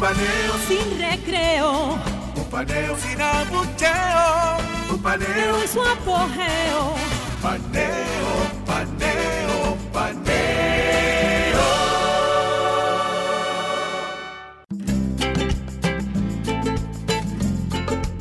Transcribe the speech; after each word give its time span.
Paneo 0.00 0.58
Sin 0.68 0.98
recreo. 0.98 1.98
Un 2.36 2.44
paneo 2.50 2.96
sin 2.98 3.20
abucheo. 3.20 4.58
Un 4.90 5.02
paneo 5.02 5.62
En 5.62 5.68
su 5.68 5.82
apogeo. 5.82 6.94
Paneo, 7.40 8.30
paneo, 8.66 9.76
paneo. 9.92 10.36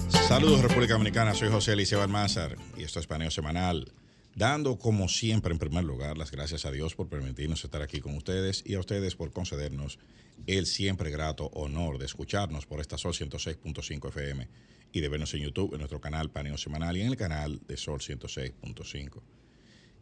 Saludos 0.07 0.61
República 0.61 0.93
Dominicana, 0.93 1.33
soy 1.33 1.49
José 1.49 1.73
Eliseo 1.73 2.01
Almázar 2.01 2.55
y 2.77 2.83
esto 2.83 2.99
es 2.99 3.07
Paneo 3.07 3.31
Semanal. 3.31 3.91
Dando 4.35 4.77
como 4.77 5.07
siempre 5.07 5.53
en 5.53 5.59
primer 5.59 5.85
lugar 5.85 6.17
las 6.17 6.29
gracias 6.29 6.65
a 6.65 6.71
Dios 6.71 6.93
por 6.93 7.07
permitirnos 7.07 7.63
estar 7.63 7.81
aquí 7.81 8.01
con 8.01 8.17
ustedes 8.17 8.63
y 8.65 8.75
a 8.75 8.81
ustedes 8.81 9.15
por 9.15 9.31
concedernos 9.31 9.97
el 10.45 10.65
siempre 10.65 11.09
grato 11.09 11.45
honor 11.53 11.97
de 11.97 12.05
escucharnos 12.05 12.65
por 12.65 12.81
esta 12.81 12.97
Sol 12.97 13.13
106.5 13.13 14.09
FM 14.09 14.49
y 14.91 14.99
de 14.99 15.07
vernos 15.07 15.33
en 15.35 15.43
YouTube 15.43 15.73
en 15.73 15.79
nuestro 15.79 16.01
canal 16.01 16.31
Paneo 16.31 16.57
Semanal 16.57 16.97
y 16.97 17.01
en 17.01 17.07
el 17.07 17.15
canal 17.15 17.61
de 17.65 17.77
Sol 17.77 18.01
106.5 18.01 19.21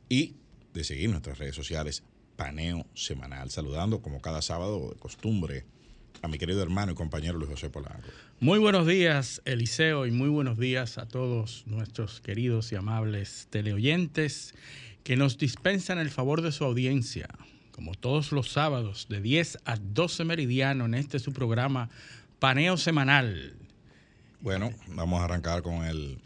y 0.09 0.35
de 0.73 0.83
seguir 0.83 1.11
nuestras 1.11 1.37
redes 1.37 1.55
sociales 1.55 2.01
Paneo 2.35 2.87
Semanal, 2.95 3.51
saludando 3.51 4.01
como 4.01 4.19
cada 4.19 4.41
sábado 4.41 4.89
de 4.89 4.99
costumbre 4.99 5.63
a 6.21 6.27
mi 6.27 6.37
querido 6.37 6.61
hermano 6.61 6.91
y 6.93 6.95
compañero 6.95 7.37
Luis 7.37 7.49
José 7.51 7.69
Polanco. 7.69 8.07
Muy 8.39 8.59
buenos 8.59 8.87
días, 8.87 9.41
Eliseo, 9.45 10.05
y 10.05 10.11
muy 10.11 10.29
buenos 10.29 10.57
días 10.57 10.97
a 10.97 11.07
todos 11.07 11.63
nuestros 11.67 12.21
queridos 12.21 12.71
y 12.71 12.75
amables 12.75 13.47
teleoyentes 13.49 14.53
que 15.03 15.17
nos 15.17 15.37
dispensan 15.37 15.97
el 15.97 16.09
favor 16.11 16.41
de 16.41 16.51
su 16.51 16.63
audiencia, 16.63 17.27
como 17.71 17.93
todos 17.95 18.31
los 18.31 18.49
sábados, 18.51 19.07
de 19.09 19.21
10 19.21 19.59
a 19.65 19.75
12 19.77 20.23
meridiano 20.23 20.85
en 20.85 20.93
este 20.93 21.19
su 21.19 21.33
programa 21.33 21.89
Paneo 22.39 22.77
Semanal. 22.77 23.53
Bueno, 24.39 24.71
vamos 24.89 25.21
a 25.21 25.25
arrancar 25.25 25.61
con 25.61 25.83
el, 25.85 26.19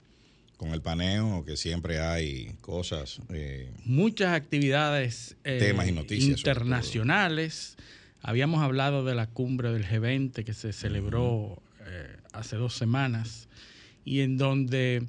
con 0.57 0.69
el 0.69 0.81
paneo, 0.81 1.43
que 1.45 1.55
siempre 1.57 1.99
hay 1.99 2.55
cosas. 2.61 3.19
eh, 3.29 3.71
Muchas 3.85 4.33
actividades 4.33 5.35
eh, 5.43 5.57
Temas 5.59 5.87
y 5.87 5.91
noticias, 5.91 6.39
sobre 6.39 6.51
internacionales. 6.51 7.77
Habíamos 8.21 8.61
hablado 8.61 9.05
de 9.05 9.15
la 9.15 9.27
cumbre 9.27 9.71
del 9.71 9.85
G20 9.85 10.43
que 10.43 10.53
se 10.53 10.73
celebró 10.73 11.61
eh, 11.85 12.17
hace 12.33 12.55
dos 12.55 12.75
semanas 12.75 13.47
y 14.03 14.21
en 14.21 14.37
donde 14.37 15.05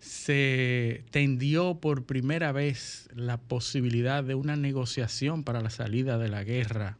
se 0.00 1.04
tendió 1.10 1.76
por 1.76 2.04
primera 2.04 2.52
vez 2.52 3.08
la 3.14 3.36
posibilidad 3.36 4.24
de 4.24 4.34
una 4.34 4.56
negociación 4.56 5.44
para 5.44 5.60
la 5.60 5.70
salida 5.70 6.18
de 6.18 6.28
la 6.28 6.42
guerra 6.42 6.96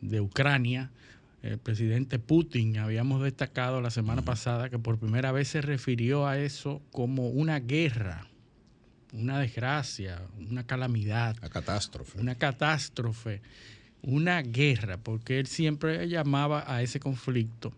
de 0.00 0.20
Ucrania. 0.20 0.90
El 1.42 1.58
presidente 1.58 2.18
Putin, 2.18 2.78
habíamos 2.78 3.22
destacado 3.22 3.80
la 3.80 3.90
semana 3.90 4.22
pasada 4.22 4.68
que 4.68 4.78
por 4.78 4.98
primera 4.98 5.30
vez 5.30 5.48
se 5.48 5.60
refirió 5.60 6.26
a 6.26 6.38
eso 6.38 6.82
como 6.90 7.28
una 7.28 7.60
guerra, 7.60 8.26
una 9.12 9.38
desgracia, 9.38 10.20
una 10.50 10.66
calamidad, 10.66 11.36
a 11.42 11.48
catástrofe. 11.48 12.20
una 12.20 12.34
catástrofe, 12.34 13.40
una 14.06 14.40
guerra, 14.40 14.96
porque 14.96 15.38
él 15.38 15.46
siempre 15.46 16.08
llamaba 16.08 16.64
a 16.66 16.80
ese 16.82 16.98
conflicto 17.00 17.72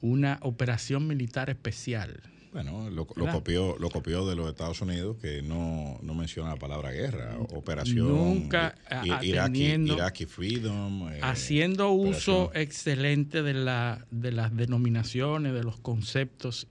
una 0.00 0.38
operación 0.42 1.06
militar 1.06 1.48
especial. 1.50 2.20
Bueno, 2.52 2.88
lo, 2.88 3.06
lo 3.16 3.26
copió, 3.32 3.76
lo 3.78 3.90
copió 3.90 4.26
de 4.26 4.36
los 4.36 4.48
Estados 4.48 4.80
Unidos, 4.80 5.16
que 5.20 5.42
no, 5.42 5.98
no 6.02 6.14
menciona 6.14 6.50
la 6.50 6.56
palabra 6.56 6.92
guerra, 6.92 7.36
operación. 7.52 8.06
Nunca, 8.08 8.74
Iraqi, 9.22 9.64
Iraqi 9.92 10.26
Freedom. 10.26 11.08
eh, 11.12 11.18
haciendo 11.20 11.90
uso 11.90 12.44
operación- 12.44 12.62
excelente 12.62 13.42
de, 13.42 13.54
la, 13.54 14.06
de 14.10 14.30
las 14.32 14.56
denominaciones, 14.56 15.52
de 15.52 15.64
los 15.64 15.78
conceptos 15.80 16.68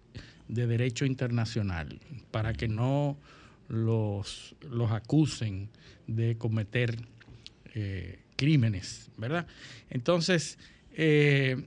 de 0.47 0.67
derecho 0.67 1.05
internacional, 1.05 1.99
para 2.31 2.53
que 2.53 2.67
no 2.69 3.17
los, 3.67 4.55
los 4.61 4.91
acusen 4.91 5.69
de 6.07 6.37
cometer 6.37 6.95
eh, 7.75 8.19
crímenes, 8.43 9.09
¿verdad? 9.15 9.47
Entonces, 9.89 10.57
eh, 10.97 11.63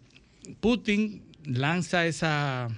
Putin 0.61 1.23
lanza 1.47 2.07
esa, 2.07 2.69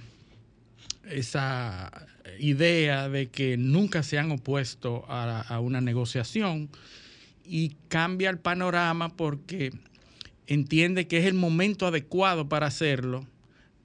esa 1.09 2.07
idea 2.39 3.09
de 3.09 3.27
que 3.27 3.57
nunca 3.57 4.01
se 4.01 4.17
han 4.17 4.31
opuesto 4.31 5.03
a, 5.09 5.59
una 5.59 5.81
negociación 5.81 6.69
y 7.43 7.75
cambia 7.89 8.29
el 8.29 8.39
panorama 8.39 9.09
porque 9.09 9.73
entiende 10.47 11.07
que 11.07 11.17
es 11.17 11.25
el 11.25 11.33
momento 11.33 11.85
adecuado 11.85 12.47
para 12.47 12.67
hacerlo 12.67 13.27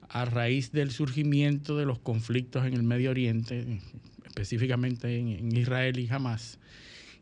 a 0.07 0.23
raíz 0.23 0.71
del 0.71 0.91
surgimiento 0.91 1.75
de 1.75 1.85
los 1.85 1.99
conflictos 1.99 2.65
en 2.65 2.73
el 2.73 2.83
Medio 2.83 3.09
Oriente, 3.09 3.81
específicamente 4.25 5.19
en, 5.19 5.27
en 5.27 5.57
Israel 5.57 5.99
y 5.99 6.07
Hamas, 6.09 6.57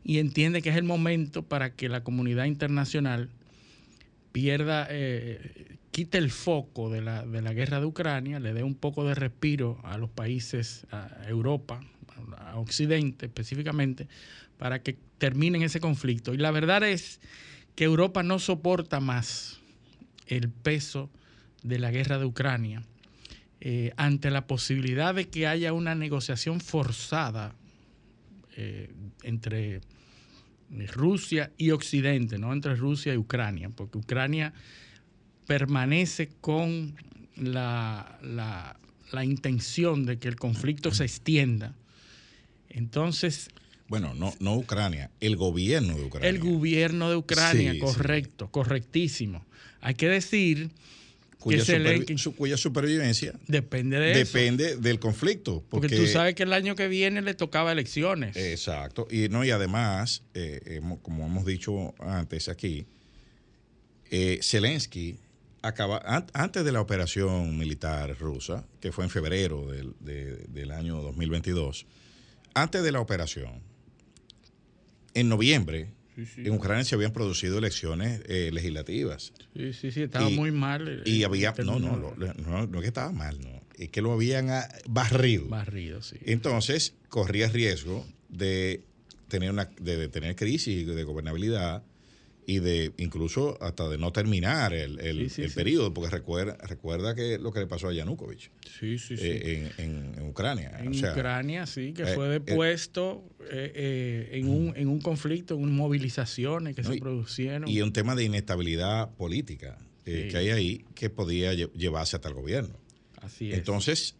y 0.04 0.18
entiende 0.18 0.62
que 0.62 0.68
es 0.68 0.76
el 0.76 0.84
momento 0.84 1.42
para 1.42 1.74
que 1.74 1.88
la 1.88 2.04
comunidad 2.04 2.44
internacional 2.44 3.30
pierda, 4.32 4.86
eh, 4.90 5.76
quite 5.90 6.18
el 6.18 6.30
foco 6.30 6.90
de 6.90 7.00
la, 7.00 7.24
de 7.24 7.40
la 7.40 7.54
guerra 7.54 7.80
de 7.80 7.86
Ucrania, 7.86 8.38
le 8.38 8.52
dé 8.52 8.62
un 8.62 8.74
poco 8.74 9.04
de 9.04 9.14
respiro 9.14 9.80
a 9.82 9.96
los 9.96 10.10
países, 10.10 10.86
a 10.90 11.08
Europa, 11.26 11.80
a 12.36 12.58
Occidente 12.58 13.26
específicamente, 13.26 14.08
para 14.58 14.82
que 14.82 14.96
terminen 15.18 15.62
ese 15.62 15.80
conflicto. 15.80 16.34
Y 16.34 16.36
la 16.36 16.50
verdad 16.50 16.82
es 16.82 17.20
que 17.74 17.84
Europa 17.84 18.22
no 18.22 18.38
soporta 18.38 19.00
más 19.00 19.60
el 20.26 20.50
peso 20.50 21.10
de 21.62 21.78
la 21.78 21.90
guerra 21.90 22.18
de 22.18 22.26
Ucrania 22.26 22.82
eh, 23.60 23.92
ante 23.96 24.30
la 24.30 24.46
posibilidad 24.46 25.14
de 25.14 25.28
que 25.28 25.46
haya 25.46 25.72
una 25.72 25.94
negociación 25.94 26.60
forzada 26.60 27.54
eh, 28.56 28.90
entre 29.22 29.80
Rusia 30.92 31.52
y 31.56 31.70
Occidente, 31.70 32.38
no 32.38 32.52
entre 32.52 32.74
Rusia 32.74 33.14
y 33.14 33.16
Ucrania, 33.16 33.70
porque 33.70 33.98
Ucrania 33.98 34.52
permanece 35.46 36.30
con 36.40 36.94
la, 37.36 38.18
la- 38.22 38.76
la 39.12 39.24
intención 39.24 40.06
de 40.06 40.18
que 40.18 40.28
el 40.28 40.36
conflicto 40.36 40.92
se 40.92 41.04
extienda. 41.04 41.74
Entonces, 42.68 43.48
Bueno, 43.88 44.14
no, 44.14 44.32
no 44.40 44.56
Ucrania, 44.56 45.10
el 45.20 45.36
gobierno 45.36 45.96
de 45.96 46.04
Ucrania. 46.04 46.28
el 46.30 46.38
gobierno 46.40 47.10
de 47.10 47.16
Ucrania, 47.16 47.72
Sí, 47.72 47.78
sí. 47.78 47.84
correcto, 47.84 48.48
correctísimo. 48.50 49.44
Hay 49.80 49.94
que 49.94 50.08
decir 50.08 50.70
cuya, 51.44 51.58
que 51.58 51.62
supervi- 51.64 52.04
Zelensky- 52.06 52.18
su- 52.18 52.34
cuya 52.34 52.56
supervivencia 52.56 53.32
depende 53.46 53.98
de 53.98 54.12
eso. 54.20 54.32
depende 54.32 54.76
del 54.76 54.98
conflicto. 54.98 55.62
Porque, 55.68 55.88
Porque, 55.88 55.96
tú 55.96 56.06
sabes 56.06 56.34
que 56.34 56.42
el 56.42 56.52
año 56.52 56.74
que 56.74 56.88
viene 56.88 57.20
le 57.22 57.34
tocaba 57.34 57.70
elecciones. 57.72 58.36
Exacto. 58.36 59.06
Y, 59.10 59.28
no, 59.28 59.44
y 59.44 59.50
además, 59.50 60.22
eh, 60.34 60.60
hemos- 60.66 60.98
como 61.00 61.26
hemos 61.26 61.44
dicho 61.46 61.94
antes 62.00 62.48
aquí, 62.48 62.86
eh, 64.10 64.40
Zelensky 64.42 65.18
acaba, 65.62 65.98
an- 66.04 66.26
antes 66.32 66.64
de 66.64 66.72
la 66.72 66.80
operación 66.80 67.56
militar 67.58 68.16
rusa, 68.18 68.66
que 68.80 68.90
fue 68.92 69.04
en 69.04 69.10
febrero 69.10 69.70
del, 69.70 69.94
de- 70.00 70.36
del 70.48 70.70
año 70.72 71.00
2022, 71.02 71.86
antes 72.54 72.82
de 72.82 72.92
la 72.92 73.00
operación, 73.00 73.60
en 75.14 75.28
noviembre, 75.28 75.88
en 76.36 76.52
Ucrania 76.52 76.84
se 76.84 76.94
habían 76.94 77.12
producido 77.12 77.58
elecciones 77.58 78.22
eh, 78.26 78.50
legislativas. 78.52 79.32
Sí, 79.56 79.72
sí, 79.72 79.90
sí, 79.90 80.02
estaba 80.02 80.30
Y- 80.30 80.34
muy 80.36 80.50
mal. 80.52 80.88
eh, 80.88 81.02
Y 81.10 81.24
había, 81.24 81.54
no, 81.64 81.78
no, 81.78 81.96
lo- 81.96 82.14
no, 82.16 82.66
no 82.66 82.78
es 82.78 82.82
que 82.82 82.88
estaba 82.88 83.10
mal, 83.12 83.40
no, 83.40 83.62
es 83.78 83.88
que 83.90 84.00
lo 84.02 84.12
habían 84.12 84.50
ah, 84.50 84.68
barrido. 84.88 85.48
barrido, 85.48 86.02
sí. 86.02 86.16
Entonces, 86.24 86.94
corría 87.08 87.48
riesgo 87.48 88.06
de 88.28 88.84
tener 89.28 89.50
una 89.50 89.64
de, 89.80 89.96
de 89.96 90.08
tener 90.08 90.36
crisis 90.36 90.86
de 90.86 91.02
gobernabilidad 91.04 91.82
y 92.46 92.58
de 92.58 92.92
incluso 92.98 93.56
hasta 93.62 93.88
de 93.88 93.96
no 93.98 94.12
terminar 94.12 94.72
el, 94.74 95.00
el- 95.00 95.30
Sí, 95.30 95.36
sí, 95.36 95.42
el 95.42 95.50
sí. 95.50 95.54
periodo, 95.54 95.94
porque 95.94 96.10
recuerda, 96.10 96.56
recuerda 96.62 97.14
que 97.14 97.38
lo 97.38 97.52
que 97.52 97.60
le 97.60 97.66
pasó 97.66 97.88
a 97.88 97.92
Yanukovych 97.94 98.50
Sí, 98.78 98.98
sí, 98.98 99.16
sí. 99.16 99.22
eh, 99.26 99.72
en, 99.78 99.84
en- 99.86 100.14
en 100.18 100.28
Ucrania. 100.28 100.72
en 100.78 100.88
O 100.88 100.94
sea, 100.94 101.12
Ucrania, 101.12 101.66
sí, 101.66 101.92
que 101.94 102.02
eh, 102.02 102.14
fue 102.14 102.26
eh, 102.26 102.30
depuesto 102.40 103.24
eh, 103.50 104.30
en, 104.32 104.48
un, 104.48 104.76
en 104.76 104.88
un 104.88 105.00
conflicto, 105.00 105.54
en 105.54 105.62
unas 105.62 105.74
movilizaciones 105.74 106.76
que 106.76 106.82
No, 106.82 106.90
se 106.90 106.96
y- 106.96 107.00
produjeron. 107.00 107.68
y 107.68 107.80
un 107.80 107.92
tema 107.92 108.14
de 108.14 108.24
inestabilidad 108.24 109.10
política 109.14 109.78
que 110.04 110.36
hay 110.36 110.50
ahí 110.50 110.84
que 110.94 111.08
podía 111.08 111.54
lle- 111.54 111.72
llevarse 111.72 112.16
hasta 112.16 112.28
el 112.28 112.34
gobierno. 112.34 112.78
Así 113.22 113.50
es. 113.50 113.56
Entonces, 113.58 114.16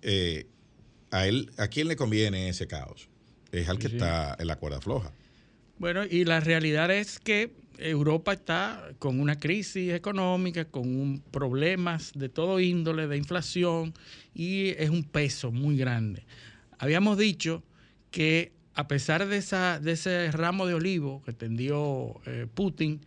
a 1.11 1.27
él, 1.27 1.51
¿a 1.59 1.69
quién 1.69 1.89
le 1.89 1.97
conviene 1.97 2.49
ese 2.49 2.67
caos? 2.67 3.09
Es 3.53 3.69
al 3.69 3.79
que 3.79 3.89
está 3.89 4.35
en 4.39 4.47
la 4.47 4.57
cuerda 4.57 4.81
floja. 4.81 5.13
Bueno, 5.79 6.05
y 6.09 6.25
la 6.25 6.41
realidad 6.41 6.91
es 6.91 7.19
que 7.19 7.53
Europa 7.79 8.33
está 8.33 8.91
con 8.99 9.21
una 9.21 9.39
crisis 9.39 9.93
económica, 9.93 10.65
con 10.67 10.89
un- 10.89 11.21
problemas 11.31 12.13
de 12.15 12.29
todo 12.29 12.61
índole, 12.61 13.07
de 13.07 13.17
inflación, 13.17 13.95
y 14.35 14.69
es 14.71 14.91
un 14.91 15.05
peso 15.05 15.53
muy 15.53 15.77
grande. 15.77 16.25
Habíamos 16.79 17.19
dicho 17.19 17.63
que 18.11 18.53
a 18.75 18.89
pesar 18.89 19.27
de, 19.27 19.37
esa, 19.37 19.79
de 19.81 19.93
ese 19.93 20.31
ramo 20.33 20.67
de 20.67 20.75
olivo 20.75 21.23
que 21.25 21.33
tendió 21.33 22.21
eh, 22.27 22.47
Putin, 22.53 23.01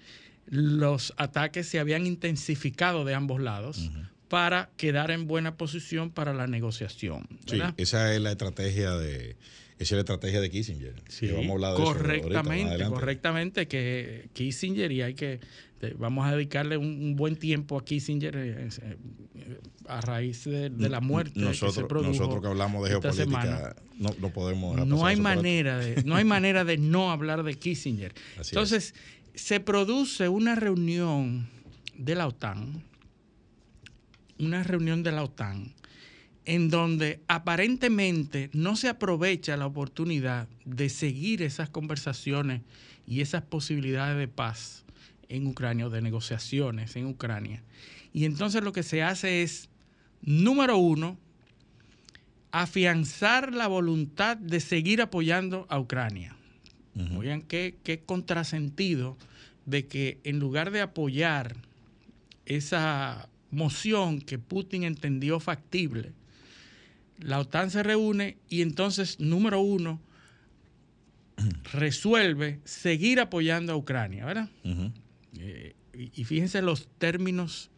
los 0.49 1.13
ataques 1.17 1.67
se 1.67 1.79
habían 1.79 2.05
intensificado 2.05 3.03
de 3.03 3.13
ambos 3.13 3.41
lados 3.41 3.91
para 4.29 4.69
quedar 4.77 5.11
en 5.11 5.27
buena 5.27 5.55
posición 5.57 6.09
para 6.09 6.33
la 6.33 6.47
negociación. 6.47 7.27
Sí, 7.45 7.59
esa 7.77 8.13
es 8.13 8.21
la 8.21 8.31
estrategia 8.31 8.91
de 8.95 9.35
esa 9.79 9.83
es 9.83 9.91
la 9.91 9.99
estrategia 9.99 10.41
de 10.41 10.49
Kissinger. 10.49 10.95
Sí, 11.07 11.27
que 11.27 11.33
vamos 11.33 11.49
a 11.49 11.53
hablar 11.53 11.75
de 11.75 11.83
eso 11.83 11.87
ahorita, 11.91 12.03
correctamente, 12.03 12.69
adelante. 12.69 12.93
correctamente, 12.93 13.67
que 13.67 14.29
Kissinger 14.33 14.91
y 14.91 15.01
hay 15.03 15.13
que, 15.13 15.39
vamos 15.97 16.25
a 16.25 16.31
dedicarle 16.35 16.77
un, 16.77 16.87
un 16.87 17.15
buen 17.15 17.35
tiempo 17.35 17.77
a 17.77 17.85
Kissinger 17.85 18.35
eh, 18.35 18.69
eh, 18.81 19.59
a 19.87 20.01
raíz 20.01 20.45
de, 20.45 20.69
de 20.69 20.89
la 20.89 20.99
muerte 20.99 21.33
que 21.33 21.39
se 21.39 21.45
Nosotros, 21.45 21.87
produjo 21.87 22.11
nosotros 22.11 22.41
que 22.41 22.47
hablamos 22.47 22.83
de 22.83 22.89
geopolítica 22.89 23.41
semana. 23.41 23.75
no, 23.97 24.15
no 24.19 24.29
podemos 24.31 24.85
No 24.87 25.05
hay 25.05 25.13
eso 25.13 25.23
manera 25.23 25.77
de, 25.77 26.03
no 26.03 26.15
hay 26.15 26.25
manera 26.25 26.63
de 26.63 26.77
no 26.77 27.11
hablar 27.11 27.43
de 27.43 27.53
Kissinger. 27.53 28.13
Así 28.39 28.51
Entonces, 28.53 28.95
se 29.35 29.59
produce 29.59 30.27
una 30.27 30.55
reunión 30.55 31.47
de 31.95 32.15
la 32.15 32.27
OTAN, 32.27 32.83
una 34.39 34.63
reunión 34.63 35.03
de 35.03 35.11
la 35.11 35.23
OTAN, 35.23 35.73
en 36.47 36.69
donde 36.69 37.19
aparentemente 37.27 38.49
no 38.53 38.77
se 38.77 38.87
aprovecha 38.87 39.57
la 39.57 39.65
oportunidad 39.65 40.47
de 40.63 40.87
seguir 40.87 41.41
esas 41.41 41.69
conversaciones 41.69 42.61
y 43.05 43.19
esas 43.19 43.43
posibilidades 43.43 44.17
de 44.17 44.29
paz 44.29 44.85
en 45.27 45.45
Ucrania 45.45 45.87
o 45.87 45.89
de 45.89 46.01
negociaciones 46.01 46.95
en 46.95 47.05
Ucrania. 47.07 47.63
Y 48.13 48.23
entonces 48.23 48.63
lo 48.63 48.71
que 48.71 48.83
se 48.83 49.03
hace 49.03 49.43
es, 49.43 49.67
número 50.21 50.77
uno, 50.77 51.17
afianzar 52.51 53.53
la 53.53 53.67
voluntad 53.67 54.37
de 54.37 54.61
seguir 54.61 55.01
apoyando 55.01 55.67
a 55.69 55.77
Ucrania. 55.77 56.37
Ujú. 56.95 57.19
Oigan, 57.19 57.41
qué, 57.41 57.75
qué 57.83 57.99
contrasentido 57.99 59.17
de 59.65 59.85
que 59.85 60.21
en 60.23 60.39
lugar 60.39 60.71
de 60.71 60.79
apoyar 60.79 61.57
esa 62.45 63.27
moción 63.51 64.21
que 64.21 64.39
Putin 64.39 64.85
entendió 64.85 65.41
factible, 65.41 66.13
la 67.19 67.39
OTAN 67.39 67.71
se 67.71 67.83
reúne 67.83 68.37
y 68.49 68.61
entonces, 68.61 69.19
número 69.19 69.59
uno, 69.61 70.01
resuelve 71.73 72.59
seguir 72.63 73.19
apoyando 73.19 73.73
a 73.73 73.75
Ucrania, 73.75 74.25
¿verdad? 74.25 74.49
Eh, 75.39 75.75
y 75.93 76.23
fíjense 76.25 76.61
los 76.61 76.87
términos 76.97 77.69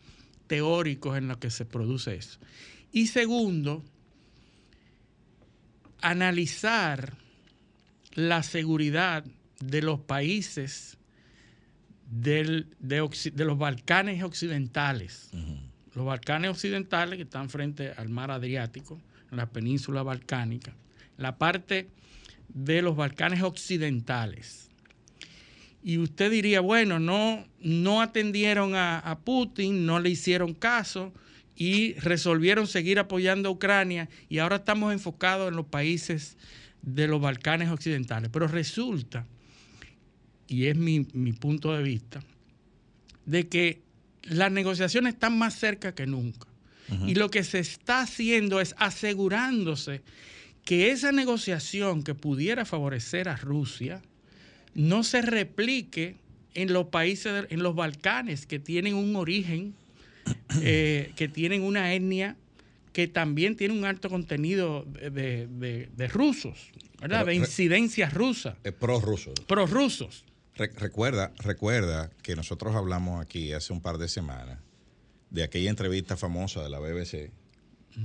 teóricos 0.48 1.18
en 1.18 1.28
los 1.28 1.38
que 1.38 1.50
se 1.50 1.66
produce 1.66 2.16
eso. 2.16 2.40
Y 2.92 3.08
segundo, 3.08 3.84
analizar 6.02 7.14
la 8.14 8.44
seguridad 8.44 9.24
de 9.60 9.82
los 9.82 10.00
países 10.00 10.98
del- 12.10 12.68
de, 12.80 13.00
los 13.46 13.58
Balcanes 13.58 14.24
occidentales. 14.24 15.30
Los 15.96 16.06
Balcanes 16.06 16.50
occidentales 16.52 17.18
que 17.18 17.24
están 17.24 17.50
frente 17.50 17.92
al 17.92 18.10
mar 18.10 18.32
Adriático, 18.32 19.00
la 19.31 19.50
península 19.50 20.04
balcánica, 20.04 20.74
la 21.18 21.38
parte 21.38 21.90
de 22.50 22.81
los 22.81 22.96
Balcanes 22.96 23.42
occidentales. 23.42 24.70
Y 25.84 25.98
usted 25.98 26.31
diría, 26.31 26.60
bueno, 26.60 27.00
no, 27.00 27.48
no 27.62 28.02
atendieron 28.02 28.76
a, 28.76 29.20
Putin, 29.24 29.86
no 29.86 30.00
le 30.00 30.10
hicieron 30.10 30.54
caso 30.54 31.14
y 31.56 31.94
resolvieron 31.94 32.68
seguir 32.68 33.00
apoyando 33.00 33.50
a 33.50 33.52
Ucrania 33.52 34.10
y 34.28 34.40
ahora 34.40 34.58
estamos 34.58 34.92
enfocados 34.92 35.50
en 35.50 35.56
los 35.56 35.66
países 35.66 36.38
de 36.81 37.08
los 37.08 37.22
Balcanes 37.22 37.70
occidentales. 37.70 38.30
Pero 38.31 38.48
resulta, 38.48 39.26
y 40.48 40.66
es 40.66 40.76
mi, 40.76 41.08
mi 41.14 41.31
punto 41.31 41.74
de 41.74 41.84
vista, 41.84 42.22
de 43.26 43.48
que 43.48 43.81
las 44.24 44.52
negociaciones 44.52 45.14
están 45.14 45.38
más 45.38 45.54
cerca 45.54 45.96
que 45.96 46.06
nunca. 46.06 46.49
Y 47.06 47.16
lo 47.16 47.30
que 47.30 47.44
se 47.44 47.60
está 47.60 48.02
haciendo 48.02 48.60
es 48.62 48.74
asegurándose 48.78 50.02
que 50.66 50.92
esa 50.92 51.12
negociación 51.12 52.04
que 52.04 52.16
pudiera 52.16 52.66
favorecer 52.66 53.30
a 53.30 53.36
Rusia 53.38 54.02
no 54.76 55.04
se 55.04 55.22
replique 55.22 56.16
en 56.54 56.74
los 56.74 56.86
países, 56.88 57.34
de- 57.48 57.54
en 57.54 57.64
los 57.64 57.76
Balcanes, 57.76 58.46
que 58.46 58.60
tienen 58.60 58.96
un 58.96 59.16
origen, 59.16 59.74
eh, 60.62 61.12
que 61.16 61.28
tienen 61.28 61.62
una 61.64 61.94
etnia 61.94 62.36
que 62.94 63.08
también 63.08 63.56
tiene 63.56 63.74
un 63.76 63.86
alto 63.86 64.10
contenido 64.10 64.84
de, 64.86 65.48
de- 65.48 66.08
rusos, 66.08 66.70
¿verdad? 67.00 67.20
Pero 67.20 67.26
de 67.26 67.26
re- 67.26 67.36
incidencia 67.36 68.10
rusa, 68.10 68.58
Es 68.64 68.74
pro-ruso. 68.74 69.32
pro-rusos. 69.48 70.26
Re- 70.56 70.72
recuerda, 70.76 71.32
recuerda 71.38 72.10
que 72.24 72.36
nosotros 72.36 72.76
hablamos 72.76 73.22
aquí 73.22 73.54
hace 73.54 73.72
un 73.74 73.80
par 73.82 73.98
de 74.00 74.08
semanas 74.08 74.60
de 75.30 75.44
aquella 75.44 75.70
entrevista 75.70 76.18
famosa 76.18 76.64
de 76.64 76.70
la 76.70 76.80
BBC 76.80 77.31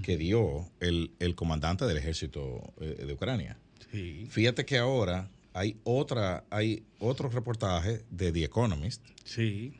que 0.02 0.16
dio 0.16 0.68
el, 0.80 1.12
el 1.20 1.34
comandante 1.34 1.84
del 1.84 1.96
ejército 1.96 2.72
eh, 2.80 3.04
de 3.06 3.12
Ucrania. 3.12 3.56
Sí, 3.92 4.26
Fíjate 4.28 4.64
que 4.64 4.78
ahora 4.78 5.30
hay 5.52 5.76
otra, 5.84 6.44
hay 6.50 6.82
otro 6.98 7.28
reportaje 7.28 8.02
de 8.10 8.32
The 8.32 8.44
Economist 8.44 9.02
sí, 9.24 9.74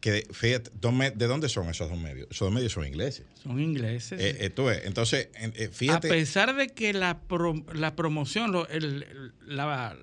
que 0.00 0.26
fíjate, 0.32 0.70
¿de 1.14 1.26
dónde 1.26 1.48
son 1.50 1.68
esos 1.68 1.90
dos 1.90 1.98
medios? 1.98 2.26
Esos 2.30 2.46
dos 2.46 2.54
medios 2.54 2.72
son 2.72 2.86
ingleses. 2.86 3.26
son 3.42 3.60
ingleses. 3.60 4.18
Eh, 4.18 4.48
tú 4.48 4.64
ves, 4.64 4.80
entonces, 4.86 5.28
en- 5.34 5.52
eh, 5.56 5.66
A 5.70 5.74
fíjate. 5.74 6.08
pesar 6.08 6.56
de 6.56 6.68
que 6.68 6.94
la, 6.94 7.20
pro- 7.20 7.66
la 7.74 7.94
promoción, 7.96 8.50
lo- 8.50 8.66
el- 8.68 9.02
el- 9.02 9.32
la, 9.46 9.94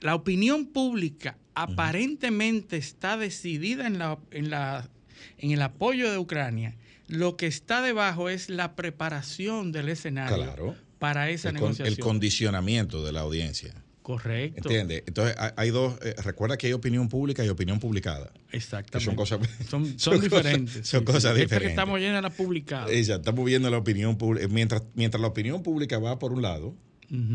la 0.00 0.14
opinión 0.14 0.66
pública 0.66 1.38
aparentemente 1.54 2.76
está 2.76 3.16
decidida 3.16 3.86
en, 3.86 3.98
la, 3.98 4.18
en, 4.32 4.50
la, 4.50 4.90
en 5.38 5.50
el 5.50 5.62
apoyo 5.62 6.10
de 6.10 6.18
Ucrania, 6.18 6.76
lo 7.08 7.36
que 7.36 7.46
está 7.46 7.82
debajo 7.82 8.28
es 8.28 8.48
la 8.50 8.76
preparación 8.76 9.72
del 9.72 9.88
escenario 9.88 10.36
Claro. 10.36 10.76
para 10.98 11.30
esa 11.30 11.48
el, 11.50 11.54
con- 11.56 11.62
negociación. 11.70 11.88
el 11.88 11.98
condicionamiento 11.98 13.04
de 13.04 13.12
la 13.12 13.20
audiencia. 13.20 13.74
Correcto. 14.02 14.62
¿Entiendes? 14.68 15.02
Entonces, 15.06 15.36
hay, 15.38 15.50
hay 15.56 15.70
dos. 15.70 15.98
eh, 16.02 16.14
recuerda 16.24 16.56
que 16.56 16.66
hay 16.66 16.72
opinión 16.72 17.08
pública 17.08 17.44
y 17.44 17.48
opinión 17.48 17.78
publicada. 17.78 18.32
Exactamente. 18.50 18.98
Que 18.98 19.04
son 19.04 19.14
cosas- 19.14 19.40
Son, 19.68 19.84
son 19.98 19.98
son 19.98 20.14
cosas- 20.14 20.22
diferentes. 20.22 20.88
son 20.88 21.04
cosas 21.04 21.24
Esta 21.24 21.34
que 21.34 21.40
diferentes. 21.42 21.70
estamos 21.72 22.00
yendo 22.00 22.18
a 22.18 22.22
la 22.22 22.30
publicada. 22.30 22.90
Ella, 22.90 23.16
estamos 23.16 23.44
viendo 23.44 23.70
la 23.70 23.76
opinión 23.78 24.16
pública. 24.16 24.48
Mientras, 24.48 24.82
mientras 24.94 25.20
la 25.20 25.28
opinión 25.28 25.62
pública 25.62 25.98
va 25.98 26.18
por 26.18 26.32
un 26.32 26.42
lado, 26.42 26.74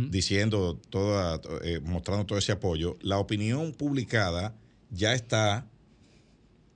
diciendo 0.09 0.79
toda, 0.89 1.39
eh, 1.63 1.79
mostrando 1.83 2.25
todo 2.25 2.37
ese 2.39 2.51
apoyo, 2.51 2.97
la 3.01 3.17
opinión 3.19 3.73
publicada 3.73 4.55
ya 4.89 5.13
está 5.13 5.67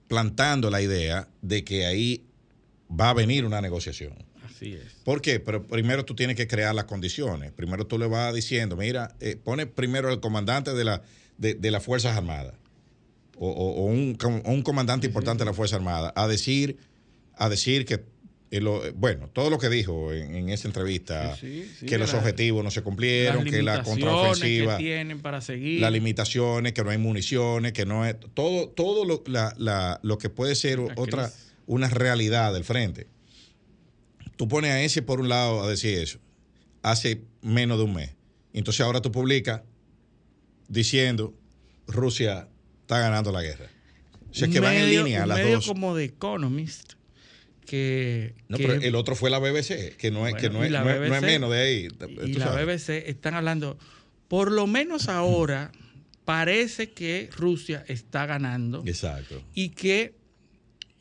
plantando 0.10 0.70
la 0.70 0.82
idea 0.82 1.30
de 1.42 1.64
que 1.64 1.86
ahí 1.86 2.26
va 2.92 3.12
a 3.12 3.14
venir 3.14 3.46
una 3.46 3.62
negociación. 3.62 4.14
Así 4.44 4.74
es. 4.74 4.96
¿Por 5.06 5.22
qué? 5.22 5.40
Pero 5.40 5.66
primero 5.66 6.04
tú 6.04 6.16
tienes 6.16 6.36
que 6.36 6.48
crear 6.48 6.76
las 6.76 6.84
condiciones. 6.84 7.54
Primero 7.54 7.88
tú 7.88 7.98
le 7.98 8.08
vas 8.08 8.34
diciendo, 8.34 8.76
mira, 8.76 9.16
eh, 9.22 9.38
pone 9.42 9.66
primero 9.68 10.12
el 10.12 10.20
comandante 10.20 10.74
de, 10.74 10.84
la, 10.84 11.02
de, 11.38 11.54
de 11.54 11.72
las 11.72 11.82
Fuerzas 11.84 12.18
Armadas 12.18 12.56
o, 13.38 13.48
o- 13.50 13.84
o 13.84 13.86
un, 13.86 14.18
un 14.46 14.62
comandante 14.64 15.08
importante 15.08 15.44
de 15.44 15.46
las 15.46 15.56
Fuerzas 15.56 15.78
Armadas 15.78 16.12
a 16.16 16.28
decir, 16.28 16.78
a 17.36 17.48
decir 17.48 17.86
que, 17.86 18.04
bueno, 18.96 19.30
todo 19.32 19.50
lo 19.52 19.60
que 19.60 19.70
dijo 19.70 20.12
en, 20.12 20.34
en 20.36 20.50
esa 20.50 20.68
entrevista, 20.68 21.36
Sí, 21.36 21.64
sí, 21.64 21.72
sí, 21.82 21.86
que 21.86 21.98
los 22.00 22.12
la- 22.14 22.20
objetivos 22.20 22.64
no 22.64 22.72
se 22.72 22.82
cumplieron, 22.82 23.44
que 23.46 23.62
la 23.62 23.84
contraofensiva, 23.84 24.78
que 24.78 24.84
tienen 24.84 25.22
para 25.22 25.40
seguir. 25.42 25.80
las 25.82 25.92
limitaciones, 25.92 26.74
que 26.74 26.84
no 26.84 26.90
hay 26.90 26.98
municiones, 26.98 27.74
que 27.74 27.86
no 27.86 28.06
es 28.06 28.16
todo, 28.34 28.70
todo 28.70 29.06
lo, 29.06 29.24
la- 29.28 29.54
la- 29.58 30.00
lo 30.02 30.18
que 30.18 30.30
puede 30.30 30.56
ser 30.56 30.80
otra, 30.80 31.28
crisis. 31.28 31.52
una 31.68 31.90
realidad 31.90 32.52
del 32.54 32.64
frente. 32.64 33.06
Tú 34.36 34.48
pones 34.48 34.72
a 34.72 34.82
ese 34.82 35.02
por 35.04 35.20
un 35.20 35.30
lado 35.30 35.62
a 35.64 35.70
decir 35.70 36.00
eso, 36.00 36.18
hace 36.82 37.22
menos 37.44 37.78
de 37.78 37.84
un 37.84 37.94
mes. 37.94 38.16
Entonces 38.54 38.82
ahora 38.82 39.00
tú 39.02 39.12
publicas 39.12 39.62
diciendo 40.68 41.34
Rusia 41.88 42.48
está 42.82 43.00
ganando 43.00 43.32
la 43.32 43.42
guerra. 43.42 43.68
O 44.32 44.34
sea, 44.34 44.48
Un 44.48 44.54
que 44.54 44.60
van 44.60 44.76
en 44.76 44.90
línea 44.90 45.26
las 45.26 45.38
medio 45.40 45.56
dos. 45.56 45.68
como 45.68 45.96
The 45.96 46.04
Economist, 46.06 46.94
que, 47.70 48.34
No, 48.48 48.58
que- 48.58 48.68
pero 48.68 48.82
el 48.82 48.96
otro 48.96 49.16
fue 49.16 49.30
la 49.30 49.38
BBC, 49.38 49.96
que 49.96 50.10
no 50.10 50.26
es, 50.28 50.34
que 50.34 50.50
no 50.50 50.64
es, 50.64 50.72
la 50.72 50.84
no 50.84 50.90
es- 50.90 50.98
no 50.98 51.04
es 51.06 51.12
BBC 51.12 51.22
menos 51.26 51.52
de 51.52 51.60
ahí. 51.60 51.88
y 52.26 52.34
la. 52.34 52.52
BBC 52.56 53.08
están 53.10 53.36
hablando, 53.36 53.78
por 54.28 54.52
lo 54.52 54.66
menos 54.66 55.08
ahora 55.08 55.72
parece 56.26 56.92
que 56.92 57.30
Rusia 57.36 57.86
está 57.88 58.26
ganando 58.26 58.82
Exacto. 58.88 59.44
y 59.54 59.70
que 59.70 60.16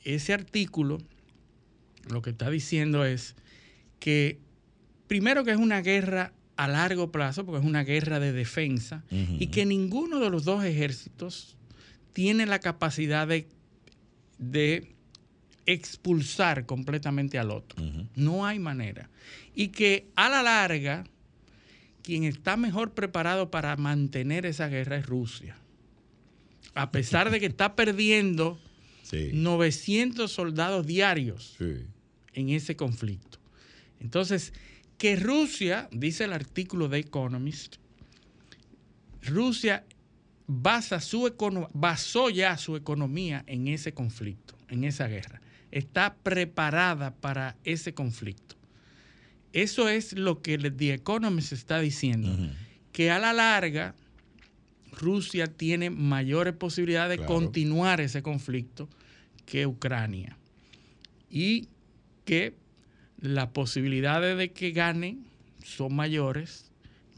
ese 0.04 0.34
artículo 0.34 0.98
lo 2.10 2.20
que 2.20 2.30
está 2.30 2.50
diciendo 2.50 3.04
es 3.06 3.34
que 3.98 4.38
primero 5.06 5.44
que 5.44 5.52
es 5.52 5.56
una 5.58 5.80
guerra 5.80 6.32
a 6.56 6.68
largo 6.68 7.10
plazo, 7.10 7.46
porque 7.46 7.60
es 7.60 7.66
una 7.66 7.82
guerra 7.84 8.20
de 8.20 8.32
defensa, 8.32 9.04
y 9.10 9.46
que 9.46 9.64
ninguno 9.64 10.20
de 10.20 10.28
los 10.28 10.44
dos 10.44 10.64
ejércitos 10.64 11.56
tiene 12.12 12.44
la 12.46 12.58
capacidad 12.58 13.26
de, 13.26 13.46
de 14.38 14.94
expulsar 15.68 16.64
completamente 16.64 17.38
al 17.38 17.50
otro. 17.50 17.84
No 18.16 18.46
hay 18.46 18.58
manera. 18.58 19.10
Y 19.54 19.68
que 19.68 20.08
a 20.16 20.30
la 20.30 20.42
larga, 20.42 21.04
quien 22.02 22.24
está 22.24 22.56
mejor 22.56 22.94
preparado 22.94 23.50
para 23.50 23.76
mantener 23.76 24.46
esa 24.46 24.68
guerra 24.68 24.96
es 24.96 25.04
Rusia. 25.04 25.56
A 26.74 26.90
pesar 26.90 27.30
de 27.30 27.38
que 27.38 27.46
está 27.46 27.76
perdiendo 27.76 28.58
900 29.12 30.32
soldados 30.32 30.86
diarios 30.86 31.58
en 32.32 32.48
ese 32.48 32.74
conflicto. 32.74 33.38
Entonces, 34.00 34.54
que 34.96 35.16
Rusia, 35.16 35.88
dice 35.92 36.24
el 36.24 36.32
artículo 36.32 36.88
de 36.88 37.00
Economist, 37.00 37.76
Rusia 39.22 39.84
basa 40.46 40.98
su 41.00 41.30
basó 41.74 42.30
ya 42.30 42.56
su 42.56 42.74
economía 42.74 43.44
en 43.46 43.68
ese 43.68 43.92
conflicto, 43.92 44.56
en 44.68 44.84
esa 44.84 45.08
guerra. 45.08 45.42
Está 45.78 46.16
preparada 46.16 47.14
para 47.14 47.56
ese 47.62 47.94
conflicto. 47.94 48.56
Eso 49.52 49.88
es 49.88 50.12
lo 50.12 50.42
que 50.42 50.58
The 50.58 50.94
Economist 50.94 51.52
está 51.52 51.78
diciendo, 51.78 52.36
que 52.90 53.12
a 53.12 53.20
la 53.20 53.32
larga 53.32 53.94
Rusia 54.90 55.46
tiene 55.46 55.90
mayores 55.90 56.54
posibilidades 56.54 57.20
de 57.20 57.26
continuar 57.26 58.00
ese 58.00 58.22
conflicto 58.22 58.88
que 59.46 59.68
Ucrania. 59.68 60.36
Y 61.30 61.68
que 62.24 62.56
las 63.20 63.48
posibilidades 63.50 64.36
de 64.36 64.52
que 64.52 64.72
ganen 64.72 65.26
son 65.62 65.94
mayores 65.94 66.72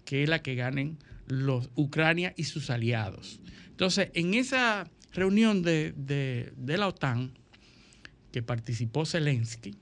que 0.05 0.27
la 0.27 0.43
que 0.43 0.55
ganen 0.55 0.99
los 1.27 1.71
Ucrania 1.77 2.35
y 2.37 2.45
sus 2.45 2.69
aliados. 2.69 3.41
Entonces, 3.71 4.11
en 4.13 4.35
esa 4.35 4.91
reunión 5.13 5.63
de, 5.63 5.93
de 5.95 6.77
la 6.77 6.89
OTAN 6.89 7.40
que 8.33 8.43
participó 8.43 9.07
Zelensky 9.07 9.75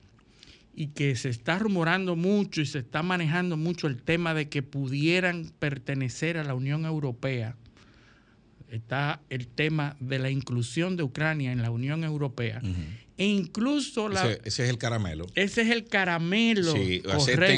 y 0.75 0.87
que 0.87 1.15
se 1.15 1.29
está 1.29 1.59
rumorando 1.59 2.15
mucho 2.15 2.61
y 2.61 2.65
se 2.65 2.79
está 2.79 3.03
manejando 3.03 3.57
mucho 3.57 3.87
el 3.87 4.01
tema 4.01 4.33
de 4.33 4.49
que 4.49 4.63
pudieran 4.63 5.51
pertenecer 5.59 6.37
a 6.37 6.43
la 6.43 6.53
Unión 6.53 6.85
Europea, 6.85 7.55
está 8.69 9.21
el 9.29 9.47
tema 9.47 9.97
de 9.99 10.19
la 10.19 10.29
inclusión 10.29 10.95
de 10.95 11.03
Ucrania 11.03 11.51
en 11.51 11.61
la 11.61 11.71
Unión 11.71 12.03
Europea. 12.03 12.61
E 13.19 13.25
incluso 13.25 14.07
la... 14.07 14.31
Ese, 14.31 14.63
es 14.63 14.69
el 14.69 14.77
caramelo. 14.77 15.27
Ese 15.35 15.63
es 15.63 15.71
el 15.71 15.83
caramelo. 15.83 16.71
Sí, 16.71 17.03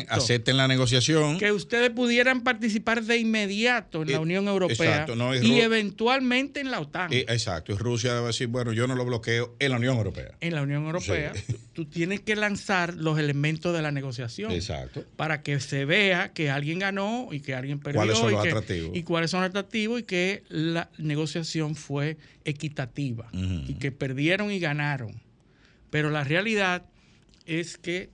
acepten, 0.10 0.58
la 0.58 0.68
negociación. 0.68 1.38
Que 1.38 1.52
ustedes 1.52 1.92
pudieran 1.92 2.42
participar 2.42 3.04
de 3.04 3.20
inmediato 3.20 4.02
en 4.02 4.10
la 4.10 4.18
eh, 4.18 4.20
Unión 4.20 4.48
Europea 4.48 5.06
y, 5.40 5.60
eventualmente 5.60 6.62
en 6.62 6.72
la 6.72 6.80
OTAN. 6.80 7.14
Eh, 7.14 7.28
exacto. 7.30 7.74
Y 7.74 7.76
Rusia 7.76 8.16
debe 8.16 8.28
decir, 8.28 8.48
bueno, 8.48 8.74
yo 8.74 8.88
no 8.88 8.96
lo 8.96 9.06
bloqueo 9.06 9.56
en 9.60 9.70
la 9.70 9.78
Unión 9.78 9.98
Europea. 9.98 10.32
En 10.42 10.56
la 10.56 10.64
Unión 10.64 10.84
Europea. 10.84 11.32
Tú 11.74 11.86
tienes 11.86 12.22
que 12.22 12.36
lanzar 12.36 12.96
los 12.96 13.20
elementos 13.20 13.72
de 13.72 13.84
la 13.84 13.92
negociación. 13.92 14.52
Exacto. 14.52 15.06
Para 15.16 15.44
que 15.44 15.60
se 15.60 15.86
vea 15.86 16.34
que 16.34 16.50
alguien 16.50 16.80
ganó 16.80 17.28
y 17.32 17.40
que 17.40 17.54
alguien 17.54 17.80
perdió. 17.80 18.00
¿Cuáles 18.00 18.18
son 18.18 18.32
los 18.32 18.48
atractivos? 18.48 18.98
Y 18.98 19.04
cuáles 19.04 19.30
son 19.30 19.42
los 19.42 19.50
atractivos 19.50 20.00
y 20.00 20.04
que 20.04 20.44
la 20.50 20.90
negociación 20.98 21.76
fue 21.76 22.18
equitativa. 22.46 23.30
Y 23.32 23.76
que 23.76 23.92
perdieron 23.92 24.52
y 24.52 24.60
ganaron. 24.60 25.22
Pero 25.92 26.10
la 26.10 26.24
realidad 26.24 26.86
es 27.46 27.78
que 27.78 28.10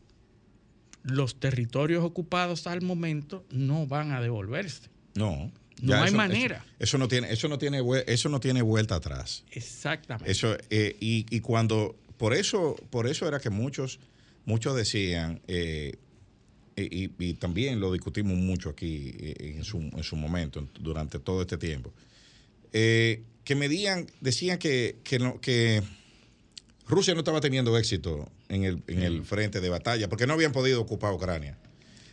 los 1.04 1.40
territorios 1.40 2.04
ocupados 2.04 2.68
al 2.68 2.82
momento 2.82 3.46
no 3.50 3.88
van 3.88 4.12
a 4.12 4.20
devolverse. 4.20 4.90
No. 5.16 5.52
No 5.82 5.96
hay 5.96 6.12
manera. 6.12 6.66
Eso, 6.80 6.98
no 6.98 7.08
tiene, 7.08 7.32
eso 7.32 7.48
no 7.48 7.58
tiene, 7.58 7.82
eso 8.08 8.30
no 8.30 8.40
tiene 8.40 8.62
vuelta 8.62 8.96
atrás. 8.96 9.44
Exactamente. 9.52 10.32
Eso, 10.32 10.58
eh, 10.70 10.98
y, 11.00 11.40
cuando, 11.42 11.96
por 12.18 12.34
eso, 12.34 12.76
por 12.90 13.08
eso 13.08 13.28
era 13.28 13.40
que 13.40 13.52
muchos, 13.52 14.00
muchos 14.46 14.76
decían, 14.76 15.40
eh, 15.48 15.96
y, 16.76 17.34
también 17.36 17.80
lo 17.80 17.92
discutimos 17.92 18.38
mucho 18.38 18.70
aquí 18.70 19.14
eh, 19.20 19.54
en 19.58 19.64
su, 19.64 19.78
en 19.78 20.04
su 20.04 20.16
momento, 20.16 20.68
durante 20.80 21.20
todo 21.20 21.42
este 21.42 21.58
tiempo, 21.58 21.94
que 22.72 23.56
medían, 23.56 24.08
decían 24.20 24.58
que, 24.58 24.98
que, 25.04 25.20
no, 25.20 25.40
que 25.40 25.84
Rusia 26.88 27.14
no 27.14 27.20
estaba 27.20 27.42
teniendo 27.42 27.78
éxito 27.78 28.30
en 28.50 28.64
el, 28.64 28.84
en 28.88 29.04
el 29.04 29.24
frente 29.24 29.60
de 29.60 29.70
batalla 29.70 30.08
porque 30.10 30.26
no 30.26 30.34
habían 30.34 30.52
podido 30.52 30.82
ocupar 30.82 31.14
Ucrania. 31.14 31.58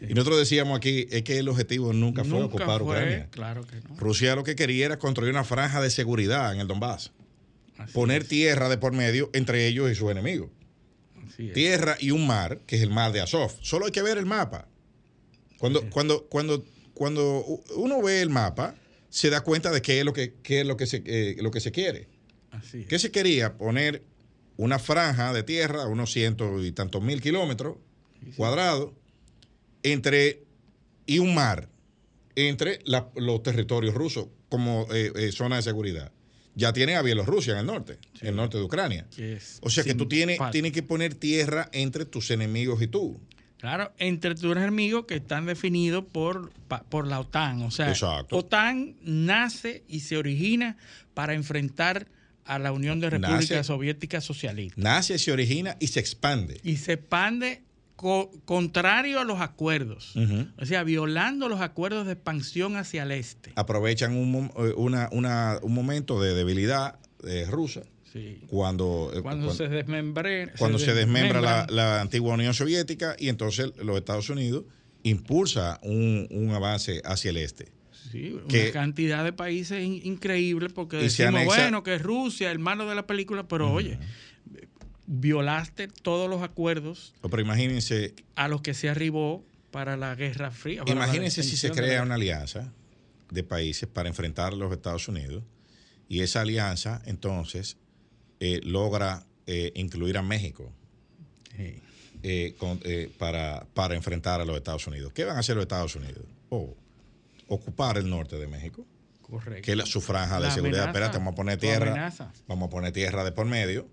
Y 0.00 0.14
nosotros 0.14 0.38
decíamos 0.38 0.76
aquí 0.76 1.06
es 1.10 1.22
que 1.22 1.38
el 1.38 1.48
objetivo 1.48 1.92
nunca 1.92 2.24
fue 2.24 2.42
ocupar 2.42 2.82
Ucrania. 2.82 3.28
Claro 3.30 3.66
que 3.66 3.76
no. 3.76 3.96
Rusia 3.96 4.34
lo 4.34 4.44
que 4.44 4.56
quería 4.56 4.86
era 4.86 4.98
construir 4.98 5.32
una 5.32 5.44
franja 5.44 5.80
de 5.80 5.90
seguridad 5.90 6.52
en 6.52 6.60
el 6.60 6.66
Donbass. 6.66 7.12
poner 7.92 8.24
tierra 8.24 8.68
de 8.68 8.78
por 8.78 8.92
medio 8.92 9.30
entre 9.32 9.66
ellos 9.66 9.90
y 9.90 9.94
sus 9.94 10.10
enemigos. 10.10 10.50
Tierra 11.52 11.96
y 11.98 12.10
un 12.10 12.26
mar, 12.26 12.60
que 12.66 12.76
es 12.76 12.82
el 12.82 12.90
mar 12.90 13.12
de 13.12 13.20
Azov. 13.20 13.52
Solo 13.60 13.86
hay 13.86 13.92
que 13.92 14.02
ver 14.02 14.18
el 14.18 14.26
mapa. 14.26 14.68
Cuando, 15.58 15.88
cuando, 15.90 16.26
cuando, 16.26 16.64
cuando 16.92 17.44
uno 17.76 18.02
ve 18.02 18.20
el 18.20 18.30
mapa, 18.30 18.76
se 19.08 19.30
da 19.30 19.40
cuenta 19.40 19.70
de 19.70 19.82
qué 19.82 19.98
es 19.98 20.04
lo 20.04 20.12
que, 20.12 20.34
es 20.44 20.66
lo 20.66 20.76
que, 20.76 20.86
se, 20.86 21.02
eh, 21.06 21.36
lo 21.40 21.50
que 21.50 21.60
se 21.60 21.72
quiere. 21.72 22.08
Así 22.50 22.84
¿Qué 22.84 22.98
se 22.98 23.10
quería? 23.10 23.56
Poner 23.56 24.02
una 24.56 24.78
franja 24.78 25.32
de 25.32 25.42
tierra, 25.42 25.86
unos 25.86 26.12
cientos 26.12 26.64
y 26.64 26.72
tantos 26.72 27.02
mil 27.02 27.20
kilómetros 27.20 27.76
cuadrados, 28.36 28.92
entre 29.82 30.42
y 31.06 31.18
un 31.18 31.34
mar 31.34 31.68
entre 32.36 32.80
los 32.84 33.42
territorios 33.42 33.94
rusos 33.94 34.26
como 34.48 34.86
eh, 34.92 35.12
eh, 35.14 35.32
zona 35.32 35.56
de 35.56 35.62
seguridad. 35.62 36.12
Ya 36.56 36.72
tienen 36.72 36.96
a 36.96 37.02
Bielorrusia 37.02 37.54
en 37.54 37.60
el 37.60 37.66
norte, 37.66 37.98
en 38.20 38.28
el 38.28 38.36
norte 38.36 38.58
de 38.58 38.64
Ucrania. 38.64 39.06
o 39.60 39.70
sea 39.70 39.82
que 39.82 39.94
tú 39.94 40.06
tienes, 40.06 40.38
tienes 40.52 40.72
que 40.72 40.82
poner 40.82 41.14
tierra 41.14 41.68
entre 41.72 42.04
tus 42.04 42.30
enemigos 42.30 42.80
y 42.80 42.86
tú. 42.86 43.20
Claro, 43.58 43.92
entre 43.98 44.34
tus 44.34 44.52
enemigos 44.56 45.06
que 45.06 45.16
están 45.16 45.46
definidos 45.46 46.04
por, 46.04 46.52
por 46.90 47.06
la 47.06 47.18
OTAN. 47.18 47.62
O 47.62 47.70
sea, 47.70 47.92
OTAN 48.30 48.96
nace 49.02 49.84
y 49.88 50.00
se 50.00 50.16
origina 50.16 50.76
para 51.14 51.34
enfrentar 51.34 52.06
a 52.44 52.58
la 52.58 52.72
Unión 52.72 53.00
de 53.00 53.10
Repúblicas 53.10 53.66
Soviéticas 53.66 54.24
Socialistas. 54.24 54.82
Nace, 54.82 55.18
se 55.18 55.32
origina 55.32 55.76
y 55.80 55.88
se 55.88 56.00
expande. 56.00 56.60
Y 56.62 56.76
se 56.76 56.94
expande 56.94 57.62
contrario 58.44 59.20
a 59.20 59.24
los 59.24 59.40
acuerdos, 59.40 60.14
o 60.58 60.66
sea, 60.66 60.82
violando 60.82 61.48
los 61.48 61.60
acuerdos 61.60 62.06
de 62.06 62.12
expansión 62.12 62.76
hacia 62.76 63.04
el 63.04 63.12
este. 63.12 63.52
Aprovechan 63.54 64.16
un, 64.16 64.50
eh, 64.58 64.74
un 64.76 65.74
momento 65.74 66.20
de 66.20 66.34
debilidad 66.34 66.98
eh, 67.24 67.46
rusa. 67.48 67.82
Cuando, 68.46 69.10
eh, 69.12 69.22
cuando, 69.22 69.52
se, 69.52 69.68
desmembre, 69.68 70.52
cuando 70.56 70.78
se, 70.78 70.94
desmembra 70.94 71.40
la, 71.40 71.66
la, 71.68 72.00
antigua 72.00 72.34
Unión 72.34 72.54
Soviética 72.54 73.16
y 73.18 73.28
entonces 73.28 73.72
los 73.82 73.96
Estados 73.96 74.30
Unidos 74.30 74.66
impulsa 75.02 75.80
un, 75.82 76.28
un 76.30 76.50
avance 76.52 77.02
hacia 77.04 77.30
el 77.30 77.38
este. 77.38 77.72
Sí, 78.10 78.32
una 78.32 78.72
cantidad 78.72 79.24
de 79.24 79.32
países 79.32 79.82
increíbles 79.82 80.72
porque 80.72 80.98
decimos, 80.98 81.44
bueno, 81.44 81.82
que 81.82 81.98
Rusia, 81.98 82.50
hermano 82.50 82.86
de 82.86 82.94
la 82.94 83.06
película, 83.06 83.48
pero 83.48 83.72
oye, 83.72 83.98
violaste 85.06 85.88
todos 85.88 86.30
los 86.30 86.42
acuerdos 86.42 87.14
pero 87.22 87.40
imagínense, 87.40 88.14
a 88.36 88.48
los 88.48 88.62
que 88.62 88.74
se 88.74 88.88
arribó 88.88 89.44
para 89.70 89.96
la 89.96 90.14
Guerra 90.14 90.50
Fría. 90.50 90.82
Imagínense 90.86 91.42
si 91.42 91.56
se 91.56 91.70
crea 91.70 92.02
una 92.02 92.14
alianza 92.14 92.72
de 93.30 93.42
países 93.42 93.88
para 93.88 94.08
enfrentar 94.08 94.52
a 94.52 94.56
los 94.56 94.72
Estados 94.72 95.08
Unidos 95.08 95.42
y 96.08 96.20
esa 96.20 96.42
alianza 96.42 97.02
entonces 97.06 97.76
eh, 98.40 98.60
logra 98.62 99.26
eh, 99.46 99.72
incluir 99.74 100.16
a 100.16 100.22
México 100.22 100.72
eh, 102.22 102.54
para, 103.18 103.66
para 103.74 103.94
enfrentar 103.94 104.40
a 104.40 104.44
los 104.44 104.56
Estados 104.56 104.86
Unidos. 104.86 105.12
¿Qué 105.12 105.24
van 105.24 105.36
a 105.36 105.40
hacer 105.40 105.56
los 105.56 105.64
Estados 105.64 105.96
Unidos? 105.96 106.24
Oh, 106.50 106.74
ocupar 107.48 107.98
el 107.98 108.08
norte 108.08 108.36
de 108.36 108.46
México. 108.46 108.86
Correcto. 109.22 109.62
Que 109.62 109.72
es 109.72 109.88
su 109.88 110.00
franja 110.00 110.40
de 110.40 110.50
seguridad. 110.50 110.86
Espérate, 110.86 111.18
vamos 111.18 111.32
a 111.32 111.34
poner 111.34 111.58
tierra. 111.58 112.12
Vamos 112.46 112.68
a 112.68 112.70
poner 112.70 112.92
tierra 112.92 113.24
de 113.24 113.32
por 113.32 113.46
medio 113.46 113.88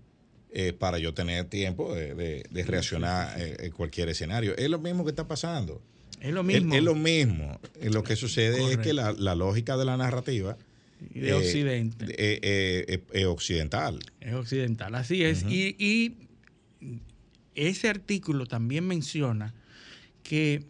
eh, 0.50 0.72
para 0.72 0.98
yo 0.98 1.14
tener 1.14 1.46
tiempo 1.46 1.94
de, 1.94 2.44
reaccionar 2.66 3.40
eh, 3.40 3.56
en 3.60 3.72
cualquier 3.72 4.10
escenario. 4.10 4.56
Es 4.56 4.68
lo 4.68 4.78
mismo 4.78 5.04
que 5.04 5.10
está 5.10 5.26
pasando. 5.26 5.82
Es 6.20 6.32
lo 6.32 6.42
mismo. 6.42 6.74
Es, 6.74 6.82
lo 6.82 6.94
mismo. 6.94 7.58
Lo 7.82 8.02
que 8.02 8.16
sucede 8.16 8.72
es 8.72 8.78
que 8.78 8.92
la, 8.92 9.12
lógica 9.34 9.76
de 9.76 9.84
la 9.84 9.96
narrativa. 9.96 10.56
de 11.00 11.30
eh, 11.30 11.34
Occidente. 11.34 12.06
es 13.12 13.26
occidental. 13.26 14.00
Es 14.20 14.34
occidental, 14.34 14.94
así 14.94 15.24
es. 15.24 15.44
y, 15.44 15.74
y 15.78 16.28
ese 17.54 17.88
artículo 17.88 18.46
también 18.46 18.86
menciona 18.86 19.54
que 20.22 20.64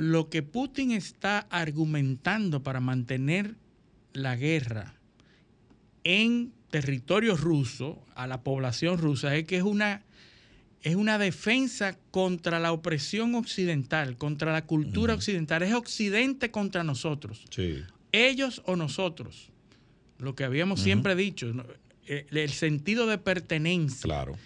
lo 0.00 0.30
que 0.30 0.42
Putin 0.42 0.92
está 0.92 1.40
argumentando 1.50 2.62
para 2.62 2.80
mantener 2.80 3.56
la 4.14 4.34
guerra 4.34 4.94
en 6.04 6.54
territorio 6.70 7.36
ruso, 7.36 8.02
a 8.14 8.26
la 8.26 8.42
población 8.42 8.96
rusa, 8.96 9.36
es 9.36 9.44
que 9.44 9.58
es 9.58 9.62
una, 9.62 10.02
es 10.80 10.94
una 10.94 11.18
defensa 11.18 11.98
contra 12.12 12.60
la 12.60 12.72
opresión 12.72 13.34
occidental, 13.34 14.16
contra 14.16 14.54
la 14.54 14.64
cultura 14.64 15.12
occidental. 15.12 15.62
Es 15.62 15.74
Occidente 15.74 16.50
contra 16.50 16.82
nosotros. 16.82 17.44
Sí. 17.50 17.82
Ellos 18.10 18.62
o 18.64 18.76
nosotros. 18.76 19.50
Lo 20.18 20.34
que 20.34 20.44
habíamos 20.44 20.80
siempre 20.80 21.14
dicho. 21.14 21.52
Eh, 22.06 22.26
el 22.30 22.50
sentido 22.50 23.06
de 23.06 23.18
pertenencia. 23.18 24.00
Claro. 24.04 24.38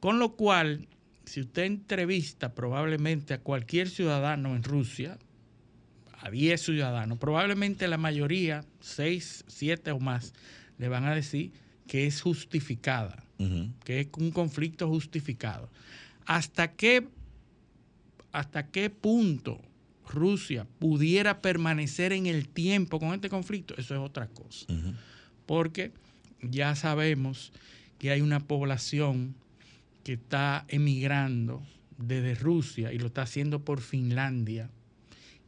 Con 0.00 0.18
lo 0.18 0.32
cual, 0.32 0.88
si 1.26 1.40
usted 1.40 1.64
entrevista 1.64 2.54
probablemente 2.54 3.34
a 3.34 3.40
cualquier 3.40 3.88
ciudadano 3.88 4.56
en 4.56 4.62
Rusia, 4.62 5.18
a 6.20 6.30
10 6.30 6.60
ciudadanos, 6.60 7.18
probablemente 7.18 7.86
la 7.88 7.98
mayoría, 7.98 8.64
6, 8.80 9.44
7 9.46 9.90
o 9.92 10.00
más, 10.00 10.32
le 10.78 10.88
van 10.88 11.04
a 11.04 11.14
decir 11.14 11.52
que 11.86 12.06
es 12.06 12.22
justificada, 12.22 13.22
que 13.84 14.00
es 14.00 14.08
un 14.18 14.30
conflicto 14.30 14.88
justificado. 14.88 15.68
¿Hasta 16.24 16.72
qué, 16.72 17.06
hasta 18.32 18.68
qué 18.68 18.88
punto 18.90 19.60
Rusia 20.08 20.66
pudiera 20.78 21.42
permanecer 21.42 22.12
en 22.12 22.26
el 22.26 22.48
tiempo 22.48 22.98
con 22.98 23.12
este 23.12 23.28
conflicto? 23.28 23.74
Eso 23.76 23.94
es 23.94 24.00
otra 24.00 24.26
cosa 24.28 24.66
porque 25.46 25.92
ya 26.42 26.74
sabemos 26.74 27.52
que 27.98 28.10
hay 28.10 28.20
una 28.20 28.40
población 28.40 29.34
que 30.06 30.12
está 30.12 30.64
emigrando 30.68 31.66
desde 31.98 32.36
Rusia 32.36 32.92
y 32.92 32.98
lo 33.00 33.08
está 33.08 33.22
haciendo 33.22 33.64
por 33.64 33.80
Finlandia 33.80 34.70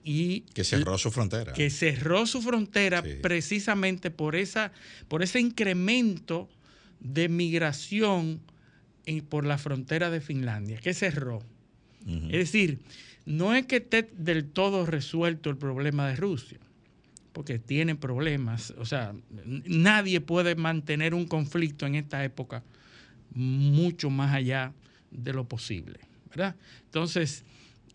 y 0.02 0.40
Que 0.52 0.64
cerró 0.64 0.98
su 0.98 1.12
frontera. 1.12 1.52
que 1.52 1.70
cerró 1.70 2.26
su 2.26 2.42
frontera 2.42 3.00
Sí. 3.04 3.18
precisamente 3.22 4.10
por 4.10 4.34
esa 4.34 4.72
por 5.06 5.22
ese 5.22 5.38
incremento 5.38 6.48
de 6.98 7.28
migración 7.28 8.40
en- 9.06 9.24
por 9.24 9.46
la 9.46 9.58
frontera 9.58 10.10
de 10.10 10.20
Finlandia 10.20 10.78
que 10.80 10.92
cerró 10.92 11.38
es 12.04 12.32
decir, 12.32 12.80
no 13.26 13.54
es 13.54 13.64
que 13.66 13.76
esté 13.76 14.10
del 14.16 14.44
todo 14.50 14.86
resuelto 14.86 15.50
el 15.50 15.56
problema 15.58 16.08
de 16.08 16.16
Rusia, 16.16 16.58
porque 17.34 17.58
tiene 17.58 17.94
problemas. 17.96 18.72
O 18.78 18.86
sea, 18.86 19.14
nadie 19.66 20.20
puede 20.22 20.54
mantener 20.56 21.12
un 21.14 21.26
conflicto 21.28 21.84
en 21.86 21.94
esta 21.96 22.24
época 22.24 22.64
mucho 23.34 24.10
más 24.10 24.34
allá 24.34 24.72
de 25.10 25.32
lo 25.32 25.48
posible, 25.48 26.00
¿verdad? 26.30 26.54
Entonces, 26.84 27.44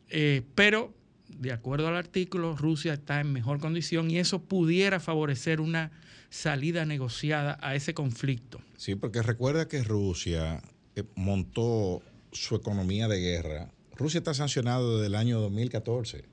eh, 0.10 0.42
pero 0.56 0.94
de 1.28 1.52
acuerdo 1.52 1.88
al 1.88 1.96
artículo, 1.96 2.56
Rusia 2.56 2.94
está 2.94 3.20
en 3.20 3.32
mejor 3.34 3.60
condición 3.60 4.10
y 4.12 4.18
eso 4.20 4.42
pudiera 4.42 5.00
favorecer 5.00 5.60
una 5.62 5.92
salida 6.30 6.86
negociada 6.86 7.58
a 7.62 7.76
ese 7.76 7.94
conflicto. 7.94 8.60
Sí, 8.78 8.96
porque 8.96 9.22
recuerda 9.22 9.68
que 9.68 9.84
Rusia 9.84 10.62
eh, 10.96 11.04
montó 11.16 12.02
su 12.32 12.56
economía 12.56 13.08
de 13.08 13.20
guerra. 13.20 13.72
Rusia 13.96 14.18
está 14.20 14.34
sancionado 14.34 14.96
desde 14.98 15.08
el 15.08 15.16
año 15.16 15.40
2014. 15.40 16.26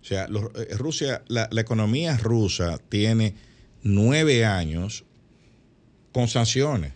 O 0.00 0.04
sea, 0.04 0.26
los- 0.26 0.50
eh, 0.56 0.74
Rusia, 0.76 1.22
la, 1.28 1.48
la 1.52 1.60
economía 1.60 2.16
rusa 2.16 2.78
tiene 2.88 3.34
nueve 3.84 4.44
años 4.44 5.04
con 6.12 6.26
sanciones. 6.26 6.92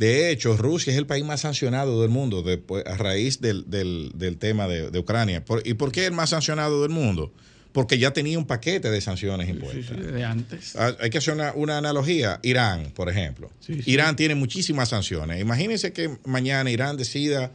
De 0.00 0.30
hecho, 0.30 0.56
Rusia 0.56 0.92
es 0.94 0.98
el 0.98 1.04
país 1.06 1.24
más 1.26 1.42
sancionado 1.42 2.00
del 2.00 2.08
mundo 2.10 2.42
después, 2.42 2.86
a 2.86 2.96
raíz 2.96 3.40
del, 3.42 3.68
del- 3.68 4.12
del 4.14 4.38
tema 4.38 4.66
de, 4.66 4.90
de 4.90 4.98
Ucrania. 4.98 5.44
Por- 5.44 5.66
¿Y 5.66 5.74
por 5.74 5.92
qué 5.92 6.06
el 6.06 6.12
más 6.12 6.30
sancionado 6.30 6.80
del 6.80 6.90
mundo? 6.90 7.32
Porque 7.72 7.98
ya 7.98 8.10
tenía 8.12 8.38
un 8.38 8.46
paquete 8.46 8.90
de 8.90 9.00
sanciones 9.02 9.48
impuestas. 9.50 9.96
sí, 9.98 10.02
de 10.02 10.24
antes. 10.24 10.74
Ah, 10.74 10.96
Hay 11.00 11.10
que 11.10 11.18
hacer 11.18 11.34
una, 11.34 11.52
una 11.54 11.76
analogía. 11.76 12.40
Irán, 12.42 12.92
por 12.94 13.10
ejemplo. 13.10 13.50
Sí. 13.60 13.78
Irán 13.84 14.16
tiene 14.16 14.34
muchísimas 14.34 14.88
sanciones. 14.88 15.38
Imagínense 15.40 15.92
que 15.92 16.08
mañana 16.24 16.70
Irán 16.70 16.96
decida 16.96 17.52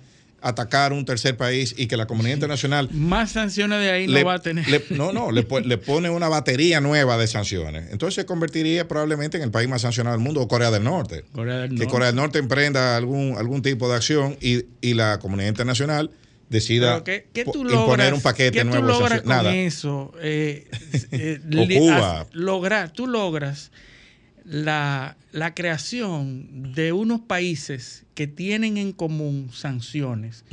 atacar 0.47 0.93
un 0.93 1.05
tercer 1.05 1.35
país 1.37 1.73
y 1.77 1.87
que 1.87 1.97
la 1.97 2.05
comunidad 2.07 2.35
internacional 2.35 2.89
Más 2.91 3.31
sanciones 3.31 3.79
de 3.79 3.89
ahí 3.91 4.07
le- 4.07 4.19
no 4.21 4.25
va 4.27 4.33
a 4.35 4.39
tener. 4.39 4.67
le- 4.69 4.83
no, 4.91 5.11
no, 5.11 5.31
le, 5.31 5.45
le 5.65 5.77
pone 5.77 6.09
una 6.09 6.27
batería 6.29 6.79
nueva 6.81 7.17
de 7.17 7.27
sanciones. 7.27 7.91
Entonces 7.91 8.15
se 8.15 8.25
convertiría 8.25 8.87
probablemente 8.87 9.37
en 9.37 9.43
el 9.43 9.51
país 9.51 9.67
más 9.67 9.81
sancionado 9.81 10.15
del 10.15 10.23
mundo, 10.23 10.41
o 10.41 10.47
Corea 10.47 10.71
del 10.71 10.83
Norte. 10.83 11.23
Corea 11.31 11.57
del 11.59 11.77
Que. 11.77 11.87
Corea 11.87 12.07
del 12.07 12.15
Norte 12.15 12.39
emprenda 12.39 12.95
algún, 12.95 13.35
algún 13.37 13.61
tipo 13.61 13.89
de 13.89 13.95
acción 13.95 14.37
y, 14.41 14.65
y 14.81 14.93
la 14.93 15.19
comunidad 15.19 15.49
internacional 15.49 16.11
decida 16.47 17.03
Pero 17.03 17.03
¿qué, 17.03 17.27
qué 17.33 17.43
po- 17.45 17.51
tú 17.51 17.61
imponer 17.61 17.77
logras, 17.87 18.13
un 18.13 18.21
paquete 18.21 18.59
¿qué 18.59 18.63
nuevo 18.63 18.81
tú 18.81 18.85
de 18.87 18.93
logras 18.93 19.09
sanciones. 19.21 19.37
con 19.37 19.45
Nada. 19.45 19.55
eso? 19.55 20.11
Eh, 20.21 20.67
eh, 21.11 21.39
O 21.57 21.79
Cuba. 21.79 22.27
lograr, 22.33 22.91
tú 22.91 23.07
logras 23.07 23.71
la, 24.45 25.17
la 25.31 25.53
creación 25.55 26.73
de 26.73 26.93
unos 26.93 27.19
países 27.21 28.05
que 28.13 28.27
tienen 28.27 28.77
en 28.77 28.91
común 28.93 29.49
sanciones 29.51 30.45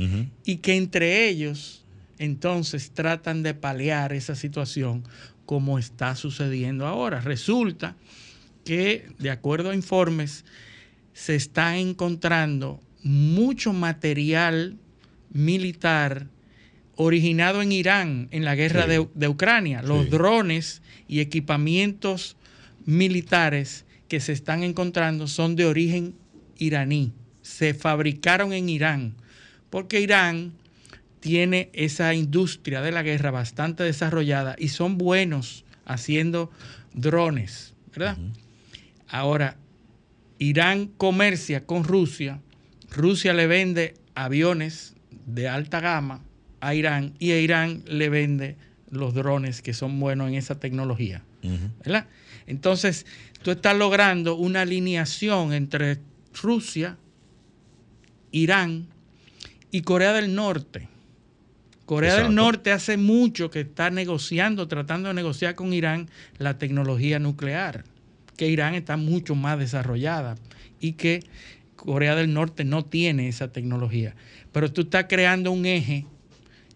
y 0.44 0.56
que 0.56 0.76
entre 0.76 1.28
ellos 1.28 1.84
entonces 2.18 2.90
tratan 2.92 3.42
de 3.42 3.52
paliar 3.54 4.12
esa 4.12 4.34
situación 4.34 5.04
como 5.46 5.78
está 5.78 6.16
sucediendo 6.16 6.86
ahora. 6.86 7.20
Resulta 7.20 7.96
que, 8.64 9.06
de 9.18 9.30
acuerdo 9.30 9.70
a 9.70 9.74
informes, 9.74 10.44
se 11.12 11.34
está 11.34 11.76
encontrando 11.76 12.80
mucho 13.02 13.72
material 13.72 14.76
militar 15.32 16.28
originado 16.94 17.60
en 17.62 17.72
Irán 17.72 18.28
en 18.30 18.44
la 18.44 18.54
guerra 18.54 18.84
Sí. 18.84 18.88
de, 18.90 19.08
de 19.14 19.28
Ucrania. 19.28 19.82
Los 19.82 20.04
Sí. 20.04 20.10
drones 20.10 20.82
y 21.08 21.20
equipamientos 21.20 22.36
militares 22.86 23.84
que 24.08 24.20
se 24.20 24.32
están 24.32 24.62
encontrando 24.62 25.26
son 25.26 25.56
de 25.56 25.66
origen 25.66 26.14
iraní. 26.58 27.12
Se 27.42 27.74
fabricaron 27.74 28.52
en 28.52 28.68
Irán 28.68 29.14
porque 29.70 30.00
Irán 30.00 30.52
tiene 31.20 31.70
esa 31.72 32.14
industria 32.14 32.82
de 32.82 32.92
la 32.92 33.02
guerra 33.02 33.30
bastante 33.30 33.84
desarrollada 33.84 34.56
y 34.58 34.68
son 34.68 34.98
buenos 34.98 35.64
haciendo 35.86 36.50
drones, 36.92 37.74
¿verdad? 37.94 38.18
Ahora, 39.08 39.56
Irán 40.38 40.88
comercia 40.96 41.64
con 41.64 41.84
Rusia, 41.84 42.40
Rusia 42.90 43.32
le 43.32 43.46
vende 43.46 43.94
aviones 44.14 44.94
de 45.26 45.48
alta 45.48 45.80
gama 45.80 46.22
a 46.60 46.74
Irán 46.74 47.14
y 47.18 47.30
a 47.30 47.40
Irán 47.40 47.82
le 47.86 48.08
vende 48.08 48.56
los 48.90 49.14
drones 49.14 49.62
que 49.62 49.72
son 49.72 49.98
buenos 50.00 50.28
en 50.28 50.34
esa 50.34 50.60
tecnología. 50.60 51.22
¿verdad? 51.84 52.06
Entonces, 52.52 53.06
tú 53.42 53.50
estás 53.50 53.74
logrando 53.76 54.36
una 54.36 54.60
alineación 54.60 55.54
entre 55.54 55.98
Rusia, 56.42 56.98
Irán 58.30 58.86
y 59.70 59.80
Corea 59.80 60.12
del 60.12 60.34
Norte. 60.34 60.88
Corea 61.86 62.10
Exacto. 62.10 62.26
del 62.28 62.36
Norte 62.36 62.72
hace 62.72 62.96
mucho 62.98 63.50
que 63.50 63.60
está 63.60 63.90
negociando, 63.90 64.68
tratando 64.68 65.08
de 65.08 65.14
negociar 65.14 65.54
con 65.54 65.72
Irán 65.72 66.08
la 66.38 66.58
tecnología 66.58 67.18
nuclear, 67.18 67.84
que 68.36 68.48
Irán 68.48 68.74
está 68.74 68.96
mucho 68.96 69.34
más 69.34 69.58
desarrollada 69.58 70.36
y 70.78 70.92
que 70.92 71.24
Corea 71.74 72.14
del 72.14 72.32
Norte 72.34 72.64
no 72.64 72.84
tiene 72.84 73.28
esa 73.28 73.50
tecnología. 73.50 74.14
Pero 74.52 74.70
tú 74.70 74.82
estás 74.82 75.06
creando 75.08 75.50
un 75.50 75.64
eje 75.64 76.04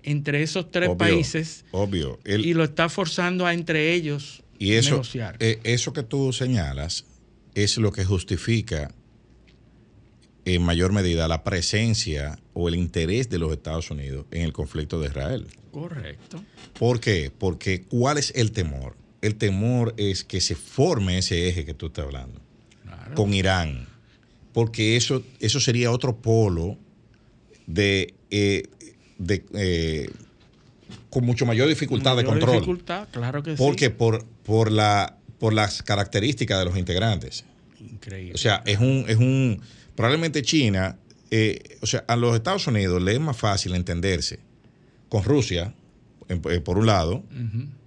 entre 0.03 0.43
esos 0.43 0.71
tres 0.71 0.89
Obvio, 0.89 0.99
países 0.99 1.65
Obvio. 1.71 2.19
El- 2.25 2.47
y 2.47 2.55
lo 2.55 2.65
estás 2.65 2.93
forzando 2.93 3.45
a 3.47 3.53
entre 3.53 3.93
ellos 3.93 4.43
Y 4.59 4.73
eso, 4.75 4.93
negociar. 4.93 5.37
eh, 5.41 5.61
eso 5.65 5.93
que 5.93 6.03
tú 6.03 6.33
señalas 6.33 7.05
es 7.55 7.77
lo 7.79 7.93
que 7.93 8.05
justifica 8.05 8.95
en 10.45 10.63
mayor 10.63 10.93
medida 10.93 11.27
la 11.29 11.43
presencia 11.43 12.39
o 12.53 12.69
el 12.69 12.75
interés 12.77 13.29
de 13.29 13.39
los 13.39 13.53
Estados 13.53 13.91
Unidos 13.91 14.27
en 14.31 14.43
el 14.43 14.53
conflicto 14.53 15.01
de 15.01 15.09
Israel. 15.09 15.47
Correcto. 15.73 16.43
¿Por 16.79 17.01
qué? 17.01 17.33
Porque 17.37 17.83
¿cuál 17.83 18.19
es 18.19 18.33
el 18.37 18.53
temor? 18.53 18.97
El 19.23 19.35
temor 19.37 19.93
es 19.97 20.23
que 20.25 20.41
se 20.41 20.55
forme 20.55 21.19
ese 21.19 21.49
eje 21.49 21.65
que 21.65 21.75
tú 21.75 21.87
estás 21.87 22.05
hablando 22.05 22.41
Claro. 22.85 23.15
con 23.15 23.35
Irán, 23.35 23.89
porque 24.53 24.97
eso, 24.97 25.23
eso 25.41 25.59
sería 25.61 25.91
otro 25.91 26.17
polo 26.17 26.79
de, 27.67 28.15
eh, 28.31 28.63
de, 29.19 29.45
eh, 29.55 30.11
con 31.11 31.25
mucho 31.25 31.47
mayor 31.47 31.69
dificultad 31.69 32.17
de 32.17 32.25
control. 32.25 32.55
dificultad, 32.57 33.09
claro 33.11 33.43
que 33.43 33.55
Porque 33.55 33.87
sí. 33.87 33.93
por, 33.97 34.25
por, 34.45 34.71
la, 34.71 35.17
por 35.39 35.53
las 35.53 35.83
características 35.83 36.59
de 36.59 36.65
los 36.65 36.77
integrantes. 36.77 37.45
Increíble. 37.81 38.35
O 38.35 38.39
sea, 38.39 38.63
es 38.67 38.79
un, 38.79 39.05
es 39.09 39.17
un 39.17 39.61
probablemente 39.95 40.43
China, 40.43 40.97
eh, 41.31 41.79
o 41.81 41.87
sea, 41.87 42.05
a 42.09 42.17
los 42.17 42.35
Estados 42.35 42.67
Unidos 42.67 43.03
le 43.03 43.13
es 43.15 43.21
más 43.21 43.37
fácil 43.37 43.75
entenderse 43.75 44.39
con 45.09 45.23
Rusia, 45.25 45.73
en- 46.29 46.43
eh, 46.51 46.61
por 46.61 46.77
un 46.79 46.87
lado, 46.87 47.23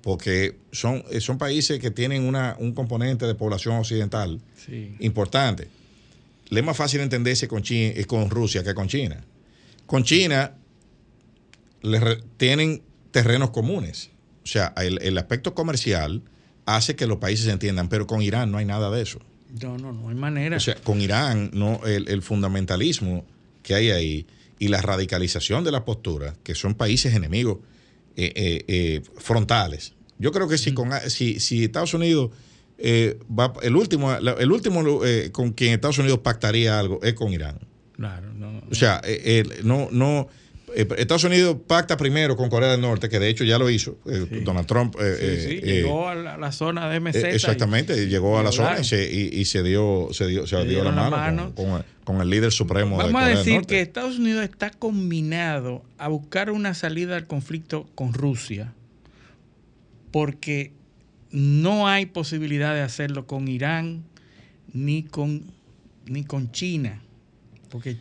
porque 0.01 0.55
son, 0.71 1.03
eh, 1.11 1.19
son 1.19 1.37
países 1.37 1.79
que 1.79 1.91
tienen 1.91 2.23
una, 2.23 2.55
un 2.59 2.73
componente 2.73 3.25
de 3.25 3.35
población 3.35 3.75
occidental 3.75 4.39
sí. 4.65 4.95
importante. 5.01 5.67
Le 6.49 6.61
es 6.61 6.65
más 6.65 6.77
fácil 6.77 7.01
entenderse 7.01 7.47
con, 7.47 7.61
Chi- 7.61 7.93
eh, 7.95 8.05
con 8.05 8.29
Rusia 8.29 8.63
que 8.63 8.73
con 8.73 8.87
China. 8.87 9.23
Con 9.85 10.03
China 10.03 10.53
le 11.81 11.99
re- 11.99 12.23
tienen 12.37 12.81
terrenos 13.11 13.51
comunes. 13.51 14.11
O 14.43 14.47
sea, 14.47 14.73
el, 14.77 14.99
el 15.01 15.17
aspecto 15.17 15.53
comercial 15.53 16.23
hace 16.65 16.95
que 16.95 17.07
los 17.07 17.17
países 17.17 17.45
se 17.45 17.51
entiendan, 17.51 17.89
pero 17.89 18.07
con 18.07 18.21
Irán 18.21 18.51
no 18.51 18.57
hay 18.57 18.65
nada 18.65 18.89
de 18.89 19.01
eso. 19.01 19.19
No, 19.61 19.77
no, 19.77 19.91
no 19.91 20.09
hay 20.09 20.15
manera. 20.15 20.57
O 20.57 20.59
sea, 20.59 20.75
con 20.75 21.01
Irán, 21.01 21.49
no, 21.53 21.81
el, 21.85 22.07
el 22.07 22.21
fundamentalismo 22.21 23.25
que 23.63 23.73
hay 23.73 23.89
ahí 23.91 24.27
y 24.59 24.67
la 24.67 24.81
radicalización 24.81 25.63
de 25.63 25.71
la 25.71 25.85
postura, 25.85 26.35
que 26.43 26.53
son 26.53 26.75
países 26.75 27.15
enemigos 27.15 27.59
eh, 28.15 28.33
eh, 28.35 28.65
eh, 28.67 29.01
frontales. 29.17 29.93
Yo 30.17 30.31
creo 30.31 30.47
que 30.47 30.57
si, 30.57 30.73
con, 30.73 30.91
si, 31.07 31.39
si 31.39 31.63
Estados 31.63 31.93
Unidos 31.93 32.31
eh, 32.77 33.17
va, 33.27 33.53
el 33.61 33.75
último, 33.75 34.13
el 34.13 34.51
último 34.51 35.01
con 35.31 35.53
quien 35.53 35.73
Estados 35.73 35.97
Unidos 35.97 36.19
pactaría 36.19 36.77
algo 36.77 36.99
es 37.01 37.13
con 37.13 37.31
Irán. 37.31 37.59
claro, 37.93 38.33
no. 38.33 38.61
O 38.69 38.75
sea, 38.75 39.01
no, 39.63 39.87
no. 39.91 40.27
Eh, 40.75 40.87
Estados 40.97 41.23
Unidos 41.23 41.57
pacta 41.67 41.97
primero 41.97 42.35
con 42.35 42.49
Corea 42.49 42.69
del 42.71 42.81
Norte, 42.81 43.09
que 43.09 43.19
de 43.19 43.29
hecho 43.29 43.43
ya 43.43 43.57
lo 43.57 43.69
hizo. 43.69 43.97
eh, 44.05 44.25
Sí. 44.29 44.39
Donald 44.41 44.67
Trump. 44.67 44.95
eh, 44.99 45.45
Sí, 45.47 45.55
sí, 45.59 45.61
llegó 45.65 46.07
a 46.09 46.15
la, 46.15 46.37
la 46.37 46.51
zona 46.51 46.89
de 46.89 46.99
MZ. 46.99 47.15
y- 47.15 47.35
exactamente, 47.35 48.07
llegó 48.07 48.37
a 48.39 48.43
la 48.43 48.51
zona 48.51 48.79
y 48.79 48.83
se, 48.83 49.11
y, 49.13 49.39
y 49.39 49.45
se 49.45 49.63
dio, 49.63 50.09
se 50.11 50.27
dio, 50.27 50.45
se 50.47 50.57
Le 50.57 50.65
dio 50.69 50.83
la 50.83 50.91
mano, 50.91 51.11
mano. 51.11 51.55
Con, 51.55 51.69
con- 51.69 51.85
con 52.03 52.21
el 52.21 52.29
líder 52.29 52.51
supremo 52.51 52.97
de 52.97 53.03
Vamos 53.03 53.09
a 53.21 53.23
Corea 53.23 53.27
del 53.29 53.37
decir 53.37 53.53
Norte. 53.55 53.67
que 53.75 53.81
Estados 53.81 54.17
Unidos 54.17 54.43
está 54.43 54.71
combinado 54.71 55.83
a 55.99 56.07
buscar 56.07 56.49
una 56.51 56.73
salida 56.73 57.15
al 57.15 57.27
conflicto 57.27 57.87
con 57.93 58.13
Rusia 58.13 58.73
porque 60.11 60.71
no 61.31 61.87
hay 61.87 62.07
posibilidad 62.07 62.73
de 62.73 62.81
hacerlo 62.81 63.27
con 63.27 63.47
Irán 63.47 64.03
ni 64.73 65.03
con, 65.03 65.43
ni 66.07 66.23
con 66.23 66.51
China. 66.51 67.01
Porque 67.69 67.97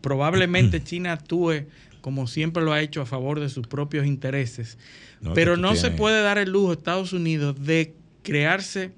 probablemente 0.00 0.82
China 0.84 1.12
actúe 1.12 1.66
como 2.04 2.26
siempre 2.26 2.62
lo 2.62 2.74
ha 2.74 2.82
hecho 2.82 3.00
a 3.00 3.06
favor 3.06 3.40
de 3.40 3.48
sus 3.48 3.66
propios 3.66 4.04
intereses. 4.04 4.76
No, 5.22 5.32
Pero 5.32 5.56
no 5.56 5.74
se 5.74 5.90
puede 5.90 6.20
dar 6.22 6.36
el 6.36 6.50
lujo 6.50 6.68
a 6.72 6.74
Estados 6.74 7.14
Unidos 7.14 7.56
de 7.64 7.94
crearse 8.22 8.90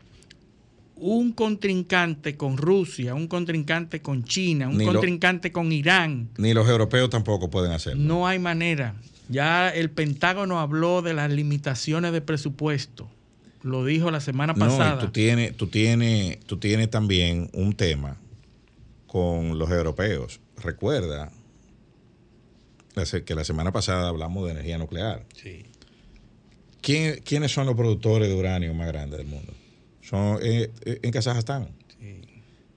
un 0.97 1.31
contrincante 1.31 2.37
con 2.37 2.57
Rusia, 2.57 3.15
un 3.15 3.29
contrincante 3.29 4.03
con 4.03 4.25
China, 4.25 4.69
un 4.69 4.79
Ni 4.79 4.85
lo- 4.87 4.91
contrincante 4.95 5.53
con 5.53 5.71
Irán. 5.71 6.31
Ni 6.37 6.53
los 6.53 6.69
europeos 6.69 7.09
tampoco 7.09 7.49
pueden 7.49 7.71
hacerlo. 7.71 8.03
No 8.03 8.27
hay 8.27 8.41
manera. 8.41 8.97
Ya 9.29 9.69
el 9.69 9.89
Pentágono 9.91 10.59
habló 10.59 11.01
de 11.01 11.15
las 11.15 11.31
limitaciones 11.31 12.11
de 12.13 12.23
presupuesto. 12.23 13.09
Lo 13.63 13.85
dijo 13.85 14.11
la 14.11 14.19
semana 14.21 14.53
No, 14.57 14.65
y 14.67 14.69
pasada. 14.69 14.99
tú 14.99 15.09
tienes, 15.13 15.57
tú 15.57 15.69
tienes, 15.69 16.41
tú 16.41 16.57
tienes 16.57 16.91
también 16.91 17.51
un 17.53 17.73
tema 17.75 18.17
con 19.07 19.59
los 19.61 19.71
europeos. 19.71 20.41
Recuerda 20.61 21.31
que 23.25 23.35
la 23.35 23.45
semana 23.45 23.73
pasada 23.73 24.09
hablamos 24.09 24.47
de 24.47 24.53
energía 24.53 24.79
nuclear. 24.79 25.27
Sí. 25.41 25.67
¿Quién- 26.81 27.21
¿Quiénes 27.25 27.53
son 27.53 27.67
los 27.67 27.75
productores 27.77 28.29
de 28.29 28.35
uranio 28.35 28.73
más 28.75 28.87
grandes 28.89 29.19
del 29.19 29.27
mundo? 29.27 29.53
Son 30.03 30.39
eh, 30.43 30.71
eh, 30.85 31.01
en 31.03 31.11
Kazajstán. 31.11 31.69
Sí. 32.01 32.21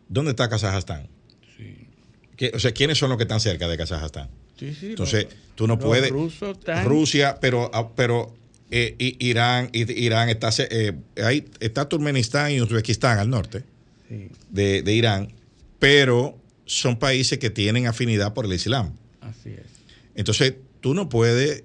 ¿Dónde 0.10 0.32
está 0.32 0.50
Kazajstán? 0.50 1.08
Sí. 1.56 1.88
¿Qué- 2.36 2.52
o 2.54 2.60
sea, 2.60 2.72
¿quiénes 2.74 2.98
son 2.98 3.10
los 3.10 3.18
que 3.18 3.24
están 3.24 3.40
cerca 3.40 3.68
de 3.70 3.78
Kazajstán? 3.78 4.30
Sí, 4.58 4.74
sí, 4.78 4.88
Entonces, 4.88 5.24
los- 5.26 5.34
tú 5.56 5.68
no 5.68 5.76
los 5.76 5.84
puedes. 5.86 6.10
rusos 6.10 6.58
están- 6.58 6.86
Rusia, 6.86 7.38
pero, 7.40 7.72
ah, 7.74 7.90
pero 7.96 8.36
eh, 8.72 8.96
Irán, 9.20 9.70
Irán 9.74 10.28
está, 10.30 10.50
eh, 10.70 10.94
ahí 11.24 11.46
está 11.62 11.88
Turkmenistán 11.88 12.52
y 12.52 12.62
Uzbekistán 12.62 13.18
al 13.20 13.30
norte 13.30 13.64
Sí, 14.10 14.30
de, 14.50 14.82
de 14.84 14.94
Irán, 14.94 15.34
pero 15.80 16.38
son 16.66 17.00
países 17.00 17.40
que 17.40 17.50
tienen 17.50 17.88
afinidad 17.88 18.34
por 18.34 18.46
el 18.46 18.54
Islam. 18.54 18.94
así 19.22 19.50
es. 19.52 19.69
Entonces, 20.16 20.56
tú 20.82 20.94
no 20.94 21.10
puedes, 21.10 21.64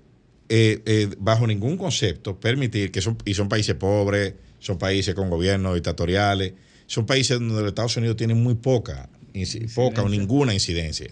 eh, 0.48 0.83
eh, 0.87 1.09
bajo 1.18 1.46
ningún 1.46 1.76
concepto, 1.76 2.38
permitir 2.38 2.90
que 2.92 3.00
son, 3.00 3.16
y 3.24 3.35
son 3.35 3.48
países 3.48 3.74
pobres, 3.74 4.35
son 4.59 4.78
países 4.78 5.14
con 5.14 5.30
gobiernos 5.30 5.74
dictatoriales, 5.74 6.52
son 6.87 7.07
países 7.07 7.38
donde 7.38 7.54
los 7.61 7.68
Estados 7.68 7.96
Unidos 7.96 8.16
tienen 8.16 8.42
muy 8.42 8.54
poca, 8.54 9.09
inci- 9.33 9.72
poca 9.74 10.02
o 10.02 10.04
Incidencia. 10.07 10.18
ninguna 10.20 10.54
incidencia. 10.54 11.11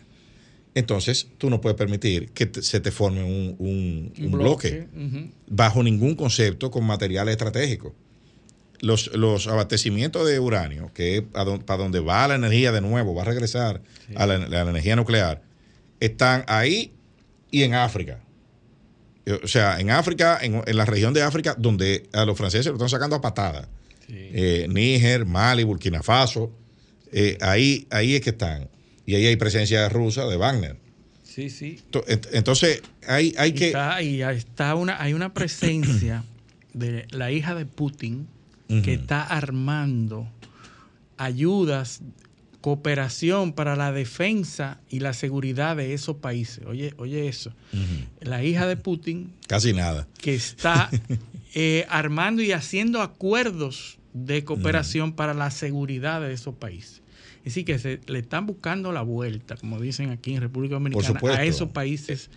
Entonces, 0.74 1.28
tú 1.38 1.50
no 1.50 1.60
puedes 1.60 1.76
permitir 1.76 2.30
que 2.30 2.46
te- 2.46 2.62
se 2.62 2.80
te 2.80 2.90
forme 2.90 3.22
un, 3.22 3.56
un- 3.58 4.12
un 4.24 4.30
bloque 4.32 4.88
bajo 5.48 5.82
ningún 5.82 6.14
concepto 6.14 6.70
con 6.70 6.84
materiales 6.84 7.32
estratégicos. 7.32 7.92
Los, 8.80 9.14
los 9.14 9.46
abastecimientos 9.48 10.26
de 10.26 10.40
uranio, 10.40 10.90
que 10.94 11.18
es 11.18 11.24
don- 11.32 11.60
para 11.62 11.82
donde 11.82 12.00
va 12.00 12.26
la 12.26 12.34
energía 12.36 12.72
de 12.72 12.80
nuevo, 12.80 13.14
va 13.14 13.22
a 13.22 13.26
regresar 13.26 13.82
a, 14.16 14.26
la, 14.26 14.34
a 14.34 14.48
la 14.64 14.70
energía 14.70 14.96
nuclear, 14.96 15.42
están 16.00 16.44
ahí 16.48 16.92
y 17.52 17.62
en 17.62 17.74
África. 17.74 18.18
Eh, 19.26 19.38
O 19.44 19.46
sea, 19.46 19.78
en 19.78 19.90
África, 19.90 20.38
en, 20.42 20.60
en 20.66 20.76
la 20.76 20.84
región 20.84 21.14
de 21.14 21.22
África, 21.22 21.54
donde 21.56 22.08
a 22.12 22.24
los 22.24 22.36
franceses 22.36 22.66
lo 22.66 22.72
están 22.72 22.88
sacando 22.88 23.14
a 23.14 23.20
patadas. 23.20 23.68
Sí. 24.08 24.14
Eh, 24.16 24.66
Níger, 24.68 25.24
Mali, 25.24 25.62
Burkina 25.62 26.02
Faso, 26.02 26.50
eh, 27.12 27.38
ahí, 27.40 27.86
ahí 27.90 28.16
es 28.16 28.20
que 28.22 28.30
están. 28.30 28.68
Y 29.06 29.14
ahí 29.14 29.26
hay 29.26 29.36
presencia 29.36 29.88
rusa 29.88 30.26
de 30.26 30.36
Wagner. 30.36 30.76
sí, 31.22 31.48
sí. 31.50 31.80
To- 31.90 32.04
ent- 32.06 32.28
Entonces, 32.32 32.82
hay, 33.06 33.32
hay 33.38 33.52
que... 33.52 33.68
está, 33.68 34.74
una, 34.74 35.00
hay 35.00 35.12
una 35.14 35.32
presencia 35.32 36.24
de 36.74 37.06
la 37.10 37.30
hija 37.30 37.54
de 37.54 37.64
Putin 37.66 38.26
que 38.84 38.94
está 38.94 39.22
armando 39.24 40.26
ayudas, 41.18 42.00
cooperación 42.62 43.52
para 43.52 43.76
la 43.76 43.92
defensa 43.92 44.80
y 44.88 45.00
la 45.00 45.12
seguridad 45.12 45.76
de 45.76 45.92
esos 45.92 46.16
países. 46.16 46.64
Oye, 46.64 46.94
oye 46.96 47.28
eso. 47.28 47.52
La 48.20 48.42
hija 48.44 48.66
de 48.66 48.76
Putin 48.76 49.34
Casi 49.48 49.74
nada. 49.74 50.06
que 50.18 50.34
está 50.34 50.88
eh, 51.54 51.84
armando 51.90 52.40
y 52.40 52.52
haciendo 52.52 53.02
acuerdos 53.02 53.98
de 54.14 54.44
cooperación 54.44 55.12
para 55.12 55.34
la 55.34 55.50
seguridad 55.50 56.20
de 56.20 56.32
esos 56.32 56.54
países. 56.54 57.02
Es 57.38 57.46
decir, 57.46 57.64
que 57.64 57.78
se 57.80 58.00
le 58.06 58.20
están 58.20 58.46
buscando 58.46 58.92
la 58.92 59.02
vuelta, 59.02 59.56
como 59.56 59.80
dicen 59.80 60.10
aquí 60.10 60.34
en 60.34 60.40
República 60.40 60.74
Dominicana, 60.74 61.20
a 61.36 61.44
esos 61.44 61.70
países 61.70 62.30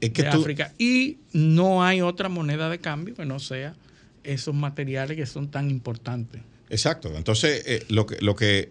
Es 0.00 0.10
que 0.10 0.24
de 0.24 0.30
tú, 0.30 0.40
África. 0.40 0.74
Y 0.76 1.16
no 1.32 1.82
hay 1.82 2.02
otra 2.02 2.28
moneda 2.28 2.68
de 2.68 2.78
cambio 2.78 3.14
que 3.14 3.24
no 3.24 3.38
sea 3.38 3.74
esos 4.24 4.54
materiales 4.54 5.16
que 5.16 5.24
son 5.24 5.50
tan 5.50 5.70
importantes. 5.70 6.42
Exacto. 6.68 7.10
Entonces, 7.16 7.62
eh, 7.64 7.86
lo 7.88 8.04
que, 8.04 8.18
lo 8.20 8.36
que 8.36 8.70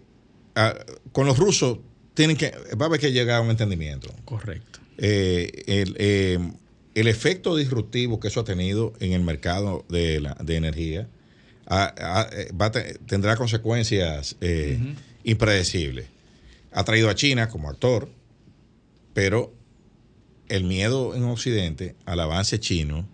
con 1.11 1.25
los 1.25 1.37
rusos 1.37 1.79
tienen 2.13 2.35
que, 2.35 2.51
va 2.79 2.85
a 2.85 2.87
haber 2.87 2.99
que 2.99 3.11
llegar 3.11 3.37
a 3.37 3.41
un 3.41 3.49
entendimiento. 3.49 4.13
Correcto. 4.25 4.79
Eh, 4.97 5.63
el, 5.67 5.95
eh, 5.97 6.39
el 6.95 7.07
efecto 7.07 7.55
disruptivo 7.55 8.19
que 8.19 8.27
eso 8.27 8.41
ha 8.41 8.43
tenido 8.43 8.93
en 8.99 9.13
el 9.13 9.21
mercado 9.21 9.85
de, 9.89 10.19
la, 10.19 10.35
de 10.41 10.55
energía 10.57 11.07
eh, 11.69 12.51
va 12.59 12.71
tendrá 12.71 13.35
consecuencias 13.35 14.35
eh, 14.41 14.79
impredecibles. 15.23 16.07
Ha 16.71 16.83
traído 16.83 17.09
a 17.09 17.15
China 17.15 17.47
como 17.49 17.69
actor, 17.69 18.09
pero 19.13 19.53
el 20.47 20.63
miedo 20.63 21.15
en 21.15 21.23
Occidente 21.23 21.95
al 22.05 22.19
avance 22.19 22.59
chino 22.59 23.07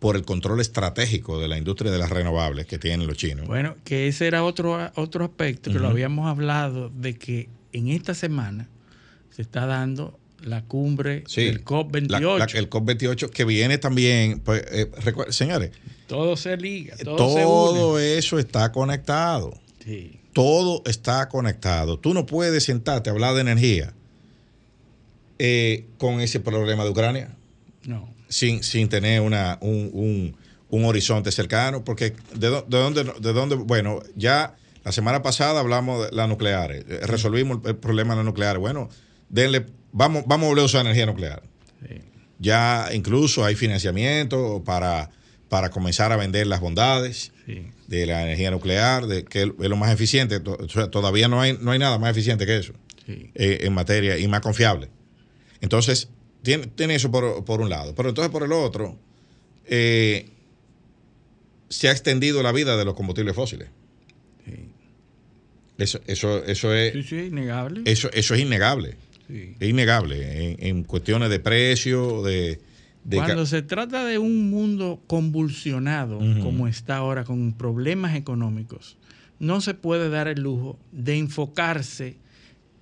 por 0.00 0.16
el 0.16 0.24
control 0.24 0.60
estratégico 0.60 1.38
de 1.38 1.46
la 1.46 1.56
industria 1.58 1.92
de 1.92 1.98
las 1.98 2.10
renovables 2.10 2.66
que 2.66 2.78
tienen 2.78 3.06
los 3.06 3.16
chinos. 3.16 3.46
Bueno, 3.46 3.76
que 3.84 4.08
ese 4.08 4.26
era 4.26 4.42
otro, 4.42 4.90
otro 4.96 5.24
aspecto 5.26 5.70
que 5.70 5.78
lo 5.78 5.88
habíamos 5.88 6.26
hablado 6.28 6.88
de 6.88 7.16
que 7.16 7.48
en 7.72 7.88
esta 7.88 8.14
semana 8.14 8.66
se 9.30 9.42
está 9.42 9.66
dando 9.66 10.18
la 10.42 10.62
cumbre 10.64 11.22
Sí, 11.26 11.44
del 11.44 11.62
COP28. 11.64 12.08
La- 12.38 12.46
la- 12.46 12.58
el 12.58 12.70
COP28 12.70 13.28
que 13.30 13.44
viene 13.44 13.76
también, 13.76 14.40
pues, 14.40 14.64
eh, 14.72 14.90
señores, 15.28 15.70
todo 16.06 16.34
se 16.36 16.56
liga, 16.56 16.96
todo, 17.04 17.16
todo, 17.16 17.34
se 17.36 17.44
une. 18.02 18.18
eso 18.18 18.38
está 18.38 18.72
conectado. 18.72 19.52
Sí, 19.84 20.16
Todo 20.32 20.82
está 20.86 21.28
conectado. 21.28 21.98
Tú 21.98 22.14
no 22.14 22.24
puedes 22.24 22.64
sentarte 22.64 23.10
a 23.10 23.12
hablar 23.12 23.34
de 23.34 23.40
energía 23.42 23.92
eh, 25.38 25.86
con 25.98 26.20
ese 26.20 26.40
problema 26.40 26.84
de 26.84 26.90
Ucrania 26.90 27.34
no. 27.84 28.08
Sin, 28.30 28.62
sin 28.62 28.88
tener 28.88 29.20
una, 29.20 29.58
un, 29.60 29.90
un- 29.92 30.36
un 30.70 30.84
horizonte 30.84 31.30
cercano, 31.32 31.84
porque 31.84 32.14
de, 32.34 32.48
de 32.50 32.62
dónde, 32.68 33.02
de 33.04 33.32
dónde, 33.32 33.56
bueno, 33.56 34.00
ya 34.14 34.54
la 34.84 34.92
semana 34.92 35.20
pasada 35.22 35.58
hablamos 35.60 36.08
de 36.08 36.16
las 36.16 36.28
nucleares, 36.28 36.84
eh, 36.88 37.00
resolvimos 37.06 37.58
el, 37.64 37.70
el 37.70 37.76
problema 37.76 38.14
de 38.14 38.18
las 38.18 38.24
nucleares. 38.24 38.60
Bueno, 38.60 38.88
denle, 39.28 39.66
vamos, 39.92 40.22
vamos 40.26 40.46
a 40.46 40.48
volver 40.48 40.62
a 40.62 40.66
usar 40.66 40.80
energía 40.82 41.06
nuclear. 41.06 41.42
Sí. 41.86 41.96
Ya 42.38 42.88
incluso 42.94 43.44
hay 43.44 43.56
financiamiento 43.56 44.62
para, 44.64 45.10
para 45.48 45.70
comenzar 45.70 46.12
a 46.12 46.16
vender 46.16 46.46
las 46.46 46.60
bondades 46.60 47.32
Sí. 47.46 47.66
de 47.88 48.06
la 48.06 48.22
energía 48.22 48.52
nuclear, 48.52 49.08
de, 49.08 49.24
que 49.24 49.42
es 49.42 49.68
lo 49.68 49.76
más 49.76 49.92
eficiente. 49.92 50.38
Todavía 50.38 51.26
no 51.26 51.40
hay, 51.40 51.58
no 51.60 51.72
hay 51.72 51.80
nada 51.80 51.98
más 51.98 52.12
eficiente 52.12 52.46
que 52.46 52.58
eso 52.58 52.74
Sí. 53.06 53.32
eh, 53.34 53.58
en 53.62 53.72
materia 53.74 54.18
y 54.18 54.28
más 54.28 54.40
confiable. 54.40 54.88
Entonces, 55.60 56.08
tiene, 56.42 56.66
tiene 56.68 56.94
eso 56.94 57.10
por, 57.10 57.44
por 57.44 57.60
un 57.60 57.70
lado. 57.70 57.94
Pero 57.94 58.08
entonces 58.08 58.30
por 58.30 58.42
el 58.42 58.52
otro, 58.52 58.96
eh, 59.66 60.28
se 61.68 61.88
ha 61.88 61.92
extendido 61.92 62.42
la 62.42 62.52
vida 62.52 62.76
de 62.76 62.84
los 62.84 62.94
combustibles 62.94 63.34
fósiles. 63.34 63.68
Sí. 64.44 64.54
Eso, 65.78 66.00
eso, 66.06 66.44
eso, 66.44 66.74
es, 66.74 66.92
Sí, 66.92 67.02
sí, 67.02 67.16
innegable. 67.26 67.82
eso, 67.84 68.10
eso 68.12 68.34
es 68.34 68.40
innegable. 68.40 68.96
Sí. 69.28 69.54
Es 69.58 69.68
innegable 69.68 70.50
en, 70.50 70.66
en 70.66 70.84
cuestiones 70.84 71.30
de 71.30 71.40
precio, 71.40 72.22
de, 72.22 72.58
Cuando 73.08 73.46
se 73.46 73.62
trata 73.62 74.04
de 74.04 74.18
un 74.18 74.50
mundo 74.50 75.00
convulsionado 75.06 76.18
como 76.42 76.68
está 76.68 76.96
ahora 76.96 77.24
con 77.24 77.52
problemas 77.54 78.16
económicos, 78.16 78.98
no 79.38 79.60
se 79.60 79.72
puede 79.74 80.10
dar 80.10 80.28
el 80.28 80.42
lujo 80.42 80.78
de 80.92 81.16
enfocarse 81.16 82.16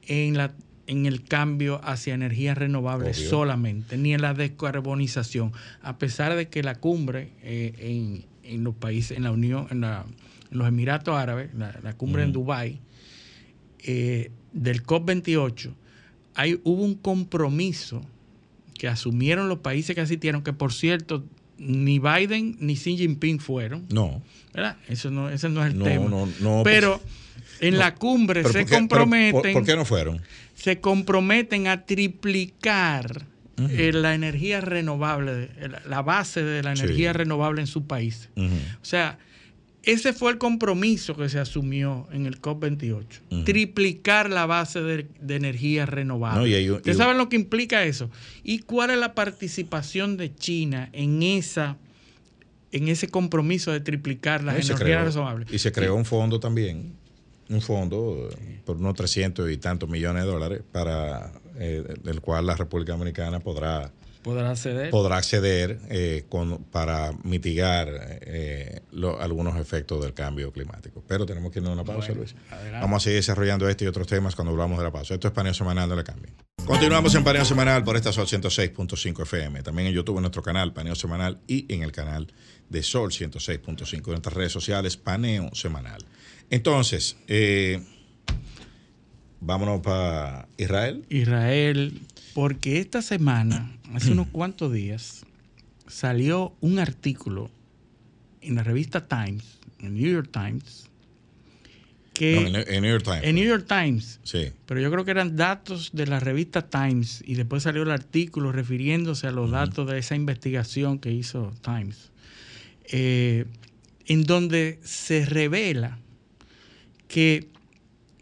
en, 0.06 0.36
la, 0.36 0.54
en 0.88 1.05
el 1.05 1.22
cambio 1.22 1.81
hacia 1.85 2.14
energías 2.14 2.57
renovables 2.57 3.29
solamente, 3.29 3.98
ni 3.98 4.14
en 4.14 4.22
la 4.22 4.33
descarbonización, 4.33 5.53
a 5.83 5.98
pesar 5.98 6.35
de 6.35 6.48
que 6.48 6.62
la 6.62 6.77
cumbre 6.77 7.29
eh, 7.42 8.24
en, 8.42 8.64
los 8.64 8.74
países, 8.74 9.16
en 9.16 9.24
la 9.24 9.31
Unión, 9.31 9.68
en, 9.70 9.83
los 10.51 10.66
Emiratos 10.66 11.14
Árabes, 11.14 11.51
la, 11.55 11.92
cumbre 11.92 12.22
en 12.22 12.33
Dubái, 12.33 12.81
eh, 13.85 14.31
del 14.55 14.83
COP28, 14.83 15.74
hay, 16.35 16.59
hubo 16.64 16.83
un 16.83 16.94
compromiso 16.94 18.03
que 18.79 18.88
asumieron 18.88 19.51
los 19.51 19.59
países 19.59 19.94
que 19.94 20.01
asistieron, 20.01 20.42
que 20.42 20.55
por 20.55 20.72
cierto, 20.72 21.22
ni 21.59 21.98
Biden 21.98 22.57
ni 22.61 22.77
Xi 22.77 22.96
Jinping 22.96 23.40
fueron. 23.40 23.85
No. 23.90 24.22
¿Verdad? 24.55 24.79
Eso 24.88 25.11
no, 25.11 25.29
ese 25.29 25.51
no 25.51 25.62
es 25.66 25.74
el 25.74 25.83
tema. 25.83 26.09
No, 26.09 26.27
no, 26.40 26.62
pero 26.64 26.98
en 27.61 27.79
la 27.79 27.94
cumbre 27.94 28.44
se 28.44 28.64
comprometen. 28.64 29.53
Por, 29.53 29.64
qué 29.64 29.77
no 29.77 29.85
fueron? 29.85 30.22
Se 30.58 30.80
comprometen 30.80 31.68
a 31.68 31.86
triplicar 31.86 33.26
eh, 33.70 33.92
la 33.92 34.14
energía 34.14 34.60
renovable, 34.60 35.50
la 35.86 36.02
base 36.02 36.42
de 36.42 36.62
la 36.62 36.72
energía 36.72 37.12
renovable 37.12 37.60
en 37.60 37.68
su 37.68 37.86
país. 37.86 38.28
O 38.36 38.84
sea, 38.84 39.18
ese 39.82 40.12
fue 40.12 40.32
el 40.32 40.38
compromiso 40.38 41.16
que 41.16 41.28
se 41.28 41.38
asumió 41.38 42.08
en 42.12 42.26
el 42.26 42.40
COP28. 42.40 43.44
Triplicar 43.44 44.28
la 44.30 44.46
base 44.46 44.82
de, 44.82 45.06
energía 45.28 45.86
renovable. 45.86 46.72
¿Ustedes 46.72 46.96
saben 46.96 47.16
lo 47.16 47.28
que 47.28 47.36
implica 47.36 47.84
eso? 47.84 48.10
¿Y 48.42 48.60
cuál 48.60 48.90
es 48.90 48.98
la 48.98 49.14
participación 49.14 50.16
de 50.16 50.34
China 50.34 50.90
en 50.92 51.22
esa 51.22 51.76
en 52.70 52.88
ese 52.88 53.08
compromiso 53.08 53.72
de 53.72 53.80
triplicar 53.80 54.44
las 54.44 54.56
energías 54.56 55.06
renovables? 55.06 55.50
Y 55.50 55.58
se 55.58 55.72
creó 55.72 55.94
un 55.94 56.04
fondo 56.04 56.38
también, 56.38 56.92
un 57.50 57.61
fondo 57.61 58.28
por 58.64 58.76
unos 58.76 58.94
300 58.94 59.50
y 59.50 59.56
tantos 59.56 59.88
millones 59.88 60.24
de 60.24 60.30
dólares 60.30 60.62
para 60.70 61.32
eh, 61.58 61.82
el 62.04 62.20
cual 62.20 62.46
la 62.46 62.56
República 62.56 62.92
Dominicana 62.92 63.40
podrá 63.40 63.90
podrá 64.22 64.50
acceder, 64.50 64.90
podrá 64.90 65.16
acceder 65.16 65.78
eh, 65.88 66.24
para 66.70 67.12
mitigar 67.24 67.88
eh, 68.22 68.80
algunos 69.20 69.56
efectos 69.56 70.02
del 70.02 70.14
cambio 70.14 70.52
climático. 70.52 71.02
Pero 71.06 71.24
tenemos 71.24 71.52
que 71.52 71.61
ir 71.61 71.66
a 71.66 71.70
una 71.70 71.84
pausa, 71.84 72.12
Luis. 72.12 72.34
Vamos 72.72 73.02
a 73.02 73.04
seguir 73.04 73.18
desarrollando 73.18 73.68
este 73.68 73.84
y 73.84 73.88
otros 73.88 74.06
temas 74.06 74.34
cuando 74.34 74.52
hablamos 74.52 74.78
de 74.78 74.84
la 74.84 74.92
pausa. 74.92 75.14
Esto 75.14 75.28
es 75.28 75.34
Paneo 75.34 75.54
Semanal, 75.54 75.88
no 75.88 75.96
le 75.96 76.04
cambio. 76.04 76.30
Continuamos 76.66 77.14
en 77.14 77.24
Paneo 77.24 77.44
Semanal 77.44 77.82
por 77.82 77.96
esta 77.96 78.12
Sol 78.12 78.26
106.5 78.26 79.22
FM. 79.22 79.62
También 79.62 79.88
en 79.88 79.94
YouTube, 79.94 80.16
en 80.16 80.22
nuestro 80.22 80.42
canal 80.42 80.72
Paneo 80.74 80.94
Semanal 80.94 81.40
y 81.46 81.72
en 81.72 81.82
el 81.82 81.92
canal 81.92 82.30
de 82.68 82.82
Sol 82.82 83.11
106.5 83.11 83.94
en 83.94 84.02
nuestras 84.04 84.34
redes 84.34 84.52
sociales 84.52 84.96
Paneo 84.96 85.48
Semanal. 85.54 86.04
Entonces, 86.50 87.16
eh, 87.26 87.82
vámonos 89.40 89.80
para 89.80 90.48
Israel. 90.56 91.04
Israel, 91.11 92.00
porque 92.34 92.78
esta 92.78 93.02
semana 93.02 93.76
hace 93.94 94.12
unos 94.12 94.28
cuantos 94.28 94.72
días, 94.72 95.24
salió 95.87 96.54
un 96.61 96.78
artículo 96.78 97.50
en 98.40 98.54
la 98.54 98.62
revista 98.62 99.06
Times, 99.06 99.58
en 99.80 99.94
New 99.94 100.11
York 100.11 100.30
Times, 100.32 100.88
que... 102.14 102.46
en, 102.46 102.82
New 102.82 102.90
York 102.90 103.04
Times. 103.04 103.22
En 103.22 103.34
New 103.37 103.44
York 103.44 103.66
Times. 103.68 104.20
Sí. 104.24 104.50
Pero 104.66 104.80
yo 104.80 104.90
creo 104.90 105.04
que 105.04 105.11
eran 105.12 105.37
datos 105.37 105.90
de 105.92 106.06
la 106.06 106.18
revista 106.18 106.68
Times 106.68 107.22
y 107.26 107.34
después 107.34 107.62
salió 107.62 107.82
el 107.82 107.90
artículo 107.90 108.52
refiriéndose 108.52 109.26
a 109.26 109.30
los 109.30 109.50
datos 109.50 109.88
de 109.88 109.98
esa 109.98 110.16
investigación 110.16 110.98
que 110.98 111.12
hizo 111.12 111.52
Times, 111.62 112.11
eh, 112.87 113.44
en 114.06 114.24
donde 114.24 114.80
se 114.82 115.26
revela 115.26 115.98
que 117.08 117.48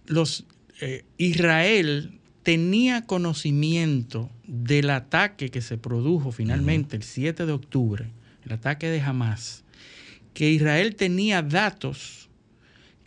los 0.07 0.47
eh, 0.81 1.05
Israel 1.19 2.19
tenía 2.43 3.05
conocimiento 3.07 4.31
del 4.47 4.91
ataque 4.91 5.51
que 5.51 5.61
se 5.61 5.79
produjo 5.79 6.31
finalmente 6.31 6.97
el 6.97 7.03
7 7.03 7.45
de 7.45 7.53
octubre, 7.53 8.07
el 8.45 8.53
ataque 8.53 8.89
de 8.89 9.01
Hamas, 9.01 9.65
que 10.33 10.51
Israel 10.51 10.95
tenía 10.95 11.43
datos 11.43 12.29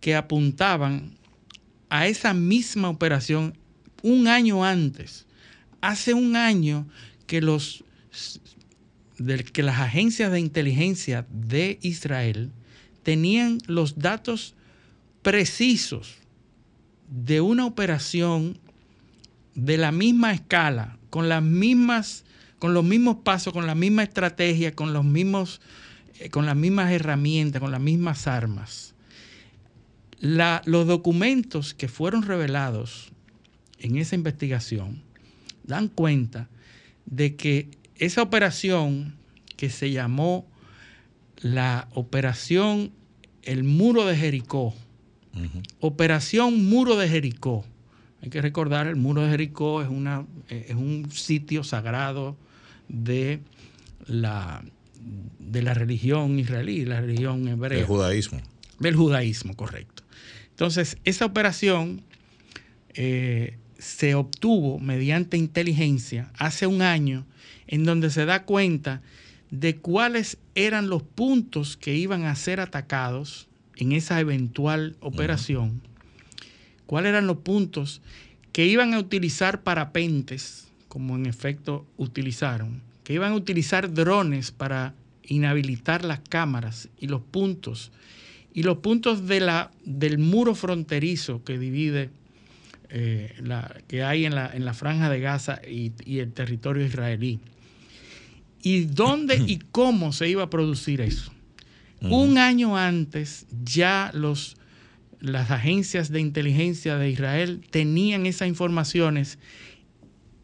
que 0.01 0.15
apuntaban 0.15 1.17
a 1.89 2.07
esa 2.07 2.33
misma 2.33 2.89
operación 2.89 3.57
un 4.03 4.27
año 4.27 4.65
antes. 4.65 5.25
Hace 5.81 6.13
un 6.13 6.35
año 6.35 6.87
que 7.25 7.41
los 7.41 7.83
que 9.53 9.63
las 9.63 9.79
agencias 9.79 10.31
de 10.31 10.39
inteligencia 10.39 11.27
de 11.29 11.77
Israel 11.81 12.51
tenían 13.03 13.59
los 13.67 13.99
datos 13.99 14.55
precisos 15.21 16.17
de 17.10 17.41
una 17.41 17.65
operación 17.65 18.60
de 19.55 19.77
la 19.77 19.91
misma 19.91 20.34
escala, 20.34 20.97
con 21.10 21.27
las 21.27 21.43
mismas, 21.43 22.23
con 22.60 22.73
los 22.73 22.84
mismos 22.84 23.17
pasos, 23.23 23.53
con 23.53 23.67
la 23.67 23.75
misma 23.75 24.03
estrategia, 24.03 24.73
con 24.73 24.93
los 24.93 25.03
mismos, 25.03 25.62
eh, 26.19 26.29
con 26.29 26.45
las 26.45 26.55
mismas 26.55 26.91
herramientas, 26.91 27.62
con 27.62 27.71
las 27.71 27.82
mismas 27.82 28.27
armas. 28.27 28.95
los 30.21 30.86
documentos 30.86 31.73
que 31.73 31.88
fueron 31.88 32.23
revelados 32.23 33.12
en 33.79 33.95
esa 33.95 34.15
investigación 34.15 35.01
dan 35.63 35.88
cuenta 35.88 36.49
de 37.05 37.38
que 37.38 37.69
esa 37.95 38.21
operación 38.21 39.15
que 39.55 39.69
se 39.69 39.91
llamó 39.91 40.45
la 41.38 41.88
operación 41.93 42.91
El 43.43 43.63
Muro 43.63 44.05
de 44.05 44.17
Jericó, 44.17 44.73
Operación 45.79 46.65
Muro 46.65 46.97
de 46.97 47.07
Jericó, 47.07 47.65
hay 48.21 48.29
que 48.29 48.41
recordar, 48.41 48.87
el 48.87 48.95
muro 48.95 49.21
de 49.23 49.29
Jericó 49.29 49.81
es, 49.81 49.87
una, 49.87 50.25
es 50.49 50.75
un 50.75 51.09
sitio 51.11 51.63
sagrado 51.63 52.35
de 52.89 53.39
la, 54.05 54.63
de 55.39 55.61
la 55.61 55.73
religión 55.73 56.37
israelí, 56.39 56.83
la 56.85 57.01
religión 57.01 57.47
hebrea. 57.47 57.77
Del 57.77 57.87
judaísmo. 57.87 58.41
Del 58.79 58.95
judaísmo, 58.95 59.55
correcto. 59.55 60.03
Entonces, 60.49 60.97
esa 61.05 61.25
operación 61.25 62.01
eh, 62.93 63.57
se 63.77 64.15
obtuvo 64.15 64.79
mediante 64.79 65.37
inteligencia 65.37 66.31
hace 66.37 66.67
un 66.67 66.81
año, 66.81 67.25
en 67.67 67.85
donde 67.85 68.09
se 68.09 68.25
da 68.25 68.43
cuenta 68.43 69.01
de 69.51 69.77
cuáles 69.77 70.37
eran 70.55 70.89
los 70.89 71.03
puntos 71.03 71.77
que 71.77 71.95
iban 71.95 72.25
a 72.25 72.35
ser 72.35 72.59
atacados 72.59 73.48
en 73.79 73.93
esa 73.93 74.19
eventual 74.19 74.95
operación 74.99 75.81
cuáles 76.89 77.11
eran 77.11 77.27
los 77.27 77.37
puntos 77.37 78.01
que 78.51 78.65
iban 78.65 78.95
a 78.95 78.99
utilizar 78.99 79.61
parapentes, 79.61 80.69
como 80.87 81.15
en 81.15 81.27
efecto 81.27 81.85
utilizaron, 81.97 82.81
que 83.03 83.13
iban 83.13 83.33
a 83.33 83.35
utilizar 83.35 83.93
drones 83.93 84.51
para 84.51 84.95
inhabilitar 85.21 86.03
las 86.03 86.19
cámaras 86.19 86.89
y 86.99 87.07
los 87.07 87.21
puntos, 87.21 87.91
y 88.55 88.63
los 88.63 88.79
puntos 88.79 89.27
de 89.27 89.39
la, 89.39 89.69
del 89.85 90.17
muro 90.17 90.55
fronterizo 90.55 91.43
que 91.43 91.59
divide, 91.59 92.09
eh, 92.89 93.35
la, 93.39 93.81
que 93.87 94.03
hay 94.03 94.25
en 94.25 94.33
la, 94.33 94.51
en 94.51 94.65
la 94.65 94.73
franja 94.73 95.11
de 95.11 95.19
Gaza 95.19 95.61
y, 95.63 95.93
el 96.17 96.33
territorio 96.33 96.83
israelí. 96.83 97.39
¿Y 98.63 98.85
dónde 98.85 99.35
y 99.47 99.59
cómo 99.71 100.11
se 100.11 100.27
iba 100.27 100.41
a 100.41 100.49
producir 100.49 101.01
eso? 101.01 101.31
Un 102.01 102.38
año 102.38 102.77
antes 102.77 103.45
ya 103.63 104.12
los 104.13 104.55
las 105.19 105.51
agencias 105.51 106.12
de 106.12 106.21
inteligencia 106.21 106.97
de 106.97 107.09
Israel 107.09 107.62
tenían 107.69 108.25
esas 108.25 108.47
informaciones 108.47 109.38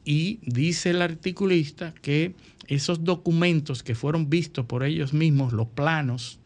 y 0.04 0.40
dice 0.44 0.92
el 0.92 1.02
articulista 1.02 1.94
que 2.02 2.36
esos 2.68 3.04
documentos 3.04 3.84
que 3.84 3.96
fueron 3.96 4.30
vistos 4.30 4.66
por 4.66 4.84
ellos 4.84 5.14
mismos, 5.14 5.54
los 5.54 5.68
planos, 5.68 6.40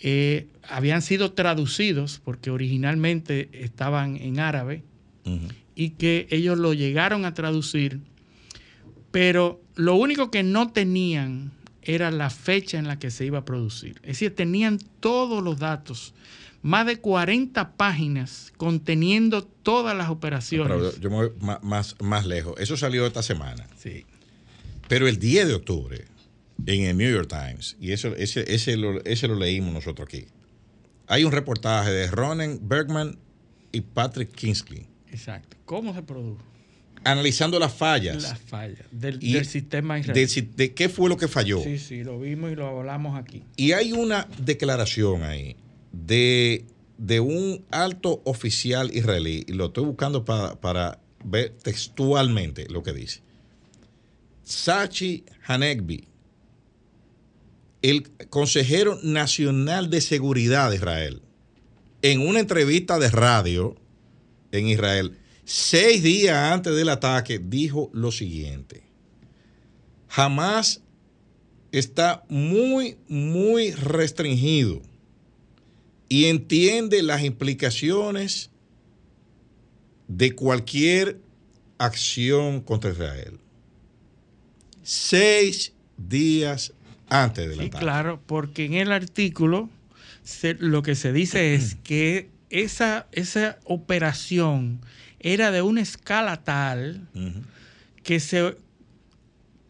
eh, 0.00 0.46
habían 0.68 1.02
sido 1.02 1.32
traducidos 1.32 2.20
porque 2.24 2.50
originalmente 2.50 3.48
estaban 3.52 4.16
en 4.16 4.40
árabe 4.40 4.82
y 5.74 5.90
que 5.90 6.26
ellos 6.30 6.58
lo 6.58 6.72
llegaron 6.72 7.24
a 7.24 7.34
traducir, 7.34 8.00
pero 9.10 9.60
lo 9.74 9.96
único 9.96 10.30
que 10.30 10.42
no 10.42 10.72
tenían 10.72 11.52
era 11.88 12.10
la 12.10 12.28
fecha 12.28 12.78
en 12.78 12.86
la 12.86 12.98
que 12.98 13.10
se 13.10 13.24
iba 13.24 13.38
a 13.38 13.44
producir. 13.46 13.96
Es 14.02 14.08
decir, 14.08 14.34
tenían 14.34 14.78
todos 15.00 15.42
los 15.42 15.58
datos 15.58 16.14
más 16.60 16.84
de 16.84 16.98
40 16.98 17.76
páginas 17.76 18.52
conteniendo 18.58 19.42
todas 19.42 19.96
las 19.96 20.10
operaciones. 20.10 21.00
yo 21.00 21.08
me 21.08 21.16
voy 21.16 21.30
más, 21.62 21.96
más 22.00 22.26
lejos. 22.26 22.54
Eso 22.58 22.76
salió 22.76 23.06
esta 23.06 23.22
semana. 23.22 23.66
Sí. 23.78 24.04
Pero 24.86 25.08
el 25.08 25.18
10 25.18 25.48
de 25.48 25.54
octubre, 25.54 26.04
en 26.66 26.82
el 26.82 26.96
New 26.98 27.10
York 27.10 27.28
Times, 27.28 27.76
y 27.80 27.92
eso, 27.92 28.14
ese, 28.16 28.52
ese, 28.52 28.76
lo, 28.76 29.02
ese 29.04 29.26
lo 29.26 29.36
leímos 29.36 29.72
nosotros 29.72 30.06
aquí, 30.06 30.26
hay 31.06 31.24
un 31.24 31.32
reportaje 31.32 31.90
de 31.90 32.06
Ronen 32.08 32.68
Bergman 32.68 33.18
y 33.72 33.80
Patrick 33.80 34.30
Kingsley. 34.32 34.86
Exacto. 35.10 35.56
¿Cómo 35.64 35.94
se 35.94 36.02
produjo? 36.02 36.44
Analizando 37.04 37.58
las 37.58 37.72
fallas. 37.72 38.22
Las 38.22 38.38
fallas 38.38 38.84
del, 38.90 39.20
sistema 39.44 39.98
israelí. 39.98 40.26
de 40.56 40.74
qué 40.74 40.88
fue 40.88 41.08
lo 41.08 41.16
que 41.16 41.28
falló. 41.28 41.62
Sí, 41.62 41.78
sí, 41.78 42.04
lo 42.04 42.20
vimos 42.20 42.52
y 42.52 42.54
lo 42.54 42.66
hablamos 42.66 43.18
aquí. 43.18 43.42
Y 43.56 43.72
hay 43.72 43.92
una 43.92 44.28
declaración 44.38 45.22
ahí 45.22 45.56
de, 45.92 46.64
de 46.96 47.20
un 47.20 47.64
alto 47.70 48.22
oficial 48.24 48.90
israelí, 48.94 49.44
y 49.46 49.52
lo 49.52 49.66
estoy 49.66 49.84
buscando 49.84 50.24
para, 50.24 50.60
para 50.60 51.00
ver 51.24 51.56
textualmente 51.62 52.66
lo 52.68 52.82
que 52.82 52.92
dice. 52.92 53.20
Sachi 54.42 55.24
Hanegbi, 55.46 56.08
el 57.82 58.10
consejero 58.28 58.98
nacional 59.02 59.90
de 59.90 60.00
seguridad 60.00 60.70
de 60.70 60.76
Israel, 60.76 61.22
en 62.02 62.26
una 62.26 62.40
entrevista 62.40 62.98
de 62.98 63.10
radio 63.10 63.76
en 64.52 64.68
Israel, 64.68 65.18
seis 65.50 66.02
días 66.02 66.36
antes 66.52 66.76
del 66.76 66.90
ataque, 66.90 67.38
dijo 67.42 67.88
lo 67.94 68.12
siguiente. 68.12 68.82
Jamás 70.08 70.82
está 71.72 72.22
muy, 72.28 72.98
muy 73.08 73.72
restringido 73.72 74.82
y 76.10 76.26
entiende 76.26 77.02
las 77.02 77.22
implicaciones 77.24 78.50
de 80.06 80.34
cualquier 80.34 81.18
acción 81.78 82.60
contra 82.60 82.90
Israel. 82.90 83.38
Seis 84.82 85.72
días 85.96 86.72
antes 87.08 87.48
del 87.48 87.58
Sí, 87.58 87.66
ataque. 87.66 87.84
claro, 87.84 88.20
porque 88.26 88.64
en 88.66 88.74
el 88.74 88.92
artículo 88.92 89.70
se- 90.24 90.54
lo 90.54 90.82
que 90.82 90.94
se 90.94 91.12
dice 91.12 91.54
es 91.54 91.76
que 91.76 92.28
esa, 92.50 93.06
esa 93.12 93.58
operación 93.64 94.80
era 95.32 95.50
de 95.50 95.62
una 95.62 95.80
escala 95.80 96.42
tal 96.42 97.08
que 98.02 98.20
se 98.20 98.56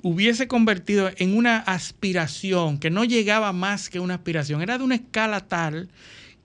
hubiese 0.03 0.47
convertido 0.49 1.11
en 1.17 1.37
una 1.37 1.59
aspiración, 1.59 2.79
que 2.79 2.91
no 2.91 3.05
llegaba 3.05 3.53
más 3.53 3.91
que 3.91 4.01
una 4.01 4.15
aspiración, 4.15 4.63
era 4.63 4.79
de 4.79 4.85
una 4.85 4.95
escala 4.95 5.41
tal 5.41 5.89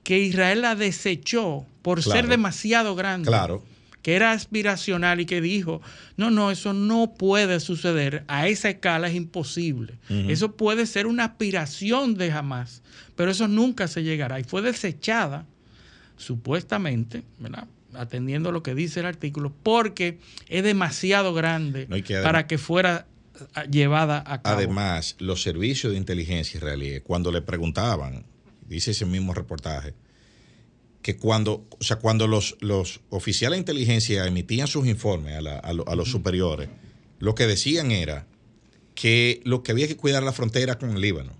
que 0.03 0.19
Israel 0.19 0.61
la 0.61 0.75
desechó 0.75 1.65
por 1.81 2.03
ser 2.03 2.27
demasiado 2.27 2.95
grande. 2.95 3.27
Claro. 3.27 3.63
que 4.01 4.15
era 4.15 4.33
aspiracional 4.33 5.21
y 5.21 5.25
que 5.25 5.39
dijo, 5.39 5.81
no, 6.17 6.29
no, 6.29 6.51
eso 6.51 6.73
no 6.73 7.13
puede 7.13 7.61
suceder, 7.61 8.25
a 8.27 8.49
esa 8.49 8.69
escala 8.69 9.07
es 9.07 9.15
imposible. 9.15 9.97
Eso 10.09 10.57
puede 10.57 10.85
ser 10.85 11.07
una 11.07 11.23
aspiración 11.23 12.15
de 12.15 12.29
jamás, 12.29 12.81
pero 13.15 13.31
eso 13.31 13.47
nunca 13.47 13.87
se 13.87 14.03
llegará. 14.03 14.41
Y 14.41 14.43
fue 14.43 14.61
desechada, 14.61 15.45
supuestamente, 16.17 17.23
¿verdad? 17.39 17.65
Atendiendo 17.95 18.51
lo 18.51 18.63
que 18.63 18.75
dice 18.75 18.99
el 19.01 19.05
artículo, 19.05 19.53
porque 19.63 20.19
es 20.49 20.63
demasiado 20.63 21.33
grande 21.33 21.85
No, 21.89 21.95
que 22.03 22.19
para 22.21 22.47
que 22.47 22.57
fuera 22.57 23.07
ah, 23.55 23.65
llevada 23.65 24.23
a 24.25 24.41
cabo. 24.41 24.57
Además, 24.57 25.15
los 25.19 25.41
servicios 25.41 25.91
de 25.93 25.97
inteligencia 25.97 26.57
israelíes, 26.57 27.01
cuando 27.03 27.31
le 27.31 27.41
preguntaban, 27.41 28.25
dice 28.67 28.91
ese 28.91 29.05
mismo 29.05 29.33
reportaje, 29.33 29.93
que 31.01 31.17
cuando, 31.17 31.65
o 31.79 31.83
sea, 31.83 31.97
cuando 31.97 32.27
los, 32.27 32.55
los 32.61 33.01
oficiales 33.09 33.57
de 33.57 33.59
inteligencia 33.61 34.25
emitían 34.25 34.67
sus 34.67 34.87
informes 34.87 35.35
a, 35.35 35.41
la- 35.41 35.59
a 35.59 35.73
lo- 35.73 35.87
a 35.89 35.95
los 35.95 36.09
superiores, 36.09 36.69
lo 37.19 37.35
que 37.35 37.45
decían 37.45 37.91
era 37.91 38.25
que 38.95 39.41
lo 39.43 39.63
que 39.63 39.71
había 39.73 39.87
que 39.87 39.97
cuidar 39.97 40.23
la 40.23 40.31
frontera 40.31 40.77
con 40.77 40.91
el 40.91 41.01
Líbano. 41.01 41.33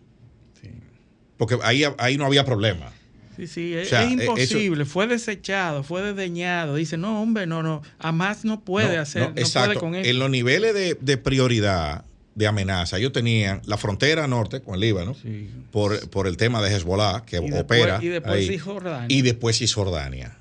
Porque 1.38 1.58
ahí, 1.64 1.84
ahí 1.98 2.18
no 2.18 2.26
había 2.26 2.46
problema. 2.46 2.92
Sí, 3.36 3.48
sí, 3.48 3.74
es, 3.74 3.88
O 3.88 3.90
sea, 3.90 4.04
es 4.04 4.10
eh, 4.10 4.14
imposible, 4.14 4.86
fue 4.86 5.08
desechado, 5.08 5.84
fue 5.84 6.02
desdeñado. 6.02 6.76
Dice, 6.76 6.98
no, 6.98 7.22
hombre, 7.22 7.48
no, 7.48 7.64
no, 7.64 7.82
jamás 8.00 8.46
no 8.46 8.62
puede 8.62 8.96
No, 8.96 9.02
hacer, 9.02 9.22
no, 9.24 9.30
no, 9.30 9.42
exacto. 9.42 9.70
puede 9.70 9.80
con 9.80 9.96
eso. 9.96 10.10
En 10.10 10.20
los 10.20 10.30
niveles 10.30 10.74
de, 10.74 10.98
de 11.00 11.18
prioridad, 11.18 12.06
de 12.36 12.48
amenaza, 12.48 12.98
ellos 12.98 13.12
tenían 13.12 13.62
la 13.66 13.78
frontera 13.78 14.28
norte 14.28 14.62
con 14.62 14.74
el 14.76 14.80
Líbano, 14.82 15.14
Sí. 15.14 15.50
por, 15.72 16.10
por 16.10 16.26
el 16.28 16.36
tema 16.38 16.62
de 16.64 16.76
Hezbollah, 16.76 17.24
que 17.26 17.38
Y 17.38 17.42
después- 17.50 17.62
opera. 17.82 18.00
y 18.02 18.08
después 18.08 18.34
ahí. 18.36 18.48
Cisjordania. 18.48 19.08
Y 19.18 19.22
después 19.22 19.58
Cisjordania. 19.60 20.38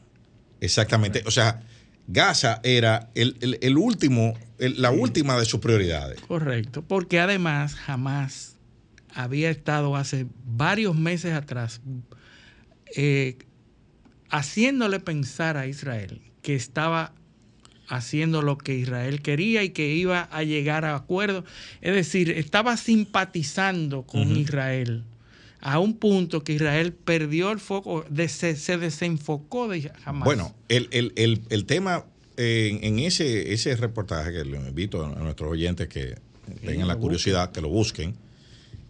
Exactamente. 0.60 1.22
O 1.26 1.30
sea, 1.30 1.62
Gaza 2.08 2.60
era 2.62 3.10
el, 3.14 3.36
el- 3.40 3.58
el 3.62 3.76
último, 3.78 4.34
el- 4.58 4.80
la 4.80 4.90
última 4.90 5.38
de 5.38 5.44
sus 5.44 5.60
prioridades. 5.60 6.20
Correcto, 6.22 6.82
porque 6.82 7.20
además 7.20 7.74
jamás 7.74 8.56
había 9.14 9.50
estado 9.50 9.94
hace 9.96 10.26
varios 10.46 10.96
meses 10.96 11.34
atrás 11.34 11.80
eh, 12.96 13.36
haciéndole 14.30 15.00
pensar 15.00 15.56
a 15.56 15.66
Israel 15.66 16.20
que 16.42 16.54
estaba 16.54 17.12
haciendo 17.88 18.40
lo 18.42 18.56
que 18.58 18.74
Israel 18.74 19.20
quería 19.22 19.62
y 19.64 19.70
que 19.70 19.94
iba 19.94 20.22
a 20.22 20.42
llegar 20.44 20.84
a 20.84 20.94
acuerdo. 20.94 21.44
Es 21.82 21.94
decir, 21.94 22.30
estaba 22.30 22.76
simpatizando 22.76 24.02
con. 24.04 24.36
Israel 24.36 25.04
a 25.64 25.78
un 25.78 25.96
punto 25.96 26.42
que 26.42 26.54
Israel 26.54 26.92
perdió 26.92 27.52
el 27.52 27.60
foco, 27.60 28.04
de- 28.10 28.28
se, 28.28 28.56
se 28.56 28.78
desenfocó 28.78 29.68
de 29.68 29.90
jamás. 30.04 30.24
Bueno, 30.24 30.52
el, 30.68 30.88
el- 30.90 31.12
el- 31.14 31.42
el 31.50 31.66
tema 31.66 32.04
eh, 32.36 32.80
en, 32.82 32.98
ese, 32.98 33.52
ese 33.52 33.76
reportaje 33.76 34.32
que 34.32 34.44
lo 34.44 34.56
invito 34.66 35.04
a 35.06 35.10
nuestros 35.20 35.52
oyentes 35.52 35.86
que 35.86 36.16
tengan 36.64 36.88
la 36.88 36.96
curiosidad, 36.96 37.52
que 37.52 37.60
lo 37.60 37.68
busquen 37.68 38.16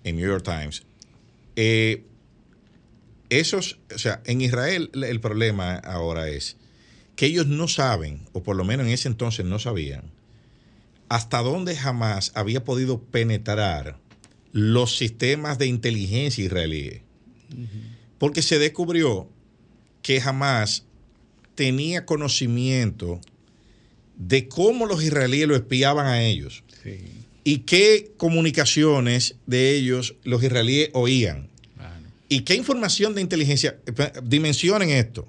en 0.05 0.17
New 0.17 0.27
York 0.27 0.45
Times. 0.45 0.83
eh, 1.57 2.05
esos, 3.41 3.79
o 3.95 3.99
sea, 3.99 4.23
en 4.25 4.41
Israel 4.41 4.91
el- 4.95 5.21
problema 5.21 5.75
ahora 5.77 6.29
es 6.29 6.57
que 7.17 7.27
ellos 7.27 7.47
no 7.47 7.69
saben, 7.69 8.23
o 8.33 8.43
por 8.43 8.57
lo 8.57 8.65
menos 8.65 8.87
en 8.87 8.93
ese 8.93 9.09
entonces 9.09 9.45
no 9.45 9.59
sabían, 9.59 10.05
hasta 11.09 11.39
dónde 11.43 11.77
jamás 11.77 12.33
había 12.35 12.65
podido 12.65 13.03
penetrar 13.03 13.99
los 14.53 14.97
sistemas 14.97 15.59
de 15.59 15.67
inteligencia 15.67 16.45
israelíes. 16.45 17.03
Porque 18.19 18.41
se 18.43 18.59
descubrió 18.59 19.29
que 20.03 20.21
jamás 20.21 20.85
tenía 21.55 22.07
conocimiento 22.07 23.21
de 24.17 24.49
cómo 24.49 24.87
los 24.87 25.03
israelíes 25.03 25.49
lo 25.49 25.57
espiaban 25.57 26.07
a 26.07 26.23
ellos 26.23 26.65
Sí, 26.83 26.99
y 27.45 27.59
qué 27.59 28.13
comunicaciones 28.17 29.37
de 29.47 29.75
ellos 29.77 30.17
los 30.25 30.43
israelíes 30.43 30.91
oían. 30.95 31.49
Y 32.37 32.41
qué 32.43 32.55
información 32.55 33.15
de 33.15 33.21
inteligencia. 33.21 33.77
Dimensionen 34.23 34.91
esto. 34.91 35.27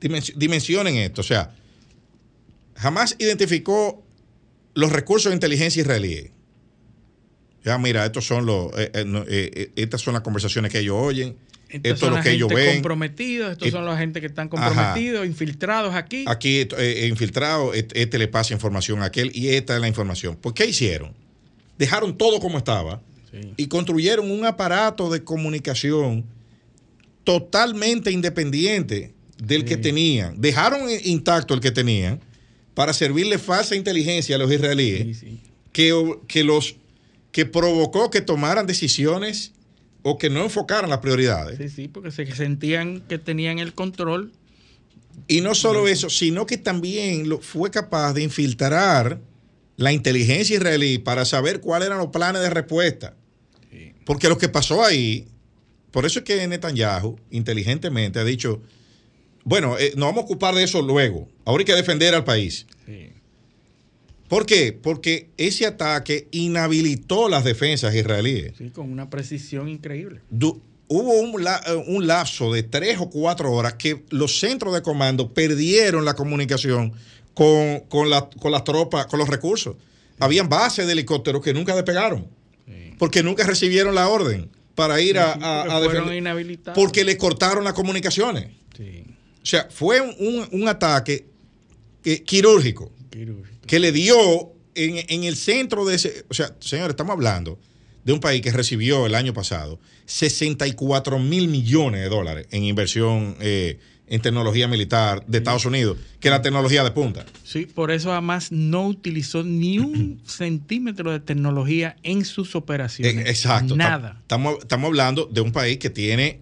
Dimensi- 0.00 0.34
Dimensionen 0.34 0.96
esto. 0.96 1.20
O 1.20 1.24
sea, 1.24 1.54
jamás 2.76 3.16
identificó 3.18 4.02
los 4.74 4.92
recursos 4.92 5.30
de 5.30 5.34
inteligencia 5.36 5.80
israelíes. 5.80 6.30
Ya, 7.64 7.76
mira, 7.78 8.06
estos 8.06 8.24
son 8.26 8.46
los, 8.46 8.72
eh, 8.78 8.90
eh, 8.94 9.04
eh, 9.28 9.70
estas 9.76 10.00
son 10.00 10.14
las 10.14 10.22
conversaciones 10.22 10.72
que 10.72 10.78
ellos 10.78 10.96
oyen. 10.98 11.36
Estos 11.68 11.92
esto 11.92 11.94
es 11.94 12.00
son 12.00 12.14
lo 12.16 12.22
que 12.22 12.30
ellos 12.32 12.48
ven. 12.48 12.74
comprometidos, 12.76 13.52
estos 13.52 13.70
son 13.70 13.84
la 13.84 13.96
gente 13.96 14.20
que 14.20 14.26
están 14.26 14.48
ajá. 14.52 14.66
comprometidos, 14.68 15.26
infiltrados 15.26 15.94
aquí. 15.94 16.24
Aquí 16.26 16.66
eh, 16.78 17.06
infiltrado, 17.08 17.74
este, 17.74 18.02
este 18.02 18.18
le 18.18 18.26
pasa 18.28 18.54
información 18.54 19.02
a 19.02 19.06
aquel 19.06 19.30
y 19.34 19.48
esta 19.50 19.74
es 19.76 19.80
la 19.80 19.86
información. 19.88 20.36
¿Por 20.36 20.52
qué 20.54 20.66
hicieron? 20.66 21.12
Dejaron 21.78 22.16
todo 22.16 22.40
como 22.40 22.58
estaba 22.58 23.02
Sí. 23.32 23.54
y 23.56 23.66
construyeron 23.68 24.30
un 24.30 24.44
aparato 24.44 25.08
de 25.08 25.22
comunicación 25.22 26.24
totalmente 27.22 28.10
independiente 28.10 29.14
del 29.38 29.64
que 29.64 29.76
tenían. 29.76 30.40
Dejaron 30.40 30.88
intacto 31.04 31.54
el 31.54 31.60
que 31.60 31.70
tenían 31.70 32.20
para 32.74 32.92
servirle 32.92 33.38
falsa 33.38 33.76
inteligencia 33.76 34.36
a 34.36 34.38
los 34.38 34.50
israelíes 34.50 35.18
sí. 35.18 35.40
que, 35.72 36.18
que 36.26 36.44
los 36.44 36.76
que 37.32 37.46
provocó 37.46 38.10
que 38.10 38.20
tomaran 38.20 38.66
decisiones 38.66 39.52
o 40.02 40.18
que 40.18 40.30
no 40.30 40.42
enfocaran 40.42 40.90
las 40.90 40.98
prioridades. 40.98 41.58
Sí, 41.58 41.68
sí, 41.68 41.88
porque 41.88 42.10
se 42.10 42.26
sentían 42.34 43.02
que 43.02 43.18
tenían 43.18 43.58
el 43.58 43.74
control. 43.74 44.32
Y 45.28 45.40
no 45.42 45.54
solo 45.54 45.86
eso, 45.88 46.08
sino 46.08 46.46
que 46.46 46.56
también 46.56 47.28
lo, 47.28 47.40
fue 47.40 47.70
capaz 47.70 48.14
de 48.14 48.22
infiltrar 48.22 49.20
la 49.76 49.92
inteligencia 49.92 50.56
israelí 50.56 50.98
para 50.98 51.24
saber 51.24 51.60
cuáles 51.60 51.86
eran 51.86 51.98
los 51.98 52.08
planes 52.08 52.42
de 52.42 52.50
respuesta. 52.50 53.14
Porque 54.04 54.28
lo 54.28 54.38
que 54.38 54.48
pasó 54.48 54.84
ahí, 54.84 55.26
por 55.90 56.06
eso 56.06 56.20
es 56.20 56.24
que 56.24 56.46
Netanyahu 56.46 57.18
inteligentemente 57.30 58.18
ha 58.18 58.24
dicho, 58.24 58.60
bueno, 59.44 59.78
eh, 59.78 59.92
nos 59.96 60.06
vamos 60.08 60.22
a 60.22 60.24
ocupar 60.24 60.54
de 60.54 60.62
eso 60.64 60.82
luego, 60.82 61.28
ahora 61.44 61.60
hay 61.62 61.64
que 61.66 61.74
defender 61.74 62.14
al 62.14 62.24
país. 62.24 62.66
Sí. 62.86 63.10
¿Por 64.28 64.46
qué? 64.46 64.72
Porque 64.72 65.28
ese 65.36 65.66
ataque 65.66 66.28
inhabilitó 66.30 67.28
las 67.28 67.42
defensas 67.44 67.94
israelíes. 67.94 68.52
Sí, 68.56 68.70
con 68.70 68.90
una 68.90 69.10
precisión 69.10 69.68
increíble. 69.68 70.20
Du- 70.30 70.62
hubo 70.86 71.14
un, 71.20 71.42
la- 71.42 71.60
eh, 71.66 71.74
un 71.88 72.06
lapso 72.06 72.52
de 72.52 72.62
tres 72.62 72.98
o 73.00 73.10
cuatro 73.10 73.50
horas 73.52 73.74
que 73.74 74.04
los 74.10 74.38
centros 74.38 74.72
de 74.74 74.82
comando 74.82 75.32
perdieron 75.34 76.04
la 76.04 76.14
comunicación 76.14 76.92
con, 77.34 77.80
con, 77.88 78.08
la- 78.08 78.30
con 78.30 78.52
las 78.52 78.62
tropas, 78.64 79.06
con 79.06 79.18
los 79.18 79.28
recursos. 79.28 79.76
Habían 80.20 80.48
bases 80.48 80.86
de 80.86 80.92
helicópteros 80.92 81.42
que 81.42 81.52
nunca 81.54 81.74
despegaron, 81.74 82.28
porque 82.98 83.22
nunca 83.22 83.46
recibieron 83.46 83.94
la 83.94 84.08
orden 84.08 84.50
para 84.74 85.00
ir 85.00 85.18
a, 85.18 85.32
a- 85.32 85.62
a 85.62 85.80
defender. 85.80 86.02
Porque 86.74 87.04
le 87.04 87.16
cortaron 87.16 87.64
las 87.64 87.72
comunicaciones. 87.74 88.48
Sí, 88.76 89.04
O 89.42 89.46
sea, 89.46 89.68
fue 89.70 90.00
un, 90.00 90.48
un 90.52 90.68
ataque 90.68 91.26
que- 92.02 92.22
quirúrgico. 92.22 92.90
que 93.66 93.78
le 93.78 93.92
dio 93.92 94.52
en, 94.74 95.04
en 95.08 95.24
el 95.24 95.36
centro 95.36 95.84
de 95.84 95.96
ese. 95.96 96.24
O 96.28 96.34
sea, 96.34 96.54
señores, 96.60 96.90
estamos 96.90 97.12
hablando 97.12 97.58
de 98.04 98.12
un 98.12 98.20
país 98.20 98.40
que 98.40 98.50
recibió 98.52 99.04
el 99.06 99.14
año 99.14 99.34
pasado 99.34 99.78
64 100.06 101.18
mil 101.18 101.48
millones 101.48 102.00
de 102.02 102.08
dólares 102.08 102.46
en 102.50 102.64
inversión 102.64 103.36
eh, 103.40 103.78
en 104.10 104.20
tecnología 104.20 104.68
militar 104.68 105.24
de 105.26 105.38
Estados 105.38 105.64
Unidos, 105.64 105.96
que 106.18 106.28
es 106.28 106.32
la 106.32 106.42
tecnología 106.42 106.84
de 106.84 106.90
punta. 106.90 107.24
Sí, 107.44 107.64
por 107.64 107.90
eso 107.92 108.12
además 108.12 108.50
no 108.52 108.86
utilizó 108.86 109.42
ni 109.44 109.78
un 109.78 110.20
centímetro 110.26 111.12
de 111.12 111.20
tecnología 111.20 111.96
en 112.02 112.24
sus 112.24 112.54
operaciones. 112.56 113.14
Eh, 113.16 113.30
exacto. 113.30 113.76
Nada. 113.76 114.18
Estamos, 114.20 114.58
estamos 114.58 114.88
hablando 114.88 115.26
de 115.26 115.40
un 115.40 115.52
país 115.52 115.78
que 115.78 115.88
tiene 115.90 116.40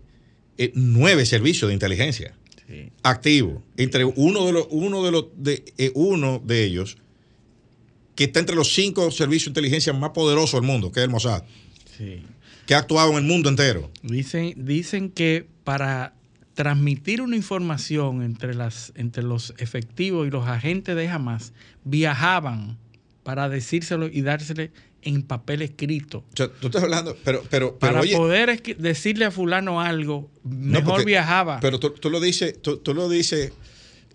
eh, 0.56 0.72
nueve 0.74 1.24
servicios 1.26 1.68
de 1.68 1.74
inteligencia 1.74 2.34
Sí. 2.66 2.90
activos. 3.02 3.62
Entre 3.78 4.04
uno 4.04 4.44
de 4.44 4.52
los, 4.52 4.66
uno 4.70 5.02
de 5.04 5.10
los 5.10 5.26
de, 5.36 5.64
eh, 5.78 5.90
uno 5.94 6.42
de 6.44 6.64
ellos 6.64 6.98
que 8.14 8.24
está 8.24 8.40
entre 8.40 8.56
los 8.56 8.74
cinco 8.74 9.10
servicios 9.10 9.46
de 9.46 9.50
inteligencia 9.60 9.92
más 9.94 10.10
poderosos 10.10 10.60
del 10.60 10.66
mundo, 10.68 10.90
que 10.92 11.00
es 11.00 11.04
el 11.04 11.10
Mossad, 11.10 11.44
Sí. 11.96 12.22
que 12.66 12.74
ha 12.74 12.78
actuado 12.78 13.12
en 13.12 13.18
el 13.18 13.22
mundo 13.24 13.48
entero. 13.48 13.90
Dicen, 14.02 14.52
dicen 14.56 15.08
que 15.10 15.46
para 15.64 16.12
transmitir 16.59 17.22
una 17.22 17.36
información 17.36 18.20
entre, 18.24 18.52
las, 18.52 18.90
entre 18.96 19.22
los 19.22 19.54
efectivos 19.59 20.26
y 20.26 20.30
los 20.32 20.48
agentes 20.48 20.96
de 20.96 21.09
Hamas, 21.09 21.52
viajaban 21.84 22.76
para 23.22 23.48
decírselo 23.48 24.09
y 24.09 24.22
dárselo 24.22 24.66
en 25.02 25.22
papel 25.22 25.62
escrito. 25.62 26.24
O 26.32 26.36
sea, 26.36 26.48
tú 26.48 26.66
estás 26.66 26.82
hablando, 26.82 27.16
pero, 27.22 27.44
pero, 27.48 27.78
pero 27.78 27.78
Para 27.78 28.00
oye, 28.00 28.16
poder 28.16 28.61
decirle 28.76 29.26
a 29.26 29.30
fulano 29.30 29.80
algo, 29.80 30.32
no, 30.42 30.80
mejor 30.80 30.94
porque- 30.94 31.04
viajaba. 31.04 31.61
Pero 31.61 31.78
tú, 31.78 31.90
tú 31.90 32.11
lo 32.11 32.18
dices, 32.18 32.61
tú, 32.61 32.78
tú 32.78 32.92
lo 32.92 33.09
dices, 33.09 33.52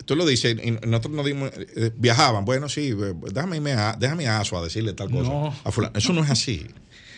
tú 0.04 0.14
lo 0.14 0.26
dices, 0.26 0.54
y 0.62 0.72
nosotros 0.86 1.14
no 1.14 1.24
dimos, 1.24 1.50
eh, 1.56 1.92
viajaban, 1.96 2.44
bueno, 2.44 2.68
sí, 2.68 2.90
eh, 2.90 3.14
déjame 3.32 3.56
irme 3.56 3.72
a, 3.72 3.96
déjame 3.98 4.28
a 4.28 4.40
Aso 4.40 4.58
a 4.58 4.62
decirle 4.62 4.92
tal 4.92 5.10
cosa. 5.10 5.30
No. 5.30 5.54
a 5.64 5.72
fulano. 5.72 5.96
Eso 5.96 6.12
no 6.12 6.22
es 6.22 6.28
así. 6.28 6.66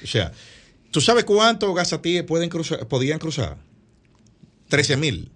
O 0.05 0.07
sea, 0.07 0.31
¿tú 0.93 1.01
sabes 1.01 1.24
cuántos 1.24 1.74
gazatíes 1.74 2.22
pueden 2.22 2.49
cruzar, 2.49 2.87
podían 2.87 3.18
cruzar? 3.18 3.66
13 4.69 4.97
mil. 4.97 5.31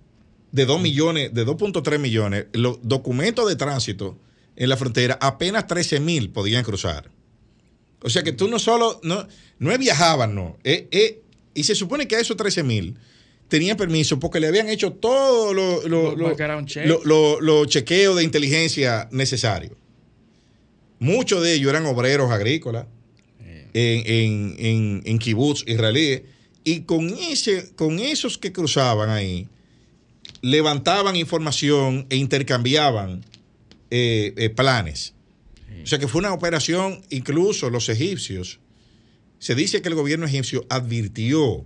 De 0.53 0.66
2 0.66 0.81
millones, 0.81 1.33
de 1.33 1.47
2.3 1.47 1.99
millones, 1.99 2.47
los 2.53 2.78
documentos 2.83 3.49
de 3.49 3.55
tránsito 3.57 4.18
en 4.57 4.68
la 4.68 4.76
frontera, 4.76 5.16
apenas 5.20 5.66
13 5.68 6.01
mil 6.01 6.31
podían 6.31 6.64
cruzar. 6.64 7.11
O 8.03 8.11
sea 8.11 8.22
que 8.24 8.33
tú 8.33 8.49
no 8.49 8.59
solo, 8.59 8.99
no, 9.05 9.26
no 9.59 9.78
viajaban, 9.78 10.35
no. 10.35 10.59
Eh, 10.64 10.89
eh, 10.91 11.22
y 11.55 11.64
se 11.64 11.74
supone 11.74 12.09
que 12.09 12.16
a 12.16 12.20
esos 12.20 12.37
13 12.37 12.62
mil 12.64 12.97
tenían 13.49 13.76
permiso 13.76 14.18
porque 14.18 14.41
le 14.41 14.49
habían 14.49 14.68
hecho 14.68 14.93
todos 14.93 15.55
los 15.55 15.85
lo, 15.85 16.16
lo- 16.16 16.26
lo- 16.87 17.01
lo- 17.05 17.41
los 17.41 17.66
chequeos 17.68 18.16
de 18.16 18.24
inteligencia 18.24 19.09
necesarios. 19.12 19.72
Muchos 20.99 21.43
de 21.43 21.55
ellos 21.55 21.70
eran 21.70 21.87
obreros 21.87 22.31
agrícolas 22.31 22.87
en, 23.72 24.03
en, 24.07 24.57
en, 24.59 25.03
en 25.05 25.18
kibbutz 25.18 25.64
israelíes. 25.66 26.22
Y 26.65 26.81
con, 26.83 27.09
ese, 27.11 27.73
con 27.75 27.99
esos 27.99 28.39
que 28.39 28.53
cruzaban 28.53 29.11
ahí, 29.11 29.49
levantaban 30.43 31.17
información 31.17 32.07
e 32.11 32.17
intercambiaban 32.17 33.25
eh, 33.91 34.35
eh, 34.37 34.51
planes. 34.51 35.15
O 35.83 35.87
sea 35.87 35.99
que 35.99 36.07
fue 36.09 36.19
una 36.19 36.33
operación, 36.35 37.01
incluso 37.09 37.71
los 37.71 37.89
egipcios, 37.89 38.61
se 39.39 39.55
dice 39.55 39.81
que 39.81 39.89
el 39.89 39.95
gobierno 39.95 40.27
egipcio 40.27 40.67
advirtió 40.69 41.65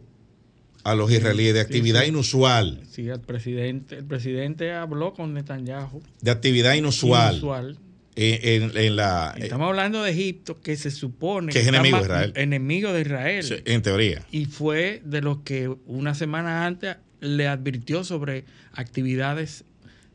a 0.85 0.95
los 0.95 1.11
israelíes 1.11 1.55
de 1.55 1.61
sí, 1.61 1.67
actividad 1.67 2.03
sí. 2.03 2.09
inusual, 2.09 2.83
Sí, 2.91 3.09
el 3.09 3.21
presidente, 3.21 3.97
el 3.97 4.05
presidente 4.05 4.73
habló 4.73 5.15
con 5.15 5.35
Netanyahu. 5.35 6.01
de 6.21 6.31
actividad 6.31 6.75
inusual, 6.75 7.33
Inusual. 7.35 7.79
En, 8.17 8.63
en- 8.71 8.77
en 8.77 8.97
la... 8.97 9.35
Estamos 9.39 9.69
hablando 9.69 10.03
de 10.03 10.13
Egipto, 10.13 10.61
que 10.61 10.77
se 10.77 10.91
supone 10.93 11.53
Que 11.53 11.61
es 11.61 11.67
enemigo 11.67 11.97
de 11.99 12.03
Israel. 12.05 12.33
Enemigo 12.37 12.93
de 12.93 13.01
Israel. 13.01 13.47
eh, 13.53 13.63
en 13.67 13.83
teoría. 13.83 14.25
Y 14.31 14.45
fue 14.47 15.03
de 15.05 15.21
los 15.21 15.39
que 15.39 15.69
una 15.87 16.15
semana 16.15 16.65
antes 16.65 16.97
le 17.21 17.49
advirtió 17.49 18.05
sobre 18.05 18.45
actividades 18.73 19.65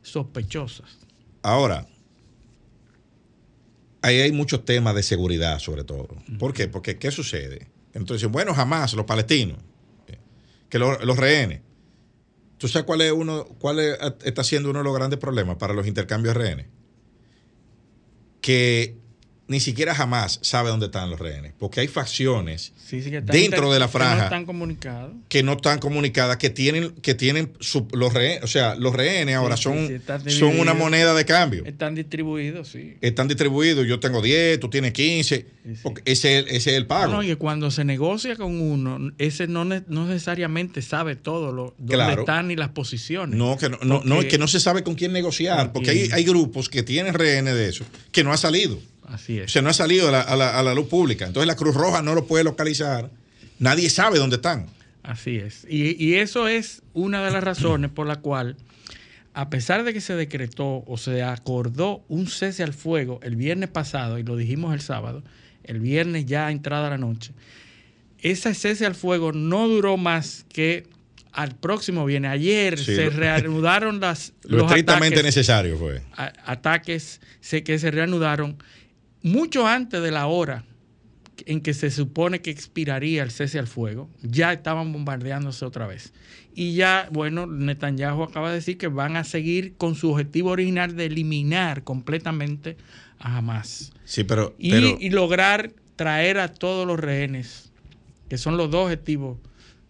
sospechosas. 0.02 0.98
Ahora, 1.42 1.86
ahí 4.02 4.20
hay 4.20 4.32
muchos 4.32 4.64
temas 4.64 4.94
de 4.94 5.02
seguridad 5.02 5.58
sobre 5.58 5.84
todo. 5.84 6.08
¿Por 6.38 6.52
qué? 6.54 6.68
Porque 6.68 6.96
¿qué 6.98 7.10
sucede? 7.10 7.68
Entonces, 7.92 8.28
bueno, 8.30 8.54
jamás 8.54 8.94
los 8.94 9.04
palestinos, 9.04 9.58
eh, 10.06 10.16
que 10.68 10.78
los, 10.78 11.04
los 11.04 11.16
rehenes. 11.18 11.60
¿Tú 12.56 12.68
sabes 12.68 12.84
cuál 12.86 13.00
es 13.02 13.12
uno, 13.12 13.44
cuál 13.58 13.80
es- 13.80 13.98
está 14.24 14.44
siendo 14.44 14.70
uno 14.70 14.78
de 14.80 14.84
los 14.84 14.94
grandes 14.94 15.18
problemas 15.18 15.56
para 15.56 15.74
los 15.74 15.86
intercambios 15.86 16.34
de 16.34 16.40
rehenes? 16.42 16.66
Que 18.40 18.99
ni 19.50 19.58
siquiera 19.58 19.94
jamás 19.96 20.38
sabe 20.42 20.70
dónde 20.70 20.86
están 20.86 21.10
los 21.10 21.18
rehenes, 21.18 21.52
porque 21.58 21.80
hay 21.80 21.88
facciones 21.88 22.72
Sí, 22.86 23.02
sí, 23.02 23.10
que 23.10 23.18
están 23.18 23.34
Dentro 23.36 23.72
de 23.72 23.78
la 23.78 23.86
que 23.86 23.92
franja. 23.92 24.16
no 24.16 24.22
están 24.24 24.46
comunicados. 24.46 25.12
que 25.28 25.42
no 25.42 25.52
están 25.52 25.78
comunicadas, 25.78 26.36
que 26.38 26.50
tienen, 26.50 26.90
que 27.02 27.14
tienen 27.14 27.52
su- 27.60 27.86
los 27.92 28.12
rehenes, 28.14 28.42
o 28.42 28.46
sea, 28.48 28.74
los 28.74 28.94
rehenes 28.94 29.36
ahora 29.36 29.56
sí, 29.56 29.62
son, 29.64 30.02
son 30.28 30.58
una 30.58 30.74
moneda 30.74 31.14
de 31.14 31.24
cambio. 31.24 31.64
Están 31.64 31.94
distribuidos, 31.94 32.68
sí. 32.68 32.94
están 33.00 33.28
distribuidos, 33.28 33.86
yo 33.86 34.00
tengo 34.00 34.22
10, 34.22 34.58
tú 34.60 34.70
tienes 34.70 34.92
15, 34.92 35.36
Sí, 35.64 35.74
sí. 35.74 35.80
porque 35.82 36.02
ese, 36.04 36.38
es 36.38 36.44
el- 36.44 36.48
ese 36.56 36.70
es 36.70 36.76
el 36.76 36.86
pago. 36.86 37.12
No, 37.12 37.22
y 37.22 37.34
cuando 37.36 37.70
se 37.70 37.84
negocia 37.84 38.36
con 38.36 38.60
uno, 38.60 39.12
ese 39.18 39.46
no, 39.46 39.64
ne- 39.64 39.82
no 39.88 40.06
necesariamente 40.06 40.80
sabe 40.82 41.16
todo 41.16 41.52
lo, 41.52 41.74
dónde 41.78 41.94
Claro. 41.94 42.22
están 42.22 42.48
ni 42.48 42.56
las 42.56 42.70
posiciones. 42.70 43.36
No, 43.36 43.56
que 43.58 43.68
no, 43.68 43.78
no, 44.04 44.20
que 44.28 44.38
no 44.38 44.48
se 44.48 44.60
sabe 44.60 44.82
con 44.82 44.94
quién 44.94 45.12
negociar, 45.12 45.66
¿Con 45.66 45.72
porque 45.74 45.90
hay, 45.90 46.08
hay 46.12 46.24
grupos 46.24 46.68
que 46.68 46.82
tienen 46.82 47.14
rehenes 47.14 47.54
de 47.54 47.68
eso, 47.68 47.84
que 48.12 48.22
no 48.24 48.32
ha 48.32 48.36
salido, 48.36 48.78
Así 49.10 49.40
o 49.40 49.44
es. 49.44 49.52
sea, 49.52 49.62
no 49.62 49.68
ha 49.70 49.72
salido 49.74 50.08
a 50.08 50.12
la, 50.12 50.20
a 50.22 50.36
la- 50.36 50.58
a 50.58 50.62
la 50.62 50.74
luz 50.74 50.86
pública. 50.88 51.26
Entonces 51.26 51.46
la 51.46 51.56
Cruz 51.56 51.74
Roja 51.74 52.02
no 52.02 52.14
lo 52.14 52.26
puede 52.26 52.44
localizar, 52.44 53.10
nadie 53.58 53.90
sabe 53.90 54.18
dónde 54.18 54.36
están. 54.36 54.66
Así 55.02 55.36
es. 55.36 55.66
Y, 55.68 56.02
y 56.02 56.14
eso 56.16 56.46
es 56.48 56.82
una 56.92 57.24
de 57.24 57.30
las 57.30 57.42
razones 57.42 57.90
por 57.90 58.06
la 58.06 58.16
cual, 58.16 58.56
a 59.34 59.48
pesar 59.50 59.82
de 59.84 59.92
que 59.94 60.00
se 60.00 60.14
decretó 60.14 60.84
o 60.86 60.96
se 60.98 61.22
acordó 61.22 62.04
un 62.08 62.26
cese 62.26 62.62
al 62.62 62.72
fuego 62.74 63.18
el 63.22 63.36
viernes 63.36 63.68
pasado, 63.70 64.18
y 64.18 64.22
lo 64.22 64.36
dijimos 64.36 64.74
el 64.74 64.80
sábado, 64.80 65.22
el 65.64 65.80
viernes 65.80 66.26
ya 66.26 66.50
entrada 66.50 66.90
la 66.90 66.98
noche, 66.98 67.32
ese 68.22 68.54
cese 68.54 68.86
al 68.86 68.94
fuego 68.94 69.32
no 69.32 69.68
duró 69.68 69.96
más 69.96 70.44
que 70.52 70.86
al 71.32 71.54
próximo 71.54 72.04
viernes. 72.04 72.32
Ayer 72.32 72.78
Sí, 72.78 72.94
se 72.96 73.08
reanudaron 73.08 74.00
las, 74.00 74.32
Lo 74.42 74.58
los 74.58 74.66
estrictamente 74.66 75.14
ataques, 75.20 75.24
necesario 75.24 75.78
fue. 75.78 76.02
a- 76.16 76.32
ataques 76.44 77.20
se- 77.40 77.62
que 77.62 77.78
se 77.78 77.90
reanudaron 77.90 78.56
mucho 79.22 79.66
antes 79.66 80.02
de 80.02 80.10
la 80.10 80.26
hora 80.26 80.64
en 81.46 81.60
que 81.60 81.74
se 81.74 81.90
supone 81.90 82.42
que 82.42 82.50
expiraría 82.50 83.22
el 83.22 83.30
cese 83.30 83.58
al 83.58 83.66
fuego, 83.66 84.10
ya 84.22 84.52
estaban 84.52 84.92
bombardeándose 84.92 85.64
otra 85.64 85.86
vez. 85.86 86.12
Y 86.54 86.74
ya, 86.74 87.08
bueno, 87.12 87.46
Netanyahu 87.46 88.22
acaba 88.22 88.50
de 88.50 88.56
decir 88.56 88.76
que 88.76 88.88
van 88.88 89.16
a 89.16 89.24
seguir 89.24 89.74
con 89.76 89.94
su 89.94 90.10
objetivo 90.10 90.50
original 90.50 90.96
de 90.96 91.06
eliminar 91.06 91.84
completamente 91.84 92.76
a 93.18 93.38
Hamas. 93.38 93.92
Sí, 94.04 94.24
pero, 94.24 94.54
Y, 94.58 94.70
pero 94.70 94.98
y 95.00 95.10
lograr 95.10 95.72
traer 95.96 96.38
a 96.38 96.52
todos 96.52 96.86
los 96.86 96.98
rehenes, 96.98 97.70
que 98.28 98.38
son 98.38 98.56
los 98.56 98.70
dos 98.70 98.84
objetivos, 98.84 99.38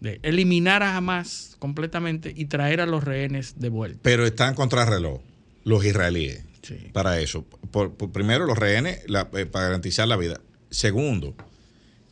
de 0.00 0.18
eliminar 0.22 0.82
a 0.82 0.96
Hamas 0.96 1.56
completamente 1.58 2.32
y 2.34 2.46
traer 2.46 2.80
a 2.80 2.86
los 2.86 3.04
rehenes 3.04 3.58
de 3.58 3.68
vuelta. 3.68 4.00
pero 4.02 4.24
están 4.24 4.54
contra 4.54 4.84
reloj 4.86 5.20
los 5.64 5.84
israelíes 5.84 6.44
Sí. 6.62 6.76
para 6.92 7.20
eso. 7.20 7.44
Por, 7.70 7.94
por- 7.94 8.12
primero, 8.12 8.44
los 8.46 8.58
rehenes 8.58 9.00
la- 9.06 9.28
eh, 9.34 9.46
para 9.46 9.66
garantizar 9.66 10.06
la 10.08 10.16
vida. 10.16 10.40
Segundo, 10.70 11.34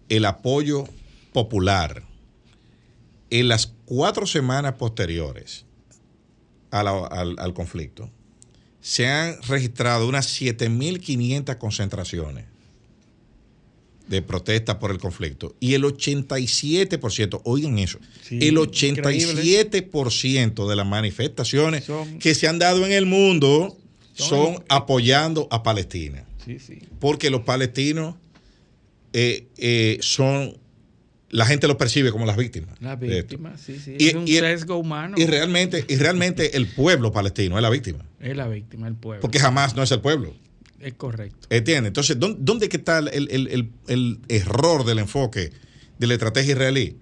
el 0.09 0.24
apoyo 0.24 0.84
popular. 1.32 2.03
En 3.30 3.49
las 3.49 3.72
cuatro 3.84 4.26
semanas 4.26 4.74
posteriores 4.74 5.64
a 6.70 6.82
la- 6.82 7.07
al, 7.07 7.38
al 7.38 7.53
conflicto, 7.55 8.11
se 8.80 9.07
han 9.07 9.40
registrado 9.42 10.09
unas 10.09 10.26
7.500 10.40 11.57
concentraciones 11.59 12.44
de 14.07 14.22
protesta 14.22 14.78
por 14.78 14.90
el 14.90 14.99
conflicto. 14.99 15.55
Y 15.61 15.74
el 15.74 15.84
87%, 15.84 17.42
oigan 17.44 17.78
eso, 17.78 17.99
Sí, 18.22 18.38
el 18.40 18.57
increíble. 18.57 19.42
87% 19.42 20.66
de 20.66 20.76
las 20.76 20.86
manifestaciones 20.86 21.84
Son- 21.84 22.18
que 22.18 22.34
se 22.34 22.49
han 22.49 22.59
dado 22.59 22.86
en 22.86 22.92
el 22.92 23.05
mundo 23.05 23.76
Son- 24.24 24.64
apoyando 24.68 25.46
a 25.50 25.62
Palestina. 25.62 26.24
Sí, 26.44 26.58
sí. 26.58 26.78
Porque 27.00 27.30
los 27.30 27.42
palestinos 27.42 28.16
eh, 29.12 29.46
eh, 29.56 29.98
son, 30.00 30.56
la 31.30 31.46
gente 31.46 31.66
los 31.68 31.76
percibe 31.76 32.10
como 32.10 32.26
las 32.26 32.36
víctimas. 32.36 32.76
La 32.80 32.96
de 32.96 33.06
esto. 33.20 33.36
víctima, 33.36 33.56
sí, 33.58 33.78
sí. 33.78 33.96
Y- 33.98 34.08
es 34.08 34.14
un 34.14 34.26
y- 34.28 34.34
sesgo 34.38 34.76
humano. 34.76 35.16
Y 35.18 35.26
realmente, 35.26 35.84
y 35.88 35.96
realmente 35.96 36.56
el 36.56 36.66
pueblo 36.68 37.12
palestino 37.12 37.56
es 37.56 37.62
la 37.62 37.70
víctima. 37.70 38.04
es 38.20 38.36
la 38.36 38.48
víctima, 38.48 38.88
el 38.88 38.94
pueblo. 38.94 39.20
Porque 39.20 39.38
jamás 39.38 39.76
no 39.76 39.82
es 39.82 39.90
el 39.92 40.00
pueblo. 40.00 40.34
es 40.80 40.94
correcto. 40.94 41.48
¿Entiendes? 41.50 41.88
Entonces, 41.88 42.18
¿dó- 42.20 42.36
¿dónde 42.38 42.68
que 42.68 42.76
está 42.76 42.98
el, 42.98 43.08
el- 43.08 43.48
el- 43.48 43.70
el 43.88 44.18
error 44.28 44.84
del 44.84 45.00
enfoque 45.00 45.50
de 45.98 46.06
la 46.06 46.14
estrategia 46.14 46.52
israelí? 46.52 46.96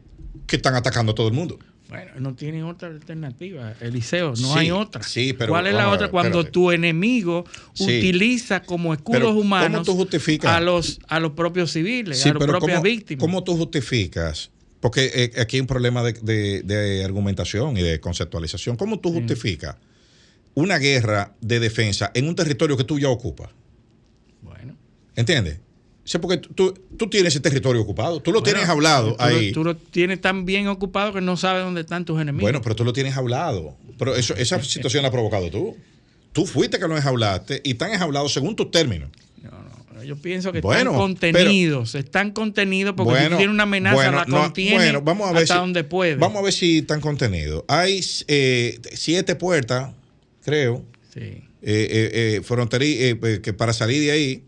Que 0.47 0.57
están 0.57 0.75
atacando 0.77 1.13
a 1.13 1.15
todo 1.15 1.29
el 1.29 1.35
mundo. 1.35 1.59
Bueno, 1.89 2.11
no 2.19 2.35
tienen 2.35 2.65
otra 2.65 2.89
alternativa, 2.89 3.75
Eliseo, 3.81 4.31
no 4.31 4.37
Sí, 4.37 4.59
hay 4.59 4.71
otra. 4.73 5.03
sí, 5.05 5.33
pero 5.33 5.53
¿Cuál 5.53 5.69
es 5.69 5.75
la 5.75 5.89
otra? 5.89 6.07
ver, 6.07 6.11
Cuando 6.11 6.45
tu 6.45 6.73
enemigo 6.73 7.45
Sí. 7.75 7.85
utiliza 7.85 8.65
como 8.65 8.93
escudos 8.93 9.19
Pero, 9.21 9.29
¿cómo 9.29 9.41
humanos 9.41 9.89
a 10.45 10.61
los 10.61 10.99
a 11.07 11.21
los 11.21 11.33
propios 11.33 11.71
civiles, 11.73 12.19
Sí, 12.21 12.29
a 12.29 12.35
las 12.35 12.43
propias 12.43 12.79
¿cómo, 12.79 12.83
víctimas. 12.83 13.21
¿cómo 13.21 13.45
tú 13.45 13.57
justificas? 13.57 14.51
Porque 14.81 15.11
eh, 15.15 15.41
aquí 15.41 15.57
hay 15.57 15.61
un 15.61 15.67
problema 15.69 16.03
de, 16.03 16.13
de- 16.15 16.63
de 16.63 17.05
argumentación 17.05 17.77
y 17.77 17.83
de 17.83 18.01
conceptualización. 18.01 18.77
¿Cómo 18.77 18.99
tú 18.99 19.13
justificas 19.13 19.77
una 20.55 20.79
guerra 20.79 21.35
de 21.41 21.61
defensa 21.61 22.11
en 22.15 22.27
un 22.29 22.35
territorio 22.35 22.77
que 22.77 22.85
tú 22.85 22.99
ya 22.99 23.09
ocupas? 23.09 23.51
Bueno, 24.43 24.77
¿Entiendes? 25.15 25.61
Sea, 26.07 26.21
porque 26.21 26.39
tú, 26.39 26.73
tú 26.97 27.09
tienes 27.11 27.33
ese 27.35 27.41
territorio 27.41 27.83
ocupado, 27.83 28.21
tú 28.21 28.31
lo 28.33 28.41
bueno, 28.41 28.53
tienes 28.55 28.69
hablado 28.71 29.17
tú 29.17 29.23
ahí. 29.23 29.51
Tú 29.53 29.65
lo 29.65 29.77
tienes 29.77 30.21
tan 30.21 30.45
bien 30.47 30.69
ocupado 30.69 31.13
que 31.13 31.21
no 31.21 31.37
sabes 31.37 31.65
dónde 31.65 31.81
están 31.81 32.05
tus 32.05 32.21
enemigos. 32.21 32.43
Bueno, 32.43 32.63
pero 32.63 32.77
tú 32.77 32.85
lo 32.85 32.93
tienes 32.93 33.17
hablado. 33.17 33.77
Pero 33.99 34.15
eso, 34.15 34.35
esa 34.37 34.63
situación 34.63 35.03
la 35.03 35.09
has 35.09 35.13
provocado 35.13 35.51
tú. 35.51 35.77
Tú 36.33 36.47
fuiste 36.47 36.79
que 36.79 36.87
lo 36.87 36.97
enjaulaste 36.97 37.61
y 37.65 37.73
están 37.73 37.93
enjaulados 37.93 38.33
según 38.33 38.55
tus 38.55 38.71
términos. 38.71 39.11
No, 39.43 39.51
no, 39.95 40.05
yo 40.05 40.15
pienso 40.17 40.53
que 40.53 40.61
Bueno, 40.61 40.91
están 40.93 40.95
contenidos, 41.01 41.95
están 41.97 42.31
contenidos 42.31 42.95
porque 42.97 43.15
si 43.15 43.21
Bueno, 43.23 43.37
tiene 43.39 43.53
una 43.53 43.63
amenaza, 43.65 43.95
bueno, 43.97 44.13
la 44.19 44.25
no, 44.27 44.43
contiene 44.43 44.77
bueno, 44.77 45.01
vamos 45.03 45.29
a 45.29 45.33
ver 45.33 45.43
hasta 45.43 45.55
si- 45.55 45.61
donde 45.61 45.83
puede. 45.83 46.15
Vamos 46.17 46.39
a 46.39 46.43
ver 46.43 46.53
si 46.53 46.79
están 46.79 47.01
contenidos. 47.01 47.65
Hay 47.67 48.01
eh, 48.29 48.79
siete 48.93 49.35
puertas, 49.35 49.91
creo, 50.45 50.85
Sí. 51.13 51.21
eh, 51.21 51.43
eh, 51.63 52.11
eh, 52.13 52.41
fronteri- 52.47 52.97
eh, 53.01 53.19
eh, 53.23 53.41
que 53.43 53.53
para 53.53 53.73
salir 53.73 54.03
de 54.03 54.11
ahí, 54.13 54.43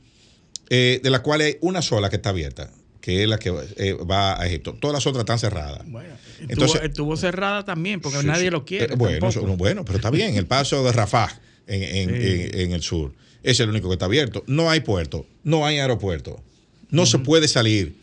eh, 0.71 1.01
de 1.03 1.11
las 1.11 1.21
cuales 1.21 1.47
hay 1.49 1.59
una 1.61 1.83
sola 1.83 2.11
que 2.11 2.17
está 2.17 2.31
abierta, 2.31 2.71
que 3.01 3.23
es 3.23 3.29
la 3.29 3.39
que 3.39 3.53
eh, 3.77 3.93
va 3.95 4.41
a 4.41 4.47
Egipto. 4.47 4.75
Todas 4.75 4.95
las 4.95 5.07
otras 5.07 5.23
están 5.23 5.39
cerradas. 5.39 5.83
Bueno, 5.87 6.15
Entonces- 6.49 6.83
estuvo, 6.83 7.17
cerrada 7.17 7.65
también 7.65 8.01
porque 8.01 8.21
Sí, 8.21 8.27
nadie 8.27 8.45
sí. 8.45 8.51
lo 8.51 8.65
quiere. 8.65 8.93
Eh, 8.95 8.97
bueno, 8.97 9.29
eso- 9.29 9.43
bueno, 9.57 9.85
pero 9.85 9.97
está 9.99 10.11
bien. 10.11 10.37
El 10.37 10.47
paso 10.47 10.85
de 10.85 10.93
Rafah 10.93 11.41
en, 11.67 11.83
en- 11.83 12.09
Sí. 12.23 12.51
en- 12.53 12.61
en 12.61 12.73
el 12.73 12.83
sur 12.83 13.13
es 13.43 13.61
el 13.61 13.69
único 13.71 13.89
que 13.89 13.95
está 13.95 14.07
abierto. 14.07 14.45
No 14.47 14.71
hay 14.71 14.81
puerto, 14.81 15.27
no 15.45 15.65
hay 15.67 15.79
aeropuerto. 15.79 16.43
No 16.91 17.07
se 17.07 17.19
puede 17.19 17.49
salir. 17.49 17.97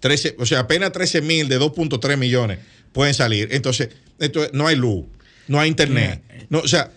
13, 0.00 0.36
o 0.38 0.44
sea, 0.46 0.60
apenas 0.60 0.92
13 0.92 1.22
mil 1.22 1.48
de 1.48 1.58
2.3 1.58 2.16
millones 2.18 2.58
pueden 2.92 3.14
salir. 3.14 3.48
Entonces, 3.52 3.88
entonces, 4.20 4.52
no 4.52 4.66
hay 4.66 4.76
luz, 4.76 5.06
no 5.48 5.58
hay 5.58 5.68
internet. 5.70 6.20
No, 6.50 6.58
o 6.58 6.68
sea, 6.68 6.90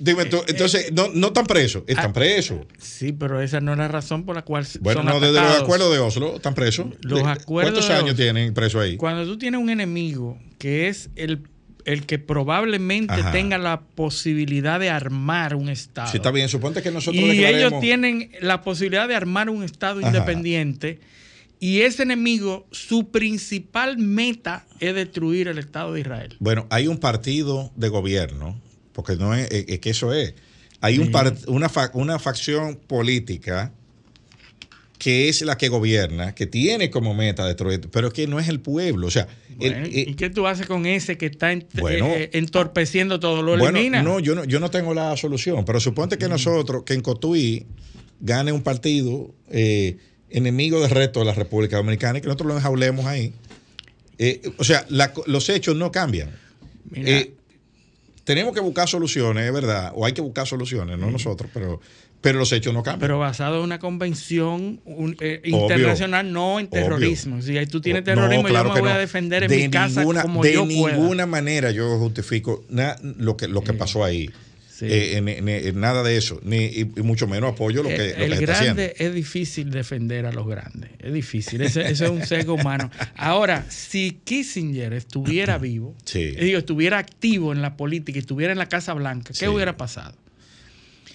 dime 0.00 0.24
tú, 0.24 0.42
entonces, 0.48 0.92
no, 0.92 1.08
no 1.14 1.28
están 1.28 1.46
presos, 1.46 1.84
están 1.86 2.10
ah, 2.10 2.12
presos. 2.12 2.60
Sí, 2.78 3.12
pero 3.12 3.40
esa 3.40 3.60
no 3.60 3.72
es 3.72 3.78
la 3.78 3.88
razón 3.88 4.24
por 4.24 4.34
la 4.34 4.42
cual 4.42 4.66
Bueno, 4.80 5.02
son 5.02 5.06
no, 5.06 5.20
desde 5.20 5.40
los 5.40 5.60
acuerdos 5.60 5.92
de 5.92 5.98
Oslo 5.98 6.36
están 6.36 6.54
presos. 6.54 6.86
Los 7.02 7.22
acuerdos 7.22 7.74
¿Cuántos 7.74 7.90
años 7.90 8.14
Oslo. 8.14 8.16
tienen 8.16 8.54
presos 8.54 8.82
ahí? 8.82 8.96
Cuando 8.96 9.24
tú 9.24 9.38
tienes 9.38 9.60
un 9.60 9.70
enemigo 9.70 10.38
que 10.58 10.88
es 10.88 11.10
el, 11.16 11.42
el 11.84 12.06
que 12.06 12.18
probablemente 12.18 13.14
Ajá. 13.14 13.30
tenga 13.30 13.58
la 13.58 13.80
posibilidad 13.80 14.80
de 14.80 14.90
armar 14.90 15.54
un 15.54 15.68
Estado. 15.68 16.10
Sí, 16.10 16.16
está 16.16 16.30
bien. 16.30 16.48
Suponte 16.48 16.82
que 16.82 16.90
nosotros 16.90 17.22
y 17.22 17.44
ellos 17.44 17.78
tienen 17.80 18.32
la 18.40 18.62
posibilidad 18.62 19.06
de 19.06 19.14
armar 19.14 19.50
un 19.50 19.62
Estado 19.62 20.00
Ajá. 20.00 20.08
independiente. 20.08 21.00
Y 21.62 21.82
ese 21.82 22.04
enemigo, 22.04 22.66
su 22.70 23.10
principal 23.10 23.98
meta 23.98 24.64
es 24.80 24.94
destruir 24.94 25.46
el 25.46 25.58
Estado 25.58 25.92
de 25.92 26.00
Israel. 26.00 26.36
Bueno, 26.38 26.66
hay 26.70 26.86
un 26.86 26.96
partido 26.96 27.70
de 27.76 27.90
gobierno, 27.90 28.58
porque 28.92 29.16
no 29.16 29.34
es, 29.34 29.50
es- 29.50 29.64
es 29.68 29.78
que 29.80 29.90
eso 29.90 30.12
es. 30.12 30.34
Hay 30.80 30.98
un 30.98 31.10
par- 31.12 31.36
una, 31.46 31.68
fa- 31.68 31.90
una 31.94 32.18
facción 32.18 32.76
política 32.76 33.72
que 34.98 35.30
es 35.30 35.40
la 35.42 35.56
que 35.56 35.68
gobierna, 35.68 36.34
que 36.34 36.46
tiene 36.46 36.90
como 36.90 37.14
meta 37.14 37.46
destruir, 37.46 37.80
pero 37.90 38.12
que 38.12 38.26
no 38.26 38.38
es 38.38 38.48
el 38.48 38.60
pueblo. 38.60 39.06
O 39.06 39.10
sea, 39.10 39.28
el- 39.58 39.72
Bueno, 39.72 39.86
eh, 39.86 40.04
¿Y 40.08 40.14
qué 40.14 40.28
tú 40.28 40.46
haces 40.46 40.66
con 40.66 40.84
ese 40.84 41.16
que 41.16 41.26
está 41.26 41.52
ent- 41.52 41.66
Bueno. 41.80 42.06
eh, 42.08 42.24
eh, 42.24 42.30
entorpeciendo 42.34 43.18
todo? 43.18 43.42
¿Lo 43.42 43.56
bueno, 43.56 43.78
elimina? 43.78 44.02
no, 44.02 44.20
yo 44.20 44.34
no, 44.34 44.44
yo 44.44 44.60
no 44.60 44.70
tengo 44.70 44.92
la 44.92 45.16
solución, 45.16 45.64
pero 45.64 45.80
suponte 45.80 46.18
que 46.18 46.28
nosotros, 46.28 46.82
que 46.84 46.92
en 46.94 47.00
Cotuí 47.00 47.66
gane 48.20 48.52
un 48.52 48.62
partido 48.62 49.34
eh, 49.50 49.96
enemigo 50.28 50.80
del 50.80 50.90
resto 50.90 51.20
de 51.20 51.26
la 51.26 51.34
República 51.34 51.78
Dominicana 51.78 52.18
y 52.18 52.20
que 52.20 52.26
nosotros 52.26 52.48
lo 52.48 52.56
enjaulemos 52.58 53.06
ahí. 53.06 53.32
Eh, 54.18 54.42
o 54.58 54.64
sea, 54.64 54.84
la- 54.90 55.14
los 55.26 55.48
hechos 55.48 55.76
no 55.76 55.90
cambian. 55.90 56.30
Mira, 56.90 57.24
tenemos 58.24 58.54
que 58.54 58.60
buscar 58.60 58.88
soluciones, 58.88 59.46
es 59.46 59.52
verdad, 59.52 59.92
o 59.94 60.04
hay 60.06 60.12
que 60.12 60.20
buscar 60.20 60.46
soluciones, 60.46 60.98
no 60.98 61.10
nosotros, 61.10 61.50
pero, 61.52 61.80
pero 62.20 62.38
los 62.38 62.52
hechos 62.52 62.72
no 62.74 62.82
cambian. 62.82 63.00
pero 63.00 63.18
basado 63.18 63.58
en 63.58 63.64
una 63.64 63.78
convención 63.78 64.80
un- 64.84 65.16
eh, 65.20 65.40
Obvio. 65.44 65.62
internacional, 65.62 66.32
no 66.32 66.60
en 66.60 66.68
terrorismo. 66.68 67.40
Si 67.42 67.56
ahí 67.56 67.66
tú 67.66 67.80
tienes 67.80 68.02
No, 68.02 68.06
terrorismo, 68.06 68.48
claro 68.48 68.68
yo 68.68 68.74
me 68.74 68.80
voy 68.80 68.88
no. 68.90 68.94
a 68.94 68.98
defender 68.98 69.44
en 69.44 69.50
de 69.50 69.56
mi 69.56 69.70
casa 69.70 70.02
como 70.04 70.42
de 70.42 70.52
yo 70.52 70.64
pueda. 70.66 70.96
ninguna 70.96 71.26
manera 71.26 71.70
yo 71.70 71.98
justifico 71.98 72.64
na- 72.68 72.96
lo 73.02 73.36
que 73.36 73.48
lo 73.48 73.62
que 73.62 73.72
pasó 73.72 74.04
ahí. 74.04 74.30
Sí. 74.80 74.86
Eh, 74.88 75.18
en- 75.18 75.28
en 75.28 75.78
nada 75.80 76.02
de 76.02 76.16
eso, 76.16 76.40
ni 76.42 76.56
y, 76.64 76.84
mucho 77.02 77.26
menos 77.28 77.52
apoyo 77.52 77.82
lo 77.82 77.90
que, 77.90 77.96
el 77.96 78.00
lo 78.10 78.14
que 78.16 78.22
Eh, 78.22 78.24
el 78.24 78.34
se 78.36 78.40
está 78.44 78.52
haciendo. 78.54 78.74
grande 78.82 78.94
es 78.98 79.14
difícil 79.14 79.70
defender 79.70 80.24
a 80.26 80.32
los 80.32 80.46
grandes. 80.48 80.90
Es 80.98 81.12
difícil. 81.12 81.60
Ese, 81.60 81.82
ese 81.82 82.04
es 82.06 82.10
un 82.10 82.24
sesgo 82.26 82.54
humano. 82.54 82.90
Ahora, 83.14 83.66
si 83.68 84.18
Kissinger 84.24 84.94
estuviera 84.94 85.58
vivo, 85.58 85.94
Sí. 86.06 86.32
eh, 86.34 86.44
digo, 86.44 86.58
estuviera 86.58 86.96
activo 86.98 87.52
en 87.52 87.60
la 87.60 87.76
política 87.76 88.18
y 88.18 88.20
estuviera 88.20 88.52
en 88.52 88.58
la 88.58 88.70
Casa 88.70 88.94
Blanca, 88.94 89.28
¿qué 89.34 89.34
Sí. 89.40 89.46
hubiera 89.48 89.76
pasado? 89.76 90.16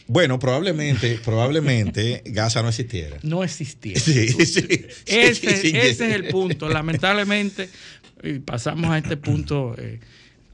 Bueno, 0.08 0.38
probablemente, 0.38 1.20
probablemente 1.26 2.22
Gaza 2.28 2.62
no 2.62 2.70
existiera. 2.70 3.18
No. 3.24 3.48
Sí, 3.48 3.66
sí. 3.66 3.94
Ese, 3.96 4.46
Sí, 4.46 5.58
sí. 5.58 5.72
ese 5.76 5.90
es 5.90 6.02
el 6.16 6.28
punto. 6.28 6.70
Lamentablemente, 6.70 7.70
y 8.24 8.38
pasamos 8.40 8.92
a 8.92 9.00
este 9.00 9.18
punto, 9.18 9.76
eh, 9.80 10.00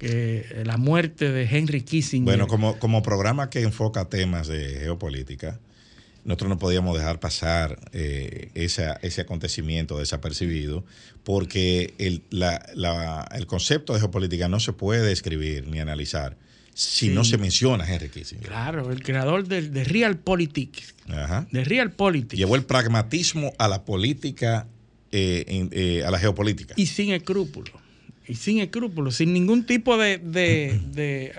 que 0.02 0.64
la 0.66 0.78
muerte 0.78 1.32
de 1.32 1.44
Henry 1.46 1.82
Kissinger. 1.82 2.26
Bueno, 2.26 2.48
como, 2.48 2.80
como 2.80 3.04
programa 3.04 3.52
que 3.52 3.62
enfoca 3.62 4.10
temas 4.10 4.48
de 4.48 4.80
geopolítica, 4.80 5.60
nosotros 6.26 6.50
no 6.50 6.58
podíamos 6.58 6.98
dejar 6.98 7.20
pasar 7.20 7.80
eh, 7.94 8.50
esa- 8.56 8.94
ese 9.04 9.22
acontecimiento 9.22 10.00
desapercibido, 10.00 10.84
porque 11.24 11.94
el, 12.00 12.24
la- 12.32 12.66
la- 12.74 13.28
el 13.36 13.46
concepto 13.46 13.94
de 13.94 14.00
geopolítica 14.00 14.48
no 14.48 14.60
se 14.60 14.74
puede 14.74 15.04
describir 15.08 15.68
ni 15.68 15.80
analizar 15.80 16.36
si 16.74 17.10
no 17.10 17.24
se 17.24 17.38
menciona 17.38 17.84
a 17.84 17.94
Henry 17.94 18.10
Kissinger. 18.10 18.48
Claro, 18.48 18.92
el 18.92 19.04
creador 19.04 19.48
del- 19.48 19.72
de, 19.72 19.84
Real 19.84 20.18
Politics. 20.18 20.96
Ajá. 21.10 21.48
De 21.52 21.64
Real 21.64 21.92
Politics. 21.92 22.38
Llevó 22.40 22.56
el 22.56 22.64
pragmatismo 22.64 23.54
a 23.60 23.68
la 23.68 23.84
política, 23.86 24.68
eh, 25.12 25.44
en- 25.48 25.70
eh, 25.74 26.04
a 26.06 26.10
la 26.12 26.18
geopolítica. 26.18 26.74
y 26.78 26.88
sin 26.88 27.12
escrúpulos. 27.12 27.74
Y 28.32 28.36
sin 28.36 28.60
escrúpulos, 28.60 29.16
sin 29.18 29.34
ningún 29.34 29.66
tipo 29.66 29.98
de, 29.98 30.18
de, 30.18 30.80
de, 30.94 31.34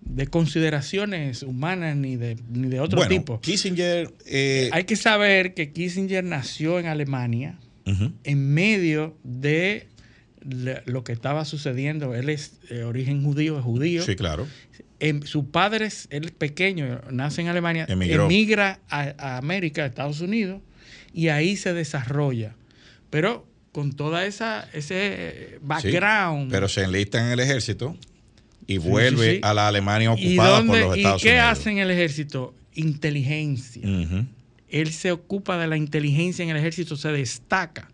de 0.00 0.26
consideraciones 0.26 1.44
humanas 1.44 1.96
ni 1.96 2.16
de, 2.16 2.36
ni 2.50 2.68
de 2.68 2.80
otro 2.80 2.96
bueno, 2.98 3.08
tipo. 3.10 3.40
Kissinger. 3.40 4.10
eh, 4.26 4.68
Hay 4.72 4.82
que 4.84 4.96
saber 4.96 5.54
que 5.54 5.72
Kissinger 5.72 6.24
nació 6.24 6.78
en 6.80 6.86
Alemania 6.86 7.58
en 8.24 8.52
medio 8.52 9.16
de 9.24 9.86
lo 10.86 11.04
que 11.04 11.12
estaba 11.12 11.44
sucediendo. 11.44 12.14
Él 12.14 12.28
es 12.28 12.60
de 12.68 12.84
origen 12.84 13.22
judío, 13.24 13.56
es 13.58 13.64
judío. 13.64 14.02
Sí, 14.02 14.14
claro. 14.14 14.46
Em, 15.00 15.22
su 15.22 15.50
padre 15.50 15.86
es 15.86 16.06
él 16.10 16.24
es 16.26 16.30
pequeño, 16.32 17.00
nace 17.10 17.40
en 17.40 17.48
Alemania, 17.48 17.86
Emigró. 17.88 18.26
emigra 18.26 18.80
a, 18.90 19.14
a 19.16 19.36
América, 19.38 19.84
a 19.84 19.86
Estados 19.86 20.20
Unidos, 20.20 20.60
y 21.14 21.28
ahí 21.28 21.56
se 21.56 21.72
desarrolla. 21.72 22.56
Pero 23.08 23.47
con 23.72 23.92
toda 23.92 24.24
esa 24.26 24.68
ese 24.72 25.50
Sí, 25.52 25.56
background. 25.62 26.50
pero 26.50 26.68
se 26.68 26.82
enlista 26.84 27.20
en 27.24 27.32
el 27.32 27.40
ejército 27.40 27.96
y 28.66 28.78
vuelve 28.78 29.26
sí, 29.30 29.34
sí. 29.36 29.40
a 29.42 29.54
la 29.54 29.68
Alemania 29.68 30.14
¿Y, 30.16 30.28
ocupada 30.36 30.64
por 30.64 30.78
los 30.78 30.96
¿y 30.96 31.00
Estados 31.00 31.22
qué 31.22 31.28
Unidos. 31.30 31.46
hace 31.48 31.70
en 31.70 31.78
el 31.78 31.90
ejército? 31.90 32.54
Inteligencia. 32.74 33.82
Él 34.68 34.92
se 34.92 35.12
ocupa 35.12 35.56
de 35.58 35.66
la 35.66 35.76
inteligencia 35.76 36.42
en 36.42 36.50
el 36.50 36.56
ejército, 36.58 36.96
se 36.96 37.08
destaca. 37.10 37.90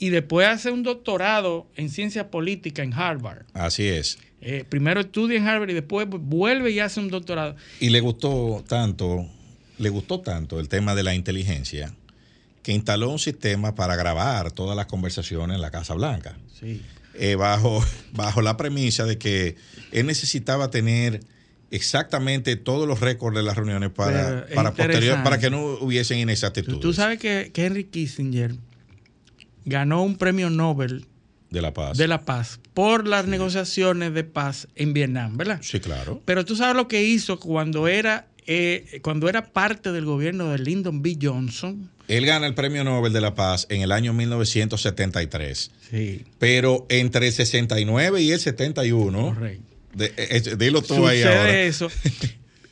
Y 0.00 0.10
después 0.10 0.46
hace 0.48 0.70
un 0.70 0.82
doctorado 0.82 1.66
en 1.76 1.88
ciencia 1.90 2.30
política 2.30 2.82
en 2.82 2.92
Harvard. 2.92 3.44
Así 3.52 3.84
es. 3.86 4.18
Eh, 4.40 4.64
primero 4.68 5.00
estudia 5.00 5.36
en 5.38 5.46
Harvard 5.46 5.70
y 5.70 5.74
después 5.74 6.06
vuelve 6.08 6.70
y 6.70 6.80
hace 6.80 7.00
un 7.00 7.08
doctorado. 7.08 7.56
Y 7.80 7.90
le 7.90 8.00
gustó 8.00 8.64
tanto, 8.68 9.26
le 9.78 9.88
gustó 9.88 10.20
tanto 10.20 10.60
el 10.60 10.68
tema 10.68 10.94
de 10.94 11.02
la 11.02 11.14
inteligencia 11.14 11.92
que 12.68 12.74
instaló 12.74 13.08
un 13.08 13.18
sistema 13.18 13.74
para 13.74 13.96
grabar 13.96 14.52
todas 14.52 14.76
las 14.76 14.84
conversaciones 14.84 15.54
en 15.54 15.62
la 15.62 15.70
Casa 15.70 15.94
Blanca. 15.94 16.36
Sí. 16.60 16.82
eh, 17.14 17.34
bajo, 17.34 17.82
bajo 18.12 18.42
la 18.42 18.58
premisa 18.58 19.06
de 19.06 19.16
que 19.16 19.56
él 19.90 20.04
necesitaba 20.04 20.70
tener 20.70 21.20
exactamente 21.70 22.56
todos 22.56 22.86
los 22.86 23.00
récords 23.00 23.34
de 23.34 23.42
las 23.42 23.56
reuniones 23.56 23.88
para, 23.88 24.44
para, 24.54 24.74
posterior, 24.74 25.22
para 25.22 25.38
que 25.38 25.48
no 25.48 25.78
hubiesen 25.80 26.18
inexactitudes 26.18 26.80
tú 26.80 26.92
sabes 26.92 27.18
que, 27.18 27.52
que 27.54 27.64
Henry 27.64 27.84
Kissinger 27.84 28.54
ganó 29.64 30.02
un 30.02 30.18
premio 30.18 30.50
Nobel 30.50 31.06
de 31.48 31.62
la 31.62 31.72
paz. 31.72 31.96
de 31.96 32.06
la 32.06 32.26
paz 32.26 32.60
por 32.74 33.08
las 33.08 33.26
negociaciones 33.26 34.12
de 34.12 34.24
paz 34.24 34.68
en 34.74 34.92
Vietnam, 34.92 35.38
¿verdad? 35.38 35.60
Sí, 35.62 35.80
claro. 35.80 36.20
Pero 36.26 36.44
tú 36.44 36.54
sabes 36.54 36.76
lo 36.76 36.86
que 36.86 37.02
hizo 37.02 37.40
cuando 37.40 37.88
era 37.88 38.26
eh, 38.48 38.98
cuando 39.02 39.28
era 39.28 39.52
parte 39.52 39.92
del 39.92 40.04
gobierno 40.04 40.50
de 40.50 40.58
Lyndon 40.58 41.02
B. 41.02 41.16
Johnson. 41.22 41.90
Él 42.08 42.24
gana 42.26 42.46
el 42.46 42.54
Premio 42.54 42.82
Nobel 42.82 43.12
de 43.12 43.20
la 43.20 43.34
Paz 43.34 43.66
en 43.68 43.82
el 43.82 43.92
año 43.92 44.12
1973. 44.14 45.70
Sí. 45.90 46.24
Pero 46.38 46.86
entre 46.88 47.26
el 47.28 47.32
69 47.32 48.22
y 48.22 48.32
el 48.32 48.40
71. 48.40 49.34
Correcto. 49.34 49.62
De, 49.94 50.12
eh, 50.16 50.42
dilo 50.58 50.80
tú 50.82 50.94
Sucede 50.96 51.06
ahí 51.08 51.22
ahora. 51.22 51.60
eso. 51.62 51.90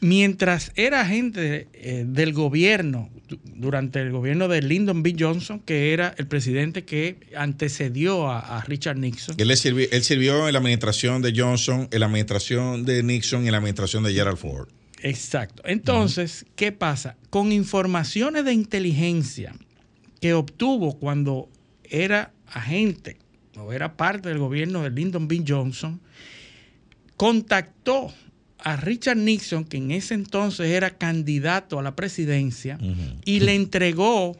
Mientras 0.01 0.72
era 0.77 1.01
agente 1.01 1.68
eh, 1.72 2.05
del 2.07 2.33
gobierno, 2.35 3.09
du- 3.29 3.41
durante 3.45 4.01
el 4.01 4.11
gobierno 4.12 4.47
de 4.47 4.61
Lyndon 4.61 5.03
B. 5.03 5.16
Johnson, 5.18 5.59
que 5.61 5.93
era 5.95 6.14
el 6.18 6.27
presidente 6.27 6.85
que 6.85 7.16
antecedió 7.35 8.29
a, 8.31 8.59
a 8.59 8.61
Richard 8.64 8.99
Nixon. 8.99 9.37
Él, 9.39 9.49
le 9.49 9.55
sirvi- 9.55 9.89
él 9.91 10.05
sirvió 10.05 10.47
en 10.47 10.53
la 10.53 10.59
administración 10.59 11.22
de 11.22 11.33
Johnson, 11.35 11.89
en 11.91 12.01
la 12.01 12.07
administración 12.07 12.85
de 12.85 13.03
Nixon 13.03 13.45
y 13.45 13.47
en 13.47 13.53
la 13.53 13.59
administración 13.59 14.05
de 14.05 14.12
Gerald 14.12 14.37
Ford. 14.37 14.68
Exacto. 15.03 15.62
Entonces, 15.66 16.47
¿qué 16.57 16.72
pasa? 16.72 17.16
Con 17.30 17.53
informaciones 17.53 18.44
de 18.44 18.53
inteligencia 18.53 19.55
que 20.20 20.34
obtuvo 20.34 20.99
cuando 20.99 21.49
era 21.84 22.32
agente 22.47 23.18
o 23.57 23.72
era 23.72 23.97
parte 23.97 24.28
del 24.28 24.38
gobierno 24.38 24.82
de 24.82 24.90
Lyndon 24.90 25.28
B. 25.28 25.44
Johnson, 25.47 26.01
contactó 27.16 28.12
a 28.59 28.76
Richard 28.76 29.16
Nixon, 29.16 29.64
que 29.64 29.76
en 29.76 29.90
ese 29.90 30.14
entonces 30.14 30.70
era 30.70 30.90
candidato 30.90 31.78
a 31.78 31.82
la 31.82 31.94
presidencia, 31.94 32.78
y 33.24 33.40
le 33.40 33.55
entregó 33.55 34.36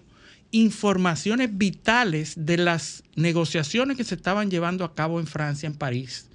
informaciones 0.51 1.57
vitales 1.57 2.35
de 2.37 2.57
las 2.57 3.03
negociaciones 3.15 3.97
que 3.97 4.05
se 4.05 4.15
estaban 4.15 4.51
llevando 4.51 4.85
a 4.85 4.95
cabo 4.95 5.21
en 5.21 5.27
Francia, 5.27 5.67
en 5.67 5.75
París, 5.75 6.29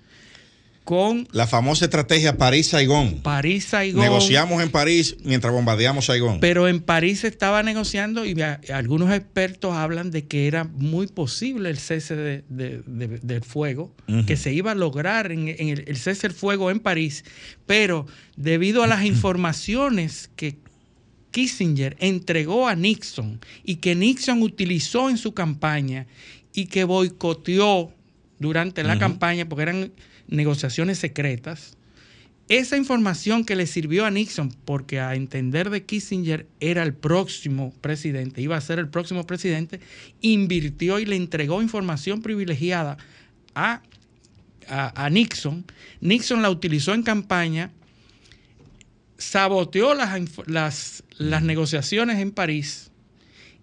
con 0.83 1.27
La 1.31 1.45
famosa 1.47 1.85
estrategia 1.85 2.37
París-Saigón. 2.37 3.21
París, 3.21 3.65
Saigón. 3.65 4.01
Negociamos 4.01 4.61
en 4.63 4.69
París 4.71 5.15
mientras 5.23 5.53
bombardeamos 5.53 6.05
Saigón. 6.05 6.39
Pero 6.39 6.67
en 6.67 6.81
París 6.81 7.19
se 7.19 7.27
estaba 7.27 7.61
negociando 7.63 8.25
y 8.25 8.41
a- 8.41 8.59
algunos 8.73 9.13
expertos 9.13 9.73
hablan 9.75 10.09
de 10.11 10.25
que 10.25 10.47
era 10.47 10.63
muy 10.63 11.05
posible 11.07 11.69
el 11.69 11.77
cese 11.77 12.15
de- 12.15 12.43
de- 12.49 12.81
de- 12.87 13.19
del 13.19 13.43
fuego, 13.43 13.93
que 14.25 14.35
se 14.35 14.53
iba 14.53 14.71
a 14.71 14.75
lograr 14.75 15.31
en, 15.31 15.47
en 15.49 15.69
el, 15.69 15.83
el 15.87 15.97
cese 15.97 16.27
del 16.27 16.35
fuego 16.35 16.71
en 16.71 16.79
París, 16.79 17.23
pero 17.67 18.07
debido 18.35 18.81
a 18.83 18.87
las 18.87 19.05
informaciones 19.05 20.29
que 20.35 20.57
Kissinger 21.31 21.95
entregó 21.99 22.67
a 22.67 22.75
Nixon 22.75 23.39
y 23.63 23.75
que 23.77 23.95
Nixon 23.95 24.41
utilizó 24.41 25.09
en 25.09 25.17
su 25.17 25.33
campaña 25.33 26.07
y 26.53 26.65
que 26.65 26.83
boicoteó 26.83 27.93
durante 28.39 28.83
la 28.83 28.97
campaña 28.99 29.47
porque 29.47 29.61
eran 29.61 29.91
negociaciones 30.27 30.97
secretas, 30.99 31.77
esa 32.49 32.75
información 32.75 33.45
que 33.45 33.55
le 33.55 33.65
sirvió 33.65 34.05
a 34.05 34.11
Nixon, 34.11 34.53
porque 34.65 34.99
a 34.99 35.15
entender 35.15 35.69
de 35.69 35.83
Kissinger 35.85 36.47
era 36.59 36.83
el 36.83 36.93
próximo 36.93 37.73
presidente, 37.79 38.41
iba 38.41 38.57
a 38.57 38.61
ser 38.61 38.77
el 38.79 38.89
próximo 38.89 39.25
presidente, 39.25 39.79
invirtió 40.19 40.99
y 40.99 41.05
le 41.05 41.15
entregó 41.15 41.61
información 41.61 42.21
privilegiada 42.21 42.97
a, 43.55 43.81
a- 44.67 45.05
a 45.05 45.09
Nixon. 45.09 45.63
Nixon 46.01 46.41
la 46.41 46.49
utilizó 46.49 46.93
en 46.93 47.03
campaña, 47.03 47.71
saboteó 49.17 49.93
las, 49.93 50.19
las, 50.47 51.03
las 51.17 51.43
negociaciones 51.43 52.19
en 52.19 52.31
París 52.31 52.91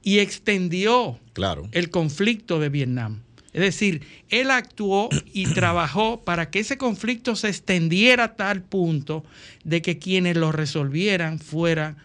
y 0.03 0.21
extendió 0.21 1.19
claro. 1.33 1.69
el 1.73 1.91
conflicto 1.91 2.59
de 2.61 2.69
Vietnam. 2.69 3.21
Es 3.59 3.75
decir, 3.75 4.03
él 4.29 4.51
actuó 4.53 5.09
y 5.33 5.45
trabajó 5.55 6.23
para 6.25 6.49
que 6.51 6.61
ese 6.61 6.77
conflicto 6.79 7.35
se 7.35 7.49
extendiera 7.49 8.25
a 8.25 8.37
tal 8.37 8.63
punto 8.63 9.25
de 9.65 9.83
que 9.83 9.99
quienes 9.99 10.37
lo 10.37 10.53
resolvieran 10.53 11.41
fueran 11.41 11.97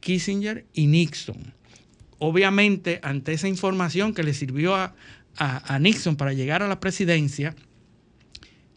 Kissinger 0.00 0.66
y 0.74 0.86
Nixon. 0.88 1.54
Obviamente, 2.18 3.00
ante 3.02 3.32
esa 3.32 3.48
información 3.48 4.12
que 4.12 4.22
le 4.22 4.34
sirvió 4.34 4.74
a, 4.76 4.94
a- 5.36 5.74
a 5.74 5.78
Nixon 5.78 6.16
para 6.16 6.34
llegar 6.34 6.62
a 6.62 6.68
la 6.68 6.80
presidencia, 6.80 7.54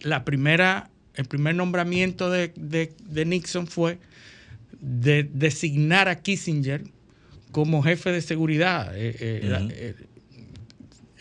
la 0.01 0.24
primera, 0.24 0.89
el 1.15 1.26
primer 1.26 1.55
nombramiento 1.55 2.30
de, 2.30 2.53
de- 2.55 2.93
de 3.05 3.26
Nixon 3.26 3.67
fue 3.67 3.99
de 4.80 5.24
designar 5.24 6.07
a 6.09 6.21
Kissinger 6.21 6.84
como 7.51 7.84
jefe 7.84 8.11
de 8.11 8.21
seguridad. 8.21 8.97
eh, 8.97 9.15
eh, 9.19 9.67
eh, 9.71 9.95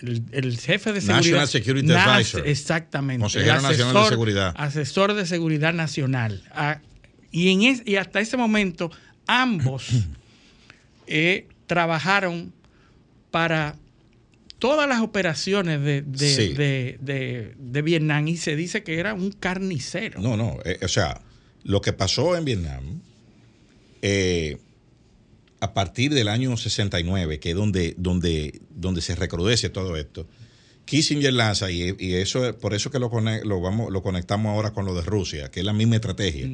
el, 0.03 0.22
el 0.32 0.59
jefe 0.59 0.92
de 0.92 1.00
National 1.00 1.22
seguridad. 1.24 1.46
Security 1.46 1.86
Nas- 1.88 2.07
Advisor. 2.07 2.46
Exactamente. 2.46 3.20
Consejero 3.22 3.57
el 3.57 3.62
Nacional 3.62 4.03
de 4.05 4.09
Seguridad. 4.09 4.55
Asesor 4.57 5.14
de 5.14 5.26
seguridad 5.26 5.72
nacional. 5.72 6.42
Ah, 6.53 6.80
y, 7.30 7.50
en 7.50 7.62
es- 7.62 7.82
y 7.86 7.96
hasta 7.96 8.20
ese 8.20 8.36
momento, 8.36 8.90
ambos 9.26 9.88
eh, 11.07 11.46
trabajaron 11.66 12.53
para 13.30 13.76
todas 14.59 14.88
las 14.88 15.00
operaciones 15.00 15.80
de, 15.82 16.03
de- 16.03 16.34
Sí. 16.34 16.53
de- 16.55 16.98
de- 17.00 17.55
de 17.59 17.82
Vietnam 17.82 18.28
y 18.28 18.36
se 18.36 18.55
dice 18.57 18.82
que 18.82 18.98
era 18.98 19.14
un 19.14 19.32
carnicero. 19.32 20.20
No, 20.20 20.36
no. 20.36 20.59
eh, 20.64 20.78
o 20.82 20.88
sea, 20.88 21.20
lo 21.64 21.80
que 21.80 21.92
pasó 21.92 22.36
en 22.36 22.44
Vietnam, 22.44 23.00
eh, 24.03 24.59
a 25.62 25.74
partir 25.74 26.12
del 26.12 26.26
año 26.26 26.56
69, 26.56 27.38
que 27.38 27.50
es 27.50 27.56
donde, 27.56 27.94
donde, 27.96 28.62
donde 28.70 29.00
se 29.00 29.14
recrudece 29.14 29.70
todo 29.70 29.96
esto, 29.96 30.26
Kissinger 30.86 31.32
lanza, 31.32 31.70
y, 31.70 31.94
y 32.00 32.14
eso 32.14 32.58
por 32.58 32.74
eso 32.74 32.90
que 32.90 32.98
lo, 32.98 33.08
lo, 33.44 33.60
vamos, 33.60 33.92
lo 33.92 34.02
conectamos 34.02 34.50
ahora 34.50 34.72
con 34.72 34.86
lo 34.86 34.92
de 34.92 35.02
Rusia, 35.02 35.52
que 35.52 35.60
es 35.60 35.66
la 35.66 35.72
misma 35.72 35.94
estrategia. 35.94 36.50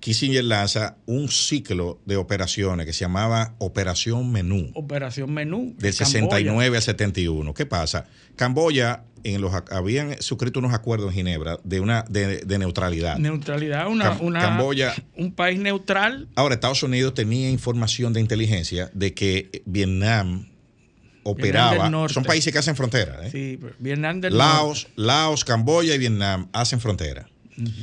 Kissinger 0.00 0.44
lanza 0.44 0.96
un 1.04 1.28
ciclo 1.28 2.00
de 2.06 2.16
operaciones 2.16 2.86
que 2.86 2.94
se 2.94 3.00
llamaba 3.00 3.54
Operación 3.58 4.32
Menú. 4.32 4.70
Operación 4.74 5.34
Menú. 5.34 5.74
Del 5.76 5.94
Camboya. 5.94 6.06
69 6.06 6.76
al 6.78 6.82
71. 6.82 7.52
¿Qué 7.52 7.66
pasa? 7.66 8.06
Camboya, 8.34 9.04
en 9.24 9.40
los, 9.40 9.52
habían 9.70 10.20
suscrito 10.22 10.58
unos 10.58 10.72
acuerdos 10.74 11.10
en 11.10 11.14
Ginebra 11.16 11.58
de, 11.64 11.80
una, 11.80 12.04
de, 12.08 12.38
de 12.38 12.58
neutralidad. 12.58 13.18
Neutralidad, 13.18 13.88
una, 13.88 14.12
Cam- 14.18 14.20
una- 14.22 14.40
Camboya- 14.40 14.94
un 15.16 15.32
país 15.32 15.58
neutral. 15.60 16.28
Ahora, 16.34 16.54
Estados 16.54 16.82
Unidos 16.82 17.14
tenía 17.14 17.50
información 17.50 18.12
de 18.12 18.20
inteligencia 18.20 18.90
de 18.94 19.14
que 19.14 19.62
Vietnam 19.66 20.48
operaba. 21.22 21.90
Norte. 21.90 22.14
son 22.14 22.24
países 22.24 22.52
que 22.52 22.58
hacen 22.58 22.76
frontera. 22.76 23.26
¿eh? 23.26 23.30
Sí, 23.30 23.58
Vietnam 23.78 24.20
del 24.20 24.36
Laos, 24.38 24.88
Laos, 24.96 25.44
Camboya 25.44 25.94
y 25.94 25.98
Vietnam 25.98 26.48
hacen 26.52 26.80
frontera. 26.80 27.28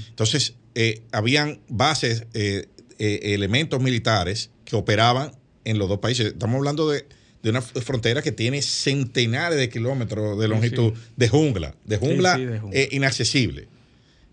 Entonces, 0.10 0.56
eh, 0.74 1.04
habían 1.12 1.60
bases, 1.68 2.26
eh, 2.34 2.70
eh, 2.98 3.20
elementos 3.34 3.82
militares 3.82 4.52
que 4.64 4.76
operaban 4.76 5.34
en 5.66 5.78
los 5.78 5.90
dos 5.90 6.00
países. 6.00 6.28
Estamos 6.28 6.56
hablando 6.58 6.90
de, 6.90 7.06
de 7.46 7.52
una 7.52 7.62
frontera 7.62 8.24
que 8.24 8.32
tiene 8.32 8.64
centenares 8.64 9.60
de 9.60 9.70
kilómetros 9.70 10.39
de 10.39 10.48
longitud 10.48 10.93
sí. 10.96 11.02
de 11.16 11.30
jungla, 11.30 11.76
de 11.86 11.98
jungla, 11.98 12.36
sí, 12.38 12.46
de 12.46 12.60
jungla. 12.60 12.80
eh, 12.80 12.89
inaccesible. 12.91 13.68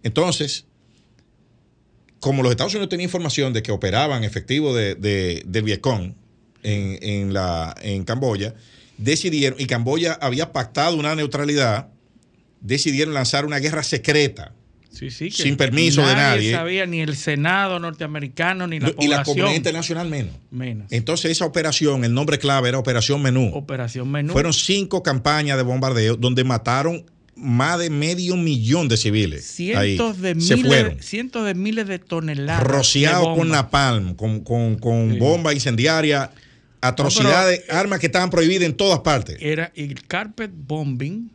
Entonces, 0.02 0.64
como 2.20 2.42
los 2.42 2.52
Estados 2.52 2.72
Unidos 2.72 2.88
tenían 2.88 3.08
información 3.08 3.52
de 3.52 3.62
que 3.62 3.70
operaban 3.70 4.24
efectivos 4.24 4.74
de, 4.74 4.94
de, 4.94 5.42
del 5.44 5.62
Vietcong 5.62 6.14
en, 6.62 6.98
en, 7.02 7.34
la, 7.34 7.74
en 7.82 8.04
Camboya, 8.04 8.54
decidieron, 8.96 9.60
y 9.60 9.66
Camboya 9.66 10.14
había 10.14 10.50
pactado 10.50 10.96
una 10.96 11.14
neutralidad, 11.14 11.88
decidieron 12.62 13.12
lanzar 13.12 13.44
una 13.44 13.58
guerra 13.58 13.82
secreta. 13.82 14.54
Sí, 14.92 15.10
sí, 15.10 15.30
que 15.30 15.42
Sin 15.42 15.56
permiso 15.56 16.06
de 16.06 16.14
nadie. 16.14 16.52
sabía 16.52 16.84
ni 16.86 17.00
el 17.00 17.16
Senado 17.16 17.78
norteamericano 17.80 18.66
ni 18.66 18.78
la 18.78 18.88
y 18.88 18.90
la 18.90 18.96
comunidad 18.96 19.24
población. 19.24 19.56
internacional 19.56 20.08
menos. 20.08 20.34
menos. 20.50 20.86
Entonces 20.92 21.30
esa 21.30 21.46
operación, 21.46 22.04
el 22.04 22.12
nombre 22.12 22.38
clave 22.38 22.68
era 22.68 22.78
Operación 22.78 23.22
Menú. 23.22 23.50
Operación 23.54 24.10
Menú. 24.10 24.32
Fueron 24.34 24.52
cinco 24.52 25.02
campañas 25.02 25.56
de 25.56 25.62
bombardeo 25.62 26.16
donde 26.16 26.44
mataron 26.44 27.06
más 27.34 27.78
de 27.78 27.88
medio 27.88 28.36
millón 28.36 28.88
de 28.88 28.98
civiles. 28.98 29.46
cientos 29.46 30.16
Ahí. 30.16 30.22
de 30.22 30.40
Se 30.42 30.56
miles, 30.56 30.68
fueron. 30.68 31.02
cientos 31.02 31.46
de 31.46 31.54
miles 31.54 31.88
de 31.88 31.98
toneladas. 31.98 32.62
Rociados 32.62 33.36
con 33.36 33.48
napalm, 33.48 34.14
con, 34.14 34.40
con, 34.40 34.76
con 34.76 35.12
Sí. 35.12 35.18
bomba 35.18 35.54
incendiaria, 35.54 36.30
atrocidades, 36.82 37.60
No, 37.60 37.64
pero- 37.66 37.78
armas 37.78 37.98
que 37.98 38.06
estaban 38.06 38.28
prohibidas 38.30 38.64
en 38.64 38.74
todas 38.74 39.00
partes. 39.00 39.36
Era 39.40 39.72
el 39.74 40.02
carpet 40.06 40.50
bombing, 40.54 41.30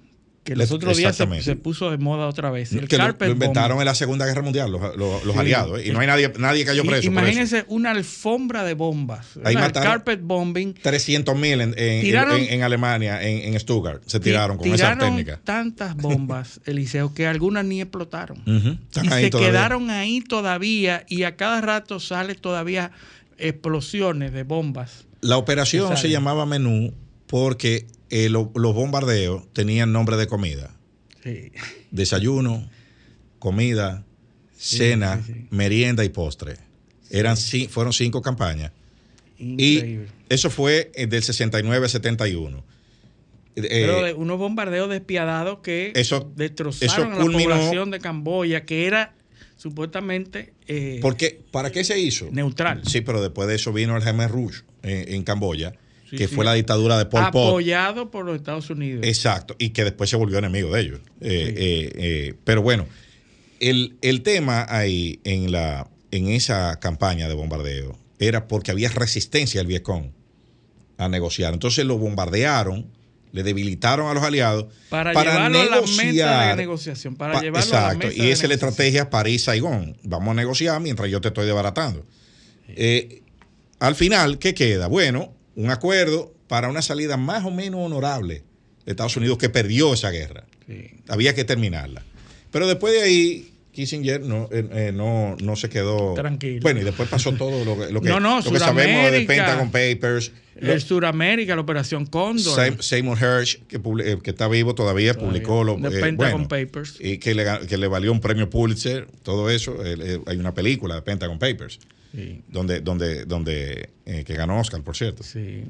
que 0.48 0.56
los 0.56 0.72
otros 0.72 0.96
días 0.96 1.16
se, 1.16 1.42
se 1.42 1.56
puso 1.58 1.92
de 1.92 1.98
moda 1.98 2.26
otra 2.28 2.50
vez. 2.50 2.72
El 2.72 2.88
que 2.88 2.98
lo, 2.98 3.10
inventaron 3.30 3.80
en 3.80 3.86
la 3.86 3.94
Segunda 3.96 4.26
Guerra 4.26 4.42
Mundial, 4.42 4.72
los, 4.72 4.96
los- 4.96 5.26
los 5.26 5.34
Sí. 5.34 5.40
aliados, 5.40 5.80
¿eh? 5.82 5.88
y 5.88 5.92
no 5.92 6.00
hay 6.00 6.08
nadie, 6.08 6.32
nadie 6.40 6.64
cayó 6.64 6.86
preso. 6.86 7.06
Imagínense 7.06 7.66
una 7.68 7.92
alfombra 7.92 8.64
de 8.64 8.74
bombas. 8.74 9.28
Ahí 9.44 9.56
el 9.56 9.62
mataron- 9.62 9.84
carpet 9.84 10.22
bombing. 10.24 10.74
300 10.82 11.36
mil 11.36 11.60
en, 11.60 11.74
en- 11.78 12.02
Tiraron- 12.04 12.38
en- 12.40 12.54
en 12.54 12.64
Alemania, 12.64 13.22
en, 13.22 13.54
en 13.54 13.60
Stuttgart, 13.60 14.02
se 14.06 14.20
tiraron 14.22 14.58
con 14.58 14.68
esa 14.68 14.76
Tiraron 14.94 15.00
técnica. 15.00 15.40
tantas 15.44 15.96
bombas, 15.98 16.62
Eliseo, 16.66 17.14
que 17.14 17.28
algunas 17.28 17.66
ni 17.66 17.82
explotaron. 17.82 18.40
Ujú, 18.40 18.78
están 18.88 19.06
y 19.06 19.10
se 19.10 19.30
todavía. 19.30 19.50
quedaron 19.52 19.90
ahí 19.90 20.22
todavía 20.22 21.06
y 21.10 21.24
a 21.24 21.36
cada 21.36 21.60
rato 21.60 22.00
sale 22.00 22.36
todavía 22.36 22.92
explosiones 23.38 24.34
de 24.34 24.44
bombas. 24.44 25.06
La 25.22 25.38
operación 25.38 25.96
se 25.98 26.10
llamaba 26.10 26.46
menú 26.46 26.94
porque 27.28 27.86
eh, 28.10 28.30
lo- 28.30 28.52
los 28.56 28.74
bombardeos 28.74 29.52
tenían 29.54 29.92
nombre 29.92 30.18
de 30.18 30.28
comida. 30.28 30.74
Sí. 31.24 31.52
Desayuno, 31.92 32.70
comida, 33.40 34.06
cena, 34.58 35.22
sí, 35.26 35.48
merienda 35.52 36.04
y 36.06 36.10
postre. 36.10 36.56
Eran, 37.10 37.38
fueron 37.70 37.94
cinco 37.94 38.22
campañas. 38.22 38.72
Increíble. 39.40 40.08
Y 40.30 40.34
eso 40.34 40.50
fue 40.50 40.92
eh, 40.96 41.08
del 41.08 41.22
69 41.24 41.86
al 41.86 41.90
71. 41.90 42.64
Eh, 43.56 43.62
Pero 43.70 44.04
de 44.04 44.14
unos 44.14 44.38
bombardeos 44.38 44.90
despiadados 44.90 45.60
que 45.60 45.92
eso- 45.96 46.32
destrozaron 46.36 47.14
eso 47.14 47.22
a 47.22 47.26
la 47.26 47.32
población 47.32 47.92
de 47.92 48.00
Camboya, 48.00 48.66
que 48.66 48.86
era 48.86 49.16
supuestamente 49.56 50.54
eh, 50.68 51.00
porque, 51.02 51.42
¿Para 51.52 51.72
qué 51.72 51.84
se 51.84 52.00
hizo? 52.00 52.28
neutral. 52.32 52.82
Sí, 52.86 53.02
pero 53.02 53.22
después 53.22 53.48
de 53.48 53.56
eso 53.56 53.74
vino 53.74 53.98
el 53.98 54.04
Khmer 54.04 54.30
Rouge 54.30 54.62
eh, 54.84 55.06
en 55.10 55.24
Camboya, 55.24 55.74
Sí, 56.10 56.16
que 56.18 56.28
sí. 56.28 56.36
fue 56.36 56.46
la 56.46 56.54
dictadura 56.54 56.98
de 56.98 57.06
Pol 57.06 57.22
Pot. 57.32 57.50
apoyado 57.50 58.10
por 58.12 58.26
los 58.26 58.36
Estados 58.38 58.70
Unidos. 58.70 59.06
Exacto, 59.06 59.56
y 59.60 59.70
que 59.72 59.84
después 59.84 60.10
se 60.10 60.16
volvió 60.16 60.38
enemigo 60.38 60.72
de 60.74 60.82
ellos. 60.82 61.00
Eh, 61.22 61.54
eh, 61.58 61.92
eh, 61.96 62.34
pero 62.44 62.62
bueno, 62.62 62.86
el, 63.60 63.98
el 64.02 64.22
tema 64.22 64.66
ahí 64.70 65.20
en, 65.24 65.52
la, 65.52 65.88
en 66.12 66.28
esa 66.30 66.80
campaña 66.80 67.28
de 67.28 67.34
bombardeo 67.34 67.98
era 68.20 68.48
porque 68.48 68.72
había 68.72 68.90
resistencia 68.90 69.60
del 69.60 69.68
Vietcong 69.68 70.12
a 70.98 71.10
negociar. 71.10 71.54
Entonces 71.54 71.86
lo 71.86 71.98
bombardearon, 71.98 72.88
le 73.34 73.44
debilitaron 73.44 74.08
a 74.10 74.14
los 74.14 74.24
aliados 74.24 74.68
para, 74.90 75.12
llevarlo 75.12 75.60
a 75.60 75.66
la 75.66 75.82
mesa 75.82 76.48
de 76.48 76.56
negociación, 76.56 77.16
para 77.16 77.34
Pa- 77.34 77.42
llevarlo 77.42 77.70
a 77.70 77.80
la 77.82 77.86
Exacto, 77.88 78.08
mesa 78.08 78.18
y 78.24 78.26
de 78.28 78.32
esa 78.32 78.44
es 78.44 78.50
la 78.50 78.54
estrategia 78.56 79.10
París-Saigón. 79.10 79.98
Vamos 80.04 80.32
a 80.32 80.34
negociar 80.36 80.80
mientras 80.82 81.10
yo 81.12 81.20
te 81.22 81.28
estoy 81.28 81.46
desbaratando. 81.46 82.06
Eh, 82.70 83.22
al 83.80 83.96
final, 83.96 84.40
¿qué 84.40 84.54
queda? 84.54 84.88
Bueno, 84.88 85.34
un 85.58 85.72
acuerdo 85.72 86.34
para 86.48 86.70
una 86.70 86.82
salida 86.82 87.18
más 87.18 87.44
o 87.44 87.52
menos 87.52 87.82
honorable 87.82 88.44
de 88.86 88.92
Estados 88.92 89.18
Unidos 89.18 89.38
que 89.38 89.50
perdió 89.50 89.94
esa 89.94 90.12
guerra. 90.12 90.46
Sí. 90.68 90.92
Había 91.10 91.36
que 91.36 91.44
terminarla. 91.44 92.04
Pero 92.52 92.68
después 92.68 92.94
de 92.94 93.02
ahí, 93.02 93.54
Kissinger 93.74 94.22
no, 94.22 94.48
eh, 94.52 94.68
eh, 94.72 94.92
no, 94.94 95.36
no 95.42 95.56
se 95.56 95.68
quedó. 95.70 96.14
Tranquilo. 96.14 96.62
Bueno, 96.62 96.82
y 96.82 96.84
después 96.84 97.10
pasó 97.10 97.34
todo 97.34 97.66
lo 97.66 97.78
que, 97.78 97.92
lo 97.92 98.02
que, 98.02 98.10
No, 98.10 98.20
no, 98.20 98.40
lo 98.40 98.52
que 98.52 98.60
sabemos 98.60 99.12
de. 99.12 99.22
Pentagon 99.22 99.72
Papers. 99.72 100.32
El 100.56 100.82
Suramérica, 100.82 101.56
la 101.56 101.62
Operación 101.62 102.06
Cóndor. 102.06 102.84
Seymour 102.84 103.18
Hersh, 103.22 103.60
que, 103.68 103.78
eh, 103.78 104.18
que 104.24 104.30
está 104.30 104.48
vivo 104.48 104.74
todavía, 104.76 105.14
publicó 105.14 105.64
lo 105.64 105.76
The 105.76 105.88
eh, 105.88 106.02
Pentagon 106.02 106.48
bueno, 106.48 106.48
Papers. 106.48 106.98
Y 107.00 107.18
que 107.18 107.34
le, 107.36 107.46
que 107.68 107.78
le 107.78 107.88
valió 107.88 108.12
un 108.12 108.20
premio 108.20 108.50
Pulitzer, 108.50 109.08
todo 109.24 109.50
eso. 109.50 109.84
eh, 109.84 110.20
hay 110.26 110.38
una 110.38 110.54
película 110.54 110.96
de 110.96 111.02
Pentagon 111.02 111.40
Papers, 111.40 111.80
Sí, 112.14 112.42
donde, 112.48 112.82
donde, 112.82 113.26
donde 113.26 113.90
eh, 114.06 114.24
que 114.24 114.34
ganó 114.34 114.60
Oscar, 114.60 114.82
por 114.82 114.96
cierto. 114.96 115.24
sí. 115.24 115.64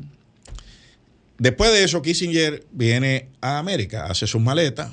Después 1.40 1.72
de 1.72 1.84
eso, 1.84 2.02
Kissinger 2.02 2.66
viene 2.72 3.30
a 3.42 3.60
América, 3.60 4.08
hace 4.08 4.26
sus 4.26 4.42
maletas 4.42 4.92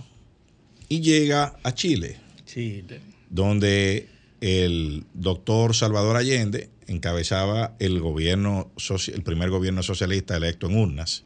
y 0.90 1.00
llega 1.00 1.56
a 1.62 1.72
Chile, 1.72 2.18
Chile. 2.44 3.00
donde 3.30 4.08
el 4.42 5.04
doctor 5.14 5.74
Salvador 5.74 6.16
Allende 6.16 6.68
encabezaba 6.86 7.74
el 7.78 7.98
gobierno, 8.00 8.70
el 9.08 9.22
primer 9.22 9.48
gobierno 9.48 9.82
socialista 9.82 10.36
electo 10.36 10.66
en 10.66 10.76
urnas. 10.76 11.24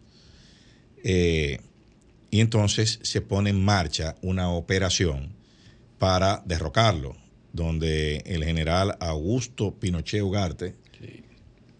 Eh, 1.03 1.59
y 2.31 2.41
entonces 2.41 3.01
se 3.03 3.21
pone 3.21 3.51
en 3.51 3.64
marcha 3.64 4.14
una 4.23 4.51
operación 4.51 5.33
para 5.99 6.43
derrocarlo, 6.47 7.16
donde 7.53 8.18
el 8.26 8.44
general 8.44 8.96
Augusto 9.01 9.74
Pinochet 9.74 10.22
Ugarte 10.22 10.74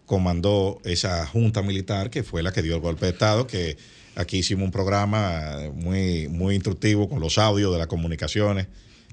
comandó 0.05 0.79
esa 0.85 1.25
junta 1.27 1.61
militar 1.61 2.09
que 2.09 2.23
fue 2.23 2.41
la 2.41 2.51
que 2.51 2.63
dio 2.63 2.73
el 2.75 2.81
golpe 2.81 3.05
de 3.05 3.11
Estado, 3.11 3.45
que 3.45 3.77
aquí 4.15 4.37
hicimos 4.39 4.65
un 4.65 4.71
programa 4.71 5.69
muy, 5.75 6.27
muy 6.27 6.55
instructivo 6.55 7.07
con 7.07 7.19
los 7.19 7.37
audios 7.37 7.71
de 7.71 7.77
las 7.77 7.85
comunicaciones, 7.85 8.67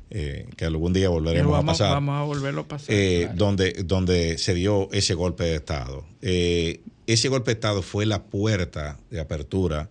eh, 0.09 0.47
que 0.57 0.65
algún 0.65 0.95
día 0.95 1.11
volveremos 1.11 1.53
vamos, 1.53 1.81
a 1.81 1.85
pasar 1.85 1.95
vamos 1.95 2.19
a 2.19 2.23
volverlo 2.23 2.63
a 2.63 2.69
pasar. 2.69 2.95
eh, 2.95 3.19
claro. 3.25 3.37
donde, 3.37 3.73
donde 3.85 4.39
se 4.39 4.55
dio 4.55 4.89
ese 4.93 5.13
golpe 5.13 5.45
de 5.45 5.57
Estado. 5.57 6.07
Eh, 6.23 6.81
ese 7.07 7.29
golpe 7.29 7.51
de 7.51 7.55
Estado 7.57 7.83
fue 7.83 8.07
la 8.07 8.23
puerta 8.25 8.99
de 9.11 9.21
apertura 9.21 9.91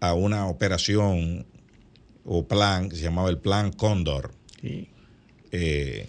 a 0.00 0.12
una 0.12 0.46
operación 0.46 1.46
o 2.26 2.46
plan 2.46 2.90
que 2.90 2.96
se 2.96 3.02
llamaba 3.02 3.30
el 3.30 3.38
Plan 3.38 3.72
Cóndor, 3.72 4.32
Sí. 4.60 4.88
Eh, 5.56 6.06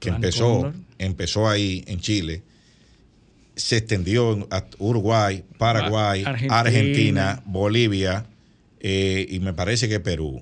que 0.00 0.08
Plan 0.10 0.16
empezó, 0.16 0.72
empezó 0.98 1.48
ahí 1.48 1.84
en 1.86 2.00
Chile, 2.00 2.42
se 3.54 3.76
extendió 3.76 4.46
a 4.50 4.64
Uruguay, 4.78 5.44
Paraguay, 5.58 6.22
Ah, 6.24 6.30
Argentina. 6.30 6.58
Argentina, 6.60 7.42
Bolivia 7.44 8.26
eh, 8.80 9.26
y 9.28 9.40
me 9.40 9.52
parece 9.52 9.88
que 9.88 10.00
Perú. 10.00 10.40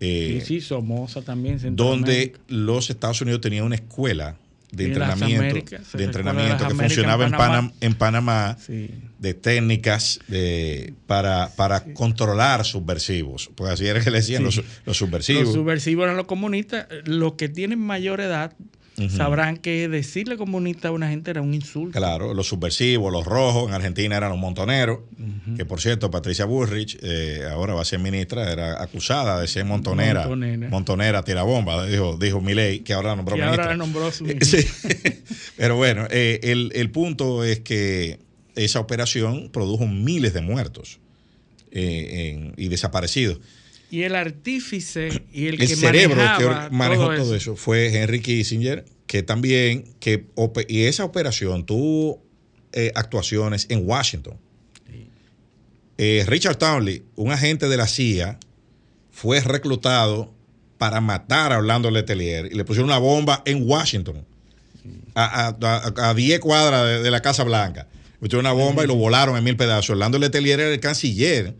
Eh, 0.00 0.38
Sí, 0.44 0.46
sí, 0.46 0.60
Somoza 0.60 1.22
también. 1.22 1.58
donde 1.76 2.34
los 2.48 2.90
Estados 2.90 3.20
Unidos 3.22 3.40
tenían 3.40 3.64
una 3.64 3.76
escuela 3.76 4.36
de 4.72 4.86
entrenamiento, 4.86 5.42
Américas, 5.42 5.92
de 5.92 6.04
entrenamiento 6.04 6.66
que 6.66 6.74
funcionaba 6.74 7.26
en 7.26 7.30
Panamá. 7.32 7.72
En 7.80 7.94
Panamá 7.94 8.56
Sí. 8.58 8.90
de 9.18 9.34
técnicas 9.34 10.18
de, 10.28 10.94
para, 11.06 11.50
para 11.54 11.84
controlar 11.94 12.64
subversivos, 12.64 13.50
porque 13.54 13.72
así 13.74 13.86
era 13.86 14.00
que 14.02 14.10
le 14.10 14.16
decían 14.18 14.50
Sí. 14.50 14.56
los, 14.56 14.64
los 14.86 14.96
subversivos. 14.96 15.44
Los 15.44 15.52
subversivos 15.54 16.04
eran 16.04 16.16
los 16.16 16.26
comunistas. 16.26 16.86
Los 17.04 17.34
que 17.34 17.48
tienen 17.48 17.78
mayor 17.78 18.20
edad 18.20 18.54
sabrán 19.08 19.56
que 19.56 19.88
decirle 19.88 20.36
comunista 20.36 20.88
a 20.88 20.90
una 20.92 21.08
gente 21.08 21.30
era 21.30 21.40
un 21.42 21.54
insulto. 21.54 21.98
Claro, 21.98 22.34
los 22.34 22.46
subversivos, 22.48 23.10
los 23.12 23.24
rojos, 23.24 23.68
en 23.68 23.74
Argentina 23.74 24.16
eran 24.16 24.30
los 24.30 24.38
montoneros, 24.38 25.00
que 25.56 25.64
por 25.64 25.80
cierto, 25.80 26.10
Patricia 26.10 26.44
Bullrich, 26.44 26.98
eh, 27.02 27.42
ahora 27.50 27.74
va 27.74 27.82
a 27.82 27.84
ser 27.84 27.98
ministra, 28.00 28.52
era 28.52 28.82
acusada 28.82 29.40
de 29.40 29.48
ser 29.48 29.64
montonera, 29.64 30.20
Montonera. 30.26 30.68
montonera, 30.68 31.22
tirabomba, 31.24 31.86
dijo, 31.86 32.16
dijo 32.18 32.40
Milei, 32.40 32.80
que 32.80 32.92
ahora 32.92 33.10
la 33.10 33.16
nombró 33.16 33.36
Que 33.36 33.42
ministra. 33.42 33.64
ahora 33.64 33.74
la 33.76 33.78
nombró 33.78 34.12
su 34.12 34.26
Sí. 34.42 34.58
Pero 35.56 35.76
bueno, 35.76 36.06
eh, 36.10 36.40
el, 36.44 36.70
el 36.74 36.90
punto 36.90 37.44
es 37.44 37.60
que 37.60 38.18
esa 38.54 38.80
operación 38.80 39.48
produjo 39.52 39.86
miles 39.86 40.34
de 40.34 40.42
muertos 40.42 40.98
eh, 41.70 42.30
en- 42.36 42.54
y 42.62 42.68
desaparecidos. 42.68 43.38
Y 43.92 44.02
el 44.04 44.14
artífice 44.16 45.22
y 45.32 45.46
el, 45.48 45.54
El, 45.60 45.68
que 45.68 45.76
cerebro 45.76 46.16
manejaba 46.16 46.68
que 46.70 46.74
manejó 46.74 47.04
todo, 47.08 47.16
todo 47.16 47.34
eso. 47.36 47.56
fue 47.56 47.94
Henry 47.94 48.20
Kissinger, 48.20 48.84
que 49.06 49.22
también, 49.22 49.84
que 50.00 50.24
y 50.66 50.82
esa 50.84 51.04
operación 51.04 51.66
tuvo 51.66 52.22
eh, 52.72 52.90
actuaciones 52.94 53.66
en 53.68 53.86
Washington. 53.86 54.38
Eh, 55.98 56.24
Richard 56.26 56.56
Townley, 56.56 57.02
un 57.16 57.30
agente 57.32 57.68
de 57.68 57.76
la 57.76 57.86
CIA, 57.86 58.38
fue 59.10 59.40
reclutado 59.40 60.32
para 60.78 61.00
matar 61.00 61.52
a 61.52 61.58
Orlando 61.58 61.90
Letelier 61.90 62.46
y 62.50 62.54
le 62.56 62.64
pusieron 62.64 62.88
una 62.88 62.98
bomba 62.98 63.42
en 63.44 63.68
Washington, 63.68 64.24
a, 65.14 65.48
a- 65.48 65.56
a- 65.60 66.08
a 66.10 66.14
10 66.14 66.40
cuadras 66.40 66.86
de, 66.86 67.02
de 67.02 67.10
la 67.10 67.20
Casa 67.20 67.44
Blanca. 67.44 67.88
Le 68.14 68.18
pusieron 68.20 68.46
una 68.46 68.52
bomba 68.52 68.82
y 68.84 68.86
lo 68.86 68.94
volaron 68.96 69.36
en 69.36 69.44
mil 69.44 69.56
pedazos. 69.56 69.90
Orlando 69.90 70.18
Letelier 70.18 70.58
era 70.60 70.72
el 70.72 70.80
canciller, 70.80 71.54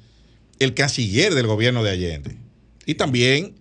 el 0.63 0.75
canciller 0.75 1.35
del 1.35 1.47
gobierno 1.47 1.83
de 1.83 1.91
Allende. 1.91 2.37
Y 2.87 2.95
también 2.95 3.55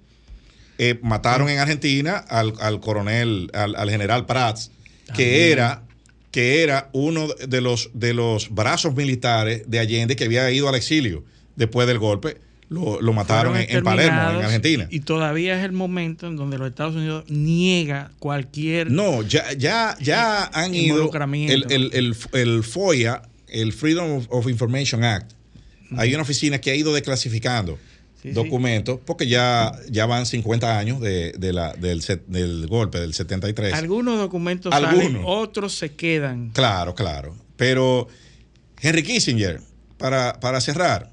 eh, 0.78 1.00
mataron 1.02 1.50
en 1.50 1.60
Argentina 1.60 2.18
al, 2.18 2.54
al 2.60 2.80
coronel, 2.80 3.50
al, 3.54 3.76
al 3.76 3.90
general 3.90 4.26
Prats, 4.26 4.72
que 5.16 5.52
era, 5.52 5.84
que 6.32 6.64
era 6.64 6.90
uno 6.94 7.28
de 7.28 7.62
los, 7.62 7.92
de 7.94 8.14
los 8.14 8.50
brazos 8.50 8.96
militares 8.96 9.64
de 9.68 9.80
Allende 9.80 10.16
que 10.16 10.26
había 10.26 10.50
ido 10.52 10.70
al 10.70 10.76
exilio 10.76 11.24
después 11.56 11.88
del 11.88 12.00
golpe. 12.00 12.38
Lo, 12.70 13.02
lo 13.02 13.12
mataron 13.12 13.58
en, 13.58 13.66
en 13.70 13.84
Palermo, 13.84 14.18
en 14.40 14.46
Argentina. 14.46 14.88
Y 14.90 15.02
todavía 15.02 15.60
es 15.60 15.66
el 15.66 15.74
momento 15.74 16.28
en 16.28 16.38
donde 16.38 16.58
los 16.58 16.70
Estados 16.70 16.96
Unidos 16.96 17.26
niega 17.28 18.12
cualquier 18.18 18.90
No, 18.90 19.24
ya, 19.24 19.52
ya, 19.58 19.98
ya 20.00 20.46
han 20.46 20.74
ido. 20.74 21.12
El, 21.14 21.66
el, 21.70 21.90
el, 21.94 22.16
el 22.32 22.64
FOIA, 22.64 23.24
el 23.50 23.74
Freedom 23.74 24.26
of 24.30 24.48
Information 24.48 25.04
Act, 25.04 25.34
hay 25.98 26.14
una 26.14 26.24
oficina 26.24 26.60
que 26.60 26.72
ha 26.72 26.76
ido 26.76 26.94
desclasificando 26.94 27.78
Sí, 28.22 28.28
sí. 28.30 28.34
documentos 28.36 29.00
porque 29.04 29.26
ya, 29.28 29.72
ya 29.90 30.06
van 30.06 30.28
50 30.28 30.78
años 30.78 31.02
de, 31.02 31.32
de 31.40 31.54
la, 31.54 31.74
del, 31.74 32.04
del 32.28 32.68
golpe 32.68 33.00
del 33.00 33.16
73. 33.16 33.74
Algunos 33.74 34.20
documentos 34.20 34.72
Algunos. 34.74 35.04
salen, 35.06 35.22
otros 35.26 35.74
se 35.74 35.94
quedan. 35.96 36.52
Claro, 36.52 36.94
claro. 36.94 37.36
Pero 37.58 38.08
Henry 38.80 39.02
Kissinger, 39.02 39.60
para, 39.98 40.40
para 40.40 40.62
cerrar, 40.62 41.10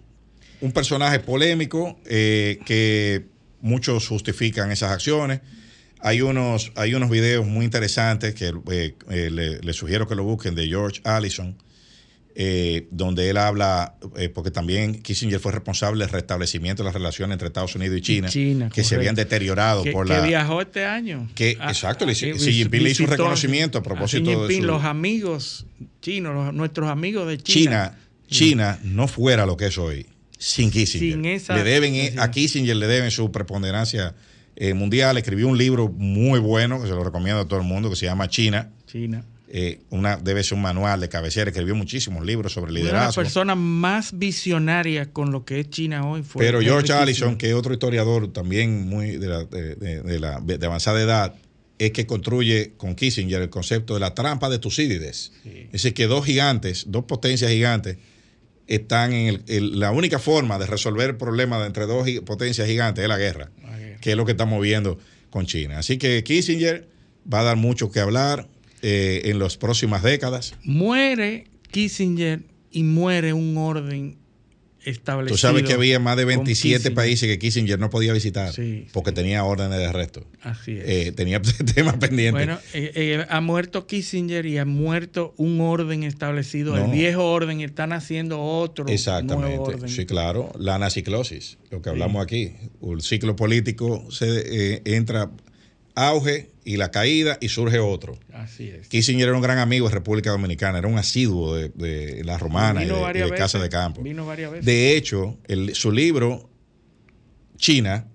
un 0.60 0.72
personaje 0.72 1.18
polémico 1.20 1.98
eh, 2.04 2.58
que 2.66 3.24
muchos 3.62 4.06
justifican 4.06 4.70
esas 4.70 4.90
acciones. 4.92 5.40
Hay 6.00 6.20
unos, 6.20 6.72
hay 6.76 6.94
unos 6.94 7.08
videos 7.08 7.46
muy 7.46 7.64
interesantes 7.64 8.34
que 8.34 8.52
eh, 8.70 8.94
eh, 9.10 9.30
le, 9.30 9.60
le 9.60 9.72
sugiero 9.72 10.06
que 10.06 10.14
lo 10.14 10.24
busquen 10.24 10.54
de 10.54 10.66
George 10.68 11.00
Allison, 11.04 11.56
eh, 12.34 12.86
donde 12.90 13.30
él 13.30 13.36
habla, 13.36 13.96
eh, 14.16 14.28
porque 14.28 14.50
también 14.50 15.02
Kissinger 15.02 15.40
fue 15.40 15.50
responsable 15.52 16.04
del 16.04 16.12
restablecimiento 16.12 16.82
de 16.82 16.86
las 16.86 16.94
relaciones 16.94 17.34
entre 17.34 17.48
Estados 17.48 17.74
Unidos 17.74 17.98
y 17.98 18.00
China, 18.02 18.28
China, 18.28 18.70
que 18.72 18.84
se 18.84 18.94
habían 18.94 19.14
deteriorado 19.16 19.82
Que, 19.82 19.90
por 19.92 20.06
que 20.06 20.12
la... 20.12 20.20
viajó 20.26 20.60
este 20.60 20.84
año. 20.84 21.28
Que- 21.34 21.52
exacto, 21.52 22.06
le- 22.06 22.12
Xi 22.14 22.34
Jinping 22.52 22.82
le 22.82 22.90
hizo 22.90 23.02
un 23.04 23.10
reconocimiento 23.10 23.78
a 23.78 23.82
propósito 23.82 24.24
Xi 24.24 24.30
de 24.30 24.36
Jinping, 24.40 24.60
su- 24.60 24.66
Los 24.66 24.84
amigos 24.84 25.66
chinos, 26.00 26.34
los- 26.34 26.54
nuestros 26.54 26.88
amigos 26.88 27.26
de 27.26 27.38
China. 27.38 27.96
China, 28.28 28.76
China 28.76 28.78
no 28.84 29.08
fuera 29.08 29.44
lo 29.46 29.56
que 29.56 29.66
es 29.66 29.78
hoy 29.78 30.06
sin 30.38 30.70
Kissinger. 30.70 31.12
Sin 31.14 31.24
esa- 31.24 31.56
le 31.56 31.64
deben, 31.64 31.92
sí. 31.94 32.12
a 32.18 32.30
Kissinger 32.30 32.76
le 32.76 32.86
deben 32.86 33.10
su 33.10 33.32
preponderancia 33.32 34.14
eh, 34.54 34.74
mundial. 34.74 35.16
Escribió 35.18 35.48
un 35.48 35.58
libro 35.58 35.88
muy 35.88 36.38
bueno 36.38 36.80
que 36.80 36.86
se 36.88 36.94
lo 36.94 37.02
recomiendo 37.02 37.40
a 37.40 37.48
todo 37.48 37.58
el 37.58 37.66
mundo 37.66 37.90
que 37.90 37.96
se 37.96 38.06
llama 38.06 38.28
China. 38.28 38.70
China. 38.86 39.24
Eh, 39.50 39.80
una, 39.90 40.16
debe 40.16 40.44
ser 40.44 40.56
un 40.56 40.62
manual 40.62 41.00
de 41.00 41.08
cabecera, 41.08 41.50
escribió 41.50 41.74
muchísimos 41.74 42.24
libros 42.24 42.52
sobre 42.52 42.70
liderazgo. 42.72 42.96
Una 42.96 43.00
de 43.00 43.06
las 43.06 43.16
personas 43.16 43.56
más 43.56 44.18
visionarias 44.18 45.08
con 45.08 45.32
lo 45.32 45.44
que 45.44 45.60
es 45.60 45.70
China 45.70 46.06
hoy 46.06 46.22
fue. 46.22 46.44
Pero 46.44 46.60
George 46.60 46.92
Allison, 46.92 47.36
que 47.36 47.48
es 47.48 47.54
otro 47.54 47.72
historiador 47.72 48.30
también 48.32 48.88
muy 48.88 49.16
de, 49.16 49.26
la, 49.26 49.44
de, 49.44 50.18
la, 50.20 50.40
de 50.40 50.66
avanzada 50.66 51.00
edad, 51.00 51.34
es 51.78 51.92
que 51.92 52.06
construye 52.06 52.74
con 52.76 52.94
Kissinger 52.94 53.40
el 53.40 53.50
concepto 53.50 53.94
de 53.94 54.00
la 54.00 54.14
trampa 54.14 54.50
de 54.50 54.58
Tucídides. 54.58 55.32
Es 55.44 55.72
decir, 55.72 55.94
que 55.94 56.06
dos 56.06 56.26
gigantes, 56.26 56.84
dos 56.88 57.04
potencias 57.04 57.50
gigantes, 57.50 57.96
están 58.66 59.14
en 59.14 59.42
la 59.80 59.92
única 59.92 60.18
forma 60.18 60.58
de 60.58 60.66
resolver 60.66 61.10
el 61.10 61.16
problema 61.16 61.64
entre 61.64 61.86
dos 61.86 62.06
potencias 62.26 62.68
gigantes 62.68 63.02
es 63.02 63.08
la 63.08 63.16
guerra, 63.16 63.50
que 64.02 64.10
es 64.10 64.16
lo 64.16 64.26
que 64.26 64.32
estamos 64.32 64.60
viendo 64.60 64.98
con 65.30 65.46
China. 65.46 65.78
Así 65.78 65.96
que 65.96 66.22
Kissinger 66.22 66.86
va 67.32 67.40
a 67.40 67.44
dar 67.44 67.56
mucho 67.56 67.90
que 67.90 68.00
hablar 68.00 68.46
eh, 68.82 69.22
en 69.24 69.38
las 69.38 69.56
próximas 69.56 70.02
décadas. 70.02 70.54
Muere 70.62 71.46
Kissinger 71.70 72.42
y 72.70 72.82
muere 72.82 73.32
un 73.32 73.56
orden 73.56 74.18
establecido. 74.84 75.34
Tú 75.34 75.38
sabes 75.38 75.62
que 75.64 75.72
había 75.72 75.98
más 75.98 76.16
de 76.16 76.24
27 76.24 76.90
países 76.92 77.28
que 77.28 77.38
Kissinger 77.38 77.78
no 77.78 77.90
podía 77.90 78.12
visitar 78.12 78.52
porque 78.92 79.12
tenía 79.12 79.44
órdenes 79.44 79.78
de 79.78 79.86
arresto. 79.86 80.26
Así 80.42 80.72
es. 80.72 80.84
Eh, 80.86 81.12
tenía 81.12 81.40
temas 81.74 81.96
pendientes. 81.96 82.46
Bueno, 82.46 82.60
eh, 82.72 82.92
eh, 82.94 83.26
ha 83.28 83.40
muerto 83.40 83.86
Kissinger 83.86 84.46
y 84.46 84.58
ha 84.58 84.64
muerto 84.64 85.34
un 85.36 85.60
orden 85.60 86.02
establecido. 86.02 86.76
El 86.76 86.90
viejo 86.90 87.30
orden 87.30 87.60
están 87.60 87.92
haciendo 87.92 88.40
otro 88.40 88.86
Exactamente. 88.88 89.48
nuevo 89.48 89.64
orden. 89.64 89.88
Sí, 89.88 90.06
claro. 90.06 90.52
La 90.58 90.76
anaciclosis, 90.76 91.58
lo 91.70 91.82
que 91.82 91.90
hablamos 91.90 92.22
aquí. 92.22 92.52
El 92.82 93.02
ciclo 93.02 93.36
político 93.36 94.10
se 94.10 94.82
entra 94.84 95.30
auge 95.94 96.50
y 96.68 96.76
la 96.76 96.90
caída 96.90 97.38
y 97.40 97.48
surge 97.48 97.78
otro. 97.78 98.18
Así 98.34 98.68
es. 98.68 98.88
Kissinger 98.88 99.28
era 99.28 99.34
un 99.34 99.42
gran 99.42 99.56
amigo 99.56 99.88
de 99.88 99.94
República 99.94 100.28
Dominicana, 100.28 100.76
era 100.76 100.86
un 100.86 100.98
asiduo 100.98 101.54
de, 101.56 102.20
la 102.26 102.36
romana 102.36 102.84
y 102.84 102.88
de, 102.88 103.30
Casa 103.30 103.58
de 103.58 103.70
Campo. 103.70 104.02
Vino 104.02 104.26
varias 104.26 104.50
veces. 104.50 104.66
De 104.66 104.94
hecho, 104.94 105.38
su 105.72 105.90
libro, 105.90 106.50
China, 107.56 108.06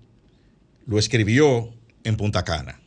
lo 0.86 1.00
escribió 1.00 1.74
en 2.04 2.16
Punta 2.16 2.44
Cana. 2.44 2.80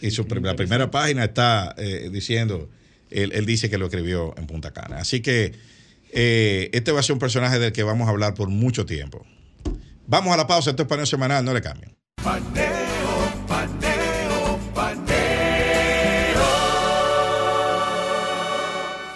y 0.00 0.10
la 0.40 0.56
primera 0.56 0.90
página 0.90 1.22
está 1.22 1.76
eh, 1.78 2.10
diciendo, 2.12 2.68
él, 3.08 3.46
dice 3.46 3.70
que 3.70 3.78
lo 3.78 3.86
escribió 3.86 4.34
en 4.36 4.48
Punta 4.48 4.72
Cana. 4.72 4.96
Así 4.96 5.20
que 5.20 5.52
eh, 6.10 6.68
este 6.72 6.90
va 6.90 6.98
a 6.98 7.04
ser 7.04 7.12
un 7.12 7.20
personaje 7.20 7.60
del 7.60 7.70
que 7.70 7.84
vamos 7.84 8.08
a 8.08 8.10
hablar 8.10 8.34
por 8.34 8.48
mucho 8.48 8.84
tiempo. 8.86 9.24
Vamos 10.08 10.34
a 10.34 10.36
la 10.36 10.48
pausa, 10.48 10.70
esto 10.70 10.82
es 10.82 10.88
paneo 10.88 11.06
semanal, 11.06 11.44
no 11.44 11.54
le 11.54 11.62
cambien. 11.62 11.94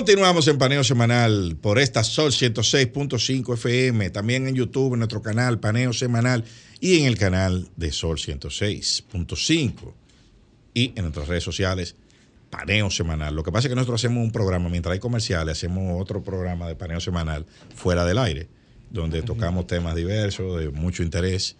Continuamos 0.01 0.49
en 0.49 0.57
Paneo 0.57 0.83
Semanal 0.83 1.59
por 1.61 1.79
esta 1.79 2.03
Sol 2.03 2.33
106.5 2.33 3.53
FM, 3.53 4.09
también 4.09 4.49
en 4.49 4.55
YouTube, 4.55 4.95
en 4.95 5.01
nuestro 5.01 5.21
canal 5.21 5.61
Paneo 5.61 5.93
Semanal 5.93 6.43
y 6.81 7.01
en 7.01 7.05
el 7.05 7.19
canal 7.19 7.69
de 7.77 7.93
Sol 7.93 8.17
106.5 8.17 9.93
y 10.73 10.95
en 10.97 11.03
nuestras 11.03 11.29
redes 11.29 11.45
sociales 11.45 11.97
Paneo 12.49 12.91
Semanal. 12.91 13.35
Lo 13.35 13.43
que 13.43 13.53
pasa 13.53 13.69
es 13.69 13.73
que 13.73 13.75
nosotros 13.75 14.01
hacemos 14.01 14.25
un 14.25 14.33
programa, 14.33 14.71
mientras 14.71 14.95
hay 14.95 15.01
comerciales, 15.01 15.59
hacemos 15.59 16.01
otro 16.01 16.25
programa 16.25 16.67
de 16.67 16.77
Paneo 16.77 17.01
Semanal 17.01 17.45
fuera 17.75 18.07
del 18.07 18.17
aire, 18.17 18.49
donde 18.89 19.21
tocamos 19.21 19.67
temas 19.67 19.95
diversos, 19.95 20.59
de 20.59 20.71
mucho 20.71 21.03
interés 21.03 21.57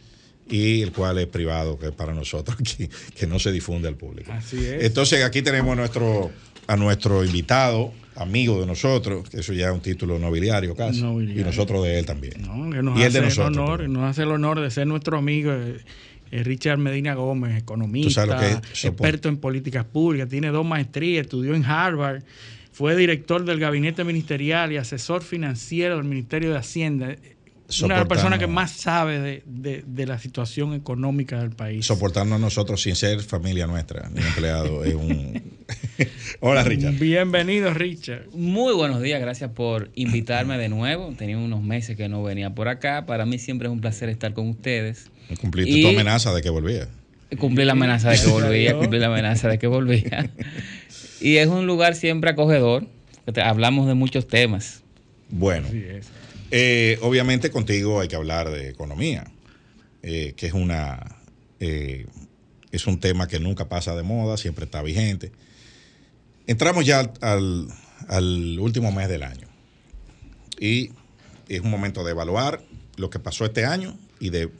y 0.49 0.81
el 0.81 0.93
cual 0.93 1.19
es 1.19 1.27
privado, 1.27 1.79
que 1.79 1.89
es 1.89 1.93
para 1.93 2.15
nosotros, 2.15 2.57
que, 2.79 2.89
que 3.15 3.27
no 3.27 3.39
se 3.39 3.53
difunde 3.53 3.87
al 3.87 3.97
público. 3.97 4.33
Así 4.33 4.65
es. 4.65 4.83
Entonces 4.85 5.23
aquí 5.25 5.43
tenemos 5.43 5.77
nuestro, 5.77 6.31
a 6.67 6.77
nuestro 6.77 7.23
invitado, 7.23 7.93
amigo 8.17 8.61
de 8.61 8.67
nosotros, 8.67 9.29
que 9.29 9.41
eso 9.41 9.53
ya 9.53 9.69
es 9.69 9.75
un 9.75 9.81
título 9.81 10.19
nobiliario 10.19 10.75
casi, 10.75 11.01
y 11.01 11.43
nosotros 11.43 11.85
de 11.85 11.99
él 11.99 12.07
también. 12.07 12.35
y 12.97 13.03
él 13.03 13.13
de 13.13 13.23
nosotros. 13.23 13.57
Honor, 13.57 13.89
nos 13.89 14.05
hace 14.05 14.23
el 14.23 14.31
honor 14.31 14.61
de 14.61 14.71
ser 14.71 14.87
nuestro 14.87 15.19
amigo. 15.19 15.53
Eh, 15.53 15.79
eh, 16.33 16.45
Richard 16.45 16.79
Medina 16.79 17.15
Gómez, 17.15 17.59
economista, 17.59 18.25
experto 18.53 19.29
en 19.29 19.39
políticas 19.39 19.85
públicas, 19.85 20.29
tiene 20.29 20.49
dos 20.49 20.65
maestrías, 20.65 21.23
estudió 21.23 21.55
en 21.55 21.65
Harvard, 21.65 22.23
fue 22.71 22.95
director 22.95 23.45
del 23.45 23.59
gabinete 23.59 24.05
ministerial 24.05 24.71
y 24.71 24.77
asesor 24.77 25.23
financiero 25.23 25.97
del 25.97 26.05
Ministerio 26.05 26.53
de 26.53 26.59
Hacienda 26.59 27.17
una 27.83 27.95
de 27.95 28.01
las 28.01 28.09
personas 28.09 28.39
que 28.39 28.47
más 28.47 28.73
sabe 28.73 29.43
de, 29.47 30.07
la 30.07 30.19
situación 30.19 30.75
económica 30.75 31.39
del 31.39 31.51
país. 31.51 31.87
Soportarnos 31.87 32.37
a 32.37 32.41
nosotros 32.41 32.83
sin 32.83 32.97
ser 32.97 33.21
familia 33.21 33.67
nuestra, 33.67 34.09
ni 34.13 34.21
empleado. 34.21 34.85
es 34.85 34.95
un... 34.95 35.43
Hola, 36.41 36.65
Richard. 36.65 36.95
Bienvenido, 36.95 37.73
Richard. 37.73 38.27
Muy 38.35 38.75
buenos 38.75 39.03
días, 39.03 39.21
gracias 39.21 39.51
por 39.51 39.91
invitarme 39.95 40.59
de 40.59 40.69
nuevo. 40.69 41.13
Tenía 41.17 41.39
unos 41.39 41.63
meses 41.63 41.97
que 41.97 42.09
no 42.09 42.23
venía 42.23 42.55
por 42.55 42.69
acá. 42.69 43.07
Para 43.07 43.27
mí 43.27 43.39
siempre 43.39 43.69
es 43.69 43.73
un 43.73 43.81
placer 43.81 44.09
estar 44.09 44.33
con 44.33 44.49
ustedes. 44.49 45.11
Cumpliste 45.41 45.81
tu 45.83 45.89
amenaza 45.89 46.33
de 46.33 46.43
que 46.43 46.51
volvía. 46.51 46.89
Cumplí 47.39 47.65
la 47.65 47.73
amenaza 47.73 48.11
de 48.11 48.19
que 48.19 48.27
volvía, 48.27 48.77
cumplí 48.77 48.99
la 48.99 49.07
amenaza 49.07 49.49
de 49.49 49.59
que 49.59 49.69
volvía. 49.69 50.31
y 51.21 51.37
es 51.37 51.47
un 51.47 51.67
lugar 51.67 51.95
siempre 51.95 52.31
acogedor. 52.31 52.87
Hablamos 53.45 53.87
de 53.87 53.95
muchos 53.95 54.27
temas. 54.27 54.83
Bueno. 55.29 55.69
Eh, 56.51 56.99
obviamente 57.03 57.51
contigo 57.51 58.01
hay 58.01 58.09
que 58.09 58.17
hablar 58.17 58.51
de 58.51 58.69
economía, 58.69 59.31
eh, 60.03 60.35
que 60.37 60.47
es 60.47 60.53
una 60.53 61.17
eh, 61.61 62.07
es 62.73 62.87
un 62.87 62.99
tema 62.99 63.29
que 63.29 63.39
nunca 63.39 63.69
pasa 63.69 63.95
de 63.95 64.03
moda, 64.03 64.37
siempre 64.37 64.65
está 64.65 64.83
vigente. 64.83 65.33
Entramos 66.47 66.85
ya 66.85 67.13
al, 67.21 67.69
al, 68.09 68.59
último 68.59 68.91
mes 68.91 69.09
del 69.09 69.23
año 69.23 69.49
y 70.59 70.91
es 71.49 71.61
un 71.61 71.71
momento 71.71 72.05
de 72.05 72.13
evaluar 72.13 72.63
lo 72.97 73.11
que 73.11 73.19
pasó 73.19 73.45
este 73.45 73.65
año 73.65 73.97
y 74.19 74.31
de 74.31 74.51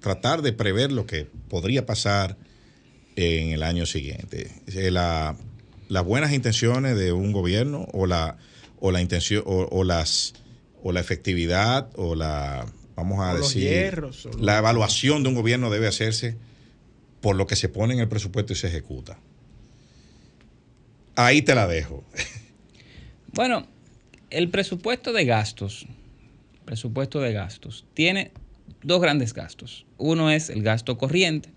tratar 0.00 0.42
de 0.42 0.52
prever 0.52 0.92
lo 0.92 1.06
que 1.06 1.26
podría 1.48 1.86
pasar 1.86 2.36
en 3.16 3.52
el 3.52 3.62
año 3.62 3.86
siguiente. 3.86 4.50
La, 4.90 5.36
las 5.88 6.04
buenas 6.04 6.32
intenciones 6.32 6.96
de 6.96 7.12
un 7.12 7.32
gobierno 7.32 7.88
o 7.92 8.06
la, 8.06 8.38
o 8.78 8.92
la 8.92 9.00
intención 9.00 9.42
o 9.46 9.84
las 9.84 10.34
o 10.82 10.92
la 10.92 11.00
efectividad 11.00 11.90
o 11.96 12.14
la, 12.14 12.66
vamos 12.96 13.20
a 13.20 13.34
decir, 13.34 14.02
la 14.38 14.58
evaluación 14.58 15.22
de 15.22 15.28
un 15.28 15.34
gobierno 15.34 15.70
debe 15.70 15.86
hacerse 15.86 16.36
por 17.20 17.36
lo 17.36 17.46
que 17.46 17.56
se 17.56 17.68
pone 17.68 17.94
en 17.94 18.00
el 18.00 18.08
presupuesto 18.08 18.52
y 18.52 18.56
se 18.56 18.68
ejecuta. 18.68 19.18
Ahí 21.16 21.42
te 21.42 21.54
la 21.54 21.66
dejo. 21.66 22.04
Bueno, 23.32 23.64
el 24.30 24.48
presupuesto 24.48 25.12
de 25.12 25.24
gastos, 25.24 25.86
presupuesto 26.64 27.20
de 27.20 27.32
gastos, 27.32 27.86
tiene 27.94 28.32
dos 28.82 29.00
grandes 29.00 29.34
gastos. 29.34 29.86
Uno 29.98 30.30
es 30.30 30.50
el 30.50 30.64
gasto 30.64 30.98
corriente. 30.98 31.50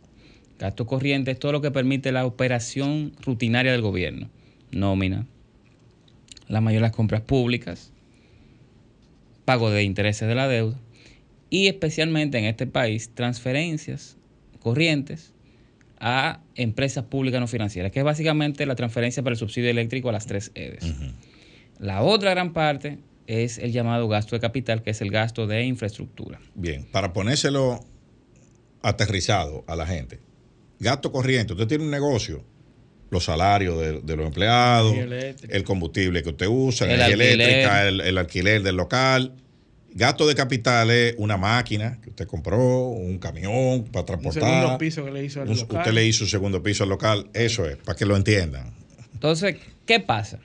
Gasto 0.60 0.86
corriente 0.86 1.32
es 1.32 1.40
todo 1.40 1.52
lo 1.52 1.62
que 1.62 1.72
permite 1.72 2.12
la 2.12 2.28
operación 2.28 3.14
rutinaria 3.26 3.72
del 3.72 3.82
gobierno. 3.82 4.30
Nómina, 4.72 5.26
la 6.48 6.62
mayoría 6.62 6.82
de 6.86 6.90
las 6.90 6.96
compras 6.96 7.22
públicas, 7.22 7.92
pago 9.46 9.70
de 9.70 9.84
intereses 9.84 10.28
de 10.28 10.36
la 10.36 10.48
deuda 10.48 10.80
y 11.50 11.68
especialmente 11.68 12.38
en 12.38 12.46
este 12.46 12.68
país 12.68 13.12
transferencias 13.14 14.18
corrientes 14.60 15.34
a 16.00 16.41
empresas 16.56 17.06
públicas 17.06 17.39
no 17.39 17.48
financieras, 17.48 17.91
que 17.91 18.00
es 18.00 18.06
básicamente 18.06 18.66
la 18.66 18.76
transferencia 18.76 19.24
para 19.24 19.34
el 19.34 19.38
subsidio 19.38 19.70
eléctrico 19.70 20.10
a 20.10 20.12
las 20.12 20.26
tres 20.26 20.52
EDES. 20.54 20.94
La 21.80 22.02
otra 22.02 22.32
gran 22.32 22.54
parte 22.54 23.00
es 23.28 23.58
el 23.58 23.72
llamado 23.72 24.08
gasto 24.08 24.36
de 24.36 24.41
capital, 24.41 24.84
que 24.84 24.91
es 24.91 25.02
el 25.02 25.12
gasto 25.12 25.48
de 25.48 25.64
infraestructura. 25.64 26.39
Bien, 26.56 26.86
para 26.91 27.14
ponérselo 27.14 27.80
aterrizado 28.82 29.64
a 29.68 29.76
la 29.76 29.86
gente. 29.86 30.20
Gasto 30.80 31.12
corriente, 31.12 31.54
usted 31.54 31.68
tiene 31.68 31.86
un 31.86 31.91
negocio, 31.91 32.44
los 33.14 33.26
salarios 33.26 34.03
de, 34.03 34.16
los 34.16 34.26
empleados, 34.26 34.93
el 34.95 35.64
combustible 35.64 36.22
que 36.24 36.30
usted 36.30 36.47
usa, 36.47 36.88
la 36.88 37.07
energía 37.07 37.34
eléctrica, 37.34 37.88
el, 37.88 38.18
alquiler 38.18 38.64
del 38.64 38.76
local. 38.76 39.36
Gasto 39.95 40.28
de 40.28 40.34
capital 40.34 40.89
es 40.89 41.14
una 41.20 41.38
máquina 41.38 41.99
que 42.01 42.09
usted 42.09 42.28
compró, 42.28 42.88
un 42.88 43.20
camión 43.20 43.86
para 43.91 44.05
transportar. 44.05 44.43
Un 44.43 44.49
segundo 44.49 44.78
piso 44.80 45.05
que 45.05 45.11
le 45.11 45.24
hizo 45.24 45.41
al 45.41 45.47
local. 45.47 45.78
Usted 45.78 45.93
le 45.93 46.05
hizo 46.05 46.24
un 46.24 46.30
segundo 46.30 46.64
piso 46.64 46.84
al 46.84 46.89
local. 46.89 47.30
Eso 47.34 47.66
es, 47.66 47.78
para 47.78 47.95
que 47.95 48.05
lo 48.05 48.18
entiendan. 48.18 48.74
Entonces, 49.14 49.57
¿qué 49.86 49.99
pasa? 49.99 50.39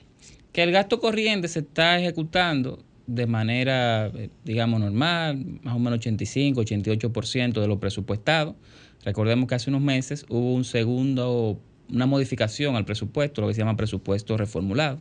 Que 0.52 0.62
el 0.62 0.70
gasto 0.70 1.00
corriente 1.00 1.48
se 1.48 1.60
está 1.60 1.98
ejecutando 1.98 2.84
de 3.06 3.26
manera, 3.26 4.08
eh, 4.08 4.28
digamos, 4.44 4.80
normal, 4.80 5.42
más 5.62 5.74
o 5.74 5.78
menos 5.78 5.98
85, 5.98 6.60
88% 6.60 7.60
de 7.60 7.66
lo 7.66 7.80
presupuestado. 7.80 8.54
Recordemos 9.02 9.48
que 9.48 9.54
hace 9.54 9.70
unos 9.70 9.80
meses 9.80 10.26
hubo 10.28 10.52
un 10.52 10.64
segundo 10.64 11.58
una 11.92 12.06
modificación 12.06 12.76
al 12.76 12.84
presupuesto, 12.84 13.40
lo 13.40 13.48
que 13.48 13.54
se 13.54 13.60
llama 13.60 13.76
presupuesto 13.76 14.36
reformulado. 14.36 14.98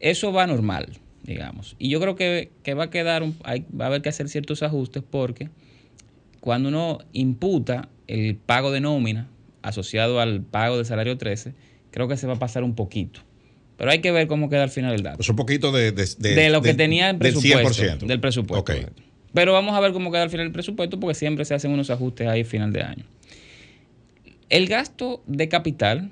Eso 0.00 0.32
va 0.32 0.46
normal, 0.46 0.88
digamos. 1.22 1.76
Y 1.78 1.88
yo 1.88 2.00
creo 2.00 2.16
que, 2.16 2.50
va 2.74 2.84
a 2.84 2.90
quedar, 2.90 3.24
va 3.24 3.84
a 3.84 3.88
haber 3.88 4.02
que 4.02 4.08
hacer 4.08 4.28
ciertos 4.28 4.62
ajustes 4.62 5.02
porque 5.08 5.48
cuando 6.40 6.68
uno 6.68 6.98
imputa 7.12 7.88
el 8.06 8.36
pago 8.36 8.70
de 8.70 8.80
nómina 8.80 9.28
asociado 9.62 10.20
al 10.20 10.42
pago 10.42 10.76
del 10.76 10.86
salario 10.86 11.18
13, 11.18 11.54
creo 11.90 12.08
que 12.08 12.16
se 12.16 12.26
va 12.26 12.34
a 12.34 12.38
pasar 12.38 12.62
un 12.62 12.74
poquito. 12.74 13.20
Pero 13.76 13.90
hay 13.90 14.00
que 14.00 14.10
ver 14.10 14.26
cómo 14.26 14.48
queda 14.48 14.62
al 14.62 14.70
final 14.70 14.94
el 14.94 15.02
dato. 15.02 15.20
Es 15.20 15.28
un 15.28 15.36
poquito 15.36 15.72
de, 15.72 15.92
de, 15.92 16.06
de 16.18 16.50
lo 16.50 16.62
que 16.62 16.74
tenía 16.74 17.10
el 17.10 17.18
presupuesto. 17.18 17.82
Del 17.82 17.98
100%. 17.98 18.06
Del 18.06 18.20
presupuesto. 18.20 18.72
Ok. 18.72 18.90
Pero 19.34 19.52
vamos 19.52 19.74
a 19.74 19.80
ver 19.80 19.92
cómo 19.92 20.10
queda 20.10 20.22
al 20.22 20.30
final 20.30 20.46
el 20.46 20.52
presupuesto 20.52 20.98
porque 20.98 21.14
siempre 21.14 21.44
se 21.44 21.54
hacen 21.54 21.70
unos 21.70 21.90
ajustes 21.90 22.26
ahí 22.26 22.42
final 22.44 22.72
de 22.72 22.82
año. 22.82 23.04
El 24.48 24.66
gasto 24.68 25.22
de 25.26 25.48
capital 25.48 26.10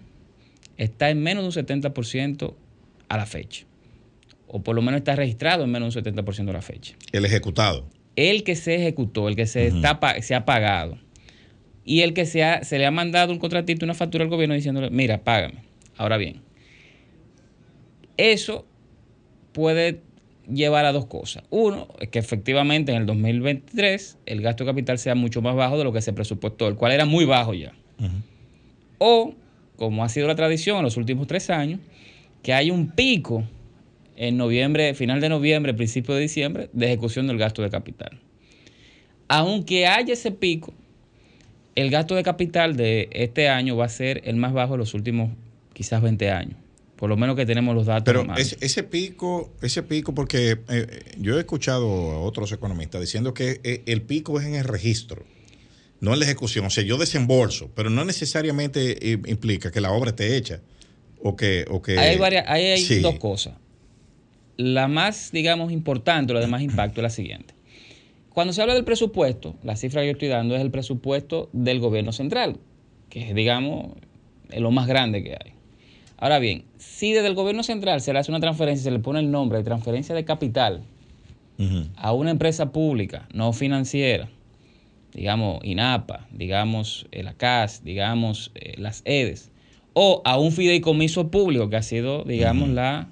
está 0.76 1.10
en 1.10 1.22
menos 1.22 1.42
de 1.54 1.60
un 1.60 1.66
70% 1.66 2.54
a 3.08 3.16
la 3.16 3.26
fecha. 3.26 3.64
O 4.48 4.62
por 4.62 4.74
lo 4.74 4.82
menos 4.82 4.98
está 4.98 5.14
registrado 5.16 5.64
en 5.64 5.70
menos 5.70 5.94
de 5.94 6.00
un 6.00 6.06
70% 6.16 6.50
a 6.50 6.52
la 6.52 6.62
fecha. 6.62 6.94
El 7.12 7.24
ejecutado. 7.24 7.86
El 8.16 8.44
que 8.44 8.54
se 8.56 8.76
ejecutó, 8.76 9.28
el 9.28 9.36
que 9.36 9.46
se, 9.46 9.66
está, 9.68 10.00
pa- 10.00 10.20
se 10.22 10.34
ha 10.34 10.44
pagado. 10.44 10.98
Y 11.84 12.00
el 12.02 12.14
que 12.14 12.24
se, 12.26 12.42
ha- 12.44 12.64
se 12.64 12.78
le 12.78 12.86
ha 12.86 12.90
mandado 12.90 13.32
un 13.32 13.38
contratito, 13.38 13.84
una 13.84 13.94
factura 13.94 14.24
al 14.24 14.30
gobierno 14.30 14.54
diciéndole, 14.54 14.90
mira, 14.90 15.22
págame. 15.24 15.62
Ahora 15.96 16.16
bien, 16.16 16.40
eso 18.16 18.66
puede 19.52 20.00
llevar 20.52 20.84
a 20.84 20.92
dos 20.92 21.06
cosas. 21.06 21.44
Uno, 21.50 21.88
es 22.00 22.08
que 22.08 22.18
efectivamente 22.18 22.92
en 22.92 22.98
el 22.98 23.06
2023 23.06 24.18
el 24.26 24.40
gasto 24.42 24.64
de 24.64 24.70
capital 24.70 24.98
sea 24.98 25.14
mucho 25.14 25.42
más 25.42 25.54
bajo 25.56 25.78
de 25.78 25.84
lo 25.84 25.92
que 25.92 26.00
se 26.02 26.12
presupuestó, 26.12 26.68
el 26.68 26.74
cual 26.76 26.92
era 26.92 27.04
muy 27.04 27.24
bajo 27.24 27.54
ya. 27.54 27.72
O, 28.98 29.34
como 29.76 30.04
ha 30.04 30.08
sido 30.08 30.26
la 30.26 30.34
tradición 30.34 30.78
en 30.78 30.84
los 30.84 30.96
últimos 30.96 31.26
tres 31.26 31.50
años, 31.50 31.80
que 32.42 32.52
hay 32.52 32.70
un 32.70 32.90
pico 32.90 33.44
en 34.16 34.36
noviembre, 34.36 34.94
final 34.94 35.20
de 35.20 35.28
noviembre, 35.28 35.74
principio 35.74 36.14
de 36.14 36.20
diciembre, 36.20 36.70
de 36.72 36.86
ejecución 36.86 37.26
del 37.26 37.38
gasto 37.38 37.62
de 37.62 37.70
capital. 37.70 38.20
Aunque 39.28 39.86
haya 39.86 40.12
ese 40.12 40.30
pico, 40.30 40.74
el 41.74 41.90
gasto 41.90 42.14
de 42.14 42.22
capital 42.22 42.76
de 42.76 43.08
este 43.12 43.48
año 43.48 43.76
va 43.76 43.86
a 43.86 43.88
ser 43.88 44.22
el 44.24 44.36
más 44.36 44.52
bajo 44.52 44.72
de 44.72 44.78
los 44.78 44.94
últimos 44.94 45.30
quizás 45.72 46.00
20 46.02 46.30
años. 46.30 46.56
Por 46.96 47.08
lo 47.08 47.16
menos 47.16 47.34
que 47.34 47.44
tenemos 47.44 47.74
los 47.74 47.86
datos. 47.86 48.04
Pero 48.04 48.24
ese, 48.36 48.56
ese 48.60 48.84
pico, 48.84 49.52
ese 49.60 49.82
pico, 49.82 50.14
porque 50.14 50.58
eh, 50.68 50.86
yo 51.18 51.36
he 51.36 51.40
escuchado 51.40 52.12
a 52.12 52.20
otros 52.20 52.52
economistas 52.52 53.00
diciendo 53.00 53.34
que 53.34 53.60
eh, 53.64 53.82
el 53.86 54.02
pico 54.02 54.38
es 54.38 54.46
en 54.46 54.54
el 54.54 54.64
registro, 54.64 55.24
no 56.04 56.12
en 56.12 56.18
la 56.20 56.24
ejecución. 56.26 56.66
O 56.66 56.70
sea, 56.70 56.84
yo 56.84 56.98
desembolso, 56.98 57.70
pero 57.74 57.90
no 57.90 58.04
necesariamente 58.04 59.12
eh, 59.12 59.18
implica 59.26 59.70
que 59.70 59.80
la 59.80 59.90
obra 59.92 60.10
esté 60.10 60.36
hecha 60.36 60.60
o 61.22 61.34
que... 61.34 61.64
O 61.70 61.80
que 61.82 61.98
Ahí 61.98 62.10
hay, 62.10 62.18
varias, 62.18 62.44
hay 62.46 62.78
Sí. 62.78 63.00
dos 63.00 63.18
cosas. 63.18 63.54
La 64.56 64.86
más, 64.86 65.30
digamos, 65.32 65.72
importante, 65.72 66.32
la 66.34 66.40
de 66.40 66.46
más 66.46 66.62
impacto 66.62 67.00
es 67.00 67.02
la 67.02 67.10
siguiente. 67.10 67.54
Cuando 68.34 68.52
se 68.52 68.60
habla 68.62 68.74
del 68.74 68.84
presupuesto, 68.84 69.56
la 69.62 69.76
cifra 69.76 70.02
que 70.02 70.08
yo 70.08 70.12
estoy 70.12 70.28
dando 70.28 70.54
es 70.54 70.60
el 70.60 70.70
presupuesto 70.70 71.48
del 71.52 71.80
gobierno 71.80 72.12
central, 72.12 72.58
que 73.08 73.28
es, 73.28 73.34
digamos, 73.34 73.92
lo 74.56 74.70
más 74.70 74.86
grande 74.86 75.22
que 75.24 75.30
hay. 75.30 75.52
Ahora 76.18 76.38
bien, 76.38 76.64
si 76.78 77.12
desde 77.12 77.28
el 77.28 77.34
gobierno 77.34 77.62
central 77.62 78.00
se 78.00 78.12
le 78.12 78.18
hace 78.18 78.30
una 78.30 78.40
transferencia, 78.40 78.84
se 78.84 78.90
le 78.90 78.98
pone 78.98 79.20
el 79.20 79.30
nombre 79.30 79.58
de 79.58 79.64
transferencia 79.64 80.14
de 80.14 80.24
capital 80.24 80.82
a 81.96 82.12
una 82.12 82.30
empresa 82.32 82.72
pública 82.72 83.28
no 83.32 83.52
financiera, 83.52 84.28
digamos 85.14 85.60
INAPA, 85.64 86.26
digamos 86.32 87.06
eh, 87.12 87.22
la 87.22 87.34
CAS, 87.34 87.82
digamos 87.84 88.50
eh, 88.54 88.74
las 88.78 89.02
EDES, 89.04 89.50
o 89.92 90.22
a 90.24 90.38
un 90.38 90.52
fideicomiso 90.52 91.30
público 91.30 91.70
que 91.70 91.76
ha 91.76 91.82
sido, 91.82 92.24
digamos, 92.24 92.68
la 92.68 93.08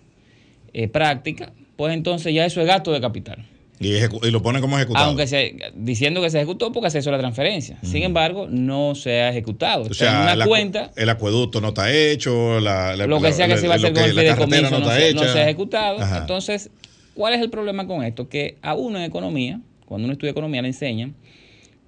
eh, 0.75 0.89
práctica, 0.89 1.53
pues 1.77 1.95
entonces 1.95 2.35
ya 2.35 2.45
eso 2.45 2.61
es 2.61 2.67
gasto 2.67 2.93
de 2.93 3.01
capital. 3.01 3.47
Y, 3.79 3.99
lo 4.31 4.43
ponen 4.43 4.61
como 4.63 4.77
ejecutado. 4.77 5.07
Aunque 5.07 5.27
se, 5.27 5.57
diciendo 5.75 6.21
que 6.23 6.31
se 6.31 6.39
ejecutó 6.39 6.71
porque 6.71 6.89
se 6.91 7.01
hizo 7.01 7.11
la 7.11 7.19
transferencia. 7.19 7.79
Sin 7.83 8.05
embargo, 8.05 8.47
no 8.49 8.95
se 8.95 9.23
ha 9.23 9.31
ejecutado. 9.31 9.83
o 9.83 9.91
Está 9.91 10.05
en 10.05 10.11
sea, 10.25 10.35
una 10.35 10.47
cuenta, 10.47 10.91
el 10.95 11.09
acueducto 11.09 11.61
no 11.61 11.69
está 11.69 11.93
hecho, 11.93 12.61
la, 12.61 12.95
la- 12.95 13.07
lo 13.09 13.21
que 13.21 13.33
sea 13.33 13.49
que 13.49 13.57
se 13.57 13.65
iba 13.67 13.75
a 13.75 13.79
hacer 13.79 13.93
con 13.93 14.05
el 14.05 14.11
fideicomiso 14.13 14.79
no, 14.79 14.89
se, 14.91 15.15
no 15.15 15.23
hecha. 15.23 15.33
se 15.33 15.39
ha 15.41 15.43
ejecutado. 15.43 16.01
Ajá. 16.01 16.19
Entonces, 16.19 16.71
¿cuál 17.15 17.35
es 17.35 17.41
el 17.41 17.51
problema 17.51 17.87
con 17.89 18.05
esto? 18.05 18.29
Que 18.29 18.57
a 18.63 18.75
uno 18.75 18.99
en 18.99 19.05
economía, 19.05 19.61
cuando 19.87 20.05
uno 20.05 20.13
estudia 20.13 20.31
economía, 20.31 20.63
le 20.63 20.69
enseñan 20.69 21.17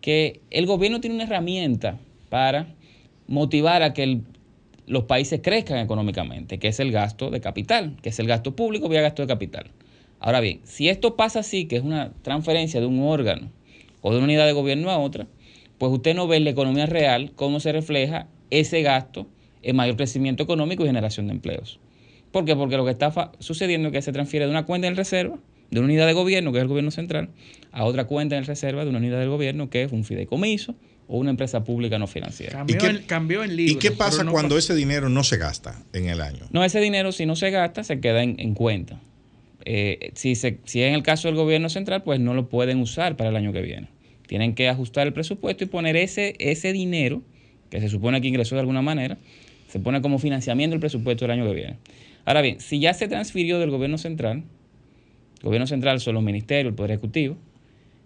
que 0.04 0.42
el 0.50 0.66
gobierno 0.66 1.00
tiene 1.00 1.14
una 1.14 1.24
herramienta 1.24 1.98
para 2.28 2.66
motivar 3.26 3.82
a 3.82 3.94
que 3.94 4.20
los 4.86 5.04
países 5.04 5.40
crezcan 5.42 5.78
económicamente, 5.78 6.58
que 6.58 6.68
es 6.68 6.78
el 6.78 6.92
gasto 6.92 7.30
de 7.30 7.40
capital, 7.40 7.96
que 8.02 8.10
es 8.10 8.18
el 8.18 8.26
gasto 8.26 8.54
público 8.54 8.90
vía 8.90 9.00
gasto 9.00 9.22
de 9.22 9.28
capital. 9.28 9.70
Ahora 10.20 10.40
bien, 10.40 10.60
si 10.64 10.90
esto 10.90 11.16
pasa 11.16 11.40
así, 11.40 11.64
que 11.64 11.76
es 11.76 11.82
una 11.82 12.12
transferencia 12.20 12.80
de 12.80 12.86
un 12.86 13.00
órgano 13.00 13.50
o 14.02 14.10
de 14.10 14.18
una 14.18 14.26
unidad 14.26 14.44
de 14.44 14.52
gobierno 14.52 14.90
a 14.90 14.98
otra, 14.98 15.26
pues 15.78 15.90
usted 15.90 16.14
no 16.14 16.28
ve 16.28 16.36
en 16.36 16.44
la 16.44 16.50
economía 16.50 16.84
real 16.84 17.32
cómo 17.34 17.58
se 17.58 17.72
refleja 17.72 18.28
ese 18.50 18.82
gasto 18.82 19.26
en 19.62 19.74
mayor 19.74 19.96
crecimiento 19.96 20.42
económico 20.42 20.82
y 20.82 20.86
generación 20.86 21.28
de 21.28 21.32
empleos. 21.32 21.80
¿Por 22.30 22.44
qué? 22.44 22.54
Porque 22.54 22.76
lo 22.76 22.84
que 22.84 22.90
está 22.90 23.32
sucediendo 23.38 23.88
es 23.88 23.92
que 23.92 24.02
se 24.02 24.12
transfiere 24.12 24.44
de 24.44 24.50
una 24.50 24.66
cuenta 24.66 24.86
en 24.86 24.96
reserva, 24.96 25.38
de 25.70 25.80
una 25.80 25.86
unidad 25.86 26.06
de 26.06 26.12
gobierno, 26.12 26.52
que 26.52 26.58
es 26.58 26.62
el 26.62 26.68
gobierno 26.68 26.90
central, 26.90 27.30
a 27.74 27.84
otra 27.84 28.04
cuenta 28.06 28.36
en 28.36 28.44
reserva 28.44 28.84
de 28.84 28.90
una 28.90 28.98
unidad 28.98 29.18
del 29.18 29.28
gobierno, 29.28 29.68
que 29.68 29.82
es 29.82 29.92
un 29.92 30.04
fideicomiso 30.04 30.74
o 31.08 31.18
una 31.18 31.30
empresa 31.30 31.64
pública 31.64 31.98
no 31.98 32.06
financiera. 32.06 32.52
Cambió, 32.52 32.76
¿Y 32.76 32.78
qué- 32.78 32.86
en, 32.86 32.98
cambió 33.02 33.44
en 33.44 33.50
¿Y 33.50 33.54
libros. 33.56 33.82
qué 33.82 33.88
pero 33.90 33.98
pasa 33.98 34.24
no 34.24 34.32
cuando 34.32 34.56
ese 34.56 34.74
dinero 34.74 35.08
no 35.08 35.22
se 35.24 35.36
gasta 35.36 35.82
en 35.92 36.08
el 36.08 36.20
año? 36.22 36.46
No, 36.50 36.64
ese 36.64 36.80
dinero 36.80 37.12
si 37.12 37.26
no 37.26 37.36
se 37.36 37.50
gasta 37.50 37.84
se 37.84 38.00
queda 38.00 38.22
en, 38.22 38.36
en 38.38 38.54
cuenta. 38.54 39.00
Eh, 39.66 40.10
si, 40.14 40.34
se, 40.34 40.58
si 40.64 40.82
es 40.82 40.88
en 40.88 40.94
el 40.94 41.02
caso 41.02 41.28
del 41.28 41.36
gobierno 41.36 41.68
central, 41.68 42.02
pues 42.02 42.20
no 42.20 42.32
lo 42.34 42.48
pueden 42.48 42.80
usar 42.80 43.16
para 43.16 43.30
el 43.30 43.36
año 43.36 43.52
que 43.52 43.60
viene. 43.62 43.88
Tienen 44.26 44.54
que 44.54 44.68
ajustar 44.68 45.06
el 45.06 45.12
presupuesto 45.12 45.64
y 45.64 45.66
poner 45.66 45.96
ese, 45.96 46.34
ese 46.38 46.72
dinero, 46.72 47.22
que 47.70 47.80
se 47.80 47.88
supone 47.88 48.20
que 48.20 48.28
ingresó 48.28 48.54
de 48.54 48.60
alguna 48.60 48.80
manera, 48.82 49.18
se 49.68 49.80
pone 49.80 50.00
como 50.00 50.18
financiamiento 50.18 50.74
el 50.74 50.80
presupuesto 50.80 51.24
del 51.24 51.32
año 51.32 51.46
que 51.48 51.54
viene. 51.54 51.76
Ahora 52.24 52.40
bien, 52.40 52.60
si 52.60 52.78
ya 52.78 52.94
se 52.94 53.08
transfirió 53.08 53.58
del 53.58 53.70
gobierno 53.70 53.98
central, 53.98 54.44
el 55.38 55.42
gobierno 55.42 55.66
central 55.66 56.00
son 56.00 56.14
los 56.14 56.22
ministerios, 56.22 56.70
el 56.70 56.74
Poder 56.74 56.92
Ejecutivo, 56.92 57.36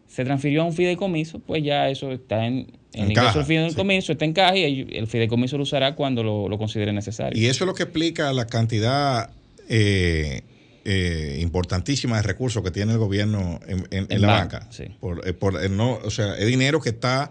se 0.08 0.24
transfirió 0.24 0.62
a 0.62 0.64
un 0.64 0.72
fideicomiso, 0.72 1.38
pues 1.38 1.62
ya 1.62 1.88
eso 1.90 2.10
está 2.12 2.46
en, 2.46 2.72
en 2.94 3.08
del 3.08 3.44
fideicomiso, 3.44 4.12
está 4.12 4.24
en 4.24 4.32
caja 4.32 4.56
y 4.56 4.86
el 4.92 5.06
fideicomiso 5.06 5.56
lo 5.58 5.62
usará 5.62 5.94
cuando 5.94 6.22
lo, 6.24 6.48
lo 6.48 6.58
considere 6.58 6.92
necesario. 6.92 7.40
Y 7.40 7.46
eso 7.46 7.64
es 7.64 7.68
lo 7.68 7.74
que 7.74 7.84
explica 7.84 8.32
la 8.32 8.46
cantidad 8.46 9.30
eh, 9.68 10.42
eh, 10.84 11.38
importantísima 11.42 12.16
de 12.16 12.22
recursos 12.22 12.62
que 12.62 12.70
tiene 12.70 12.92
el 12.92 12.98
gobierno 12.98 13.60
en, 13.68 13.80
en- 13.80 13.86
en 13.90 14.06
En 14.10 14.22
la 14.22 14.28
banca, 14.28 14.58
banca. 14.60 14.72
sí. 14.72 14.84
Por, 15.00 15.28
eh, 15.28 15.34
por, 15.34 15.70
no, 15.70 15.98
o 16.02 16.10
sea, 16.10 16.36
es 16.38 16.46
dinero 16.46 16.80
que 16.80 16.88
está 16.88 17.30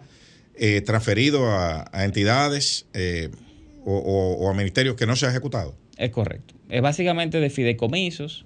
eh, 0.55 0.81
transferido 0.81 1.47
a, 1.51 1.89
a 1.91 2.05
entidades 2.05 2.85
o, 3.85 3.95
o- 3.97 4.33
o 4.45 4.49
a 4.49 4.53
ministerios 4.53 4.95
que 4.95 5.05
no 5.07 5.15
se 5.15 5.25
ha 5.25 5.29
ejecutado. 5.29 5.75
Es 5.97 6.11
correcto. 6.11 6.53
Es 6.69 6.81
básicamente 6.81 7.39
de 7.39 7.49
fideicomisos. 7.49 8.45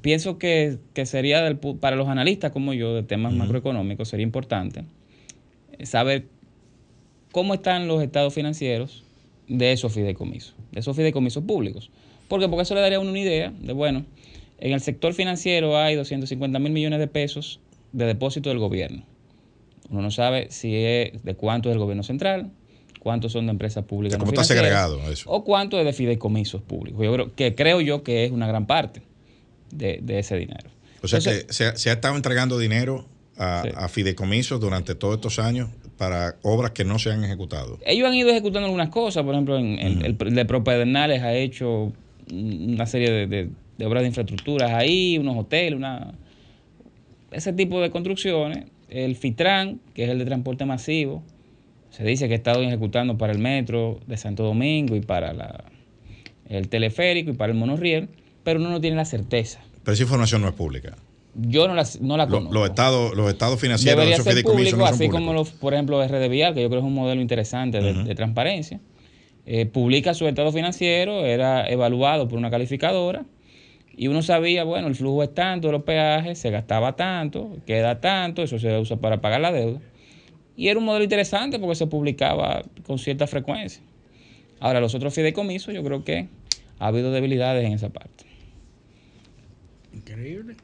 Pienso 0.00 0.38
que, 0.38 0.78
que 0.92 1.06
sería 1.06 1.42
del 1.42 1.58
para 1.58 1.96
los 1.96 2.08
analistas 2.08 2.50
como 2.52 2.72
yo 2.72 2.94
de 2.94 3.02
temas 3.02 3.32
macroeconómicos 3.32 4.08
sería 4.08 4.24
importante 4.24 4.84
eh, 5.78 5.86
saber 5.86 6.26
cómo 7.32 7.54
están 7.54 7.86
los 7.86 8.02
estados 8.02 8.34
financieros 8.34 9.04
de 9.48 9.72
esos 9.72 9.92
fideicomisos, 9.92 10.54
de 10.72 10.80
esos 10.80 10.96
fideicomisos 10.96 11.44
públicos. 11.44 11.90
¿Por 12.28 12.40
qué? 12.40 12.48
Porque 12.48 12.62
eso 12.62 12.74
le 12.74 12.80
daría 12.80 12.98
a 12.98 13.00
uno 13.00 13.10
una 13.10 13.20
idea 13.20 13.52
de, 13.60 13.72
bueno, 13.72 14.04
en 14.58 14.72
el 14.72 14.80
sector 14.80 15.12
financiero 15.12 15.76
hay 15.76 15.94
250 15.94 16.58
mil 16.58 16.72
millones 16.72 16.98
de 16.98 17.06
pesos 17.06 17.60
de 17.92 18.06
depósito 18.06 18.48
del 18.48 18.58
gobierno. 18.58 19.04
Uno 19.90 20.00
no 20.00 20.10
sabe 20.10 20.48
si 20.50 20.74
es 20.74 21.22
de 21.22 21.34
cuánto 21.34 21.68
es 21.68 21.74
del 21.74 21.80
gobierno 21.80 22.02
central, 22.02 22.50
cuántos 22.98 23.32
son 23.32 23.46
de 23.46 23.52
empresas 23.52 23.84
públicas. 23.84 24.18
¿Cómo 24.18 24.32
no 24.32 24.40
está 24.40 24.54
segregado 24.54 24.98
eso? 25.10 25.30
O 25.30 25.44
cuánto 25.44 25.78
es 25.78 25.84
de 25.84 25.92
fideicomisos 25.92 26.62
públicos. 26.62 27.04
Yo 27.04 27.12
creo 27.12 27.34
que 27.34 27.54
creo 27.54 27.80
yo 27.80 28.02
que 28.02 28.24
es 28.24 28.32
una 28.32 28.46
gran 28.46 28.66
parte 28.66 29.02
de, 29.74 29.98
de 30.02 30.18
ese 30.18 30.36
dinero. 30.36 30.70
O 31.02 31.08
sea 31.08 31.18
Entonces, 31.18 31.44
que 31.44 31.52
se, 31.52 31.66
ha- 31.66 31.76
se 31.76 31.90
ha 31.90 31.94
estado 31.94 32.16
entregando 32.16 32.58
dinero 32.58 33.06
a, 33.36 33.62
Sí. 33.64 33.70
a 33.74 33.88
fideicomisos 33.88 34.60
durante 34.60 34.94
todos 34.94 35.16
estos 35.16 35.38
años 35.38 35.68
para 35.98 36.36
obras 36.42 36.70
que 36.72 36.84
no 36.84 36.98
se 36.98 37.10
han 37.12 37.22
ejecutado. 37.24 37.78
ellos 37.84 38.08
han 38.08 38.14
ido 38.14 38.30
ejecutando 38.30 38.66
algunas 38.66 38.88
cosas, 38.90 39.22
por 39.24 39.34
ejemplo, 39.34 39.58
en, 39.58 39.78
en 39.80 40.04
el, 40.04 40.16
el 40.18 40.34
de 40.34 40.44
Propedernales 40.44 41.22
ha 41.22 41.34
hecho 41.34 41.92
una 42.32 42.86
serie 42.86 43.10
de, 43.10 43.26
de- 43.26 43.50
de 43.76 43.86
obras 43.86 44.02
de 44.02 44.08
infraestructuras 44.08 44.70
ahí, 44.70 45.18
unos 45.18 45.36
hoteles, 45.36 45.74
una 45.76 46.14
ese 47.32 47.52
tipo 47.52 47.80
de 47.80 47.90
construcciones. 47.90 48.66
El 48.88 49.16
FITRAN, 49.16 49.80
que 49.94 50.04
es 50.04 50.10
el 50.10 50.18
de 50.20 50.24
transporte 50.24 50.64
masivo, 50.64 51.24
se 51.90 52.04
dice 52.04 52.28
que 52.28 52.34
ha 52.34 52.36
estado 52.36 52.62
ejecutando 52.62 53.18
para 53.18 53.32
el 53.32 53.40
metro 53.40 53.98
de 54.06 54.16
Santo 54.16 54.44
Domingo 54.44 54.94
y 54.94 55.00
para 55.00 55.32
la, 55.32 55.64
el 56.48 56.68
teleférico 56.68 57.30
y 57.30 57.34
para 57.34 57.52
el 57.52 57.58
monorriel, 57.58 58.08
pero 58.44 58.60
uno 58.60 58.70
no 58.70 58.80
tiene 58.80 58.96
la 58.96 59.04
certeza. 59.04 59.60
Pero 59.82 59.94
esa 59.94 60.02
información 60.02 60.42
no 60.42 60.48
es 60.48 60.54
pública. 60.54 60.96
Yo 61.34 61.66
no 61.66 61.74
la, 61.74 61.84
no 62.00 62.16
la 62.16 62.28
conozco. 62.28 62.54
los, 62.54 62.68
estados, 62.68 63.16
los 63.16 63.28
estados 63.28 63.60
financieros 63.60 63.96
de 63.96 64.02
Debería 64.02 64.14
esos 64.14 64.24
ser 64.24 64.34
fideicomisos 64.34 64.72
público, 64.72 64.76
no 64.78 64.86
son 64.86 64.94
así 64.94 65.06
públicos. 65.08 65.20
como, 65.20 65.32
los, 65.32 65.50
por 65.50 65.74
ejemplo, 65.74 66.06
RD 66.06 66.28
Vial, 66.28 66.54
que 66.54 66.62
yo 66.62 66.68
creo 66.68 66.80
que 66.80 66.86
es 66.86 66.90
un 66.90 66.94
modelo 66.94 67.20
interesante 67.20 67.80
de, 67.80 68.04
de 68.04 68.14
transparencia. 68.14 68.80
Eh, 69.46 69.66
publica 69.66 70.14
su 70.14 70.26
estado 70.26 70.52
financiero, 70.52 71.26
era 71.26 71.68
evaluado 71.68 72.28
por 72.28 72.38
una 72.38 72.50
calificadora 72.50 73.26
y 73.96 74.08
uno 74.08 74.22
sabía, 74.22 74.64
bueno, 74.64 74.88
el 74.88 74.94
flujo 74.94 75.22
es 75.22 75.34
tanto 75.34 75.68
de 75.68 75.72
los 75.72 75.82
peajes, 75.82 76.38
se 76.38 76.50
gastaba 76.50 76.96
tanto, 76.96 77.58
queda 77.66 78.00
tanto, 78.00 78.42
eso 78.42 78.58
se 78.58 78.78
usa 78.78 78.96
para 78.96 79.20
pagar 79.20 79.40
la 79.40 79.52
deuda. 79.52 79.80
Y 80.56 80.68
era 80.68 80.78
un 80.78 80.84
modelo 80.84 81.04
interesante 81.04 81.58
porque 81.58 81.74
se 81.74 81.86
publicaba 81.86 82.64
con 82.86 82.98
cierta 82.98 83.26
frecuencia. 83.26 83.82
Ahora, 84.60 84.80
los 84.80 84.94
otros 84.94 85.12
fideicomisos, 85.14 85.74
yo 85.74 85.82
creo 85.84 86.04
que 86.04 86.28
ha 86.78 86.86
habido 86.86 87.12
debilidades 87.12 87.64
en 87.66 87.72
esa 87.72 87.90
parte. 87.90 88.23
Increíble. 90.06 90.56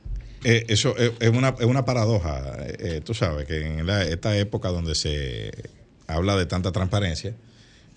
Eh, 0.44 0.64
eso 0.68 0.96
es, 0.96 1.12
es 1.20 1.28
una, 1.30 1.50
es 1.58 1.66
una 1.66 1.84
paradoja. 1.84 2.56
Eh, 2.60 2.76
eh, 2.78 3.00
tú 3.04 3.14
sabes 3.14 3.46
que 3.46 3.60
en 3.78 3.86
la- 3.86 4.04
esta 4.04 4.36
época 4.38 4.68
donde 4.68 4.94
se 4.94 5.50
habla 6.06 6.36
de 6.36 6.46
tanta 6.46 6.72
transparencia, 6.72 7.34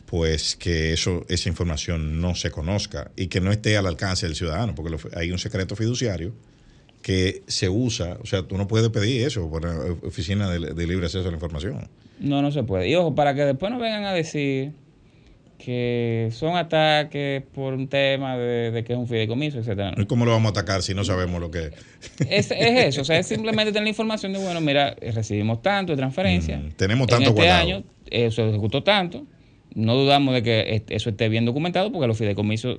pues 0.05 0.55
que 0.55 0.93
eso, 0.93 1.25
esa 1.29 1.49
información 1.49 2.21
no 2.21 2.35
se 2.35 2.51
conozca 2.51 3.11
y 3.15 3.27
que 3.27 3.41
no 3.41 3.51
esté 3.51 3.77
al 3.77 3.87
alcance 3.87 4.25
del 4.25 4.35
ciudadano, 4.35 4.75
porque 4.75 4.91
lo- 4.91 4.99
hay 5.17 5.31
un 5.31 5.39
secreto 5.39 5.75
fiduciario 5.75 6.33
que 7.01 7.43
se 7.47 7.67
usa, 7.69 8.17
o 8.21 8.25
sea, 8.25 8.43
tú 8.43 8.57
no 8.57 8.67
puedes 8.67 8.89
pedir 8.89 9.25
eso 9.27 9.49
por 9.49 9.63
la 9.65 9.93
oficina 10.03 10.49
de, 10.49 10.73
de 10.73 10.87
libre 10.87 11.05
acceso 11.05 11.27
a 11.27 11.31
la 11.31 11.35
información. 11.35 11.89
No, 12.19 12.41
no 12.41 12.51
se 12.51 12.63
puede. 12.63 12.87
Y 12.89 12.95
ojo, 12.95 13.15
para 13.15 13.33
que 13.35 13.41
después 13.43 13.71
no 13.71 13.79
vengan 13.79 14.05
a 14.05 14.13
decir 14.13 14.71
que 15.63 16.29
son 16.33 16.57
ataques 16.57 17.41
por 17.53 17.73
un 17.73 17.87
tema 17.87 18.37
de, 18.37 18.71
de 18.71 18.83
que 18.83 18.91
es 18.91 18.99
un 18.99 19.07
fideicomiso, 19.07 19.59
etcétera. 19.59 19.93
¿Y 19.95 20.05
cómo 20.05 20.25
lo 20.25 20.31
vamos 20.31 20.49
a 20.49 20.59
atacar 20.59 20.81
si 20.81 20.93
no 20.93 21.05
sabemos 21.05 21.39
lo 21.39 21.51
que 21.51 21.71
Es, 22.29 22.51
es 22.51 22.85
eso, 22.85 23.01
o 23.01 23.05
sea, 23.05 23.17
es 23.17 23.27
simplemente 23.27 23.71
tener 23.71 23.83
la 23.83 23.89
información 23.89 24.33
de, 24.33 24.39
bueno, 24.39 24.59
mira, 24.59 24.93
recibimos 25.13 25.61
tanto 25.61 25.93
de 25.93 25.97
transferencia. 25.97 26.57
Mm, 26.57 26.71
tenemos 26.71 27.03
en 27.03 27.09
tanto 27.09 27.29
este 27.29 27.41
guardado. 27.41 27.61
año 27.61 27.83
se 28.11 28.49
ejecutó 28.49 28.83
tanto. 28.83 29.25
No 29.73 29.95
dudamos 29.95 30.33
de 30.33 30.43
que 30.43 30.83
eso 30.89 31.09
esté 31.09 31.29
bien 31.29 31.45
documentado 31.45 31.91
porque 31.93 32.07
los 32.07 32.17
fideicomisos 32.17 32.77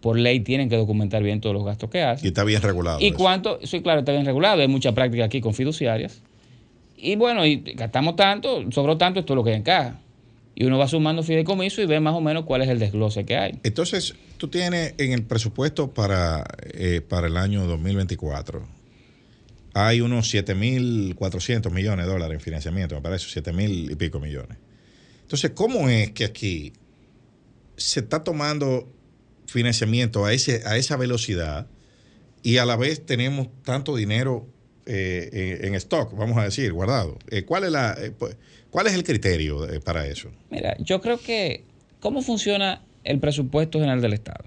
por 0.00 0.16
ley 0.16 0.40
tienen 0.40 0.68
que 0.68 0.76
documentar 0.76 1.22
bien 1.24 1.40
todos 1.40 1.54
los 1.54 1.64
gastos 1.64 1.90
que 1.90 1.98
y 1.98 2.02
hacen. 2.02 2.28
está 2.28 2.44
bien 2.44 2.62
regulado. 2.62 3.00
Y 3.00 3.08
eso. 3.08 3.16
cuánto, 3.16 3.58
sí, 3.64 3.82
claro, 3.82 4.00
está 4.00 4.12
bien 4.12 4.24
regulado, 4.24 4.62
hay 4.62 4.68
mucha 4.68 4.92
práctica 4.92 5.24
aquí 5.24 5.40
con 5.40 5.52
fiduciarias. 5.52 6.22
Y 6.96 7.16
bueno, 7.16 7.44
y 7.44 7.56
gastamos 7.74 8.14
tanto, 8.14 8.70
sobró 8.70 8.96
tanto, 8.96 9.18
esto 9.20 9.32
es 9.32 9.36
lo 9.36 9.42
que 9.42 9.50
hay 9.50 9.56
en 9.56 9.62
caja. 9.62 10.00
Y 10.60 10.66
uno 10.66 10.76
va 10.76 10.86
sumando 10.88 11.22
fideicomiso 11.22 11.80
y 11.80 11.86
ve 11.86 12.00
más 12.00 12.12
o 12.12 12.20
menos 12.20 12.44
cuál 12.44 12.60
es 12.60 12.68
el 12.68 12.78
desglose 12.78 13.24
que 13.24 13.34
hay. 13.34 13.58
Entonces, 13.62 14.14
tú 14.36 14.48
tienes 14.48 14.92
en 14.98 15.12
el 15.12 15.22
presupuesto 15.22 15.94
para, 15.94 16.44
eh, 16.74 17.00
para 17.00 17.28
el 17.28 17.38
año 17.38 17.64
2024, 17.64 18.68
hay 19.72 20.02
unos 20.02 20.34
7.400 20.34 21.70
millones 21.70 22.04
de 22.04 22.12
dólares 22.12 22.34
en 22.34 22.40
financiamiento, 22.42 22.94
me 22.94 23.00
parece, 23.00 23.40
7.000 23.40 23.90
y 23.90 23.94
pico 23.94 24.20
millones. 24.20 24.58
Entonces, 25.22 25.52
¿cómo 25.54 25.88
es 25.88 26.10
que 26.10 26.26
aquí 26.26 26.74
se 27.78 28.00
está 28.00 28.22
tomando 28.22 28.86
financiamiento 29.46 30.26
a, 30.26 30.34
ese, 30.34 30.60
a 30.66 30.76
esa 30.76 30.98
velocidad 30.98 31.68
y 32.42 32.58
a 32.58 32.66
la 32.66 32.76
vez 32.76 33.06
tenemos 33.06 33.48
tanto 33.62 33.96
dinero 33.96 34.46
eh, 34.86 35.60
en, 35.62 35.74
stock, 35.74 36.16
vamos 36.16 36.36
a 36.38 36.44
decir, 36.44 36.72
guardado? 36.72 37.18
Eh, 37.30 37.42
¿cuál, 37.44 37.64
es 37.64 37.72
la, 37.72 37.96
eh, 37.98 38.12
¿Cuál 38.70 38.86
es 38.86 38.94
el 38.94 39.04
criterio 39.04 39.68
eh, 39.68 39.80
para 39.80 40.06
eso? 40.06 40.30
Mira, 40.50 40.76
yo 40.78 41.00
creo 41.00 41.18
que, 41.18 41.64
¿cómo 42.00 42.22
funciona 42.22 42.82
el 43.04 43.18
presupuesto 43.18 43.78
general 43.78 44.00
del 44.00 44.12
Estado? 44.12 44.44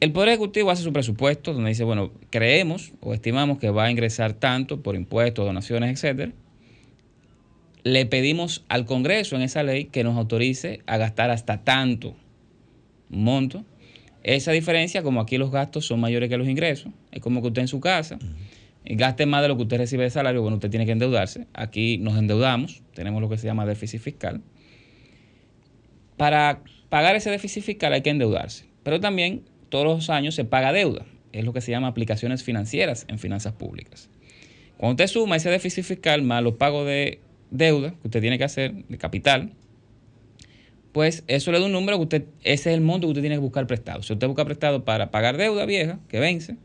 El 0.00 0.12
Poder 0.12 0.30
Ejecutivo 0.30 0.70
hace 0.70 0.82
su 0.82 0.92
presupuesto 0.92 1.52
donde 1.52 1.70
dice, 1.70 1.84
bueno, 1.84 2.12
creemos 2.30 2.92
o 3.00 3.14
estimamos 3.14 3.58
que 3.58 3.70
va 3.70 3.84
a 3.84 3.90
ingresar 3.90 4.32
tanto 4.32 4.82
por 4.82 4.96
impuestos, 4.96 5.44
donaciones, 5.44 5.92
etcétera. 5.92 6.32
Le 7.84 8.06
pedimos 8.06 8.64
al 8.68 8.84
Congreso 8.84 9.36
en 9.36 9.42
esa 9.42 9.62
ley 9.62 9.86
que 9.86 10.02
nos 10.04 10.16
autorice 10.16 10.80
a 10.86 10.96
gastar 10.96 11.30
hasta 11.30 11.62
tanto 11.62 12.16
monto. 13.08 13.64
Esa 14.22 14.52
diferencia, 14.52 15.02
como 15.02 15.20
aquí 15.20 15.36
los 15.36 15.50
gastos 15.50 15.86
son 15.86 16.00
mayores 16.00 16.28
que 16.28 16.36
los 16.36 16.48
ingresos, 16.48 16.92
es 17.10 17.20
como 17.20 17.42
que 17.42 17.48
usted 17.48 17.62
en 17.62 17.68
su 17.68 17.80
casa 17.80 18.18
y 18.84 18.94
gaste 18.96 19.26
más 19.26 19.42
de 19.42 19.48
lo 19.48 19.56
que 19.56 19.62
usted 19.62 19.78
recibe 19.78 20.04
de 20.04 20.10
salario, 20.10 20.42
bueno, 20.42 20.56
usted 20.56 20.70
tiene 20.70 20.86
que 20.86 20.92
endeudarse. 20.92 21.46
Aquí 21.54 21.98
nos 21.98 22.16
endeudamos, 22.18 22.82
tenemos 22.94 23.20
lo 23.20 23.28
que 23.28 23.38
se 23.38 23.46
llama 23.46 23.66
déficit 23.66 24.00
fiscal. 24.00 24.40
Para 26.16 26.62
pagar 26.88 27.16
ese 27.16 27.30
déficit 27.30 27.64
fiscal 27.64 27.92
hay 27.92 28.02
que 28.02 28.10
endeudarse, 28.10 28.66
pero 28.82 29.00
también 29.00 29.42
todos 29.70 29.84
los 29.84 30.10
años 30.10 30.34
se 30.34 30.44
paga 30.44 30.72
deuda, 30.72 31.04
es 31.32 31.44
lo 31.44 31.52
que 31.52 31.60
se 31.60 31.70
llama 31.70 31.88
aplicaciones 31.88 32.44
financieras 32.44 33.06
en 33.08 33.18
finanzas 33.18 33.54
públicas. 33.54 34.08
Cuando 34.76 34.92
usted 34.92 35.06
suma 35.06 35.36
ese 35.36 35.50
déficit 35.50 35.84
fiscal 35.84 36.22
más 36.22 36.42
los 36.42 36.54
pagos 36.54 36.86
de 36.86 37.20
deuda 37.50 37.90
que 37.90 38.08
usted 38.08 38.20
tiene 38.20 38.38
que 38.38 38.44
hacer, 38.44 38.72
de 38.72 38.98
capital, 38.98 39.52
pues 40.92 41.24
eso 41.26 41.52
le 41.52 41.58
da 41.58 41.66
un 41.66 41.72
número 41.72 41.96
que 41.96 42.02
usted, 42.02 42.24
ese 42.44 42.70
es 42.70 42.76
el 42.76 42.82
monto 42.82 43.06
que 43.06 43.12
usted 43.12 43.22
tiene 43.22 43.36
que 43.36 43.40
buscar 43.40 43.66
prestado. 43.66 44.02
Si 44.02 44.12
usted 44.12 44.26
busca 44.26 44.44
prestado 44.44 44.84
para 44.84 45.10
pagar 45.10 45.36
deuda 45.36 45.64
vieja, 45.64 45.98
que 46.08 46.20
vence, 46.20 46.56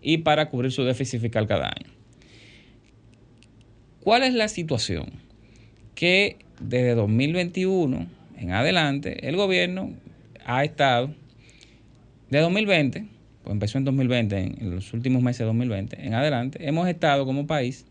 y 0.00 0.18
para 0.18 0.48
cubrir 0.48 0.72
su 0.72 0.84
déficit 0.84 1.20
fiscal 1.20 1.46
cada 1.46 1.66
año. 1.66 1.90
¿Cuál 4.00 4.24
es 4.24 4.34
la 4.34 4.48
situación? 4.48 5.12
Que 5.94 6.38
desde 6.60 6.94
2021 6.94 8.06
en 8.36 8.50
adelante 8.50 9.28
el 9.28 9.36
gobierno 9.36 9.92
ha 10.44 10.64
estado, 10.64 11.14
de 12.30 12.38
2020, 12.40 13.06
pues 13.44 13.52
empezó 13.52 13.78
en 13.78 13.84
2020, 13.84 14.38
en, 14.38 14.74
los 14.74 14.92
últimos 14.92 15.22
meses 15.22 15.40
de 15.40 15.44
2020, 15.46 16.04
en 16.04 16.14
adelante, 16.14 16.66
hemos 16.66 16.88
estado 16.88 17.24
como 17.26 17.46
país 17.46 17.86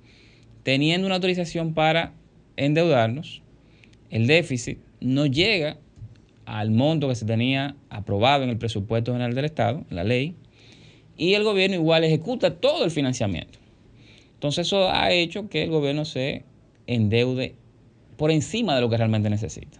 teniendo 0.63 1.05
una 1.07 1.15
autorización 1.15 1.73
para 1.73 2.13
endeudarnos. 2.57 3.41
El 4.09 4.27
déficit 4.27 4.79
no 5.01 5.25
llega 5.25 5.77
al 6.45 6.71
monto 6.71 7.07
que 7.07 7.15
se 7.15 7.25
tenía 7.25 7.75
aprobado 7.89 8.43
en 8.43 8.49
el 8.49 8.57
presupuesto 8.57 9.11
general 9.11 9.35
del 9.35 9.45
Estado, 9.45 9.83
la 9.89 10.03
ley, 10.03 10.35
y 11.17 11.33
el 11.33 11.43
gobierno 11.43 11.75
igual 11.75 12.03
ejecuta 12.03 12.55
todo 12.55 12.85
el 12.85 12.91
financiamiento. 12.91 13.59
Entonces 14.33 14.67
eso 14.67 14.89
ha 14.89 15.11
hecho 15.11 15.49
que 15.49 15.63
el 15.63 15.69
gobierno 15.69 16.05
se 16.05 16.45
endeude 16.87 17.55
por 18.17 18.31
encima 18.31 18.75
de 18.75 18.81
lo 18.81 18.89
que 18.89 18.97
realmente 18.97 19.29
necesita. 19.29 19.79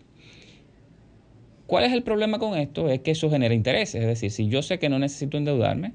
¿Cuál 1.68 1.86
es 1.86 1.94
el 1.94 2.04
problema 2.04 2.38
con 2.38 2.58
esto? 2.58 2.90
Es 2.90 3.00
que 3.00 3.12
eso 3.12 3.30
genera 3.30 3.54
intereses. 3.54 4.02
Es 4.02 4.08
decir, 4.08 4.30
si 4.30 4.48
yo 4.50 4.62
sé 4.62 4.78
que 4.78 4.90
no 4.90 5.00
necesito 5.00 5.38
endeudarme, 5.38 5.94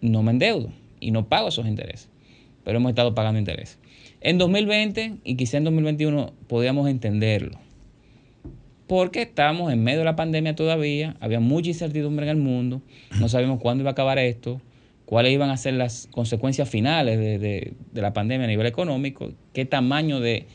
no 0.00 0.22
me 0.22 0.32
endeudo 0.32 0.72
y 1.00 1.12
no 1.12 1.28
pago 1.28 1.48
esos 1.48 1.66
intereses. 1.66 2.08
Pero 2.64 2.78
hemos 2.78 2.90
estado 2.90 3.14
pagando 3.14 3.38
intereses. 3.38 3.78
En 4.20 4.38
2020 4.38 5.16
y 5.24 5.36
quizá 5.36 5.58
en 5.58 5.64
2021 5.64 6.32
podíamos 6.48 6.88
entenderlo. 6.88 7.58
Porque 8.86 9.22
estábamos 9.22 9.70
en 9.72 9.82
medio 9.84 9.98
de 10.00 10.04
la 10.06 10.16
pandemia 10.16 10.54
todavía, 10.54 11.16
había 11.20 11.40
mucha 11.40 11.68
incertidumbre 11.68 12.24
en 12.24 12.30
el 12.30 12.36
mundo, 12.42 12.80
no 13.20 13.28
sabíamos 13.28 13.60
cuándo 13.60 13.82
iba 13.82 13.90
a 13.90 13.92
acabar 13.92 14.18
esto, 14.18 14.62
cuáles 15.04 15.32
iban 15.32 15.50
a 15.50 15.56
ser 15.58 15.74
las 15.74 16.08
consecuencias 16.10 16.68
finales 16.70 17.18
de, 17.18 17.38
de- 17.38 17.74
de 17.92 18.02
la 18.02 18.12
pandemia 18.14 18.46
a 18.46 18.48
nivel 18.48 18.66
económico, 18.66 19.30
qué 19.52 19.66
tamaño 19.66 20.20
de, 20.20 20.46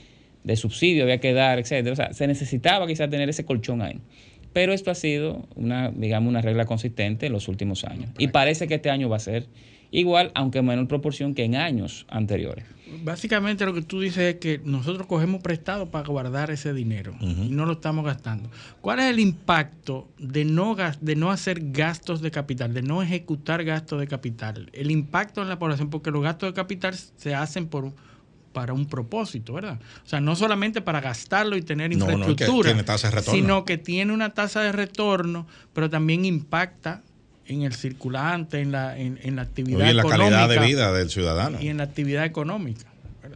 de 0.43 0.55
subsidio 0.55 1.03
había 1.03 1.20
que 1.20 1.32
dar, 1.34 1.59
etcétera. 1.59 1.93
O 1.93 1.95
sea, 1.95 2.14
se 2.14 2.26
necesitaba 2.26 2.88
quizás 2.88 3.09
tener 3.09 3.30
ese 3.30 3.45
colchón 3.45 3.82
ahí. 3.84 3.99
Pero 4.51 4.74
esto 4.74 4.89
ha 4.91 4.95
sido 4.95 5.47
una, 5.55 5.91
digamos, 5.91 6.30
una 6.30 6.41
regla 6.41 6.66
consistente 6.66 7.28
en 7.28 7.34
los 7.34 7.47
últimos 7.47 7.84
años. 7.86 8.09
Y 8.18 8.28
parece 8.30 8.68
que 8.68 8.76
este 8.76 8.89
año 8.89 9.09
va 9.09 9.18
a 9.18 9.20
ser 9.20 9.45
igual, 9.91 10.32
aunque 10.34 10.59
en 10.59 10.66
menor 10.66 10.88
proporción 10.88 11.34
que 11.36 11.43
en 11.43 11.55
años 11.55 12.05
anteriores. 12.09 12.66
Básicamente 13.03 13.65
lo 13.65 13.73
que 13.73 13.81
tú 13.81 13.99
dices 13.99 14.35
es 14.35 14.39
que 14.39 14.61
nosotros 14.63 15.07
cogemos 15.07 15.41
prestado 15.41 15.89
para 15.89 16.07
guardar 16.07 16.51
ese 16.51 16.73
dinero 16.73 17.15
y 17.21 17.49
no 17.49 17.65
lo 17.65 17.73
estamos 17.73 18.05
gastando. 18.05 18.49
¿Cuál 18.81 18.99
es 18.99 19.05
el 19.05 19.19
impacto 19.19 20.09
de 20.17 20.45
no, 20.45 20.75
de 21.01 21.15
no 21.15 21.31
hacer 21.31 21.71
gastos 21.71 22.21
de 22.21 22.31
capital, 22.31 22.73
de 22.73 22.81
no 22.81 23.01
ejecutar 23.01 23.63
gastos 23.63 23.99
de 23.99 24.07
capital? 24.07 24.69
El 24.73 24.91
impacto 24.91 25.41
en 25.41 25.49
la 25.49 25.59
población, 25.59 25.89
porque 25.89 26.11
los 26.11 26.23
gastos 26.23 26.49
de 26.49 26.53
capital 26.53 26.95
se 26.95 27.35
hacen 27.35 27.68
por 27.68 27.93
para 28.53 28.73
un 28.73 28.85
propósito, 28.85 29.53
¿verdad? 29.53 29.80
O 30.05 30.07
sea, 30.07 30.22
no 30.22 30.35
solamente 30.35 30.80
para 30.81 31.01
gastarlo 31.01 31.57
y 31.57 31.63
tener 31.63 31.89
No, 31.97 31.97
no, 31.97 32.05
que 32.05 32.13
infraestructura, 32.13 32.69
tiene 32.69 32.84
tasa 32.84 33.09
de 33.09 33.15
retorno. 33.15 33.39
sino 33.39 33.65
que 33.65 33.77
tiene 33.77 34.13
una 34.13 34.30
tasa 34.34 34.61
de 34.61 34.72
retorno, 34.72 35.47
pero 35.73 35.89
también 35.89 36.23
impacta 36.23 37.01
en 37.48 37.64
el 37.64 37.74
circulante, 37.74 38.61
en 38.61 38.72
la, 38.72 38.98
en, 38.98 39.20
en 39.22 39.36
la 39.36 39.41
actividad 39.44 39.82
Oye, 39.82 39.94
la 39.94 40.03
calidad 40.03 40.48
de 40.49 40.56
económica 40.56 40.65
vida 40.65 40.94
del 40.94 41.10
ciudadano. 41.10 41.57
y 41.61 41.68
en 41.68 41.78
la 41.78 41.84
actividad 41.84 42.26
económica. 42.26 42.86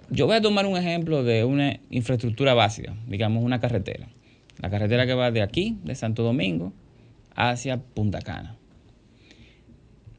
Yo 0.09 0.25
voy 0.25 0.37
a 0.37 0.41
tomar 0.41 0.65
un 0.65 0.77
ejemplo 0.77 1.23
de 1.23 1.43
una 1.43 1.79
infraestructura 1.89 2.53
básica, 2.53 2.93
digamos 3.07 3.43
una 3.43 3.59
carretera. 3.59 4.07
La 4.61 4.69
carretera 4.69 5.05
que 5.05 5.13
va 5.13 5.31
de 5.31 5.41
aquí, 5.41 5.77
de 5.83 5.95
Santo 5.95 6.23
Domingo, 6.23 6.73
hacia 7.35 7.77
Punta 7.77 8.21
Cana. 8.21 8.55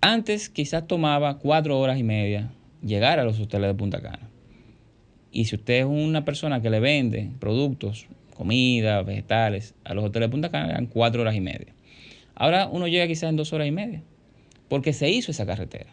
Antes 0.01 0.48
quizás 0.48 0.86
tomaba 0.86 1.39
cuatro 1.39 1.78
horas 1.78 1.98
y 1.98 2.02
media 2.05 2.51
llegar 2.82 3.19
a 3.19 3.24
los 3.24 3.40
hoteles 3.40 3.69
de 3.69 3.74
Punta 3.74 4.01
Cana. 4.01 4.28
Y 5.32 5.47
si 5.47 5.56
usted 5.56 5.81
es 5.81 5.85
una 5.86 6.24
persona 6.24 6.62
que 6.62 6.70
le 6.70 6.81
vende 6.81 7.31
productos, 7.40 8.06
comida, 8.35 9.02
vegetales 9.02 9.74
a 9.85 9.94
los 9.94 10.05
hoteles 10.05 10.28
de 10.28 10.31
Punta 10.31 10.51
Cana, 10.51 10.70
eran 10.70 10.86
cuatro 10.86 11.23
horas 11.23 11.35
y 11.35 11.40
media. 11.40 11.74
Ahora 12.40 12.69
uno 12.70 12.86
llega 12.86 13.06
quizás 13.06 13.28
en 13.31 13.36
dos 13.36 13.52
horas 13.52 13.66
y 13.66 13.73
media, 13.73 14.02
porque 14.69 14.93
se 14.93 15.10
hizo 15.10 15.31
esa 15.32 15.44
carretera. 15.44 15.90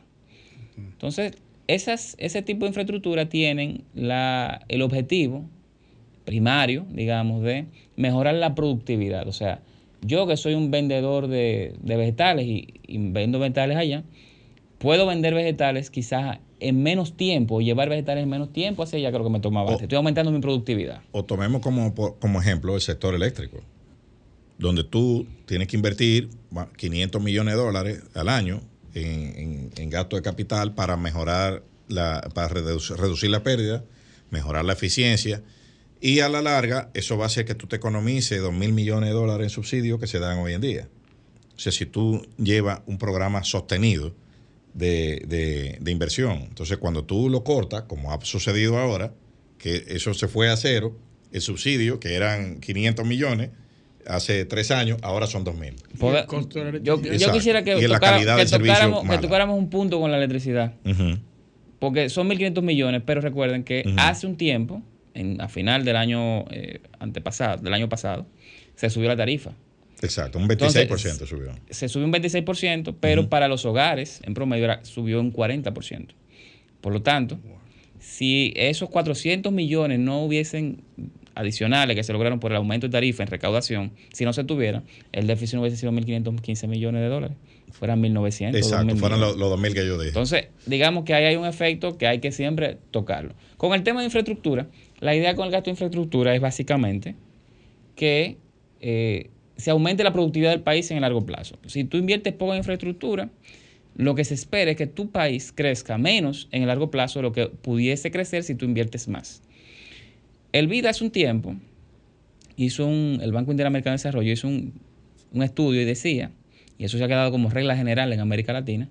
Entonces, 0.77 1.33
esas, 1.67 2.15
ese 2.19 2.41
tipo 2.43 2.65
de 2.65 2.67
infraestructura 2.69 3.27
tienen 3.27 3.83
la, 3.95 4.61
el 4.67 4.81
objetivo 4.83 5.45
primario, 6.23 6.85
digamos, 6.91 7.41
de 7.43 7.65
mejorar 7.95 8.35
la 8.35 8.55
productividad. 8.55 9.27
O 9.27 9.31
sea, 9.33 9.61
yo 10.01 10.27
que 10.27 10.37
soy 10.37 10.53
un 10.53 10.69
vendedor 10.71 11.27
de, 11.27 11.73
de 11.81 11.95
vegetales 11.97 12.45
y, 12.45 12.75
y 12.85 12.97
vendo 13.09 13.39
vegetales 13.39 13.77
allá, 13.77 14.03
puedo 14.77 15.07
vender 15.07 15.33
vegetales 15.33 15.89
quizás 15.89 16.37
en 16.59 16.83
menos 16.83 17.17
tiempo, 17.17 17.59
llevar 17.61 17.89
vegetales 17.89 18.23
en 18.23 18.29
menos 18.29 18.53
tiempo 18.53 18.83
hacia 18.83 18.97
allá 18.99 19.11
que 19.11 19.17
lo 19.17 19.23
que 19.23 19.29
me 19.31 19.39
tomaba 19.39 19.67
O- 19.67 19.71
antes. 19.71 19.83
Estoy 19.83 19.97
aumentando 19.97 20.31
mi 20.31 20.39
productividad. 20.41 21.01
O 21.11 21.23
tomemos 21.25 21.61
como, 21.61 21.93
como 21.95 22.39
ejemplo 22.39 22.75
el 22.75 22.81
sector 22.81 23.15
eléctrico. 23.15 23.57
Donde 24.57 24.83
tú 24.83 25.27
tienes 25.45 25.67
que 25.67 25.75
invertir 25.75 26.29
500 26.77 27.21
millones 27.21 27.55
de 27.55 27.59
dólares 27.59 28.01
al 28.13 28.29
año 28.29 28.61
en, 28.93 29.89
gasto 29.89 30.15
de 30.15 30.21
capital 30.21 30.73
para 30.73 30.97
mejorar, 30.97 31.63
la, 31.87 32.21
para 32.33 32.47
reducir, 32.47 33.29
la 33.29 33.43
pérdida, 33.43 33.83
mejorar 34.31 34.65
la 34.65 34.73
eficiencia. 34.73 35.43
Y 36.01 36.19
a 36.19 36.29
la 36.29 36.41
larga, 36.41 36.89
eso 36.93 37.17
va 37.17 37.25
a 37.25 37.27
hacer 37.27 37.45
que 37.45 37.55
tú 37.55 37.67
te 37.67 37.75
economices 37.75 38.41
2 38.41 38.53
mil 38.53 38.73
millones 38.73 39.09
de 39.09 39.15
dólares 39.15 39.45
en 39.45 39.49
subsidios 39.49 39.99
que 39.99 40.07
se 40.07 40.19
dan 40.19 40.39
hoy 40.39 40.53
en 40.53 40.61
día. 40.61 40.89
O 41.55 41.59
sea, 41.59 41.71
si 41.71 41.85
tú 41.85 42.25
llevas 42.37 42.81
un 42.85 42.97
programa 42.97 43.43
sostenido 43.43 44.13
de, 44.73 45.77
de, 45.79 45.91
inversión, 45.91 46.39
entonces 46.49 46.77
cuando 46.77 47.05
tú 47.05 47.29
lo 47.29 47.43
cortas, 47.43 47.83
como 47.83 48.11
ha 48.11 48.19
sucedido 48.25 48.77
ahora, 48.77 49.13
que 49.57 49.85
eso 49.87 50.13
se 50.13 50.27
fue 50.27 50.49
a 50.49 50.57
cero, 50.57 50.97
el 51.31 51.41
subsidio, 51.41 51.99
que 51.99 52.13
eran 52.15 52.59
500 52.59 53.05
millones, 53.05 53.51
hace 54.07 54.45
tres 54.45 54.71
años, 54.71 54.99
ahora 55.01 55.27
son 55.27 55.43
dos 55.43 55.55
mil. 55.55 55.75
Yo, 56.83 57.01
quisiera 57.31 57.63
que, 57.63 57.75
tocáramos, 59.21 59.57
un 59.57 59.69
punto 59.69 59.99
con 59.99 60.11
la 60.11 60.17
electricidad. 60.17 60.73
Porque 61.79 62.09
son 62.09 62.29
1.500 62.29 62.61
millones, 62.61 63.01
pero 63.05 63.21
recuerden 63.21 63.63
que 63.63 63.83
hace 63.97 64.27
un 64.27 64.37
tiempo, 64.37 64.81
en, 65.13 65.39
a 65.41 65.47
final 65.47 65.85
del 65.85 65.95
año 65.95 66.45
eh, 66.49 66.81
antepasado, 66.99 67.61
del 67.61 67.73
año 67.73 67.89
pasado, 67.89 68.25
se 68.75 68.89
subió 68.89 69.09
la 69.09 69.15
tarifa. 69.15 69.51
Exacto, 70.01 70.37
un 70.39 70.47
26% 70.47 71.25
subió. 71.25 71.51
Se 71.69 71.87
subió 71.87 72.05
un 72.05 72.13
26%, 72.13 72.95
pero 72.99 73.29
para 73.29 73.47
los 73.47 73.65
hogares, 73.65 74.21
en 74.23 74.33
promedio, 74.33 74.77
subió 74.83 75.19
un 75.19 75.33
40%. 75.33 76.07
Por 76.81 76.93
lo 76.93 77.01
tanto, 77.01 77.39
si 77.99 78.53
esos 78.55 78.89
400 78.89 79.51
millones 79.51 79.99
no 79.99 80.23
hubiesen 80.23 80.83
adicionales 81.35 81.95
que 81.95 82.03
se 82.03 82.13
lograron 82.13 82.39
por 82.39 82.51
el 82.51 82.57
aumento 82.57 82.87
de 82.87 82.91
tarifa 82.91 83.23
en 83.23 83.29
recaudación, 83.29 83.91
si 84.13 84.25
no 84.25 84.33
se 84.33 84.43
tuviera, 84.43 84.83
el 85.11 85.27
déficit 85.27 85.55
no 85.55 85.61
hubiese 85.61 85.77
sido 85.77 85.91
1.515 85.91 86.67
millones 86.67 87.01
de 87.01 87.09
dólares, 87.09 87.37
fueran 87.71 88.01
1.900. 88.01 88.55
Exacto, 88.55 88.95
fueran 88.95 89.19
los, 89.19 89.37
2.000 89.37 89.73
que 89.73 89.85
yo 89.85 89.97
dije. 89.97 90.07
Entonces, 90.07 90.47
digamos 90.65 91.03
que 91.03 91.13
ahí 91.13 91.25
hay 91.25 91.35
un 91.35 91.45
efecto 91.45 91.97
que 91.97 92.07
hay 92.07 92.19
que 92.19 92.31
siempre 92.31 92.77
tocarlo. 92.91 93.33
Con 93.57 93.73
el 93.73 93.83
tema 93.83 93.99
de 93.99 94.05
infraestructura, 94.05 94.67
la 94.99 95.15
idea 95.15 95.35
con 95.35 95.45
el 95.45 95.51
gasto 95.51 95.65
de 95.65 95.71
infraestructura 95.71 96.33
es 96.33 96.41
básicamente 96.41 97.15
que 97.95 98.37
eh, 98.81 99.29
se 99.57 99.71
aumente 99.71 100.03
la 100.03 100.13
productividad 100.13 100.51
del 100.51 100.61
país 100.61 100.89
en 100.91 100.97
el 100.97 101.01
largo 101.01 101.25
plazo. 101.25 101.57
Si 101.65 101.83
tú 101.83 101.97
inviertes 101.97 102.33
poco 102.33 102.53
en 102.53 102.59
infraestructura, 102.59 103.29
lo 103.95 104.15
que 104.15 104.25
se 104.25 104.33
espera 104.33 104.71
es 104.71 104.77
que 104.77 104.87
tu 104.87 105.09
país 105.09 105.53
crezca 105.55 105.97
menos 105.97 106.49
en 106.51 106.61
el 106.61 106.67
largo 106.67 106.91
plazo 106.91 107.19
de 107.19 107.23
lo 107.23 107.31
que 107.31 107.47
pudiese 107.47 108.11
crecer 108.11 108.43
si 108.43 108.55
tú 108.55 108.65
inviertes 108.65 109.07
más. 109.07 109.41
El 110.55 110.69
VIDA 110.69 110.91
hace 110.91 111.03
un 111.03 111.11
tiempo 111.11 111.53
hizo 112.55 112.85
un, 112.85 113.19
el 113.21 113.33
Banco 113.33 113.51
Interamericano 113.51 113.91
de 113.91 113.95
Desarrollo 113.95 114.31
hizo 114.31 114.47
un, 114.47 114.71
estudio 115.43 115.81
y 115.81 115.83
decía, 115.83 116.31
y 116.77 116.85
eso 116.85 116.97
se 116.97 117.03
ha 117.03 117.09
quedado 117.09 117.29
como 117.29 117.49
regla 117.49 117.75
general 117.75 118.13
en 118.13 118.21
América 118.21 118.53
Latina, 118.53 118.87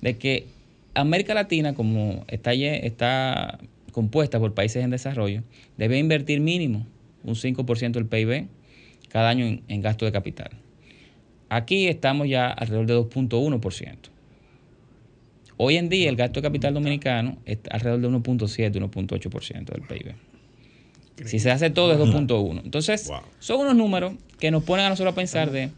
de 0.00 0.18
que 0.18 0.46
América 0.92 1.32
Latina, 1.32 1.72
como 1.72 2.24
está, 2.26 2.52
está 2.52 3.60
compuesta 3.92 4.40
por 4.40 4.54
países 4.54 4.82
en 4.82 4.90
desarrollo, 4.90 5.44
debe 5.78 6.00
invertir 6.00 6.40
mínimo 6.40 6.84
un 7.22 7.36
5% 7.36 7.92
del 7.92 8.06
PIB 8.06 8.48
cada 9.08 9.28
año 9.28 9.60
en, 9.68 9.80
gasto 9.82 10.06
de 10.06 10.10
capital. 10.10 10.50
Aquí 11.48 11.86
estamos 11.86 12.28
ya 12.28 12.48
alrededor 12.50 12.86
de 12.86 12.96
2.1%. 12.96 13.96
Hoy 15.58 15.76
en 15.76 15.88
día 15.88 16.08
el 16.08 16.16
gasto 16.16 16.40
de 16.40 16.48
capital 16.48 16.74
dominicano 16.74 17.38
es 17.44 17.58
alrededor 17.70 18.00
de 18.00 18.08
1.7, 18.08 18.72
1.8% 18.90 19.64
del 19.66 19.82
PIB. 19.82 20.33
Si 21.24 21.38
se 21.38 21.50
hace 21.50 21.70
todo 21.70 21.92
es 21.92 21.98
2.1. 21.98 22.62
Entonces, 22.64 23.10
son 23.38 23.60
unos 23.60 23.76
números 23.76 24.14
que 24.38 24.50
nos 24.50 24.64
ponen 24.64 24.86
a 24.86 24.88
nosotros 24.88 25.12
a 25.12 25.14
pensar 25.14 25.50
de 25.50 25.70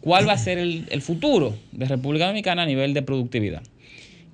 cuál 0.00 0.28
va 0.28 0.32
a 0.32 0.38
ser 0.38 0.58
el, 0.58 1.02
futuro 1.02 1.56
de 1.72 1.86
República 1.86 2.26
Dominicana 2.26 2.62
a 2.62 2.66
nivel 2.66 2.94
de 2.94 3.02
productividad. 3.02 3.62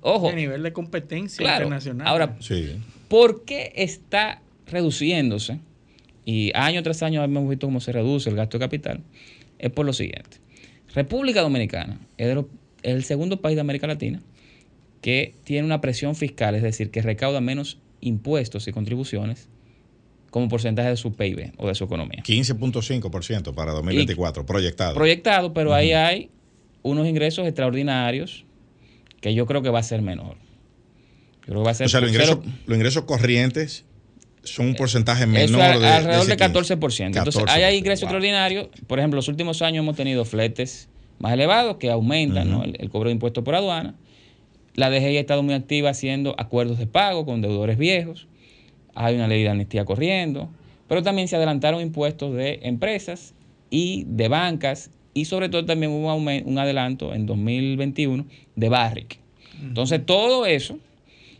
Ojo. 0.01 0.29
A 0.29 0.33
nivel 0.33 0.61
de 0.61 0.71
competencia 0.71 1.51
internacional. 1.51 2.07
Ahora, 2.07 2.37
¿por 3.07 3.43
qué 3.43 3.73
está 3.75 4.41
reduciéndose? 4.67 5.59
Y 6.25 6.51
año 6.55 6.81
tras 6.83 7.01
año 7.03 7.23
hemos 7.23 7.49
visto 7.49 7.67
cómo 7.67 7.79
se 7.79 7.91
reduce 7.91 8.29
el 8.29 8.35
gasto 8.35 8.57
de 8.57 8.65
capital. 8.65 9.01
Es 9.57 9.71
por 9.71 9.85
lo 9.85 9.93
siguiente. 9.93 10.37
República 10.93 11.41
Dominicana 11.41 11.99
es 12.17 12.37
el 12.83 13.03
segundo 13.03 13.41
país 13.41 13.55
de 13.55 13.61
América 13.61 13.87
Latina 13.87 14.21
que 15.01 15.35
tiene 15.43 15.65
una 15.65 15.81
presión 15.81 16.15
fiscal, 16.15 16.55
es 16.55 16.63
decir, 16.63 16.89
que 16.89 17.01
recauda 17.01 17.41
menos 17.41 17.77
impuestos 18.01 18.67
y 18.67 18.71
contribuciones 18.71 19.49
como 20.35 20.49
porcentaje 20.49 20.89
de 20.89 20.97
su 20.97 21.13
PIB 21.13 21.53
o 21.55 21.65
de 21.65 21.75
su 21.75 21.85
economía. 21.85 22.21
15.5% 22.21 23.53
para 23.53 23.71
2024, 23.71 24.45
proyectado. 24.45 24.93
Proyectado, 24.93 25.53
pero 25.53 25.73
ahí 25.73 25.93
hay 25.93 26.29
unos 26.81 27.07
ingresos 27.07 27.47
extraordinarios 27.47 28.43
que 29.21 29.33
yo 29.33 29.45
creo 29.45 29.61
que 29.61 29.69
va 29.69 29.79
a 29.79 29.83
ser 29.83 30.01
menor. 30.01 30.35
Yo 30.35 31.53
creo 31.53 31.59
que 31.61 31.65
va 31.67 31.71
a 31.71 31.73
ser 31.73 31.85
o 31.85 31.89
sea, 31.89 32.01
los 32.01 32.11
ingresos, 32.11 33.03
corrientes 33.05 33.85
son 34.43 34.65
un 34.65 34.75
porcentaje 34.75 35.25
menor 35.25 35.79
de 35.79 35.87
alrededor 35.87 36.25
de, 36.25 36.35
14%. 36.35 37.05
Entonces, 37.05 37.43
hay 37.47 37.77
ingresos 37.77 38.03
extraordinarios. 38.03 38.67
Por 38.87 38.99
ejemplo, 38.99 39.15
los 39.15 39.29
últimos 39.29 39.61
años 39.61 39.83
hemos 39.83 39.95
tenido 39.95 40.25
fletes 40.25 40.89
más 41.17 41.31
elevados 41.31 41.77
que 41.77 41.89
aumentan 41.89 42.61
el, 42.61 42.75
el, 42.77 42.89
cobro 42.89 43.07
de 43.07 43.13
impuestos 43.13 43.41
por 43.45 43.55
aduana. 43.55 43.95
La 44.73 44.89
DGI 44.89 45.15
ha 45.15 45.21
estado 45.21 45.43
muy 45.43 45.53
activa 45.53 45.91
haciendo 45.91 46.35
acuerdos 46.37 46.77
de 46.77 46.87
pago 46.87 47.25
con 47.25 47.41
deudores 47.41 47.77
viejos 47.77 48.27
hay 48.95 49.15
una 49.15 49.27
ley 49.27 49.43
de 49.43 49.49
amnistía 49.49 49.85
corriendo, 49.85 50.49
pero 50.87 51.03
también 51.03 51.27
se 51.27 51.35
adelantaron 51.35 51.81
impuestos 51.81 52.33
de 52.33 52.59
empresas 52.63 53.33
y 53.69 54.05
de 54.07 54.27
bancas 54.27 54.89
y 55.13 55.25
sobre 55.25 55.49
todo 55.49 55.65
también 55.65 55.91
hubo 55.91 56.13
un, 56.13 56.59
adelanto 56.59 57.13
en 57.13 57.25
2021 57.25 58.25
de 58.55 58.69
Barrick. 58.69 59.19
Entonces 59.61 60.05
todo 60.05 60.45
eso 60.45 60.77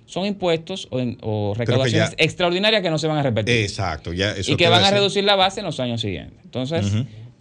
son 0.06 0.26
impuestos 0.26 0.88
o, 0.92 1.54
recaudaciones 1.56 2.14
extraordinarias 2.18 2.82
que 2.82 2.90
no 2.90 2.98
se 2.98 3.08
van 3.08 3.18
a 3.18 3.24
repetir. 3.24 3.58
Exacto. 3.58 4.14
Ya 4.14 4.36
y 4.46 4.56
que 4.56 4.70
van 4.70 4.84
a 4.84 4.92
reducir 4.92 5.24
la 5.24 5.36
base 5.36 5.60
en 5.60 5.66
los 5.66 5.80
años 5.80 6.02
siguientes. 6.02 6.38
Entonces, 6.44 6.86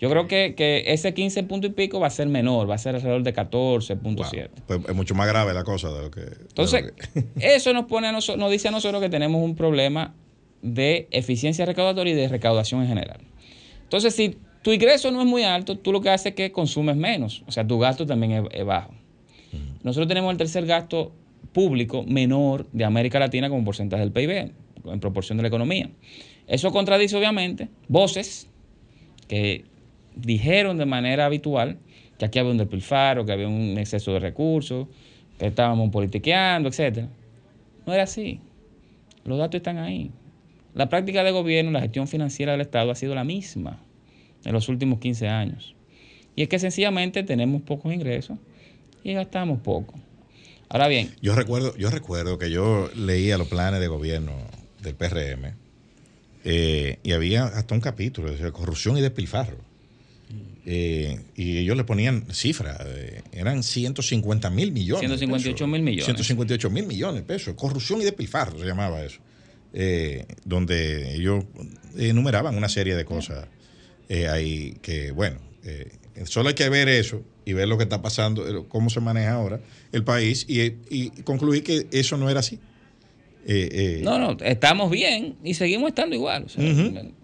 yo 0.00 0.10
creo 0.10 0.26
que, 0.26 0.84
ese 0.86 1.14
15 1.14 1.44
punto 1.44 1.66
y 1.66 1.70
pico 1.70 2.00
va 2.00 2.08
a 2.08 2.10
ser 2.10 2.28
menor, 2.28 2.68
va 2.68 2.74
a 2.74 2.78
ser 2.78 2.96
alrededor 2.96 3.22
de 3.22 3.34
14.7. 3.34 4.50
Pues 4.66 4.80
es 4.88 4.94
mucho 4.94 5.14
más 5.14 5.26
grave 5.28 5.54
la 5.54 5.64
cosa 5.64 5.90
de 5.90 6.02
lo 6.02 6.10
que... 6.10 6.20
Entonces, 6.20 6.92
eso 7.40 7.72
nos, 7.72 7.86
pone 7.86 8.08
a 8.08 8.12
nos 8.12 8.50
dice 8.50 8.68
a 8.68 8.70
nosotros 8.70 9.00
que 9.00 9.08
tenemos 9.08 9.42
un 9.42 9.54
problema 9.54 10.14
de 10.62 11.08
eficiencia 11.10 11.64
recaudatoria 11.66 12.12
y 12.12 12.16
de 12.16 12.28
recaudación 12.28 12.82
en 12.82 12.88
general. 12.88 13.20
Entonces, 13.82 14.14
si 14.14 14.36
tu 14.62 14.72
ingreso 14.72 15.10
no 15.10 15.20
es 15.20 15.26
muy 15.26 15.44
alto, 15.44 15.78
tú 15.78 15.92
lo 15.92 16.00
que 16.00 16.10
haces 16.10 16.26
es 16.28 16.34
que 16.34 16.50
consumes 16.50 16.96
menos. 16.96 17.42
O 17.46 17.52
sea, 17.52 17.66
tu 17.66 17.78
gasto 17.78 18.06
también 18.06 18.48
es, 18.50 18.64
bajo. 18.64 18.92
Nosotros 19.82 20.08
tenemos 20.08 20.32
el 20.32 20.38
tercer 20.38 20.66
gasto 20.66 21.12
público 21.52 22.02
menor 22.02 22.66
de 22.72 22.84
América 22.84 23.18
Latina 23.18 23.48
como 23.48 23.64
porcentaje 23.64 24.02
del 24.02 24.10
PIB, 24.10 24.52
en 24.86 25.00
proporción 25.00 25.36
de 25.36 25.42
la 25.42 25.48
economía. 25.48 25.90
Eso 26.46 26.72
contradice, 26.72 27.16
obviamente, 27.16 27.68
voces 27.88 28.48
que 29.28 29.64
dijeron 30.16 30.78
de 30.78 30.86
manera 30.86 31.26
habitual 31.26 31.78
que 32.18 32.24
aquí 32.24 32.38
había 32.38 32.52
un 32.52 32.58
despilfarro, 32.58 33.24
que 33.26 33.32
había 33.32 33.48
un 33.48 33.76
exceso 33.78 34.12
de 34.12 34.20
recursos, 34.20 34.86
que 35.38 35.46
estábamos 35.46 35.90
politiqueando, 35.90 36.68
etc. 36.68 37.06
No 37.86 37.92
era 37.92 38.04
así. 38.04 38.40
Los 39.24 39.38
datos 39.38 39.56
están 39.56 39.78
ahí. 39.78 40.10
La 40.74 40.88
práctica 40.88 41.22
de 41.22 41.30
gobierno, 41.30 41.70
la 41.70 41.80
gestión 41.80 42.08
financiera 42.08 42.52
del 42.52 42.60
Estado 42.60 42.90
ha 42.90 42.94
sido 42.94 43.14
la 43.14 43.24
misma 43.24 43.80
en 44.44 44.52
los 44.52 44.68
últimos 44.68 44.98
15 44.98 45.28
años. 45.28 45.74
Y 46.36 46.42
es 46.42 46.48
que 46.48 46.58
sencillamente 46.58 47.22
tenemos 47.22 47.62
pocos 47.62 47.92
ingresos 47.92 48.38
y 49.02 49.12
gastamos 49.12 49.60
poco. 49.60 49.94
Ahora 50.68 50.88
bien. 50.88 51.14
Yo 51.22 51.34
recuerdo, 51.34 51.76
yo 51.76 51.90
recuerdo 51.90 52.38
que 52.38 52.50
yo 52.50 52.90
leía 52.96 53.38
los 53.38 53.48
planes 53.48 53.80
de 53.80 53.86
gobierno 53.86 54.32
del 54.82 54.94
PRM 54.94 55.54
eh, 56.44 56.98
y 57.02 57.12
había 57.12 57.44
hasta 57.44 57.74
un 57.74 57.80
capítulo 57.80 58.32
de 58.32 58.52
corrupción 58.52 58.96
y 58.98 59.00
despilfarro. 59.00 59.58
Eh, 60.66 61.20
y 61.36 61.58
ellos 61.58 61.76
le 61.76 61.84
ponían 61.84 62.26
cifras, 62.32 62.78
eh, 62.86 63.22
eran 63.32 63.62
150 63.62 64.48
mil 64.50 64.72
millones. 64.72 65.00
158 65.00 65.66
mil 65.66 65.82
millones. 65.82 66.04
158 66.06 66.70
mil 66.70 66.86
millones 66.86 67.16
de 67.16 67.22
pesos. 67.22 67.54
Corrupción 67.54 68.00
y 68.00 68.04
despilfarro 68.04 68.58
se 68.58 68.64
llamaba 68.64 69.04
eso. 69.04 69.20
Eh, 69.74 70.24
donde 70.44 71.16
ellos 71.16 71.44
enumeraban 71.98 72.56
una 72.56 72.68
serie 72.68 72.94
de 72.94 73.04
cosas 73.04 73.46
ahí 74.30 74.76
que, 74.80 75.10
bueno, 75.10 75.40
solo 76.26 76.48
hay 76.48 76.54
que 76.54 76.68
ver 76.68 76.88
eso 76.88 77.22
y 77.44 77.54
ver 77.54 77.66
lo 77.66 77.76
que 77.76 77.82
está 77.82 78.00
pasando, 78.00 78.68
cómo 78.68 78.88
se 78.88 79.00
maneja 79.00 79.32
ahora 79.32 79.60
el 79.90 80.04
país 80.04 80.46
y, 80.48 80.76
y 80.88 81.10
concluir 81.24 81.64
que 81.64 81.88
eso 81.90 82.16
no 82.16 82.30
era 82.30 82.40
así. 82.40 82.60
Eh, 83.46 83.68
eh, 83.72 84.00
no, 84.02 84.18
no, 84.18 84.36
estamos 84.42 84.90
bien 84.90 85.36
y 85.44 85.54
seguimos 85.54 85.88
estando 85.88 86.16
igual. 86.16 86.46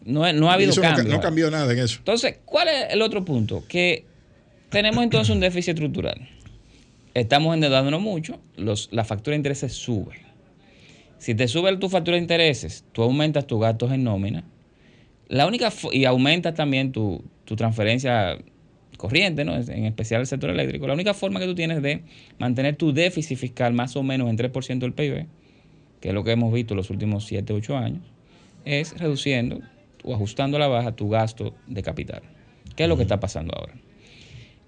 no, 0.04 0.24
ha 0.24 0.52
habido 0.52 0.74
cambio. 0.74 1.04
No, 1.04 1.20
cambió 1.20 1.50
nada 1.50 1.72
en 1.72 1.78
eso. 1.78 1.98
Entonces, 1.98 2.38
¿cuál 2.44 2.68
es 2.68 2.92
el 2.92 3.00
otro 3.00 3.24
punto? 3.24 3.64
Que 3.66 4.04
tenemos 4.68 5.02
entonces 5.02 5.34
un 5.34 5.40
déficit 5.40 5.70
estructural. 5.70 6.28
Estamos 7.14 7.54
endeudándonos 7.54 8.00
mucho, 8.00 8.38
los, 8.56 8.88
la 8.92 9.04
factura 9.04 9.32
de 9.32 9.38
intereses 9.38 9.72
sube. 9.72 10.14
Si 11.18 11.34
te 11.34 11.48
sube 11.48 11.74
tu 11.76 11.88
factura 11.88 12.16
de 12.16 12.22
intereses, 12.22 12.84
tú 12.92 13.02
aumentas 13.02 13.46
tus 13.46 13.60
gastos 13.60 13.92
en 13.92 14.04
nómina 14.04 14.44
La 15.28 15.46
única 15.46 15.70
y 15.92 16.04
aumenta 16.06 16.54
también 16.54 16.92
tu, 16.92 17.22
tu 17.44 17.56
transferencia 17.56 18.38
corriente, 18.96 19.44
¿no? 19.44 19.56
en 19.56 19.86
especial 19.86 20.20
el 20.20 20.26
sector 20.26 20.50
eléctrico. 20.50 20.86
La 20.86 20.94
única 20.94 21.14
forma 21.14 21.40
que 21.40 21.46
tú 21.46 21.54
tienes 21.54 21.82
de 21.82 22.02
mantener 22.38 22.76
tu 22.76 22.92
déficit 22.92 23.38
fiscal 23.38 23.72
más 23.72 23.96
o 23.96 24.02
menos 24.02 24.30
en 24.30 24.36
3% 24.36 24.78
del 24.78 24.92
PIB, 24.92 25.26
que 26.00 26.08
es 26.08 26.14
lo 26.14 26.24
que 26.24 26.32
hemos 26.32 26.52
visto 26.52 26.74
los 26.74 26.90
últimos 26.90 27.26
7, 27.26 27.52
8 27.52 27.76
años, 27.76 28.02
es 28.64 28.98
reduciendo 28.98 29.60
o 30.04 30.14
ajustando 30.14 30.56
a 30.56 30.60
la 30.60 30.68
baja 30.68 30.92
tu 30.92 31.08
gasto 31.08 31.54
de 31.66 31.82
capital. 31.82 32.22
¿Qué 32.76 32.84
es 32.84 32.88
lo 32.88 32.96
que 32.96 33.02
está 33.02 33.20
pasando 33.20 33.54
ahora? 33.56 33.74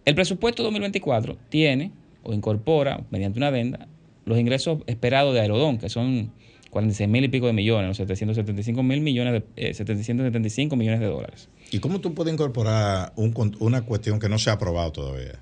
El 0.05 0.15
presupuesto 0.15 0.63
2024 0.63 1.37
tiene 1.49 1.93
o 2.23 2.33
incorpora, 2.33 3.05
mediante 3.11 3.39
una 3.39 3.49
adenda, 3.49 3.89
los 4.25 4.39
ingresos 4.39 4.81
esperados 4.87 5.35
de 5.35 5.41
Aerodón, 5.41 5.79
que 5.79 5.89
son 5.89 6.33
46 6.71 7.09
mil 7.09 7.25
y 7.25 7.29
pico 7.29 7.47
de 7.47 7.53
millones, 7.53 7.89
los 7.89 7.97
775 7.97 8.83
mil 8.83 9.01
millones 9.01 9.43
de, 9.57 9.75
775 9.75 10.75
eh, 10.75 10.79
millones 10.79 11.01
de 11.01 11.07
dólares. 11.07 11.49
¿Y 11.71 11.81
cómo 11.81 12.01
tú 12.01 12.15
puedes 12.15 12.33
incorporar 12.33 13.13
una 13.17 13.83
cuestión 13.83 14.19
que 14.19 14.29
no 14.29 14.39
se 14.39 14.51
ha 14.51 14.55
aprobado 14.55 14.93
todavía? 14.93 15.39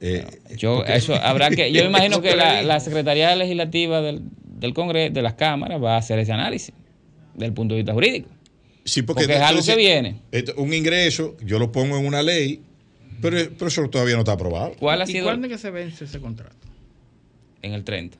Eh, 0.00 0.24
yo 0.56 0.84
eso 0.84 1.14
habrá 1.22 1.50
que 1.50 1.72
yo 1.72 1.84
imagino 1.84 2.22
que 2.22 2.36
la, 2.36 2.80
Secretaría 2.80 3.34
Legislativa 3.34 4.00
del, 4.00 4.22
del 4.58 4.74
Congreso, 4.74 5.12
de 5.12 5.22
las 5.22 5.34
cámaras, 5.34 5.82
va 5.82 5.94
a 5.94 5.98
hacer 5.98 6.18
ese 6.18 6.32
análisis 6.32 6.74
desde 7.34 7.46
el 7.46 7.52
punto 7.52 7.74
de 7.74 7.80
vista 7.80 7.92
jurídico. 7.92 8.28
Sí, 8.84 9.02
porque, 9.02 9.24
es 9.24 9.40
algo 9.40 9.62
que 9.62 9.76
viene. 9.76 10.22
Un 10.56 10.72
ingreso, 10.72 11.36
yo 11.44 11.58
lo 11.58 11.70
pongo 11.70 11.98
en 11.98 12.06
una 12.06 12.22
ley, 12.22 12.62
pero, 13.20 13.36
pero 13.56 13.68
eso 13.68 13.88
todavía 13.90 14.14
no 14.14 14.20
está 14.20 14.32
aprobado. 14.32 14.72
¿Cuál 14.78 15.02
ha 15.02 15.06
sido? 15.06 15.20
¿Y 15.20 15.22
cuándo 15.24 15.46
es 15.46 15.52
que 15.52 15.58
se 15.58 15.70
vence 15.70 16.04
ese 16.04 16.20
contrato? 16.20 16.56
En 17.60 17.74
el 17.74 17.84
30. 17.84 18.16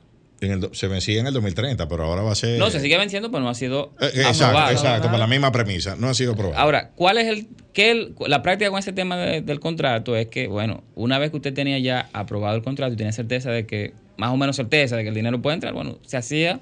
Se 0.71 0.87
vencía 0.87 1.19
en 1.19 1.27
el 1.27 1.33
2030, 1.33 1.87
pero 1.87 2.05
ahora 2.05 2.21
va 2.21 2.31
a 2.31 2.35
ser. 2.35 2.59
No, 2.59 2.69
se 2.69 2.79
sigue 2.79 2.97
venciendo, 2.97 3.29
pero 3.31 3.43
no 3.43 3.49
ha 3.49 3.55
sido. 3.55 3.93
Eh, 3.99 4.09
eh, 4.13 4.21
exacto, 4.21 4.71
exacto, 4.71 5.09
por 5.09 5.19
la 5.19 5.27
misma 5.27 5.51
premisa, 5.51 5.95
no 5.97 6.07
ha 6.07 6.13
sido 6.13 6.33
aprobado. 6.33 6.57
Ahora, 6.57 6.91
¿cuál 6.95 7.17
es 7.17 7.27
el. 7.27 7.47
Qué 7.73 8.13
la 8.27 8.41
práctica 8.41 8.69
con 8.69 8.79
ese 8.79 8.93
tema 8.93 9.17
del 9.17 9.59
contrato 9.59 10.15
es 10.15 10.27
que, 10.27 10.47
bueno, 10.47 10.83
una 10.95 11.19
vez 11.19 11.31
que 11.31 11.37
usted 11.37 11.53
tenía 11.53 11.77
ya 11.79 12.09
aprobado 12.13 12.55
el 12.55 12.63
contrato 12.63 12.93
y 12.93 12.97
tenía 12.97 13.11
certeza 13.11 13.51
de 13.51 13.65
que, 13.65 13.93
más 14.17 14.31
o 14.31 14.37
menos 14.37 14.55
certeza 14.55 14.95
de 14.95 15.03
que 15.03 15.09
el 15.09 15.15
dinero 15.15 15.41
puede 15.41 15.55
entrar, 15.55 15.73
bueno, 15.73 15.99
se 16.05 16.17
hacía 16.17 16.61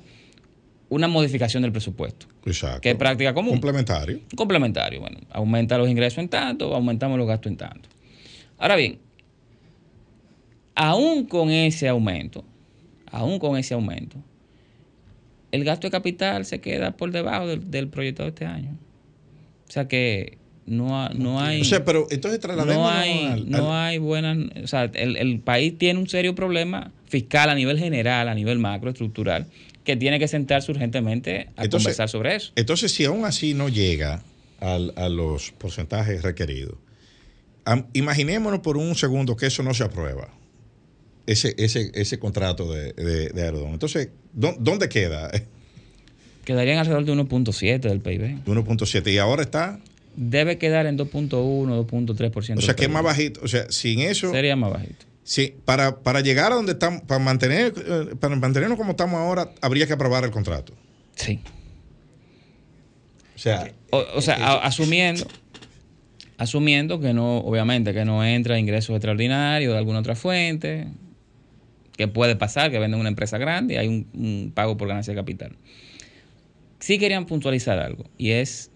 una 0.90 1.08
modificación 1.08 1.64
del 1.64 1.72
presupuesto. 1.72 2.28
Exacto. 2.46 2.82
Que 2.82 2.92
es 2.92 2.96
práctica 2.96 3.34
común. 3.34 3.54
Complementario. 3.54 4.22
Complementario. 4.36 5.02
Bueno, 5.02 5.20
aumenta 5.32 5.78
los 5.78 5.90
ingresos 5.90 6.20
en 6.20 6.30
tanto, 6.30 6.74
aumentamos 6.74 7.18
los 7.18 7.28
gastos 7.28 7.52
en 7.52 7.58
tanto. 7.58 7.90
Ahora 8.58 8.76
bien, 8.76 9.00
aún 10.76 11.26
con 11.26 11.50
ese 11.50 11.88
aumento, 11.88 12.44
aún 13.12 13.40
con 13.40 13.58
ese 13.58 13.74
aumento, 13.74 14.18
el 15.52 15.64
gasto 15.64 15.88
de 15.88 15.92
capital 15.92 16.46
se 16.46 16.60
queda 16.60 16.92
por 16.92 17.12
debajo 17.12 17.48
del, 17.48 17.88
proyecto 17.88 18.24
de 18.24 18.30
este 18.30 18.46
año. 18.46 18.78
O 19.68 19.72
sea 19.72 19.88
que 19.88 20.38
no, 20.66 21.10
no 21.10 21.40
hay. 21.40 21.62
O 21.62 21.66
sea, 21.66 21.86
pero 21.86 22.08
entonces 22.10 22.42
no 22.46 22.90
hay, 22.90 23.46
no 23.48 23.74
hay 23.74 23.98
buenas. 23.98 24.38
O 24.64 24.68
sea, 24.68 24.86
el, 24.94 25.16
el, 25.16 25.40
país 25.40 25.78
tiene 25.78 26.00
un 26.00 26.10
serio 26.10 26.36
problema 26.36 26.92
fiscal 27.06 27.50
a 27.50 27.56
nivel 27.56 27.80
general, 27.80 28.28
a 28.28 28.36
nivel 28.36 28.60
macroestructural, 28.60 29.48
que 29.84 29.96
tiene 29.96 30.20
que 30.20 30.28
sentarse 30.28 30.72
urgentemente 30.72 31.50
a 31.56 31.68
conversar 31.70 32.10
sobre 32.10 32.36
eso. 32.36 32.52
Entonces, 32.56 32.92
si 32.92 33.06
aún 33.06 33.26
así 33.26 33.54
no 33.54 33.70
llega 33.70 34.22
a 34.60 35.10
los 35.10 35.52
porcentajes 35.52 36.24
requeridos, 36.24 36.76
imaginémonos 37.94 38.60
por 38.60 38.78
un 38.78 38.96
segundo 38.96 39.36
que 39.36 39.48
eso 39.48 39.64
no 39.64 39.74
se 39.74 39.84
aprueba, 39.84 40.30
ese, 41.28 41.54
ese, 41.58 41.92
ese 41.94 42.18
contrato 42.18 42.72
de, 42.74 42.94
de, 42.94 43.48
Entonces, 43.72 44.10
¿dónde 44.34 44.90
queda? 44.90 45.30
Quedarían 46.46 46.80
alrededor 46.80 47.06
de 47.06 47.14
1.7 47.14 47.80
del 47.82 48.00
PIB. 48.00 48.44
1.7 48.46 49.14
y 49.14 49.18
ahora 49.20 49.44
está 49.44 49.80
debe 50.18 50.58
quedar 50.58 50.88
en 50.88 50.98
2.1, 50.98 51.30
2.3%. 51.30 52.58
O 52.58 52.62
sea, 52.62 52.76
que 52.76 52.86
es 52.86 52.90
más 52.90 53.04
bajito. 53.04 53.40
O 53.44 53.48
sea, 53.48 53.72
sin 53.72 54.00
eso. 54.00 54.32
Sería 54.32 54.58
más 54.58 54.74
bajito. 54.74 55.06
Sí, 55.24 55.54
para, 55.64 56.00
para 56.00 56.22
llegar 56.22 56.52
a 56.52 56.56
donde 56.56 56.74
estamos, 56.74 57.02
para 57.04 57.20
mantener, 57.20 57.74
eh, 57.78 58.16
para 58.20 58.36
mantenernos 58.36 58.78
como 58.78 58.92
estamos 58.92 59.20
ahora, 59.20 59.52
habría 59.62 59.86
que 59.86 59.94
aprobar 59.94 60.24
el 60.24 60.32
contrato. 60.32 60.74
Sí. 61.16 61.40
O 63.36 63.40
sea, 63.40 63.72
o, 63.92 64.22
sea 64.22 64.54
asumiendo, 64.64 65.28
asumiendo 66.38 67.00
que 67.00 67.14
no, 67.14 67.40
obviamente, 67.40 67.94
que 67.94 68.04
no 68.04 68.26
entra 68.26 68.58
ingresos 68.58 68.96
extraordinarios 68.96 69.74
de 69.74 69.78
alguna 69.78 70.00
otra 70.00 70.16
fuente, 70.16 70.88
que 71.98 72.08
puede 72.08 72.36
pasar, 72.36 72.72
que 72.72 72.80
venden 72.80 73.00
una 73.00 73.10
empresa 73.10 73.38
grande 73.38 73.74
y 73.74 73.78
hay 73.78 73.88
un, 73.88 74.52
pago 74.54 74.78
por 74.78 74.88
ganancia 74.88 75.14
de 75.14 75.20
capital. 75.20 75.58
Sí 76.80 77.00
querían 77.00 77.26
puntualizar 77.26 77.80
algo, 77.80 78.06
y 78.18 78.32
es 78.32 78.72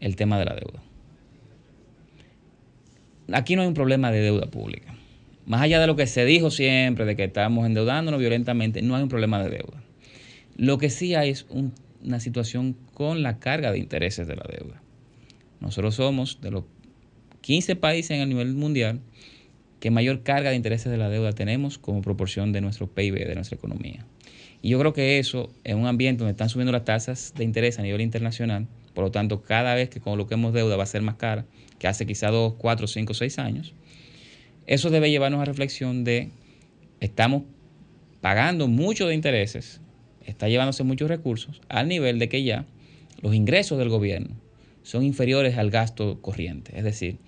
el 0.00 0.16
tema 0.16 0.38
de 0.38 0.46
la 0.46 0.54
deuda. 0.54 0.82
Aquí 3.32 3.54
no 3.54 3.62
hay 3.62 3.68
un 3.68 3.74
problema 3.74 4.10
de 4.10 4.20
deuda 4.20 4.46
pública 4.46 4.94
más 5.46 5.60
allá 5.60 5.80
de 5.80 5.86
lo 5.86 5.96
que 5.96 6.06
se 6.06 6.24
dijo 6.24 6.50
siempre, 6.50 7.04
de 7.04 7.16
que 7.16 7.24
estamos 7.24 7.66
endeudándonos 7.66 8.20
violentamente, 8.20 8.82
no 8.82 8.96
hay 8.96 9.02
un 9.02 9.08
problema 9.08 9.42
de 9.42 9.50
deuda. 9.50 9.82
Lo 10.56 10.78
que 10.78 10.90
sí 10.90 11.14
hay 11.14 11.30
es 11.30 11.46
una 12.02 12.20
situación 12.20 12.76
con 12.94 13.22
la 13.22 13.38
carga 13.38 13.72
de 13.72 13.78
intereses 13.78 14.26
de 14.26 14.36
la 14.36 14.44
deuda. 14.44 14.80
Nosotros 15.60 15.96
somos 15.96 16.40
de 16.40 16.50
los 16.50 16.64
15 17.42 17.76
países 17.76 18.12
en 18.12 18.20
el 18.20 18.28
nivel 18.28 18.54
mundial 18.54 19.00
que 19.84 19.90
mayor 19.90 20.22
carga 20.22 20.48
de 20.48 20.56
intereses 20.56 20.90
de 20.90 20.96
la 20.96 21.10
deuda 21.10 21.34
tenemos 21.34 21.76
como 21.76 22.00
proporción 22.00 22.52
de 22.52 22.62
nuestro 22.62 22.86
PIB, 22.86 23.26
de 23.26 23.34
nuestra 23.34 23.56
economía. 23.56 24.06
Y 24.62 24.70
yo 24.70 24.78
creo 24.78 24.94
que 24.94 25.18
eso, 25.18 25.52
en 25.62 25.76
un 25.76 25.86
ambiente 25.86 26.20
donde 26.20 26.30
están 26.30 26.48
subiendo 26.48 26.72
las 26.72 26.86
tasas 26.86 27.34
de 27.36 27.44
interés 27.44 27.78
a 27.78 27.82
nivel 27.82 28.00
internacional, 28.00 28.66
por 28.94 29.04
lo 29.04 29.10
tanto, 29.10 29.42
cada 29.42 29.74
vez 29.74 29.90
que 29.90 30.00
coloquemos 30.00 30.54
deuda 30.54 30.78
va 30.78 30.84
a 30.84 30.86
ser 30.86 31.02
más 31.02 31.16
cara 31.16 31.44
que 31.78 31.86
hace 31.86 32.06
quizá 32.06 32.30
dos, 32.30 32.54
cuatro, 32.54 32.86
cinco, 32.86 33.12
seis 33.12 33.38
años, 33.38 33.74
eso 34.66 34.88
debe 34.88 35.10
llevarnos 35.10 35.42
a 35.42 35.44
reflexión 35.44 36.02
de, 36.02 36.30
estamos 37.00 37.42
pagando 38.22 38.68
mucho 38.68 39.06
de 39.06 39.14
intereses, 39.14 39.82
está 40.24 40.48
llevándose 40.48 40.82
muchos 40.82 41.10
recursos, 41.10 41.60
al 41.68 41.88
nivel 41.88 42.18
de 42.18 42.30
que 42.30 42.42
ya 42.42 42.64
los 43.20 43.34
ingresos 43.34 43.76
del 43.76 43.90
gobierno 43.90 44.30
son 44.82 45.02
inferiores 45.02 45.58
al 45.58 45.68
gasto 45.68 46.22
corriente. 46.22 46.72
Es 46.74 46.84
decir, 46.84 47.18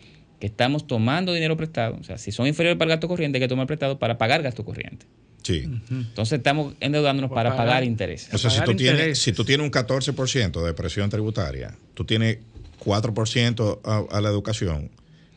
que 0.41 0.47
estamos 0.47 0.87
tomando 0.87 1.33
dinero 1.33 1.57
prestado. 1.57 1.97
O 2.01 2.05
sea, 2.05 2.19
si 2.19 2.33
son 2.33 2.47
inferiores 2.47 2.79
para 2.79 2.91
el 2.91 2.97
gasto 2.97 3.09
corriente, 3.09 3.39
hay 3.39 3.43
que 3.43 3.49
tomar 3.49 3.67
prestado 3.67 3.99
para 3.99 4.19
pagar 4.19 4.43
gasto 4.43 4.65
corriente. 4.65 5.07
Sí. 5.43 5.69
Entonces 5.91 6.39
estamos 6.39 6.75
endeudándonos 6.81 7.31
para 7.31 7.57
pagar, 7.57 7.85
intereses. 7.85 8.35
O 8.35 8.39
sea, 8.39 8.51
si 8.51 8.61
tú, 8.63 8.75
tienes, 8.75 9.19
si 9.19 9.33
tú 9.33 9.45
tienes 9.45 9.65
un 9.65 9.71
14% 9.71 10.65
de 10.65 10.75
presión 10.75 11.09
tributaria, 11.09 11.77
tú 11.95 12.05
tienes 12.05 12.39
4% 12.85 13.81
a, 13.85 14.17
a 14.17 14.21
la 14.21 14.29
educación, 14.29 14.91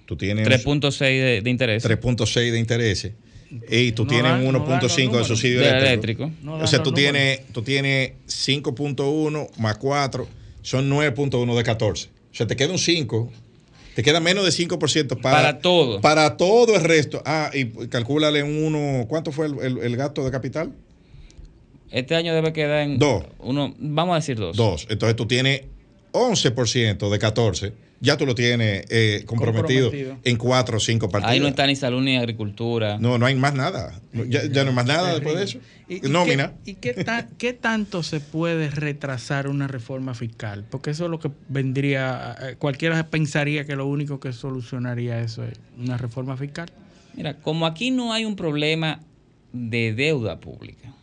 tú 0.06 0.18
tienes 0.18 0.48
3.6 0.48 1.00
de, 1.00 1.42
de 1.42 1.50
interés. 1.50 1.86
3.6 1.86 2.52
de 2.52 2.60
intereses 2.60 3.14
y 3.70 3.92
tú 3.94 4.06
tienes 4.06 4.32
1.5 4.32 5.18
de 5.18 5.24
subsidio 5.24 5.62
eléctrico. 5.62 6.32
o 6.46 6.68
sea, 6.68 6.84
tú 6.84 6.92
tienes, 6.92 7.48
tú 7.52 7.62
tienes 7.62 8.12
5.1 8.28 9.50
más 9.58 9.78
4, 9.78 10.28
son 10.62 10.90
9.1 10.90 11.56
de 11.56 11.64
14. 11.64 12.08
O 12.08 12.36
sea, 12.36 12.48
te 12.48 12.56
queda 12.56 12.72
un 12.72 12.80
5, 12.80 13.32
te 14.00 14.04
queda 14.04 14.22
menos 14.22 14.46
de 14.46 14.52
5% 14.52 15.20
para, 15.20 15.36
para 15.36 15.60
todo. 15.60 16.00
Para 16.00 16.38
todo 16.38 16.74
el 16.74 16.86
resto. 16.86 17.22
Ah, 17.26 17.52
y 17.54 17.66
calcúlale 17.90 18.44
un 18.44 18.64
1, 18.64 19.08
¿cuánto 19.10 19.34
fue 19.34 19.48
el, 19.48 19.78
el, 19.78 19.98
gasto 19.98 20.24
de 20.24 20.32
capital? 20.32 20.72
Este 21.92 22.16
año 22.16 22.34
debe 22.34 22.54
quedar 22.54 22.84
en... 22.84 22.98
2. 22.98 23.26
Uno, 23.40 23.76
vamos 23.78 24.14
a 24.14 24.16
decir 24.16 24.38
2. 24.38 24.56
2. 24.56 24.88
Entonces 24.90 25.18
tú 25.18 25.28
tienes 25.28 25.64
11% 26.14 27.10
de 27.10 27.20
14 27.20 27.74
ya 28.02 28.18
tú 28.18 28.26
lo 28.26 28.36
tienes 28.36 28.86
eh, 28.90 29.24
comprometido, 29.26 29.92
en 30.24 30.38
cuatro 30.38 30.78
o 30.78 30.80
cinco 30.80 31.10
partidos. 31.10 31.34
Ahí 31.34 31.40
no 31.40 31.48
está 31.48 31.68
ni 31.68 31.76
salud 31.76 32.02
ni 32.02 32.18
agricultura. 32.18 32.98
No, 32.98 33.18
no 33.18 33.26
hay 33.26 33.36
más 33.36 33.54
nada. 33.54 34.00
Ya, 34.28 34.44
no 34.64 34.70
hay 34.70 34.76
más 34.76 34.86
nada 34.86 35.14
después 35.14 35.36
de 35.36 35.44
eso. 35.44 35.60
¿Y, 35.88 36.02
Nómina. 36.08 36.54
¿Y, 36.66 36.76
qué, 36.76 37.06
qué, 37.38 37.54
tanto 37.54 38.04
se 38.04 38.20
puede 38.20 38.70
retrasar 38.70 39.48
una 39.48 39.68
reforma 39.68 40.14
fiscal? 40.14 40.66
Porque 40.70 40.92
eso 40.92 41.06
es 41.06 41.12
lo 41.12 41.20
que 41.20 41.32
vendría, 41.50 42.36
eh, 42.42 42.56
cualquiera 42.58 43.08
pensaría 43.08 43.66
que 43.66 43.76
lo 43.76 43.88
único 43.88 44.20
que 44.20 44.32
solucionaría 44.32 45.20
eso 45.22 45.44
es 45.44 45.60
una 45.78 45.98
reforma 45.98 46.38
fiscal. 46.38 46.70
Mira, 47.16 47.34
como 47.36 47.66
aquí 47.66 47.92
no 47.92 48.14
hay 48.14 48.24
un 48.24 48.36
problema 48.36 49.02
de 49.52 49.94
deuda 49.94 50.40
pública, 50.40 50.94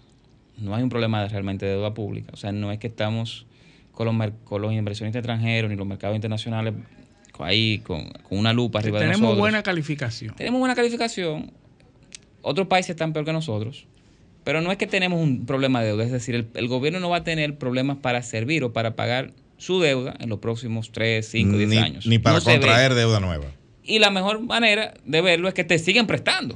no 0.57 0.75
hay 0.75 0.83
un 0.83 0.89
problema 0.89 1.27
realmente 1.27 1.67
de 1.67 1.73
deuda 1.73 1.93
pública, 1.95 2.31
o 2.33 2.37
sea, 2.37 2.53
no 2.53 2.71
es 2.71 2.79
que 2.79 2.87
estamos 2.87 3.47
con 3.97 4.07
los, 4.07 4.31
con 4.45 4.61
los 4.61 4.75
inversionistas 4.75 5.21
extranjeros 5.21 5.71
ni 5.71 5.77
los 5.77 5.87
mercados 5.87 6.15
internacionales 6.15 6.75
ahí 7.39 7.79
con, 7.79 8.13
una 8.29 8.53
lupa 8.53 8.81
arriba 8.81 8.99
de 8.99 9.07
nosotros. 9.07 9.21
Tenemos 9.21 9.39
buena 9.39 9.63
calificación. 9.63 10.35
Tenemos 10.35 10.59
buena 10.59 10.75
calificación. 10.75 11.51
Otros 12.43 12.67
países 12.67 12.91
están 12.91 13.15
peor 13.15 13.25
que 13.25 13.33
nosotros. 13.33 13.87
Pero 14.45 14.61
no 14.61 14.71
es 14.71 14.77
que 14.77 14.87
tenemos 14.87 15.19
un 15.19 15.47
problema 15.47 15.81
de 15.81 15.89
deuda, 15.89 16.05
es 16.05 16.13
decir, 16.13 16.47
el, 16.53 16.69
gobierno 16.69 17.01
no 17.01 17.09
va 17.09 17.19
a 17.19 17.25
tener 17.25 17.57
problemas 17.57 17.97
para 17.97 18.23
servir 18.23 18.65
o 18.65 18.73
para 18.75 18.97
pagar 18.97 19.33
su 19.57 19.81
deuda 19.81 20.15
en 20.21 20.29
los 20.29 20.41
próximos 20.41 20.93
3, 20.93 21.27
5, 21.27 21.57
10 21.57 21.83
años. 21.83 22.07
Ni 22.07 22.19
para 22.19 22.43
contraer 22.43 22.95
deuda 22.95 23.19
nueva. 23.19 23.47
Y 23.83 23.99
la 23.99 24.11
mejor 24.11 24.41
manera 24.41 24.93
de 25.07 25.21
verlo 25.23 25.49
es 25.49 25.55
que 25.55 25.65
te 25.65 25.79
siguen 25.79 26.07
prestando. 26.07 26.55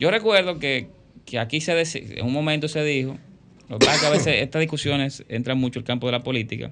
Yo 0.00 0.10
recuerdo 0.10 0.58
que, 0.58 0.88
que 1.26 1.38
aquí 1.38 1.60
se 1.60 1.78
en 2.18 2.24
un 2.24 2.32
momento 2.32 2.66
se 2.68 2.82
dijo, 2.82 3.18
lo 3.68 3.78
que 3.78 3.86
pasa 3.86 3.94
es 3.96 4.00
que 4.00 4.06
a 4.06 4.10
veces 4.10 4.34
estas 4.42 4.60
discusiones 4.60 5.24
entran 5.28 5.58
mucho 5.58 5.78
el 5.78 5.84
campo 5.84 6.06
de 6.06 6.12
la 6.12 6.22
política 6.22 6.70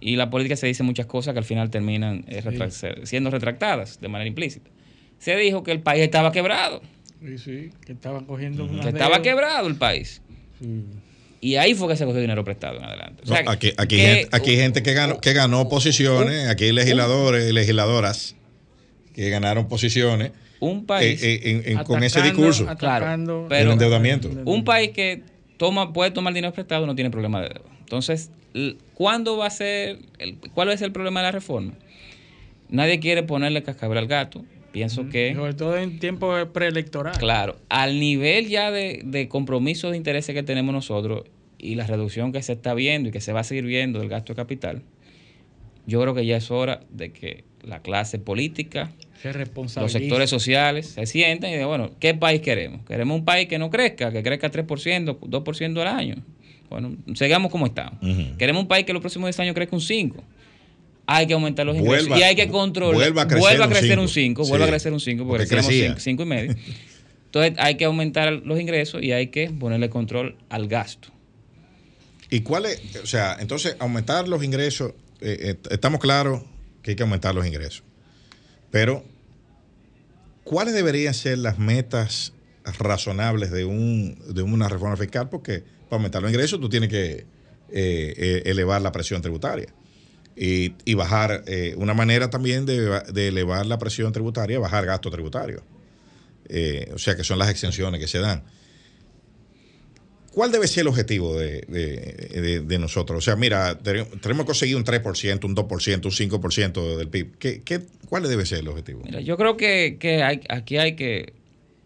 Y 0.00 0.16
la 0.16 0.30
política 0.30 0.56
se 0.56 0.66
dice 0.66 0.82
muchas 0.82 1.06
cosas 1.06 1.32
que 1.34 1.38
al 1.38 1.44
final 1.44 1.70
terminan 1.70 2.24
eh, 2.28 2.42
siendo 3.04 3.30
retractadas 3.30 4.00
de 4.00 4.08
manera 4.08 4.28
implícita. 4.28 4.70
Se 5.18 5.36
dijo 5.36 5.62
que 5.62 5.72
el 5.72 5.80
país 5.80 6.02
estaba 6.02 6.32
quebrado, 6.32 6.80
Sí, 7.22 7.36
sí, 7.36 7.70
que 7.84 7.92
estaban 7.92 8.24
cogiendo 8.24 8.66
que 8.66 8.76
estaba 8.76 8.92
deudas. 8.92 9.20
quebrado 9.20 9.68
el 9.68 9.74
país. 9.76 10.22
Y 11.42 11.56
ahí 11.56 11.74
fue 11.74 11.88
que 11.88 11.96
se 11.96 12.04
cogió 12.04 12.20
dinero 12.20 12.44
prestado 12.44 12.78
en 12.78 12.84
adelante. 12.84 13.22
O 13.24 13.26
sea, 13.26 13.42
No, 13.42 13.50
aquí, 13.50 13.72
aquí, 13.76 13.96
que- 13.96 14.02
gente, 14.02 14.28
aquí 14.32 14.50
hay 14.50 14.56
gente 14.56 14.82
que 14.82 14.92
ganó, 14.94 15.20
que 15.20 15.32
ganó 15.32 15.68
posiciones, 15.68 16.48
aquí 16.48 16.64
hay 16.64 16.72
legisladores 16.72 17.48
y 17.48 17.52
legisladoras 17.52 18.36
que 19.14 19.28
ganaron 19.30 19.68
posiciones 19.68 20.32
un 20.60 20.84
país, 20.86 21.22
eh, 21.22 21.34
eh, 21.34 21.40
en- 21.66 21.78
en- 21.78 21.84
con 21.84 22.02
ese 22.04 22.20
discurso. 22.22 22.64
atacando. 22.68 23.46
Claro, 23.46 23.46
pero- 23.48 23.66
El 23.68 23.72
endeudamiento. 23.72 24.30
un 24.44 24.64
país 24.64 24.90
que 24.90 25.22
toma, 25.60 25.92
puede 25.92 26.10
tomar 26.10 26.32
dinero 26.32 26.54
prestado 26.54 26.86
no 26.86 26.94
tiene 26.94 27.10
problema 27.10 27.42
de 27.42 27.50
deuda. 27.50 27.70
Entonces, 27.80 28.30
¿cuándo 28.94 29.36
va 29.36 29.44
a 29.46 29.50
ser, 29.50 29.98
el- 30.18 30.38
cuál 30.54 30.70
es 30.70 30.80
el 30.80 30.90
problema 30.90 31.20
de 31.20 31.24
la 31.26 31.32
reforma? 31.32 31.74
Nadie 32.70 32.98
quiere 32.98 33.22
ponerle 33.22 33.62
cascabel 33.62 33.98
al 33.98 34.06
gato. 34.06 34.42
Pienso 34.72 35.10
que, 35.10 35.34
Sobre 35.34 35.52
todo 35.52 35.76
en 35.76 35.98
tiempo 35.98 36.32
preelectoral. 36.54 37.18
claro, 37.18 37.56
al 37.68 38.00
nivel 38.00 38.48
ya 38.48 38.70
de, 38.70 39.02
de 39.04 39.28
compromisos 39.28 39.90
de 39.90 39.98
intereses 39.98 40.34
que 40.34 40.42
tenemos 40.42 40.72
nosotros 40.72 41.24
y 41.58 41.74
la 41.74 41.86
reducción 41.86 42.32
que 42.32 42.40
se 42.42 42.54
está 42.54 42.72
viendo 42.72 43.10
y 43.10 43.12
que 43.12 43.20
se 43.20 43.34
va 43.34 43.40
a 43.40 43.44
seguir 43.44 43.64
viendo 43.66 43.98
del 43.98 44.08
gasto 44.08 44.32
de 44.32 44.36
capital, 44.36 44.82
yo 45.86 46.00
creo 46.00 46.14
que 46.14 46.24
ya 46.24 46.38
es 46.38 46.50
hora 46.50 46.80
de 46.88 47.12
que 47.12 47.44
la 47.64 47.80
clase 47.82 48.18
política, 48.18 48.92
Se 49.22 49.32
los 49.80 49.92
sectores 49.92 50.30
sociales 50.30 50.86
se 50.88 51.06
sienten 51.06 51.50
y 51.50 51.54
digan, 51.54 51.68
bueno, 51.68 51.90
¿qué 52.00 52.14
país 52.14 52.40
queremos? 52.40 52.84
¿Queremos 52.86 53.18
un 53.18 53.24
país 53.24 53.48
que 53.48 53.58
no 53.58 53.70
crezca, 53.70 54.10
que 54.12 54.22
crezca 54.22 54.50
3%, 54.50 55.18
2% 55.20 55.80
al 55.80 55.86
año? 55.88 56.16
Bueno, 56.70 56.96
sigamos 57.14 57.50
como 57.50 57.66
estamos. 57.66 57.98
Queremos 58.38 58.62
un 58.62 58.68
país 58.68 58.86
que 58.86 58.92
los 58.92 59.00
próximos 59.00 59.26
10 59.28 59.40
años 59.40 59.54
crezca 59.54 59.76
un 59.76 59.82
5%. 59.82 60.22
Hay 61.06 61.26
que 61.26 61.32
aumentar 61.32 61.66
los 61.66 61.76
Vuelva- 61.76 61.98
ingresos 62.02 62.18
y 62.18 62.22
hay 62.22 62.36
que 62.36 62.48
controlar. 62.48 62.94
vuelva 62.94 63.22
a 63.22 63.26
crecer 63.26 63.40
vuelva 63.40 63.64
a 63.64 63.66
un 63.66 63.72
crecer 63.72 63.88
cinco. 63.90 64.02
un 64.02 64.08
5, 64.08 64.44
Sí. 64.44 64.50
vuelva 64.50 64.66
a 64.66 64.68
crecer 64.68 64.92
un 64.92 65.00
5, 65.00 65.24
porque, 65.26 65.44
Porque 65.44 65.56
decíamos 65.56 65.66
crecía. 65.66 65.86
5, 65.88 66.00
5 66.00 66.22
y 66.22 66.26
medio. 66.26 66.54
Entonces 67.26 67.52
hay 67.58 67.74
que 67.76 67.84
aumentar 67.84 68.32
los 68.32 68.60
ingresos 68.60 69.02
y 69.02 69.10
hay 69.12 69.26
que 69.28 69.50
ponerle 69.50 69.90
control 69.90 70.36
al 70.48 70.68
gasto. 70.68 71.08
¿Y 72.30 72.40
cuál 72.42 72.66
es? 72.66 72.80
O 73.02 73.06
sea, 73.06 73.36
entonces, 73.40 73.74
aumentar 73.80 74.28
los 74.28 74.44
ingresos, 74.44 74.92
eh, 75.20 75.36
eh, 75.40 75.56
estamos 75.70 75.98
claros 76.00 76.42
que 76.82 76.92
hay 76.92 76.96
que 76.96 77.02
aumentar 77.02 77.34
los 77.34 77.46
ingresos. 77.46 77.82
Pero, 78.70 79.04
¿cuáles 80.44 80.74
deberían 80.74 81.14
ser 81.14 81.38
las 81.38 81.58
metas 81.58 82.32
razonables 82.78 83.50
de, 83.50 83.64
un, 83.64 84.18
de 84.32 84.42
una 84.42 84.68
reforma 84.68 84.96
fiscal? 84.96 85.28
Porque 85.28 85.64
para 85.88 85.96
aumentar 85.96 86.22
los 86.22 86.30
ingresos 86.30 86.60
tú 86.60 86.68
tienes 86.68 86.88
que 86.88 87.10
eh, 87.12 87.24
eh, 87.68 88.42
elevar 88.46 88.80
la 88.82 88.92
presión 88.92 89.22
tributaria. 89.22 89.72
Y, 90.36 90.74
y 90.84 90.94
bajar, 90.94 91.42
eh, 91.46 91.74
una 91.76 91.92
manera 91.92 92.30
también 92.30 92.64
de, 92.64 93.02
de 93.12 93.28
elevar 93.28 93.66
la 93.66 93.78
presión 93.78 94.12
tributaria, 94.12 94.58
bajar 94.58 94.86
gasto 94.86 95.10
tributario. 95.10 95.62
O 96.94 96.98
sea, 96.98 97.14
que 97.14 97.22
son 97.22 97.38
las 97.38 97.48
exenciones 97.48 98.00
que 98.00 98.08
se 98.08 98.18
dan. 98.18 98.42
¿Cuál 100.32 100.52
debe 100.52 100.68
ser 100.68 100.82
el 100.82 100.88
objetivo 100.88 101.36
de, 101.36 101.62
de- 101.68 102.40
de- 102.40 102.60
de 102.60 102.78
nosotros? 102.78 103.18
O 103.18 103.20
sea, 103.20 103.34
mira, 103.36 103.76
tenemos 103.78 104.08
que 104.22 104.44
conseguir 104.44 104.76
un 104.76 104.84
3%, 104.84 105.44
un 105.44 105.56
2%, 105.56 106.04
un 106.04 106.12
5% 106.12 106.96
del 106.96 107.08
PIB. 107.08 107.36
¿Qué, 107.38 107.62
qué, 107.62 107.80
¿Cuál 108.08 108.22
debe 108.28 108.46
ser 108.46 108.60
el 108.60 108.68
objetivo? 108.68 109.02
Mira, 109.04 109.20
yo 109.20 109.36
creo 109.36 109.56
que, 109.56 109.96
que 109.98 110.22
hay, 110.22 110.40
aquí 110.48 110.76
hay 110.78 110.94
que, 110.94 111.32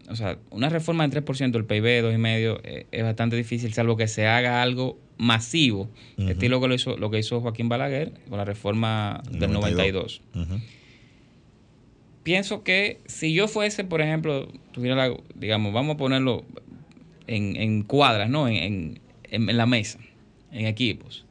o 0.09 0.15
sea, 0.15 0.37
una 0.51 0.69
reforma 0.69 1.07
del 1.07 1.23
3% 1.25 1.51
del 1.51 1.65
PIB, 1.65 2.03
2,5%, 2.03 2.61
eh, 2.63 2.85
es 2.91 3.03
bastante 3.03 3.35
difícil, 3.35 3.73
salvo 3.73 3.97
que 3.97 4.07
se 4.07 4.27
haga 4.27 4.61
algo 4.61 4.99
masivo, 5.17 5.89
Ujú. 6.17 6.29
estilo 6.29 6.61
que 6.61 6.67
lo 6.67 6.75
hizo, 6.75 6.97
lo 6.97 7.09
que 7.09 7.17
hizo 7.19 7.41
Joaquín 7.41 7.67
Balaguer 7.69 8.11
con 8.29 8.37
la 8.37 8.45
reforma 8.45 9.23
del 9.31 9.51
92. 9.53 10.21
Ujú. 10.35 10.59
Pienso 12.23 12.63
que 12.63 12.99
si 13.05 13.33
yo 13.33 13.47
fuese, 13.47 13.83
por 13.83 14.01
ejemplo, 14.01 14.47
tuviera 14.71 14.95
la, 14.95 15.15
digamos, 15.35 15.73
vamos 15.73 15.93
a 15.95 15.97
ponerlo 15.97 16.43
en, 17.27 17.55
en 17.55 17.83
cuadras, 17.83 18.29
¿no? 18.29 18.47
En, 18.47 18.99
en- 19.23 19.57
la 19.57 19.65
mesa, 19.65 19.99
en 20.51 20.65
equipos. 20.65 21.25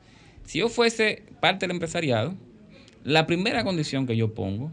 Si 0.44 0.58
yo 0.58 0.68
fuese 0.68 1.22
parte 1.40 1.66
del 1.66 1.70
empresariado, 1.72 2.34
la 3.04 3.26
primera 3.26 3.64
condición 3.64 4.06
que 4.06 4.16
yo 4.16 4.34
pongo, 4.34 4.70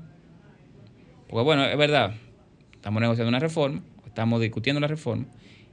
porque 1.30 1.43
bueno, 1.43 1.65
es 1.65 1.77
verdad, 1.77 2.14
estamos 2.73 3.02
negociando 3.02 3.30
una 3.30 3.39
reforma, 3.39 3.81
estamos 4.06 4.41
discutiendo 4.41 4.80
la 4.81 4.88
reforma, 4.88 5.26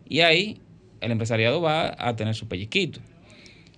y 0.08 0.20
ahí 0.20 0.60
el 1.00 1.10
empresariado 1.12 1.60
va 1.60 1.94
a 1.98 2.14
tener 2.16 2.34
su 2.34 2.46
pellizquito. 2.48 3.00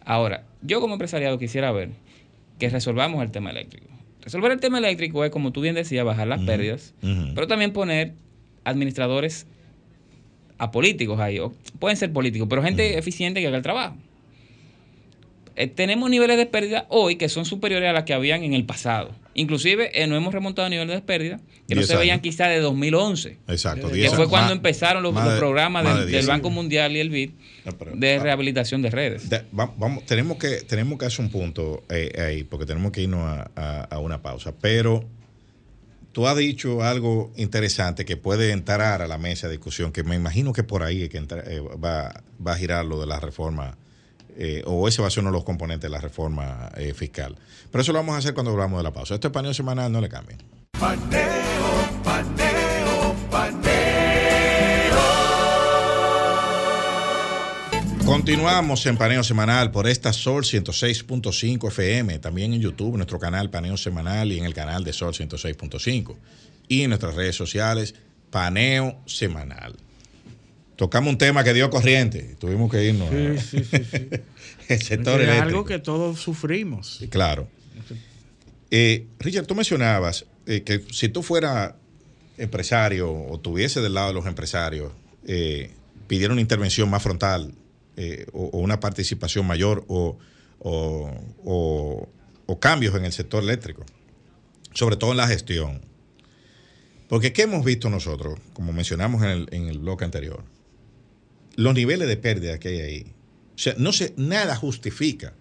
Ahora, 0.04 0.44
yo 0.62 0.80
como 0.80 0.94
empresariado 0.94 1.38
quisiera 1.38 1.72
ver 1.72 1.90
que 2.58 2.68
resolvamos 2.68 3.22
el 3.22 3.30
tema 3.30 3.50
eléctrico. 3.50 3.86
Resolver 4.22 4.52
el 4.52 4.60
tema 4.60 4.78
eléctrico 4.78 5.24
es, 5.24 5.30
como 5.30 5.50
tú 5.52 5.62
bien 5.62 5.74
decías, 5.74 6.04
bajar 6.04 6.26
las 6.28 6.40
pérdidas, 6.42 6.94
pero 7.34 7.46
también 7.46 7.72
poner 7.72 8.12
administradores 8.64 9.46
a 10.60 10.70
políticos 10.70 11.18
ahí. 11.20 11.38
o 11.38 11.52
pueden 11.78 11.96
ser 11.96 12.12
políticos, 12.12 12.46
pero 12.48 12.62
gente 12.62 12.98
eficiente 12.98 13.40
que 13.40 13.46
haga 13.48 13.56
el 13.56 13.62
trabajo. 13.62 13.96
Eh, 15.56 15.66
tenemos 15.66 16.08
niveles 16.08 16.36
de 16.38 16.46
pérdida 16.46 16.86
hoy 16.88 17.16
que 17.16 17.28
son 17.28 17.44
superiores 17.44 17.88
a 17.88 17.92
las 17.92 18.04
que 18.04 18.14
habían 18.14 18.42
en 18.44 18.54
el 18.54 18.64
pasado. 18.64 19.10
Inclusive 19.34 19.90
eh, 20.00 20.06
no 20.06 20.16
hemos 20.16 20.32
remontado 20.32 20.68
niveles 20.68 20.94
de 20.94 21.02
pérdida 21.02 21.40
que 21.68 21.74
no 21.74 21.82
se 21.82 21.96
veían 21.96 22.20
quizá 22.20 22.46
de 22.48 22.60
2011. 22.60 23.36
Exacto. 23.48 23.88
Que 23.88 23.92
Que 23.94 23.98
10 24.00 24.10
fue 24.10 24.18
años. 24.20 24.30
cuando 24.30 24.52
empezaron 24.52 25.02
los, 25.02 25.12
programas 25.38 25.84
del, 25.84 25.94
de 25.94 26.00
del 26.02 26.10
10 26.12 26.26
Banco. 26.26 26.50
Mundial 26.50 26.96
y 26.96 27.00
el 27.00 27.10
BID 27.10 27.30
No, 27.64 27.72
pero- 27.72 27.92
de 27.94 28.14
ah, 28.14 28.22
rehabilitación 28.22 28.80
de 28.82 28.90
redes. 28.90 29.28
De- 29.28 29.42
va- 29.58 29.72
vamos, 29.76 30.04
tenemos 30.06 30.36
que 30.38 30.62
tenemos 30.62 30.98
que 30.98 31.06
hacer 31.06 31.24
un 31.24 31.30
punto 31.30 31.84
eh, 31.90 32.12
ahí, 32.20 32.44
porque 32.44 32.64
tenemos 32.66 32.90
que 32.92 33.02
irnos 33.02 33.20
a, 33.22 33.50
a- 33.54 33.82
a 33.84 33.98
una 33.98 34.22
pausa. 34.22 34.54
Pero 34.60 35.04
tú 36.12 36.26
has 36.26 36.36
dicho 36.36 36.82
algo 36.82 37.32
interesante 37.36 38.04
que 38.04 38.16
puede 38.16 38.52
entrar 38.52 39.02
a 39.02 39.08
la 39.08 39.18
mesa 39.18 39.46
de 39.46 39.52
discusión, 39.52 39.92
que 39.92 40.02
me 40.02 40.16
imagino 40.16 40.52
que 40.52 40.62
por 40.62 40.82
ahí 40.82 41.04
es 41.04 41.08
que 41.08 41.18
eh, 41.18 41.60
va, 41.82 42.22
a 42.44 42.56
girar 42.56 42.84
lo 42.84 43.00
de 43.00 43.06
la 43.06 43.20
reforma, 43.20 43.76
eh, 44.36 44.62
o 44.66 44.88
ese 44.88 45.02
va 45.02 45.08
a 45.08 45.10
ser 45.10 45.22
uno 45.22 45.30
de 45.30 45.38
los 45.38 45.44
componentes 45.44 45.82
de 45.82 45.90
la 45.90 46.00
reforma 46.00 46.70
eh, 46.76 46.94
fiscal. 46.94 47.36
Pero 47.70 47.82
eso 47.82 47.92
lo 47.92 47.98
vamos 47.98 48.14
a 48.14 48.18
hacer 48.18 48.34
cuando 48.34 48.50
hablamos 48.50 48.78
de 48.78 48.84
la 48.84 48.92
pausa. 48.92 49.14
Esto 49.14 49.28
es 49.28 49.32
paneo 49.32 49.54
semanal, 49.54 49.92
no 49.92 50.00
le 50.00 50.08
cambien. 50.08 50.38
Paneo, 50.78 52.02
paneo, 52.02 52.59
Continuamos 58.10 58.84
en 58.86 58.96
Paneo 58.96 59.22
Semanal 59.22 59.70
por 59.70 59.86
esta 59.86 60.12
Sol 60.12 60.42
106.5 60.42 61.68
FM, 61.68 62.18
también 62.18 62.52
en 62.52 62.60
YouTube, 62.60 62.96
nuestro 62.96 63.20
canal 63.20 63.50
Paneo 63.50 63.76
Semanal 63.76 64.32
y 64.32 64.38
en 64.38 64.44
el 64.44 64.52
canal 64.52 64.82
de 64.82 64.92
Sol 64.92 65.14
106.5 65.14 66.16
y 66.66 66.82
en 66.82 66.88
nuestras 66.88 67.14
redes 67.14 67.36
sociales 67.36 67.94
Paneo 68.32 69.00
Semanal. 69.06 69.76
Tocamos 70.74 71.08
un 71.08 71.18
tema 71.18 71.44
que 71.44 71.54
dio 71.54 71.70
corriente, 71.70 72.34
tuvimos 72.40 72.68
que 72.68 72.82
irnos 72.84 73.10
Sí, 73.10 73.58
sí, 73.60 73.64
sí, 73.64 73.84
sí. 73.88 74.08
el 74.68 74.82
sector 74.82 75.20
es 75.20 75.28
eléctrico. 75.28 75.42
algo 75.48 75.64
que 75.64 75.78
todos 75.78 76.18
sufrimos. 76.18 77.04
Claro. 77.10 77.46
Eh, 78.72 79.06
Richard, 79.20 79.46
tú 79.46 79.54
mencionabas 79.54 80.26
eh, 80.46 80.62
que 80.62 80.82
si 80.90 81.10
tú 81.10 81.22
fueras 81.22 81.74
empresario 82.38 83.08
o 83.08 83.38
tuviese 83.38 83.80
del 83.80 83.94
lado 83.94 84.08
de 84.08 84.14
los 84.14 84.26
empresarios, 84.26 84.90
eh, 85.28 85.70
pidiera 86.08 86.32
una 86.32 86.40
intervención 86.40 86.90
más 86.90 87.04
frontal 87.04 87.54
eh, 87.96 88.26
o, 88.32 88.58
una 88.58 88.80
participación 88.80 89.46
mayor 89.46 89.84
o- 89.88 90.18
o 92.46 92.60
cambios 92.60 92.94
en 92.96 93.04
el 93.04 93.12
sector 93.12 93.42
eléctrico, 93.42 93.84
sobre 94.74 94.96
todo 94.96 95.12
en 95.12 95.16
la 95.18 95.28
gestión. 95.28 95.80
Porque 97.08 97.32
¿qué 97.32 97.42
hemos 97.42 97.64
visto 97.64 97.90
nosotros? 97.90 98.38
Como 98.52 98.72
mencionamos 98.72 99.22
en 99.22 99.28
el, 99.30 99.48
en 99.52 99.68
el 99.68 99.78
bloque 99.78 100.04
anterior, 100.04 100.44
los 101.56 101.74
niveles 101.74 102.08
de 102.08 102.16
pérdida 102.16 102.58
que 102.58 102.68
hay 102.68 102.80
ahí. 102.80 103.06
O 103.54 103.58
sea, 103.58 103.74
no 103.78 103.92
se, 103.92 104.14
nada 104.16 104.56
justifica 104.56 105.34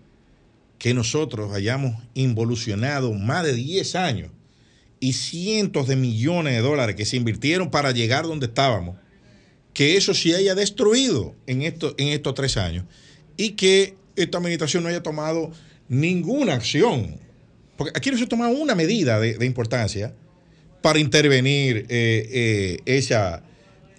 que 0.78 0.94
nosotros 0.94 1.54
hayamos 1.54 2.02
involucionado 2.14 3.14
más 3.14 3.44
de 3.46 3.54
10 3.54 3.96
años 3.96 4.32
y 5.00 5.14
cientos 5.14 5.88
de 5.88 5.96
millones 5.96 6.54
de 6.54 6.62
dólares 6.62 6.96
que 6.96 7.06
se 7.06 7.18
invirtieron 7.18 7.70
para 7.70 7.92
llegar 7.92 8.26
donde 8.26 8.48
estábamos, 8.48 8.98
que 9.74 9.98
eso 9.98 10.14
se 10.14 10.36
haya 10.36 10.56
destruido 10.56 11.36
en, 11.48 11.62
en 11.62 12.08
estos 12.08 12.34
tres 12.34 12.58
años 12.58 12.86
y 13.38 13.52
que 13.52 13.96
esta 14.16 14.38
administración 14.38 14.84
no 14.84 14.90
haya 14.90 15.02
tomado 15.04 15.52
ninguna 15.88 16.54
acción. 16.54 17.18
Porque 17.78 17.94
aquí 17.96 18.12
no 18.12 18.18
se 18.18 18.28
toma 18.28 18.50
una 18.50 18.76
medida 18.76 19.20
de, 19.20 19.46
importancia 19.46 20.14
para 20.82 21.00
intervenir 21.00 21.86
eh, 21.90 22.30
eh, 22.30 22.78
esa, 22.86 23.44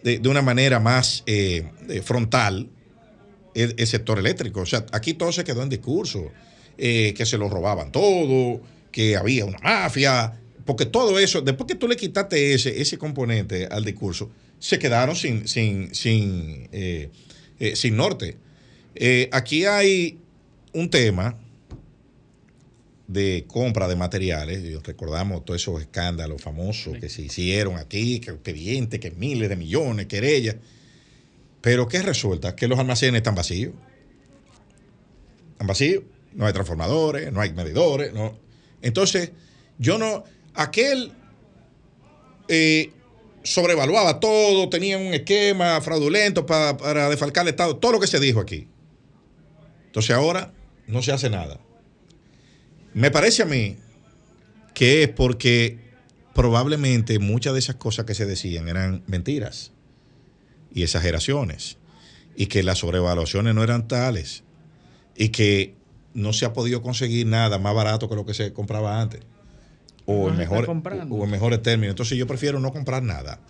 de, 0.03 0.21
una 0.29 0.43
manera 0.43 0.81
más 0.81 1.23
eh, 1.27 1.71
frontal 2.05 2.69
el, 3.55 3.75
el 3.79 3.87
sector 3.87 4.19
eléctrico. 4.19 4.61
O 4.61 4.67
sea, 4.67 4.85
aquí 4.93 5.15
todo 5.15 5.33
se 5.33 5.45
quedó 5.45 5.63
en 5.63 5.69
discurso, 5.69 6.31
que 6.77 7.25
se 7.27 7.37
lo 7.37 7.51
robaban 7.51 7.93
todo, 7.93 8.63
que 8.91 9.17
había 9.17 9.45
una 9.45 9.59
mafia, 9.59 10.41
porque 10.65 10.87
todo 10.87 11.19
eso, 11.19 11.43
después 11.43 11.67
que 11.67 11.75
tú 11.75 11.89
le 11.89 11.97
quitaste 11.97 12.55
ese, 12.55 12.81
ese 12.81 12.97
componente 12.97 13.67
al 13.71 13.85
discurso, 13.85 14.31
se 14.61 14.78
quedaron 14.78 15.16
sin, 15.16 15.49
sin, 15.49 15.93
sin, 15.95 16.69
eh, 16.70 17.11
eh, 17.59 17.74
sin 17.74 17.97
norte. 17.97 18.37
Eh, 18.95 19.28
aquí 19.32 19.65
hay 19.65 20.19
un 20.73 20.91
tema 20.91 21.37
de 23.09 23.45
compra 23.49 23.89
de 23.89 23.97
materiales, 23.97 24.82
recordamos 24.85 25.45
todos 25.45 25.61
esos 25.61 25.81
escándalos 25.81 26.41
famosos 26.41 26.97
que 26.99 27.09
se 27.09 27.23
hicieron 27.23 27.77
aquí, 27.77 28.20
que 28.20 28.31
expedientes, 28.31 29.01
que 29.01 29.11
miles 29.11 29.49
de 29.49 29.57
millones, 29.57 30.07
querellas. 30.07 30.57
Pero 31.61 31.89
¿qué 31.89 32.03
resulta? 32.03 32.55
Que 32.55 32.69
los 32.69 32.78
almacenes 32.78 33.19
están 33.19 33.35
vacíos. 33.35 33.74
Están 35.53 35.66
vacíos, 35.66 36.05
no 36.35 36.47
hay 36.47 36.53
transformadores, 36.53 37.32
no 37.32 37.41
hay 37.41 37.53
medidores. 37.53 38.12
No. 38.12 38.39
Entonces, 38.81 39.32
yo 39.78 39.99
no. 39.99 40.23
Aquel 40.55 41.12
eh, 42.49 42.91
sobrevaluaba 43.43 44.21
todo, 44.21 44.69
tenía 44.69 44.99
un 44.99 45.15
esquema 45.15 45.81
fraudulento 45.81 46.47
para, 46.47 46.77
para 46.77 47.09
defalcar 47.09 47.45
el 47.45 47.51
Estado, 47.51 47.77
todo 47.77 47.93
lo 47.93 48.01
que 48.01 48.07
se 48.07 48.21
dijo 48.21 48.41
aquí. 48.41 48.69
Entonces 49.87 50.15
ahora 50.15 50.53
no 50.87 51.03
se 51.03 51.12
hace 51.12 51.31
nada. 51.31 51.61
Me 52.93 53.11
parece 53.11 53.43
a 53.43 53.47
mí 53.47 53.77
que 54.75 55.03
es 55.03 55.09
porque 55.09 55.79
probablemente 56.35 57.19
muchas 57.19 57.53
de 57.53 57.59
esas 57.59 57.77
cosas 57.77 58.07
que 58.07 58.15
se 58.15 58.27
decían 58.27 58.69
eran 58.69 59.03
mentiras 59.07 59.73
y 60.73 60.83
exageraciones 60.83 61.79
y 62.37 62.47
que 62.47 62.62
las 62.62 62.79
sobrevaluaciones 62.79 63.55
no 63.55 63.62
eran 63.62 63.89
tales 63.89 64.45
y 65.17 65.31
que 65.31 65.75
no 66.15 66.33
se 66.33 66.45
ha 66.45 66.53
podido 66.53 66.83
conseguir 66.83 67.27
nada 67.27 67.59
más 67.59 67.75
barato 67.75 68.09
que 68.09 68.15
lo 68.15 68.25
que 68.25 68.35
se 68.35 68.53
compraba 68.53 69.01
antes 69.01 69.21
o, 70.11 70.28
en, 70.28 70.37
mejor, 70.37 70.69
o 70.69 71.24
en 71.24 71.31
mejores 71.31 71.62
términos. 71.62 71.93
Entonces 71.93 72.19
yo 72.19 72.27
prefiero 72.27 72.61
no 72.61 72.73
comprar 72.73 73.03
nada. 73.03 73.41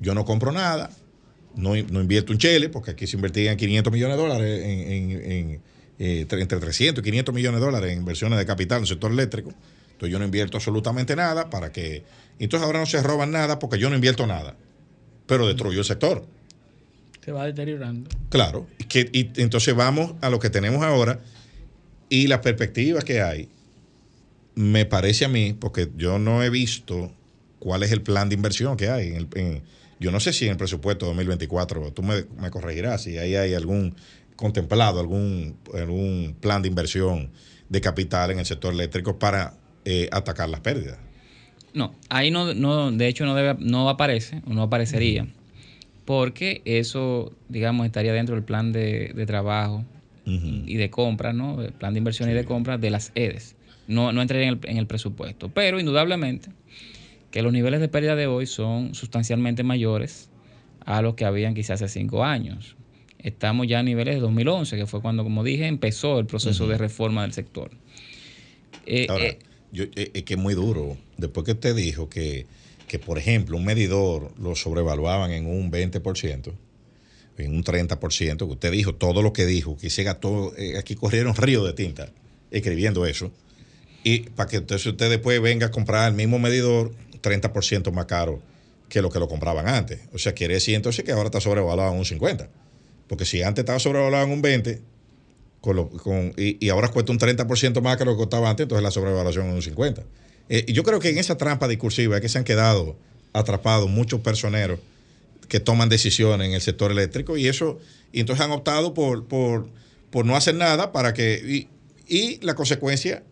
Yo 0.00 0.14
no 0.14 0.24
compro 0.24 0.52
nada, 0.52 0.90
no, 1.54 1.70
no 1.70 2.00
invierto 2.00 2.32
en 2.32 2.38
Chile, 2.38 2.68
porque 2.68 2.92
aquí 2.92 3.06
se 3.06 3.16
invertían 3.16 3.56
500 3.56 3.92
millones 3.92 4.16
de 4.16 4.22
dólares 4.22 4.62
en 4.64 5.60
eh, 5.98 6.26
entre 6.30 6.58
300 6.60 7.00
y 7.00 7.04
500 7.04 7.34
millones 7.34 7.60
de 7.60 7.66
dólares 7.66 7.92
en 7.92 7.98
inversiones 7.98 8.38
de 8.38 8.44
capital 8.44 8.78
en 8.78 8.82
el 8.82 8.88
sector 8.88 9.10
eléctrico. 9.10 9.52
Entonces 9.92 10.12
yo 10.12 10.18
no 10.18 10.26
invierto 10.26 10.58
absolutamente 10.58 11.16
nada 11.16 11.48
para 11.48 11.72
que... 11.72 12.04
Entonces 12.38 12.66
ahora 12.66 12.80
no 12.80 12.86
se 12.86 13.02
roban 13.02 13.30
nada 13.30 13.58
porque 13.58 13.78
yo 13.78 13.88
no 13.88 13.94
invierto 13.94 14.26
nada, 14.26 14.56
pero 15.26 15.46
destruyo 15.46 15.78
el 15.78 15.84
sector. 15.86 16.26
Se 17.24 17.32
va 17.32 17.46
deteriorando. 17.46 18.10
Claro. 18.28 18.66
Y, 18.78 18.84
que, 18.84 19.08
y 19.10 19.30
entonces 19.40 19.74
vamos 19.74 20.14
a 20.20 20.28
lo 20.28 20.38
que 20.38 20.50
tenemos 20.50 20.82
ahora 20.82 21.20
y 22.10 22.26
las 22.26 22.40
perspectivas 22.40 23.02
que 23.02 23.22
hay. 23.22 23.48
Me 24.56 24.84
parece 24.84 25.24
a 25.24 25.28
mí, 25.28 25.52
porque 25.52 25.88
yo 25.96 26.18
no 26.18 26.42
he 26.42 26.50
visto 26.50 27.12
cuál 27.60 27.84
es 27.84 27.92
el 27.92 28.02
plan 28.02 28.28
de 28.28 28.34
inversión 28.34 28.76
que 28.76 28.88
hay. 28.88 29.08
En 29.08 29.16
el, 29.16 29.62
yo 30.00 30.10
no 30.10 30.18
sé 30.18 30.32
si 30.32 30.46
en 30.46 30.52
el 30.52 30.56
presupuesto 30.56 31.06
2024, 31.06 31.92
tú 31.92 32.02
me, 32.02 32.24
me 32.40 32.50
corregirás, 32.50 33.04
si 33.04 33.16
ahí 33.16 33.36
hay 33.36 33.54
algún 33.54 33.94
contemplado 34.36 35.00
algún, 35.00 35.56
algún 35.74 36.36
plan 36.40 36.62
de 36.62 36.68
inversión 36.68 37.30
de 37.68 37.80
capital 37.80 38.30
en 38.30 38.38
el 38.38 38.46
sector 38.46 38.72
eléctrico 38.72 39.18
para 39.18 39.54
eh, 39.84 40.08
atacar 40.12 40.48
las 40.48 40.60
pérdidas. 40.60 40.98
No, 41.74 41.94
ahí 42.08 42.30
no, 42.30 42.54
no 42.54 42.92
de 42.92 43.08
hecho 43.08 43.26
no, 43.26 43.34
debe, 43.34 43.56
no 43.58 43.88
aparece, 43.88 44.42
no 44.46 44.62
aparecería, 44.62 45.26
porque 46.04 46.62
eso, 46.64 47.34
digamos, 47.48 47.84
estaría 47.86 48.12
dentro 48.12 48.34
del 48.34 48.44
plan 48.44 48.72
de, 48.72 49.24
trabajo 49.26 49.84
y 50.24 50.74
de 50.76 50.90
compra, 50.90 51.32
¿no? 51.32 51.62
El 51.62 51.72
plan 51.72 51.92
de 51.92 51.98
inversión 51.98 52.30
y 52.30 52.32
de 52.32 52.44
compra 52.44 52.78
de 52.78 52.90
las 52.90 53.12
EDES. 53.14 53.55
No, 53.86 54.12
no 54.12 54.22
entraría 54.22 54.48
en 54.48 54.54
el, 54.54 54.70
en 54.70 54.76
el 54.78 54.86
presupuesto, 54.86 55.48
pero 55.48 55.78
indudablemente 55.78 56.50
que 57.30 57.42
los 57.42 57.52
niveles 57.52 57.80
de 57.80 57.88
pérdida 57.88 58.16
de 58.16 58.26
hoy 58.26 58.46
son 58.46 58.94
sustancialmente 58.94 59.62
mayores 59.62 60.30
a 60.84 61.02
los 61.02 61.14
que 61.14 61.24
habían 61.24 61.54
quizás 61.54 61.82
hace 61.82 62.00
cinco 62.00 62.24
años 62.24 62.76
estamos 63.26 63.66
ya 63.66 63.80
a 63.80 63.82
niveles 63.82 64.14
de 64.14 64.20
2011, 64.20 64.76
que 64.76 64.86
fue 64.86 65.02
cuando, 65.02 65.24
como 65.24 65.42
dije, 65.42 65.66
empezó 65.66 66.20
el 66.20 66.26
proceso 66.26 66.68
de 66.68 66.78
reforma 66.78 67.22
del 67.22 67.32
sector. 67.32 67.72
Eh, 68.86 69.06
Ahora, 69.08 69.24
eh, 69.24 69.38
eh, 69.72 70.10
es 70.14 70.22
que 70.22 70.34
es 70.34 70.40
muy 70.40 70.54
duro. 70.54 70.96
Después 71.16 71.44
que 71.44 71.52
usted 71.52 71.74
dijo 71.74 72.08
que, 72.08 72.46
que, 72.86 73.00
por 73.00 73.18
ejemplo, 73.18 73.56
un 73.56 73.64
medidor 73.64 74.32
lo 74.38 74.54
sobrevaluaban 74.54 75.32
en 75.32 75.46
un 75.46 75.72
20%, 75.72 76.52
en 77.38 77.54
un 77.54 77.64
30%, 77.64 78.36
que 78.36 78.44
usted 78.44 78.70
dijo 78.70 78.94
todo 78.94 79.22
lo 79.22 79.32
que 79.32 79.44
dijo, 79.44 79.76
que 79.76 79.90
se 79.90 80.04
gastó, 80.04 80.52
aquí 80.78 80.94
corrieron 80.94 81.34
ríos 81.34 81.66
de 81.66 81.72
tinta 81.72 82.12
escribiendo 82.52 83.06
eso, 83.06 83.32
y 84.06 84.20
para 84.20 84.48
que 84.48 84.58
entonces 84.58 84.86
usted 84.86 85.10
después 85.10 85.42
venga 85.42 85.66
a 85.66 85.70
comprar 85.72 86.08
el 86.08 86.14
mismo 86.14 86.38
medidor 86.38 86.92
30% 87.22 87.90
más 87.90 88.04
caro 88.04 88.40
que 88.88 89.02
lo 89.02 89.10
que 89.10 89.18
lo 89.18 89.26
compraban 89.26 89.66
antes. 89.66 89.98
O 90.12 90.18
sea, 90.18 90.32
quiere 90.32 90.54
decir 90.54 90.76
entonces 90.76 91.04
que 91.04 91.10
ahora 91.10 91.24
está 91.24 91.40
sobrevaluado 91.40 91.90
en 91.90 91.98
un 91.98 92.04
50%. 92.04 92.46
Porque 93.08 93.24
si 93.24 93.42
antes 93.42 93.64
estaba 93.64 93.80
sobrevalorado 93.80 94.26
en 94.26 94.30
un 94.30 94.42
20 94.42 94.80
con 95.60 95.88
con, 95.88 96.32
y, 96.36 96.68
ahora 96.68 96.86
cuesta 96.86 97.10
un 97.10 97.18
30% 97.18 97.82
más 97.82 97.96
que 97.96 98.04
lo 98.04 98.12
que 98.12 98.18
costaba 98.18 98.48
antes, 98.48 98.62
entonces 98.62 98.84
la 98.84 98.92
sobrevaluación 98.92 99.48
es 99.48 99.54
un 99.54 99.62
50. 99.62 100.04
Eh, 100.50 100.72
yo 100.72 100.84
creo 100.84 101.00
que 101.00 101.08
en 101.08 101.18
esa 101.18 101.36
trampa 101.36 101.66
discursiva 101.66 102.14
es 102.14 102.22
que 102.22 102.28
se 102.28 102.38
han 102.38 102.44
quedado 102.44 102.96
atrapados 103.32 103.90
muchos 103.90 104.20
personeros 104.20 104.78
que 105.48 105.58
toman 105.58 105.88
decisiones 105.88 106.46
en 106.46 106.54
el 106.54 106.60
sector 106.60 106.92
eléctrico 106.92 107.36
y 107.36 107.48
eso, 107.48 107.80
y 108.12 108.20
entonces 108.20 108.44
han 108.44 108.52
optado 108.52 108.94
por, 108.94 109.26
por, 109.26 109.68
por 110.10 110.24
no 110.24 110.36
hacer 110.36 110.54
nada 110.54 110.92
para 110.92 111.12
que, 111.12 111.66
y, 112.06 112.38
la 112.42 112.54
consecuencia 112.54 113.24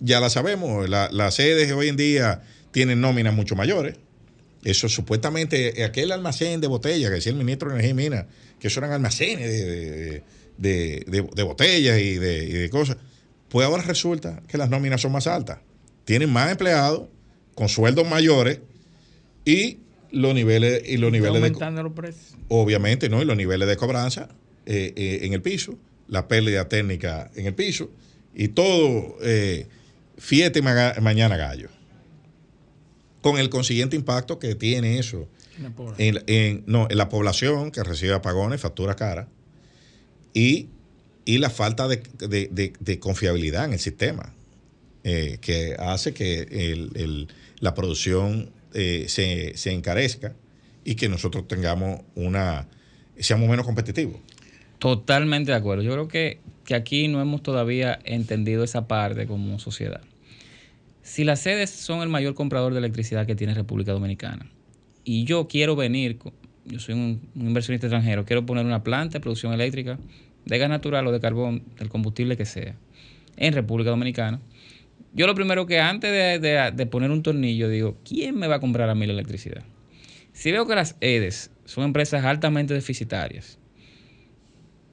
ya 0.00 0.20
la 0.20 0.30
sabemos, 0.30 0.88
las 0.88 1.34
sedes 1.34 1.72
hoy 1.72 1.88
en 1.88 1.96
día 1.96 2.42
tienen 2.70 3.00
nóminas 3.00 3.34
mucho 3.34 3.56
mayores. 3.56 3.96
Eso 4.64 4.88
supuestamente, 4.88 5.84
aquel 5.84 6.12
almacén 6.12 6.60
de 6.60 6.66
botella 6.66 7.08
que 7.08 7.16
decía 7.16 7.32
el 7.32 7.38
ministro 7.38 7.68
de 7.68 7.74
Energía 7.76 7.90
y 7.90 7.94
Minas, 7.94 8.26
que 8.58 8.68
eso 8.68 8.80
eran 8.80 8.92
almacenes 8.92 9.48
de, 10.58 11.42
botellas 11.44 11.98
y 12.00 12.16
de, 12.16 12.68
cosas. 12.70 12.96
Pues 13.48 13.66
ahora 13.66 13.82
resulta 13.82 14.42
que 14.48 14.58
las 14.58 14.68
nóminas 14.68 15.00
son 15.00 15.12
más 15.12 15.26
altas. 15.26 15.58
Tienen 16.04 16.30
más 16.30 16.50
empleados, 16.50 17.08
con 17.54 17.68
sueldos 17.68 18.08
mayores 18.08 18.60
y 19.44 19.78
los 20.10 20.34
niveles 20.34 20.82
y 20.86 20.96
los 20.96 21.10
niveles 21.10 21.36
aumentando 21.36 21.82
los 21.82 21.92
precios. 21.92 22.36
Obviamente, 22.48 23.08
¿no? 23.08 23.20
Y 23.20 23.24
los 23.24 23.36
niveles 23.36 23.68
de 23.68 23.76
cobranza 23.76 24.28
eh, 24.66 24.92
eh, 24.96 25.20
en 25.22 25.32
el 25.32 25.42
piso, 25.42 25.76
la 26.08 26.28
pérdida 26.28 26.68
técnica 26.68 27.30
en 27.34 27.46
el 27.46 27.54
piso 27.54 27.90
y 28.34 28.48
todo 28.48 29.16
eh, 29.22 29.66
fiesta 30.18 30.58
y 30.58 30.62
mañana 30.62 31.36
gallo. 31.36 31.68
Con 33.20 33.38
el 33.38 33.48
consiguiente 33.48 33.96
impacto 33.96 34.38
que 34.38 34.54
tiene 34.54 34.98
eso 34.98 35.28
en, 35.98 36.62
no, 36.66 36.86
en 36.88 36.98
la 36.98 37.08
población 37.08 37.70
que 37.70 37.82
recibe 37.82 38.14
apagones, 38.14 38.60
factura 38.60 38.94
cara, 38.94 39.28
y, 40.34 40.68
la 41.26 41.50
falta 41.50 41.88
de, 41.88 42.98
confiabilidad 43.00 43.64
en 43.64 43.72
el 43.72 43.78
sistema, 43.78 44.32
eh, 45.04 45.38
que 45.40 45.76
hace 45.78 46.14
que 46.14 47.26
la 47.60 47.74
producción 47.74 48.50
eh, 48.72 49.06
se, 49.08 49.72
encarezca 49.72 50.34
y 50.84 50.94
que 50.94 51.08
nosotros 51.08 51.46
tengamos 51.48 52.00
una, 52.14 52.68
seamos 53.18 53.48
menos 53.48 53.66
competitivos. 53.66 54.16
Totalmente 54.78 55.50
de 55.50 55.56
acuerdo. 55.56 55.82
Yo 55.82 55.92
creo 55.92 56.08
que, 56.08 56.38
que 56.64 56.74
aquí 56.74 57.08
no 57.08 57.20
hemos 57.20 57.42
todavía 57.42 57.98
entendido 58.04 58.62
esa 58.62 58.86
parte 58.86 59.26
como 59.26 59.58
sociedad. 59.58 60.00
Si 61.08 61.24
las 61.24 61.40
sedes 61.40 61.70
son 61.70 62.02
el 62.02 62.10
mayor 62.10 62.34
comprador 62.34 62.74
de 62.74 62.80
electricidad 62.80 63.26
que 63.26 63.34
tiene 63.34 63.54
República 63.54 63.92
Dominicana, 63.92 64.46
y 65.04 65.24
yo 65.24 65.48
quiero 65.48 65.74
venir, 65.74 66.18
yo 66.66 66.78
soy 66.80 66.96
un, 66.96 67.30
inversionista 67.34 67.86
extranjero, 67.86 68.26
quiero 68.26 68.44
poner 68.44 68.66
una 68.66 68.84
planta 68.84 69.14
de 69.14 69.20
producción 69.20 69.54
eléctrica 69.54 69.98
de 70.44 70.58
gas 70.58 70.68
natural 70.68 71.06
o 71.06 71.10
de 71.10 71.18
carbón, 71.18 71.64
del 71.78 71.88
combustible 71.88 72.36
que 72.36 72.44
sea, 72.44 72.76
en 73.38 73.54
República 73.54 73.88
Dominicana, 73.88 74.38
yo 75.14 75.26
lo 75.26 75.34
primero 75.34 75.64
que 75.64 75.80
antes 75.80 76.42
de, 76.42 76.86
poner 76.86 77.10
un 77.10 77.22
tornillo 77.22 77.70
digo, 77.70 77.96
¿quién 78.04 78.36
me 78.36 78.46
va 78.46 78.56
a 78.56 78.60
comprar 78.60 78.90
a 78.90 78.94
mí 78.94 79.06
la 79.06 79.14
electricidad? 79.14 79.64
Si 80.34 80.52
veo 80.52 80.66
que 80.66 80.74
las 80.74 80.94
EDES 81.00 81.50
son 81.64 81.84
empresas 81.84 82.26
altamente 82.26 82.74
deficitarias, 82.74 83.58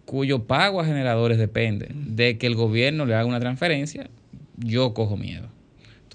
cuyo 0.05 0.47
pago 0.47 0.79
a 0.79 0.85
generadores 0.85 1.37
depende 1.37 1.89
de 1.93 2.37
que 2.37 2.47
el 2.47 2.55
gobierno 2.55 3.05
le 3.05 3.15
haga 3.15 3.25
una 3.25 3.41
transferencia, 3.41 4.09
yo 4.57 4.93
cojo 4.93 5.17
miedo. 5.17 5.53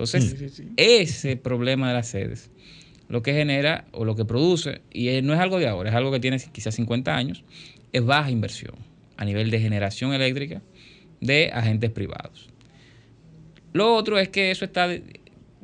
Entonces, 0.00 0.62
ese 0.78 1.36
problema 1.36 1.88
de 1.88 1.94
las 1.94 2.08
sedes 2.08 2.50
lo 3.08 3.22
que 3.22 3.34
genera 3.34 3.84
o 3.92 4.06
lo 4.06 4.14
que 4.14 4.24
produce, 4.24 4.80
y 4.90 5.20
no 5.20 5.34
es 5.34 5.40
algo 5.40 5.58
de 5.58 5.66
ahora, 5.66 5.90
es 5.90 5.96
algo 5.96 6.10
que 6.10 6.20
tiene 6.20 6.38
quizás 6.52 6.76
50 6.76 7.14
años, 7.14 7.44
es 7.92 8.02
baja 8.02 8.30
inversión 8.30 8.76
a 9.16 9.24
nivel 9.24 9.50
de 9.50 9.60
generación 9.60 10.14
eléctrica 10.14 10.62
de 11.20 11.50
agentes 11.52 11.90
privados. 11.90 12.48
Lo 13.74 13.94
otro 13.94 14.18
es 14.18 14.30
que 14.30 14.50
eso 14.50 14.64
está 14.64 14.88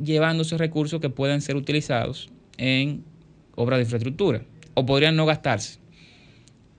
llevándose 0.03 0.59
recursos 0.59 1.01
que 1.01 1.09
pueden 1.09 1.41
ser 1.41 1.57
utilizados 1.57 2.29
en 2.59 3.05
obras 3.55 3.79
de 3.79 3.85
infraestructura 3.85 4.43
o 4.75 4.85
podrían 4.85 5.17
no 5.17 5.25
gastarse. 5.25 5.79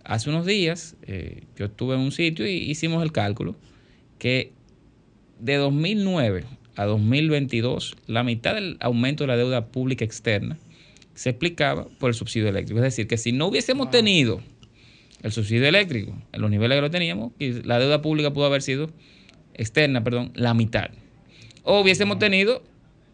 Hace 0.04 0.30
unos 0.30 0.46
días 0.46 0.96
eh, 1.04 1.44
yo 1.56 1.66
estuve 1.66 1.96
en 1.96 2.02
un 2.02 2.12
sitio 2.12 2.46
y 2.46 2.52
hicimos 2.52 3.02
el 3.02 3.12
cálculo 3.12 3.56
que 4.20 4.52
de 5.40 5.56
2009 5.56 6.57
a 6.78 6.86
2022, 6.86 7.98
la 8.06 8.24
mitad 8.24 8.54
del 8.54 8.78
aumento 8.80 9.24
de 9.24 9.28
la 9.28 9.36
deuda 9.36 9.66
pública 9.66 10.06
externa 10.06 10.58
se 11.16 11.32
explicaba 11.32 11.88
por 12.00 12.10
el 12.10 12.14
subsidio 12.14 12.48
eléctrico. 12.48 12.80
Es 12.80 12.84
decir, 12.84 13.08
que 13.08 13.18
si 13.18 13.32
no 13.32 13.48
hubiésemos 13.48 13.90
tenido 13.90 14.40
el 15.24 15.32
subsidio 15.32 15.68
eléctrico 15.68 16.16
en 16.32 16.42
los 16.42 16.52
niveles 16.52 16.78
que 16.78 16.82
lo 16.82 16.92
teníamos, 16.92 17.32
la 17.40 17.80
deuda 17.80 18.04
pública 18.04 18.32
pudo 18.32 18.46
haber 18.46 18.62
sido 18.62 18.92
externa, 19.56 20.04
perdón, 20.04 20.32
la 20.36 20.54
mitad. 20.54 20.92
o 21.64 21.82
hubiésemos 21.82 22.20
tenido 22.20 22.64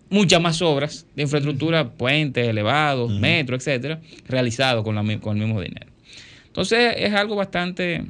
muchas 0.10 0.42
más 0.42 0.62
obras 0.62 1.08
de 1.16 1.24
infraestructura, 1.24 1.90
puentes, 1.94 2.48
elevados, 2.48 3.12
metro, 3.12 3.56
etcétera, 3.56 4.02
realizados 4.28 4.84
con, 4.84 4.96
con 5.20 5.38
el 5.38 5.48
mismo 5.48 5.62
dinero. 5.62 5.88
Entonces 6.48 6.96
es 6.98 7.14
algo 7.14 7.36
bastante 7.36 8.04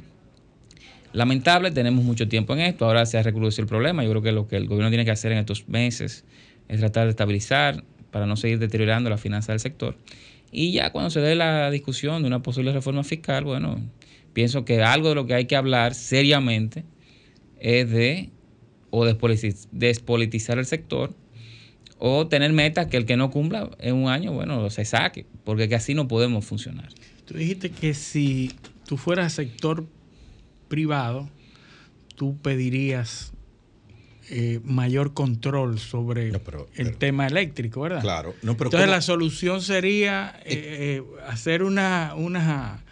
lamentable, 1.14 1.70
tenemos 1.70 2.04
mucho 2.04 2.28
tiempo 2.28 2.52
en 2.54 2.60
esto, 2.60 2.84
ahora 2.84 3.06
se 3.06 3.16
ha 3.16 3.22
recrudecido 3.22 3.62
el 3.62 3.68
problema, 3.68 4.02
yo 4.02 4.10
creo 4.10 4.22
que 4.22 4.32
lo 4.32 4.48
que 4.48 4.56
el 4.56 4.66
gobierno 4.66 4.90
tiene 4.90 5.04
que 5.04 5.12
hacer 5.12 5.32
en 5.32 5.38
estos 5.38 5.68
meses 5.68 6.24
es 6.68 6.80
tratar 6.80 7.04
de 7.04 7.10
estabilizar 7.10 7.84
para 8.10 8.26
no 8.26 8.36
seguir 8.36 8.58
deteriorando 8.58 9.08
la 9.08 9.16
finanza 9.16 9.52
del 9.52 9.60
sector. 9.60 9.96
Y 10.50 10.72
ya 10.72 10.90
cuando 10.90 11.10
se 11.10 11.20
dé 11.20 11.34
la 11.34 11.70
discusión 11.70 12.22
de 12.22 12.28
una 12.28 12.42
posible 12.42 12.72
reforma 12.72 13.04
fiscal, 13.04 13.44
bueno, 13.44 13.80
pienso 14.32 14.64
que 14.64 14.82
algo 14.82 15.08
de 15.08 15.14
lo 15.14 15.26
que 15.26 15.34
hay 15.34 15.46
que 15.46 15.56
hablar 15.56 15.94
seriamente 15.94 16.84
es 17.60 17.90
de 17.90 18.30
o 18.90 19.04
despolitizar 19.04 20.58
el 20.58 20.66
sector 20.66 21.14
o 21.98 22.26
tener 22.26 22.52
metas 22.52 22.86
que 22.86 22.96
el 22.96 23.06
que 23.06 23.16
no 23.16 23.30
cumpla 23.30 23.70
en 23.78 23.94
un 23.94 24.08
año, 24.08 24.32
bueno, 24.32 24.68
se 24.70 24.84
saque, 24.84 25.26
porque 25.44 25.68
que 25.68 25.74
así 25.76 25.94
no 25.94 26.06
podemos 26.06 26.44
funcionar. 26.44 26.88
Tú 27.24 27.34
dijiste 27.34 27.70
que 27.70 27.94
si 27.94 28.52
tú 28.86 28.96
fueras 28.96 29.32
sector 29.32 29.86
privado, 30.68 31.28
tú 32.16 32.36
pedirías 32.40 33.32
eh, 34.30 34.60
mayor 34.64 35.12
control 35.12 35.78
sobre 35.78 36.32
el 36.76 36.96
tema 36.96 37.26
eléctrico, 37.26 37.82
¿verdad? 37.82 38.00
Claro. 38.00 38.34
Entonces 38.42 38.88
la 38.88 39.02
solución 39.02 39.60
sería 39.60 40.40
eh, 40.46 41.02
eh, 41.02 41.02
hacer 41.28 41.62
una, 41.62 42.14
una 42.16 42.82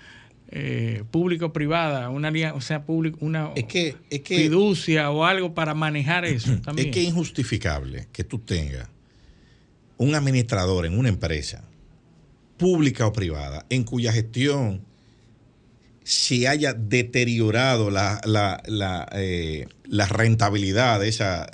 público-privada, 1.10 2.10
una 2.10 2.30
o 2.52 2.60
sea, 2.60 2.84
público, 2.84 3.16
una 3.22 3.52
fiducia 4.24 5.10
o 5.10 5.24
algo 5.24 5.54
para 5.54 5.72
manejar 5.72 6.26
eso 6.26 6.60
también. 6.64 6.88
Es 6.88 6.94
que 6.94 7.00
es 7.00 7.08
injustificable 7.08 8.08
que 8.12 8.24
tú 8.24 8.38
tengas 8.38 8.90
un 9.96 10.14
administrador 10.14 10.84
en 10.84 10.98
una 10.98 11.08
empresa, 11.08 11.64
pública 12.58 13.06
o 13.06 13.12
privada, 13.14 13.64
en 13.70 13.84
cuya 13.84 14.12
gestión 14.12 14.84
se 16.04 16.48
haya 16.48 16.72
deteriorado 16.72 17.90
la, 17.90 18.20
la, 18.24 19.08
eh, 19.12 19.66
rentabilidad 20.08 21.00
de 21.00 21.08
esa, 21.08 21.50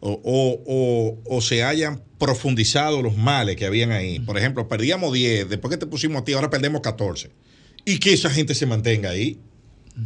o, 0.00 1.38
se 1.40 1.64
hayan 1.64 2.02
profundizado 2.18 3.02
los 3.02 3.16
males 3.16 3.56
que 3.56 3.66
habían 3.66 3.92
ahí. 3.92 4.20
Por 4.20 4.38
ejemplo, 4.38 4.68
perdíamos 4.68 5.12
10, 5.12 5.48
después 5.48 5.70
que 5.70 5.78
te 5.78 5.86
pusimos 5.86 6.22
a 6.22 6.24
ti, 6.24 6.32
ahora 6.32 6.50
perdemos 6.50 6.80
14. 6.80 7.30
Y 7.84 7.98
que 7.98 8.12
esa 8.12 8.30
gente 8.30 8.54
se 8.54 8.66
mantenga 8.66 9.10
ahí. 9.10 9.38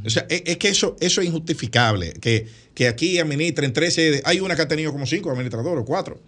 O 0.04 0.10
sea, 0.10 0.26
es, 0.28 0.58
que 0.58 0.68
eso, 0.68 0.96
eso 1.00 1.20
es 1.20 1.28
injustificable. 1.28 2.12
Que, 2.20 2.46
que 2.74 2.88
aquí 2.88 3.18
administren 3.18 3.72
13, 3.72 4.22
hay 4.24 4.40
una 4.40 4.54
que 4.54 4.62
ha 4.62 4.68
tenido 4.68 4.92
como 4.92 5.06
5 5.06 5.30
administradores 5.30 5.82
o 5.82 5.84
4. 5.84 6.20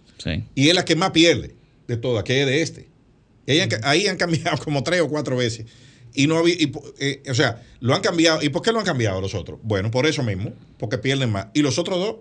Y 0.55 0.69
es 0.69 0.75
la 0.75 0.85
que 0.85 0.95
más 0.95 1.11
pierde 1.11 1.55
de 1.87 1.97
todas, 1.97 2.23
que 2.23 2.41
es 2.41 2.47
de 2.47 2.61
este. 2.61 2.89
Y 3.47 3.59
ahí, 3.83 4.07
han, 4.07 4.17
cambiado 4.17 4.57
como 4.63 4.83
3 4.83 5.01
o 5.01 5.09
4 5.09 5.35
veces. 5.35 5.65
Y 6.13 6.27
no 6.27 6.37
había, 6.37 6.55
eh, 6.99 7.23
o 7.29 7.33
sea, 7.33 7.63
lo 7.79 7.95
han 7.95 8.01
cambiado. 8.01 8.41
¿Y 8.41 8.49
por 8.49 8.61
qué 8.61 8.71
lo 8.71 8.79
han 8.79 8.85
cambiado 8.85 9.21
los 9.21 9.33
otros? 9.33 9.59
Bueno, 9.63 9.91
por 9.91 10.05
eso 10.05 10.23
mismo, 10.23 10.53
porque 10.77 10.97
pierden 10.97 11.31
más. 11.31 11.47
¿Y 11.53 11.61
los 11.61 11.77
otros 11.77 11.97
dos? 11.97 12.15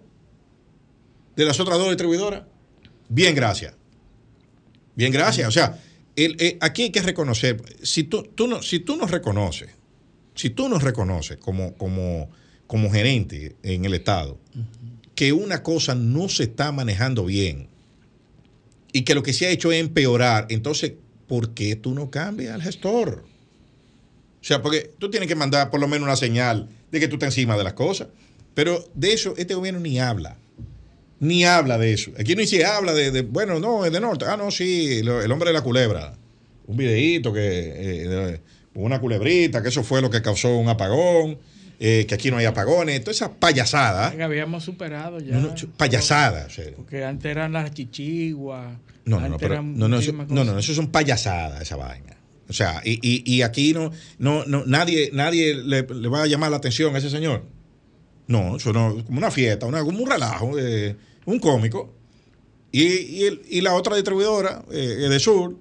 De 1.36 1.44
las 1.44 1.58
otras 1.58 1.78
dos 1.78 1.88
distribuidoras, 1.88 2.42
bien, 3.08 3.34
gracias. 3.34 3.74
Bien, 4.94 5.12
gracias. 5.12 5.48
O 5.48 5.50
sea, 5.50 5.80
eh, 6.16 6.58
aquí 6.60 6.82
hay 6.82 6.90
que 6.90 7.02
reconocer, 7.02 7.62
si 7.82 8.04
tú, 8.04 8.22
tú 8.34 8.46
no, 8.46 8.62
si 8.62 8.80
tú 8.80 8.96
nos 8.96 9.10
reconoces, 9.10 9.70
si 10.34 10.50
tú 10.50 10.68
nos 10.68 10.82
reconoces 10.82 11.38
como, 11.38 11.74
como, 11.74 12.28
como 12.66 12.90
gerente 12.90 13.56
en 13.62 13.84
el 13.84 13.94
Estado, 13.94 14.38
que 15.14 15.32
una 15.32 15.62
cosa 15.62 15.94
no 15.94 16.28
se 16.28 16.44
está 16.44 16.72
manejando 16.72 17.24
bien 17.24 17.68
y 18.92 19.02
que 19.02 19.14
lo 19.14 19.22
que 19.22 19.32
se 19.32 19.46
ha 19.46 19.50
hecho 19.50 19.72
es 19.72 19.80
empeorar, 19.80 20.46
entonces, 20.50 20.92
¿por 21.26 21.54
qué 21.54 21.76
tú 21.76 21.94
no 21.94 22.10
cambias 22.10 22.54
al 22.54 22.62
gestor? 22.62 23.24
O 24.40 24.44
sea, 24.44 24.62
porque 24.62 24.90
tú 24.98 25.10
tienes 25.10 25.28
que 25.28 25.34
mandar 25.34 25.70
por 25.70 25.80
lo 25.80 25.88
menos 25.88 26.06
una 26.06 26.16
señal 26.16 26.68
de 26.90 27.00
que 27.00 27.08
tú 27.08 27.16
estás 27.16 27.28
encima 27.28 27.56
de 27.56 27.64
las 27.64 27.74
cosas. 27.74 28.08
Pero 28.54 28.84
de 28.94 29.12
eso 29.12 29.34
este 29.36 29.54
gobierno 29.54 29.80
ni 29.80 30.00
habla. 30.00 30.36
Ni 31.20 31.44
habla 31.44 31.76
de 31.76 31.92
eso. 31.92 32.12
Aquí 32.18 32.34
no 32.34 32.44
se 32.44 32.64
habla 32.64 32.94
de, 32.94 33.22
bueno, 33.22 33.60
no, 33.60 33.84
es 33.84 33.92
de 33.92 34.00
norte. 34.00 34.24
Ah, 34.26 34.36
no, 34.36 34.50
sí, 34.50 35.00
el 35.00 35.32
hombre 35.32 35.50
de 35.50 35.52
la 35.52 35.62
culebra. 35.62 36.14
Un 36.66 36.76
videíto 36.76 37.32
que, 37.32 37.40
eh, 37.42 38.40
una 38.74 38.98
culebrita, 39.00 39.62
que 39.62 39.68
eso 39.68 39.82
fue 39.82 40.00
lo 40.00 40.08
que 40.08 40.22
causó 40.22 40.56
un 40.56 40.68
apagón. 40.68 41.38
Eh, 41.82 42.04
que 42.06 42.14
aquí 42.14 42.30
no 42.30 42.36
hay 42.36 42.44
apagones, 42.44 43.00
toda 43.00 43.12
esa 43.12 43.32
payasada. 43.32 44.08
habíamos 44.22 44.62
superado 44.62 45.18
ya. 45.18 45.42
payasada. 45.78 46.46
Porque 46.76 47.02
antes 47.02 47.30
eran 47.30 47.52
las 47.54 47.72
chichiguas. 47.72 48.76
No, 49.06 49.18
no, 49.18 49.30
no, 49.30 49.38
pero, 49.38 49.62
no, 49.62 49.88
no, 49.88 49.98
eso, 49.98 50.12
no, 50.12 50.44
no, 50.44 50.58
eso 50.58 50.74
son 50.74 50.88
payasadas, 50.88 51.62
esa 51.62 51.76
vaina. 51.76 52.19
O 52.50 52.52
sea, 52.52 52.82
y, 52.84 52.98
y, 53.00 53.22
y 53.36 53.42
aquí 53.42 53.72
no, 53.72 53.92
no, 54.18 54.44
no, 54.44 54.64
nadie, 54.66 55.10
nadie 55.12 55.54
le, 55.54 55.82
va 55.82 56.24
a 56.24 56.26
llamar 56.26 56.50
la 56.50 56.56
atención 56.56 56.92
a 56.94 56.98
ese 56.98 57.08
señor. 57.08 57.44
No, 58.26 58.56
eso 58.56 58.72
no, 58.72 59.04
como 59.04 59.18
una 59.18 59.30
fiesta, 59.30 59.66
una, 59.66 59.84
como 59.84 60.00
un 60.00 60.10
relajo, 60.10 60.58
eh, 60.58 60.96
un 61.26 61.38
cómico. 61.38 61.94
Y, 62.72 62.82
y, 62.82 63.24
el, 63.24 63.42
y, 63.48 63.60
la 63.60 63.74
otra 63.74 63.94
distribuidora, 63.94 64.64
eh, 64.72 64.76
de 64.76 65.20
Sur, 65.20 65.56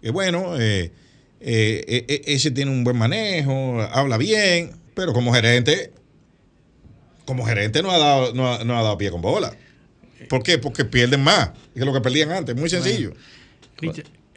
que 0.00 0.10
bueno, 0.10 0.54
eh, 0.56 0.92
eh, 1.40 2.22
ese 2.26 2.52
tiene 2.52 2.70
un 2.70 2.84
buen 2.84 2.96
manejo, 2.96 3.82
habla 3.82 4.16
bien, 4.16 4.70
pero 4.94 5.12
como 5.12 5.34
gerente, 5.34 5.92
como 7.24 7.44
gerente 7.44 7.82
no 7.82 7.90
ha 7.90 7.98
dado, 7.98 8.34
no 8.34 8.48
ha, 8.52 8.82
dado 8.82 8.98
pie 8.98 9.10
con 9.10 9.20
bola. 9.20 9.52
¿Por 10.28 10.44
qué? 10.44 10.58
Porque 10.58 10.84
pierden 10.84 11.22
más 11.22 11.50
que 11.74 11.84
lo 11.84 11.92
que 11.92 12.00
perdían 12.00 12.30
antes. 12.30 12.54
Muy 12.54 12.70
sencillo. 12.70 13.14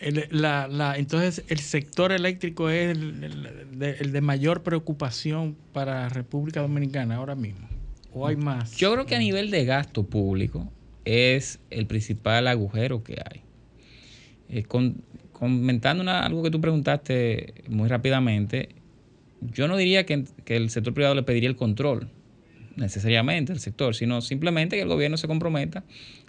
Entonces, 0.03 1.43
el 1.47 1.59
sector 1.59 2.11
eléctrico 2.11 2.69
es 2.69 2.91
el, 2.91 4.11
de, 4.11 4.21
mayor 4.21 4.63
preocupación 4.63 5.55
para 5.71 6.01
la 6.01 6.09
República 6.09 6.61
Dominicana 6.61 7.15
ahora 7.15 7.35
mismo. 7.35 7.67
¿O 8.13 8.27
hay 8.27 8.35
más? 8.35 8.75
Yo 8.75 8.93
creo 8.93 9.05
que 9.05 9.15
a 9.15 9.19
nivel 9.19 9.49
de 9.49 9.65
gasto 9.65 10.03
público 10.03 10.71
es 11.05 11.59
el 11.69 11.87
principal 11.87 12.47
agujero 12.47 13.03
que 13.03 13.13
hay. 13.13 13.41
Eh, 14.49 14.63
comentando 15.31 16.09
algo 16.11 16.43
que 16.43 16.51
tú 16.51 16.61
preguntaste 16.61 17.53
muy 17.67 17.87
rápidamente, 17.87 18.69
yo 19.41 19.67
no 19.67 19.77
diría 19.77 20.05
que, 20.05 20.25
el 20.45 20.69
sector 20.69 20.93
privado 20.93 21.15
le 21.15 21.23
pediría 21.23 21.49
el 21.49 21.55
control 21.55 22.09
necesariamente 22.75 23.53
el 23.53 23.59
sector, 23.59 23.93
sino 23.93 24.21
simplemente 24.21 24.77
que 24.77 24.81
el 24.81 24.87
gobierno 24.87 25.17
se 25.17 25.27
comprometa 25.27 25.83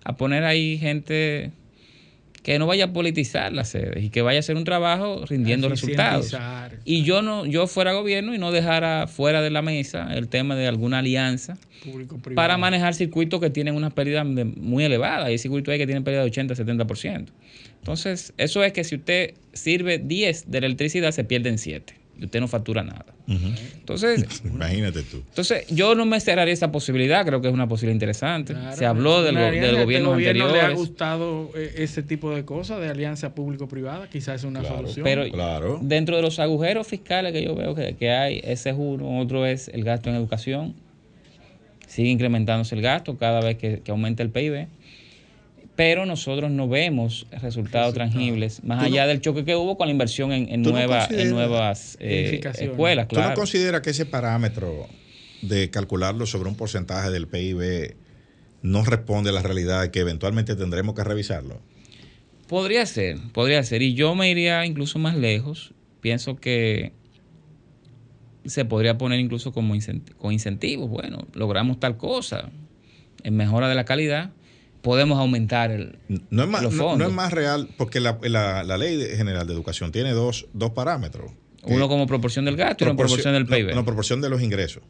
a 0.05 0.17
poner 0.17 0.45
ahí 0.45 0.77
gente 0.77 1.53
que 2.45 2.59
no 2.59 2.67
vaya 2.67 2.85
a 2.85 2.93
politizar 2.93 3.55
las 3.55 3.71
sedes 3.71 4.05
y 4.05 4.11
que 4.11 4.21
vaya 4.21 4.39
a 4.39 4.41
hacer 4.41 4.57
un 4.57 4.65
trabajo 4.65 5.25
rindiendo 5.27 5.71
resultados. 5.71 6.37
Y 6.85 7.03
yo 7.03 7.23
no, 7.23 7.47
yo 7.47 7.67
fuera 7.67 7.95
gobierno 7.95 8.35
y 8.35 8.39
no 8.39 8.53
dejara 8.53 9.07
fuera 9.07 9.41
de 9.41 9.49
la 9.49 9.63
mesa 9.63 10.15
el 10.15 10.29
tema 10.29 10.55
de 10.55 10.69
alguna 10.69 10.99
alianza 10.99 11.57
para 12.35 12.59
manejar 12.59 12.93
circuitos 12.93 13.41
que 13.41 13.49
tienen 13.49 13.75
una 13.75 13.89
pérdida 13.89 14.25
muy 14.25 14.85
elevada. 14.85 15.25
Hay 15.25 15.39
circuitos 15.39 15.73
ahí 15.73 15.79
que 15.79 15.87
tienen 15.87 16.05
pérdida 16.05 16.21
de 16.21 16.27
80, 16.27 16.55
70%. 16.55 17.29
Entonces, 17.79 18.35
eso 18.37 18.63
es 18.63 18.75
que 18.75 18.85
si 18.85 18.97
usted 18.97 19.33
sirve 19.55 19.97
10 19.97 20.51
de 20.51 20.59
electricidad, 20.59 21.13
se 21.13 21.25
pierden 21.25 21.57
7 21.57 22.04
y 22.19 22.25
usted 22.25 22.41
no 22.41 22.49
factura 22.49 22.83
nada. 22.83 23.07
Entonces, 23.27 24.43
imagínate 24.45 25.03
tú. 25.03 25.23
Entonces, 25.29 25.67
yo 25.69 25.95
no 25.95 26.07
me 26.07 26.21
cerraría 26.21 26.55
esa 26.55 26.71
posibilidad, 26.71 27.25
creo 27.25 27.41
que 27.41 27.49
es 27.49 27.55
una 27.55 27.69
posibilidad 27.69 27.95
interesante. 27.95 28.55
Se 28.75 28.87
habló 28.87 29.23
del, 29.23 29.35
del 29.35 29.77
gobierno 29.77 30.15
anterior. 30.15 30.53
le 30.53 30.61
ha 30.61 30.71
gustado 30.71 31.51
eh, 31.57 31.75
ese 31.79 32.03
tipo 32.03 32.35
de 32.35 32.45
cosas, 32.45 32.81
de 32.81 32.89
alianza 32.89 33.35
público-privada? 33.35 34.09
Quizás 34.09 34.37
es 34.37 34.45
una 34.45 34.65
solución. 34.65 35.05
Pero 35.05 35.79
dentro 35.81 36.17
de 36.17 36.23
los 36.23 36.39
agujeros 36.39 36.87
fiscales 36.87 37.33
que 37.33 37.43
yo 37.43 37.55
veo 37.55 37.75
que, 37.75 37.97
que 37.97 38.11
hay, 38.11 38.41
ese 38.45 38.71
es 38.71 38.77
uno, 38.79 39.19
otro 39.19 39.47
es 39.47 39.69
el 39.69 39.85
gasto 39.85 40.11
en 40.11 40.17
educación. 40.17 40.75
Sigue 41.87 42.11
incrementándose 42.11 42.75
el 42.75 42.83
gasto 42.83 43.17
cada 43.19 43.41
vez 43.41 43.57
que, 43.57 43.81
que 43.81 43.91
aumenta 43.91 44.23
el 44.23 44.31
PIB 44.31 44.67
pero 45.77 46.07
nosotros 46.07 46.51
no 46.51 46.69
vemos 46.69 47.27
resultados 47.43 47.95
tangibles, 47.95 48.63
más 48.63 48.83
allá 48.83 49.07
del 49.07 49.21
choque 49.21 49.45
que 49.45 49.57
hubo 49.57 49.77
con 49.77 49.89
la 49.89 49.93
inversión 49.93 50.33
en, 50.33 50.63
nuevas 50.63 51.09
eh, 52.01 52.41
escuelas. 52.59 53.09
¿Tú 53.09 53.21
no 53.21 53.35
consideras 53.35 53.81
que 53.81 53.91
ese 53.91 54.07
parámetro 54.07 54.89
de 55.43 55.71
calcularlo 55.71 56.27
sobre 56.27 56.49
un 56.49 56.57
porcentaje 56.57 57.11
del 57.11 57.27
PIB 57.27 57.97
no 58.63 58.85
responde 58.85 59.31
a 59.31 59.33
la 59.33 59.43
realidad 59.43 59.91
que 59.91 60.01
eventualmente 60.01 60.55
tendremos 60.55 60.95
que 60.95 61.03
revisarlo? 61.03 61.61
Podría 62.47 62.87
ser, 62.87 63.19
podría 63.33 63.63
ser. 63.65 63.83
Y 63.83 63.95
yo 63.95 64.15
me 64.15 64.31
iría 64.31 64.65
incluso 64.65 64.99
más 64.99 65.17
lejos. 65.17 65.75
Pienso 66.01 66.37
que 66.37 66.93
se 68.45 68.65
podría 68.65 68.97
poner 68.97 69.19
incluso 69.19 69.53
como 69.53 69.75
con 70.19 70.33
incentivos. 70.33 70.89
Bueno, 70.89 71.27
logramos 71.33 71.81
tal 71.81 71.97
cosa 71.97 72.51
en 73.23 73.37
mejora 73.37 73.69
de 73.69 73.75
la 73.75 73.85
calidad 73.85 74.31
podemos 74.85 75.19
aumentar 75.19 75.73
el, 75.73 75.99
no 76.31 76.43
es 76.45 76.49
más, 76.49 76.63
los 76.63 76.75
fondos. 76.75 76.99
No, 76.99 77.07
es 77.07 77.13
más 77.13 77.33
real, 77.33 77.69
porque 77.77 77.99
la, 77.99 78.19
Ley 78.77 78.99
General 79.17 79.45
de 79.47 79.53
Educación 79.55 79.91
tiene 79.91 80.13
dos, 80.13 80.47
parámetros. 80.75 81.33
Uno 81.65 81.89
como 81.89 82.07
proporción 82.07 82.45
del 82.45 82.57
gasto 82.57 82.85
y 82.85 82.89
uno 82.89 82.97
proporción 82.97 83.33
del 83.35 83.47
PIB. 83.47 83.75
No, 83.75 83.85
proporción 83.85 84.21
de 84.21 84.29
los 84.29 84.43
ingresos. 84.43 84.83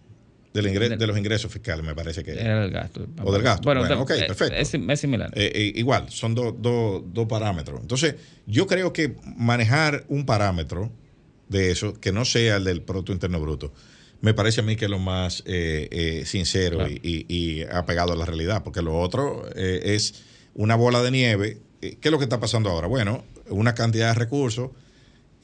Del 0.53 0.67
ingre- 0.67 0.97
de 0.97 1.07
los 1.07 1.17
ingresos 1.19 1.51
fiscales, 1.53 1.85
me 1.85 1.95
parece 1.95 2.23
que 2.23 2.33
Era 2.33 2.65
el 2.65 2.71
gasto. 2.71 3.07
O 3.25 3.33
del 3.33 3.43
gasto. 3.43 3.63
Bueno, 3.65 3.87
te- 3.89 3.95
ok, 3.95 4.11
eh, 4.11 4.25
perfecto. 4.27 4.55
Es, 4.57 4.73
es 4.75 5.01
similar. 5.01 5.31
Eh, 5.35 5.51
eh, 5.55 5.73
igual, 5.77 6.07
son 6.11 6.35
dos 6.35 6.55
dos- 6.59 7.03
dos 7.13 7.27
parámetros. 7.27 7.81
Entonces, 7.81 8.17
yo 8.47 8.67
creo 8.67 8.93
que 8.93 9.17
manejar 9.37 10.05
un 10.09 10.27
parámetro 10.27 10.93
de 11.49 11.71
eso, 11.73 11.95
que 12.01 12.13
no 12.13 12.25
sea 12.25 12.57
el 12.57 12.65
del 12.65 12.83
Producto 12.83 13.13
Interno 13.13 13.41
Bruto, 13.41 13.73
me 14.25 14.33
parece 14.35 14.61
a 14.61 14.63
mí 14.65 14.75
que 14.77 14.87
es 14.87 14.91
lo 14.91 14.99
más 14.99 15.43
eh, 15.47 15.89
eh, 15.91 16.23
sincero 16.27 16.79
Claro. 16.79 16.93
y, 16.93 17.27
y- 17.29 17.35
y 17.61 17.63
apegado 17.63 18.13
a 18.13 18.17
la 18.17 18.25
realidad, 18.25 18.63
porque 18.65 18.81
lo 18.83 18.99
otro 18.99 19.45
eh, 19.55 19.83
es 19.95 20.23
una 20.55 20.75
bola 20.77 21.03
de 21.03 21.11
nieve. 21.11 21.59
Eh, 21.83 21.97
¿Qué 22.01 22.09
es 22.09 22.13
lo 22.13 22.19
que 22.19 22.25
está 22.25 22.41
pasando 22.41 22.71
ahora? 22.71 22.87
Bueno, 22.89 23.25
una 23.51 23.75
cantidad 23.75 24.09
de 24.09 24.19
recursos 24.19 24.71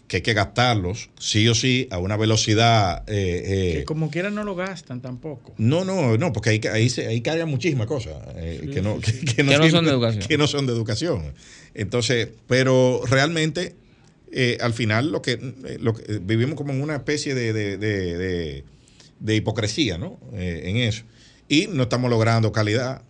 que 0.09 0.16
hay 0.16 0.23
que 0.23 0.35
gastarlos 0.35 1.11
sí 1.20 1.47
o 1.47 1.55
sí 1.55 1.86
a 1.93 1.98
una 1.98 2.16
velocidad... 2.16 3.05
eh, 3.09 3.43
eh, 3.44 3.74
Que 3.81 3.85
como 3.85 4.11
quiera 4.11 4.31
no 4.31 4.43
lo 4.43 4.57
gastan 4.57 5.01
tampoco. 5.01 5.55
no, 5.59 5.85
no, 5.85 6.16
no, 6.16 6.32
porque 6.32 6.51
ahí, 6.51 6.61
ahí, 6.73 6.89
se, 6.89 7.07
ahí 7.07 7.20
cargan 7.20 7.48
muchísimas 7.48 7.86
cosas 7.86 8.15
que, 8.35 8.81
no, 8.82 8.98
que, 8.98 9.12
que 9.20 9.35
Que 9.36 9.43
no 9.44 9.70
son 9.70 9.85
de 9.85 9.90
educación. 9.93 10.27
Que 10.27 10.39
no 10.39 10.47
son 10.48 10.66
de 10.66 10.73
educación. 10.73 11.32
Entonces, 11.74 12.28
pero 12.48 13.02
realmente, 13.09 13.77
eh, 14.32 14.59
al 14.61 14.73
final, 14.73 15.11
lo 15.11 15.23
que, 15.23 15.32
eh, 15.32 15.78
eh, 16.09 16.20
vivimos 16.23 16.55
como 16.55 16.73
en 16.73 16.82
una 16.82 16.97
especie 16.97 17.35
de, 17.35 18.65
hipocresía, 19.27 19.98
¿no? 19.98 20.19
En 20.32 20.77
eso. 20.77 21.05
Y 21.48 21.66
no 21.66 21.85
estamos 21.85 22.11
logrando 22.11 22.52
calidad, 22.52 23.02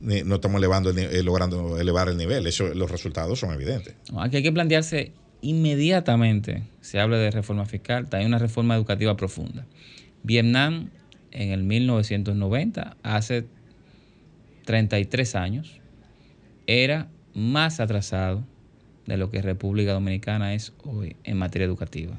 no 0.00 0.34
estamos 0.34 0.58
elevando 0.58 0.92
logrando 1.22 1.78
elevar 1.78 2.08
el 2.08 2.16
nivel. 2.16 2.46
Eso, 2.46 2.74
los 2.74 2.90
resultados 2.90 3.38
son 3.38 3.54
evidentes. 3.54 3.94
Aquí 4.18 4.38
hay 4.38 4.42
que 4.42 4.52
plantearse 4.52 5.12
inmediatamente, 5.40 6.64
se 6.80 6.98
habla 6.98 7.18
de 7.18 7.30
reforma 7.30 7.64
fiscal, 7.64 8.08
también 8.08 8.28
una 8.28 8.38
reforma 8.38 8.74
educativa 8.74 9.16
profunda. 9.16 9.66
Vietnam 10.24 10.90
en 11.30 11.50
el 11.50 11.62
1990, 11.62 12.96
hace 13.02 13.46
33 14.64 15.34
años, 15.36 15.80
era 16.66 17.08
más 17.34 17.78
atrasado 17.78 18.44
de 19.06 19.16
lo 19.16 19.30
que 19.30 19.42
República 19.42 19.92
Dominicana 19.92 20.54
es 20.54 20.72
hoy 20.84 21.16
en 21.24 21.38
materia 21.38 21.64
educativa. 21.64 22.16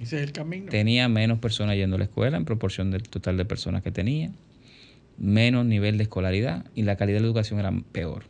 Ese 0.00 0.16
es 0.16 0.22
el 0.22 0.32
camino. 0.32 0.70
Tenía 0.70 1.08
menos 1.08 1.38
personas 1.38 1.76
yendo 1.76 1.96
a 1.96 1.98
la 1.98 2.04
escuela 2.04 2.36
en 2.36 2.44
proporción 2.44 2.90
del 2.90 3.02
total 3.02 3.36
de 3.36 3.44
personas 3.44 3.82
que 3.82 3.90
tenía, 3.90 4.30
menos 5.18 5.66
nivel 5.66 5.98
de 5.98 6.04
escolaridad 6.04 6.64
y 6.74 6.82
la 6.82 6.96
calidad 6.96 7.16
de 7.16 7.22
la 7.22 7.26
educación 7.26 7.58
era 7.58 7.72
peor. 7.92 8.24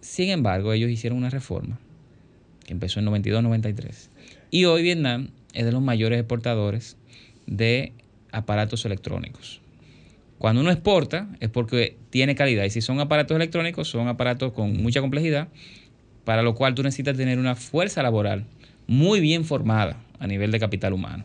Sin 0.00 0.30
embargo, 0.30 0.72
ellos 0.72 0.90
hicieron 0.90 1.18
una 1.18 1.30
reforma 1.30 1.78
que 2.64 2.72
empezó 2.72 2.98
en 2.98 3.06
92-93 3.06 4.08
y 4.50 4.64
hoy 4.64 4.82
Vietnam 4.82 5.30
es 5.52 5.64
de 5.64 5.72
los 5.72 5.82
mayores 5.82 6.18
exportadores 6.18 6.96
de 7.46 7.92
aparatos 8.32 8.84
electrónicos. 8.84 9.60
Cuando 10.38 10.60
uno 10.60 10.70
exporta 10.70 11.28
es 11.40 11.48
porque 11.48 11.96
tiene 12.10 12.34
calidad 12.34 12.64
y 12.64 12.70
si 12.70 12.82
son 12.82 13.00
aparatos 13.00 13.36
electrónicos 13.36 13.88
son 13.88 14.08
aparatos 14.08 14.52
con 14.52 14.82
mucha 14.82 15.00
complejidad 15.00 15.48
para 16.26 16.42
lo 16.42 16.54
cual 16.54 16.74
tú 16.74 16.82
necesitas 16.82 17.16
tener 17.16 17.38
una 17.38 17.54
fuerza 17.54 18.02
laboral 18.02 18.44
muy 18.86 19.20
bien 19.20 19.44
formada 19.46 19.96
a 20.18 20.26
nivel 20.26 20.50
de 20.50 20.58
capital 20.60 20.92
humano. 20.92 21.24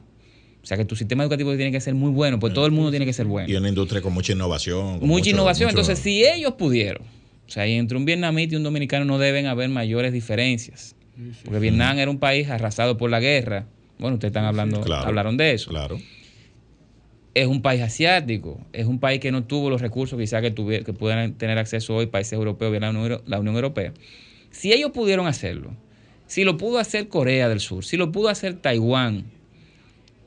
O 0.64 0.66
sea 0.66 0.78
que 0.78 0.86
tu 0.86 0.96
sistema 0.96 1.24
educativo 1.24 1.54
tiene 1.56 1.72
que 1.72 1.82
ser 1.82 1.96
muy 1.96 2.12
bueno, 2.12 2.40
pues 2.40 2.54
todo 2.54 2.68
el 2.68 2.72
mundo 2.72 2.92
tiene 2.92 3.06
que 3.06 3.14
ser 3.14 3.26
bueno. 3.26 3.50
Y 3.50 3.56
una 3.56 3.68
industria 3.68 4.00
con 4.02 4.14
mucha 4.14 4.32
innovación. 4.34 5.00
con 5.00 5.08
Mucha 5.10 5.20
mucho- 5.22 5.30
innovación. 5.32 5.68
mucho- 5.70 5.80
Entonces, 5.82 6.00
si 6.04 6.24
ellos 6.24 6.54
pudieron, 6.54 7.02
o 7.04 7.50
sea, 7.50 7.68
y 7.68 7.74
entre 7.74 7.98
un 7.98 8.06
vietnamita 8.06 8.54
y 8.54 8.58
un 8.58 8.64
dominicano 8.64 9.04
no 9.06 9.18
deben 9.18 9.48
haber 9.48 9.70
mayores 9.70 10.14
diferencias. 10.14 10.96
Porque 11.44 11.60
Vietnam 11.60 11.98
era 12.00 12.10
un 12.12 12.20
país 12.20 12.48
arrasado 12.50 12.98
por 12.98 13.10
la 13.10 13.20
guerra. 13.20 13.66
Bueno, 13.98 14.16
ustedes 14.16 14.30
están 14.30 14.46
hablando, 14.46 14.82
Claro. 14.82 15.08
hablaron 15.08 15.36
de 15.36 15.52
eso. 15.54 15.70
Claro. 15.72 15.98
Es 17.34 17.48
un 17.48 17.62
país 17.62 17.82
asiático, 17.82 18.60
es 18.74 18.86
un 18.88 19.00
país 19.00 19.20
que 19.20 19.32
no 19.32 19.44
tuvo 19.46 19.70
los 19.70 19.82
recursos 19.82 20.20
quizás 20.20 20.42
que, 20.42 20.52
tuviera, 20.52 20.84
que 20.84 20.94
pudieran 20.94 21.34
tener 21.36 21.58
acceso 21.58 21.96
hoy 21.96 22.08
países 22.08 22.34
europeos, 22.34 22.72
bien 22.72 22.82
la 22.82 22.90
Unión, 22.90 23.04
Euro- 23.04 23.24
la 23.26 23.40
Unión 23.40 23.56
Europea. 23.56 23.94
Si 24.52 24.72
ellos 24.74 24.92
pudieron 24.92 25.28
hacerlo, 25.28 25.72
si 26.28 26.44
lo 26.44 26.58
pudo 26.58 26.78
hacer 26.80 27.08
Corea 27.08 27.50
del 27.50 27.60
Sur, 27.60 27.84
si 27.86 27.98
lo 27.98 28.12
pudo 28.12 28.30
hacer 28.30 28.54
Taiwán, 28.56 29.26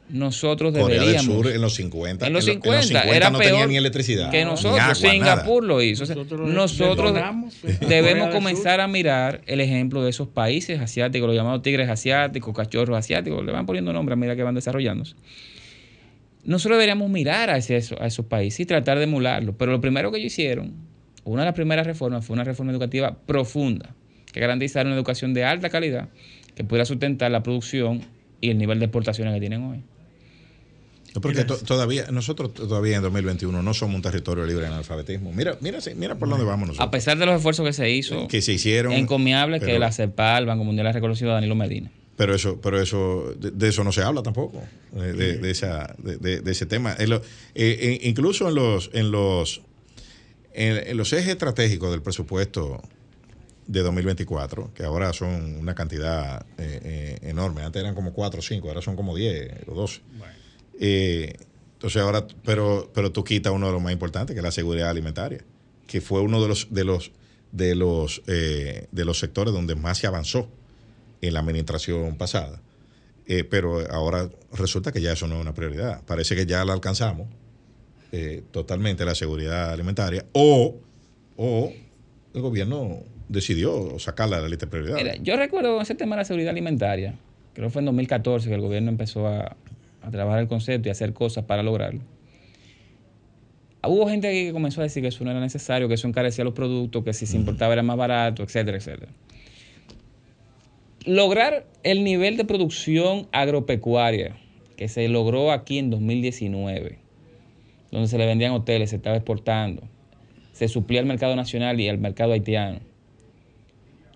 nosotros 0.08 0.72
Corea 0.72 0.86
del 0.88 1.00
deberíamos... 1.00 1.34
Sur 1.34 1.46
en 1.48 1.60
los 1.62 1.74
50. 1.76 2.26
En 2.26 2.32
los 2.32 2.46
lo- 2.46 2.52
50, 2.52 3.02
era 3.04 3.30
no 3.30 3.38
peor 3.38 3.50
tenía 3.52 3.66
ni 3.66 3.76
electricidad. 3.76 4.30
que 4.30 4.44
ni 4.44 4.50
nosotros. 4.50 4.80
agua, 4.80 4.94
Singapur 4.94 5.62
nada. 5.62 5.74
lo 5.74 5.82
hizo. 5.82 6.02
O 6.04 6.06
sea, 6.06 6.14
Nosotros 6.16 7.14
debemos 7.88 8.28
comenzar 8.34 8.80
a 8.80 8.86
mirar 8.86 9.40
el 9.46 9.60
ejemplo 9.60 10.02
de 10.04 10.10
esos 10.10 10.28
países 10.28 10.78
asiáticos, 10.80 11.26
los 11.26 11.36
llamados 11.36 11.62
tigres 11.62 11.88
asiáticos, 11.88 12.54
cachorros 12.54 12.98
asiáticos, 12.98 13.44
le 13.44 13.52
van 13.52 13.64
poniendo 13.66 13.92
nombre 13.92 14.12
a 14.12 14.16
medida 14.16 14.36
que 14.36 14.42
van 14.42 14.54
desarrollándose. 14.54 15.14
Nosotros 16.44 16.76
deberíamos 16.76 17.08
mirar 17.08 17.48
a, 17.48 17.56
ese- 17.56 17.96
a 17.98 18.06
esos 18.06 18.26
países 18.26 18.60
y 18.60 18.66
tratar 18.66 18.98
de 18.98 19.04
emularlos. 19.04 19.54
Pero 19.58 19.72
lo 19.72 19.80
primero 19.80 20.12
que 20.12 20.18
ellos 20.18 20.32
hicieron, 20.32 20.74
una 21.24 21.42
de 21.42 21.46
las 21.46 21.54
primeras 21.54 21.86
reformas, 21.86 22.26
fue 22.26 22.34
una 22.34 22.44
reforma 22.44 22.70
educativa 22.72 23.16
profunda, 23.26 23.94
que 24.34 24.40
garantizara 24.40 24.86
una 24.88 24.96
educación 24.96 25.32
de 25.32 25.44
alta 25.44 25.70
calidad, 25.70 26.08
que 26.56 26.64
pudiera 26.64 26.84
sustentar 26.84 27.30
la 27.30 27.42
producción 27.44 28.02
y 28.40 28.50
el 28.50 28.58
nivel 28.58 28.80
de 28.80 28.86
exportaciones 28.86 29.32
que 29.32 29.38
tienen 29.40 29.62
hoy. 29.62 29.78
No, 31.14 31.20
Porque 31.20 31.44
to- 31.44 31.56
todavía, 31.58 32.06
nosotros 32.10 32.52
todavía 32.52 32.96
en 32.96 33.02
2021 33.02 33.62
no 33.62 33.72
somos 33.74 33.94
un 33.94 34.02
territorio 34.02 34.44
libre 34.44 34.62
de 34.64 34.72
analfabetismo. 34.72 35.32
Mira, 35.32 35.56
mira, 35.60 35.78
mira 35.96 36.16
por 36.16 36.28
dónde 36.28 36.44
vamos 36.44 36.64
A 36.64 36.66
nosotros. 36.72 36.90
pesar 36.90 37.16
de 37.16 37.26
los 37.26 37.36
esfuerzos 37.36 37.64
que 37.64 37.72
se 37.72 37.88
hizo, 37.92 38.26
Que 38.26 38.42
se 38.42 38.52
hicieron. 38.54 38.92
encomiable 38.92 39.60
que 39.60 39.66
pero- 39.66 39.78
la 39.78 39.92
CEPAL, 39.92 40.42
el 40.42 40.46
Banco 40.48 40.64
Mundial, 40.64 40.88
ha 40.88 40.92
reconocido 40.92 41.30
a 41.30 41.34
Danilo 41.34 41.54
Medina. 41.54 41.92
Pero 42.16 42.34
eso, 42.34 42.60
pero 42.60 42.80
eso, 42.80 43.32
de, 43.38 43.52
de 43.52 43.68
eso 43.68 43.84
no 43.84 43.92
se 43.92 44.02
habla 44.02 44.22
tampoco, 44.24 44.60
de, 44.92 45.38
de 45.38 45.50
esa, 45.50 45.94
de, 45.98 46.16
de- 46.16 46.40
de 46.40 46.50
ese 46.50 46.66
tema. 46.66 46.96
En 46.98 47.10
lo- 47.10 47.22
eh, 47.54 48.00
incluso 48.02 48.48
en 48.48 48.56
los, 48.56 48.90
en 48.92 49.12
los, 49.12 49.62
en, 50.52 50.88
en 50.88 50.96
los 50.96 51.12
ejes 51.12 51.28
estratégicos 51.28 51.92
del 51.92 52.02
presupuesto 52.02 52.82
de 53.66 53.80
2024, 53.82 54.72
que 54.74 54.84
ahora 54.84 55.12
son 55.12 55.56
una 55.56 55.74
cantidad 55.74 56.44
eh, 56.58 56.80
eh, 56.84 57.18
enorme. 57.22 57.62
Antes 57.62 57.80
eran 57.80 57.94
como 57.94 58.12
4 58.12 58.40
o 58.40 58.42
5, 58.42 58.68
ahora 58.68 58.82
son 58.82 58.96
como 58.96 59.14
10 59.14 59.68
o 59.68 59.74
12. 59.74 60.00
Eh, 60.80 61.34
entonces 61.74 62.02
ahora, 62.02 62.26
pero, 62.44 62.90
pero 62.94 63.12
tú 63.12 63.24
quitas 63.24 63.52
uno 63.52 63.66
de 63.66 63.72
los 63.72 63.82
más 63.82 63.92
importantes, 63.92 64.34
que 64.34 64.40
es 64.40 64.44
la 64.44 64.52
seguridad 64.52 64.90
alimentaria, 64.90 65.44
que 65.86 66.00
fue 66.00 66.20
uno 66.20 66.40
de 66.42 66.48
los, 66.48 66.68
de 66.70 66.84
los, 66.84 67.12
de 67.52 67.74
los, 67.74 68.22
de 68.26 69.04
los 69.04 69.18
sectores 69.18 69.52
donde 69.52 69.74
más 69.74 69.98
se 69.98 70.06
avanzó 70.06 70.48
en 71.20 71.34
la 71.34 71.40
administración 71.40 72.16
pasada. 72.16 72.60
Pero 73.26 73.90
ahora 73.90 74.30
resulta 74.52 74.92
que 74.92 75.00
ya 75.00 75.12
eso 75.12 75.26
no 75.26 75.36
es 75.36 75.40
una 75.40 75.54
prioridad. 75.54 76.02
Parece 76.04 76.36
que 76.36 76.46
ya 76.46 76.64
la 76.64 76.72
alcanzamos 76.72 77.28
totalmente 78.50 79.04
la 79.04 79.14
seguridad 79.14 79.70
alimentaria 79.72 80.24
o, 80.32 80.76
o 81.36 81.72
el 82.32 82.40
gobierno 82.40 83.02
decidió 83.28 83.98
sacarla 83.98 84.36
de 84.36 84.42
la 84.42 84.48
lista 84.48 84.66
de 84.66 84.70
prioridades. 84.70 85.02
Mira, 85.02 85.16
yo 85.22 85.36
recuerdo 85.36 85.80
ese 85.80 85.94
tema 85.94 86.16
de 86.16 86.20
la 86.20 86.24
seguridad 86.24 86.50
alimentaria, 86.50 87.14
creo 87.54 87.68
que 87.68 87.72
fue 87.72 87.80
en 87.80 87.86
2014 87.86 88.48
que 88.48 88.54
el 88.54 88.60
gobierno 88.60 88.90
empezó 88.90 89.26
a, 89.26 89.56
a 90.02 90.10
trabajar 90.10 90.40
el 90.40 90.48
concepto 90.48 90.88
y 90.88 90.90
a 90.90 90.92
hacer 90.92 91.12
cosas 91.12 91.44
para 91.44 91.62
lograrlo. 91.62 92.00
Hubo 93.86 94.08
gente 94.08 94.28
aquí 94.28 94.46
que 94.46 94.52
comenzó 94.52 94.80
a 94.80 94.84
decir 94.84 95.02
que 95.02 95.08
eso 95.08 95.24
no 95.24 95.30
era 95.30 95.40
necesario, 95.40 95.88
que 95.88 95.94
eso 95.94 96.08
encarecía 96.08 96.44
los 96.44 96.54
productos, 96.54 97.04
que 97.04 97.12
si 97.12 97.26
se 97.26 97.36
importaba 97.36 97.72
era 97.72 97.82
más 97.82 97.96
barato, 97.96 98.42
etcétera, 98.42 98.78
etcétera. 98.78 99.12
Lograr 101.04 101.66
el 101.82 102.02
nivel 102.02 102.36
de 102.36 102.44
producción 102.44 103.28
agropecuaria 103.32 104.36
que 104.76 104.88
se 104.88 105.06
logró 105.08 105.52
aquí 105.52 105.78
en 105.78 105.90
2019, 105.90 106.98
donde 107.90 108.08
se 108.08 108.16
le 108.16 108.26
vendían 108.26 108.52
hoteles, 108.52 108.90
se 108.90 108.96
estaba 108.96 109.16
exportando, 109.16 109.82
se 110.52 110.68
suplía 110.68 111.00
al 111.00 111.06
mercado 111.06 111.36
nacional 111.36 111.78
y 111.78 111.88
al 111.88 111.98
mercado 111.98 112.32
haitiano. 112.32 112.80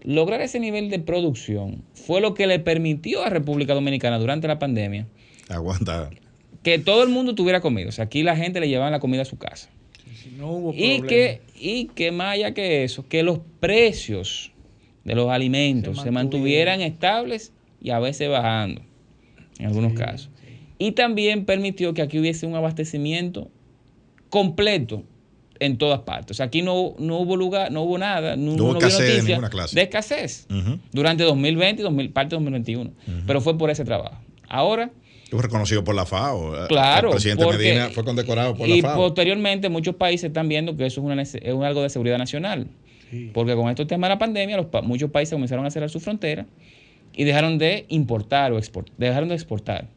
Lograr 0.03 0.41
ese 0.41 0.61
nivel 0.61 0.91
de 0.91 0.99
producción 0.99 1.83
fue 1.93 2.21
lo 2.21 2.35
que 2.35 2.47
le 2.47 2.59
permitió 2.59 3.23
a 3.23 3.31
República 3.31 3.75
Dominicana 3.75 4.19
durante 4.19 4.47
la 4.47 4.59
pandemia 4.59 5.07
Aguanta. 5.49 6.11
que 6.63 6.79
todo 6.79 7.03
el 7.03 7.09
mundo 7.09 7.35
tuviera 7.35 7.61
comida. 7.61 7.89
O 7.89 7.93
sea, 7.93 8.05
aquí 8.05 8.23
la 8.23 8.37
gente 8.37 8.61
le 8.61 8.69
llevaba 8.69 8.91
la 8.91 9.01
comida 9.01 9.23
a 9.23 9.25
su 9.25 9.39
casa. 9.39 9.69
Si 10.23 10.31
no 10.31 10.51
hubo 10.53 10.73
Y 10.75 11.03
que, 11.03 11.41
y 11.59 11.87
que 11.87 12.13
más 12.13 12.35
allá 12.35 12.55
que 12.55 12.85
eso, 12.85 13.07
que 13.09 13.23
los 13.23 13.41
precios 13.61 14.53
de 15.05 15.15
los 15.15 15.31
alimentos 15.31 15.99
Se 15.99 16.05
se, 16.05 16.11
mantuvieran 16.11 16.81
estables 16.81 17.53
y 17.81 17.91
a 17.91 17.99
veces 17.99 18.29
bajando, 18.29 18.83
en 19.59 19.67
algunos 19.67 19.95
casos. 19.95 20.31
Y 20.79 20.93
también 20.93 21.45
permitió 21.45 21.95
que 21.95 22.03
aquí 22.03 22.19
hubiese 22.19 22.47
un 22.47 22.55
abastecimiento 22.55 23.51
completo 24.31 25.03
en 25.61 25.79
todas 25.79 26.01
partes. 26.01 26.33
O 26.33 26.35
sea, 26.35 26.47
aquí 26.47 26.63
no, 26.63 26.95
no 26.99 27.19
hubo 27.19 27.37
lugar, 27.37 27.71
no 27.73 27.83
hubo 27.83 27.99
nada, 27.99 28.37
no, 28.37 28.57
No 28.57 28.65
hubo 28.65 28.73
no 28.75 28.79
escasez 28.79 29.25
de 29.25 29.29
ninguna 29.31 29.51
clase. 29.51 29.75
de 29.75 29.83
escasez 29.83 30.47
Ujú. 30.51 30.79
durante 30.93 31.25
2020 31.25 31.83
y 31.83 31.85
2000 31.85 32.11
parte 32.11 32.31
de 32.31 32.37
2021. 32.37 32.91
Pero 33.27 33.41
fue 33.41 33.57
por 33.59 33.71
ese 33.71 33.85
trabajo. 33.85 34.19
Ahora, 34.49 34.91
Fue 35.31 35.43
reconocido 35.43 35.85
por 35.85 35.95
la 35.95 36.07
FAO. 36.07 36.67
Claro, 36.69 37.09
El 37.09 37.13
presidente 37.17 37.45
porque- 37.45 37.59
Medina 37.59 37.91
fue 37.91 38.03
condecorado 38.05 38.55
por 38.57 38.67
y 38.69 38.81
la 38.81 38.89
FAO. 38.89 38.97
posteriormente 38.97 39.69
muchos 39.69 39.95
países 39.97 40.29
están 40.29 40.49
viendo 40.49 40.75
que 40.77 40.87
eso 40.87 41.01
es, 41.01 41.05
una 41.05 41.17
nece- 41.17 41.41
es 41.43 41.53
un 41.53 41.65
algo 41.65 41.83
de 41.83 41.91
seguridad 41.91 42.17
nacional. 42.17 42.67
Sí. 43.11 43.31
Porque 43.35 43.55
con 43.55 43.69
estos 43.69 43.87
temas 43.87 44.09
de 44.09 44.15
la 44.15 44.19
pandemia, 44.19 44.57
los 44.57 44.67
muchos 44.85 45.11
países 45.11 45.35
comenzaron 45.35 45.67
a 45.67 45.71
cerrar 45.71 45.91
su 45.91 46.01
frontera 46.01 46.47
y 47.15 47.25
dejaron 47.25 47.59
de 47.59 47.85
importar 47.89 48.53
o 48.53 48.59
exportar, 48.59 48.95
dejaron 48.97 49.29
de 49.29 49.35
exportar. 49.35 49.89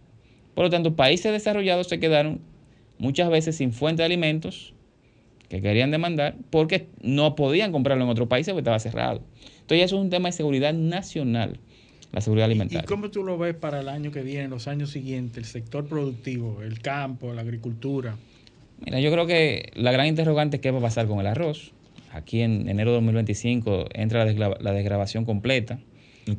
Por 0.56 0.66
lo 0.66 0.70
tanto, 0.70 0.96
países 0.96 1.32
desarrollados 1.32 1.88
se 1.88 2.00
quedaron 2.00 2.40
muchas 2.98 3.30
veces 3.30 3.56
sin 3.56 3.72
fuente 3.74 4.02
de 4.02 4.06
alimentos 4.06 4.74
que 5.52 5.62
querían 5.62 5.92
demandar 5.92 6.38
porque 6.50 6.88
no 7.02 7.36
podían 7.36 7.74
comprarlo 7.74 8.06
en 8.06 8.10
otro 8.10 8.30
país 8.30 8.48
porque 8.48 8.60
estaba 8.60 8.80
cerrado. 8.80 9.22
Entonces 9.60 9.84
eso 9.86 9.98
es 9.98 10.02
un 10.02 10.10
tema 10.10 10.30
de 10.30 10.32
seguridad 10.32 10.74
nacional, 10.74 11.60
la 12.14 12.22
seguridad 12.22 12.46
alimentaria. 12.46 12.86
¿Y 12.86 12.88
cómo 12.88 13.12
tú 13.12 13.26
lo 13.26 13.38
ves 13.38 13.54
para 13.54 13.82
el 13.82 13.90
año 13.90 14.12
que 14.12 14.22
viene, 14.22 14.48
los 14.48 14.70
años 14.70 14.92
siguientes, 14.92 15.38
el 15.38 15.46
sector 15.46 15.86
productivo, 15.86 16.62
el 16.62 16.80
campo, 16.80 17.34
la 17.34 17.42
agricultura? 17.42 18.16
Mira, 18.80 19.02
yo 19.02 19.12
creo 19.12 19.28
que 19.28 19.72
la 19.76 19.92
gran 19.92 20.08
interrogante 20.08 20.56
es 20.56 20.62
qué 20.62 20.72
va 20.72 20.80
a 20.80 20.84
pasar 20.84 21.08
con 21.08 21.20
el 21.20 21.28
arroz. 21.28 21.74
Aquí 22.14 22.40
en 22.42 22.70
enero 22.70 22.92
de 22.92 22.96
2025 22.96 23.90
entra 23.94 24.24
la, 24.24 24.74
desgrabación 24.74 25.26
completa. 25.26 25.80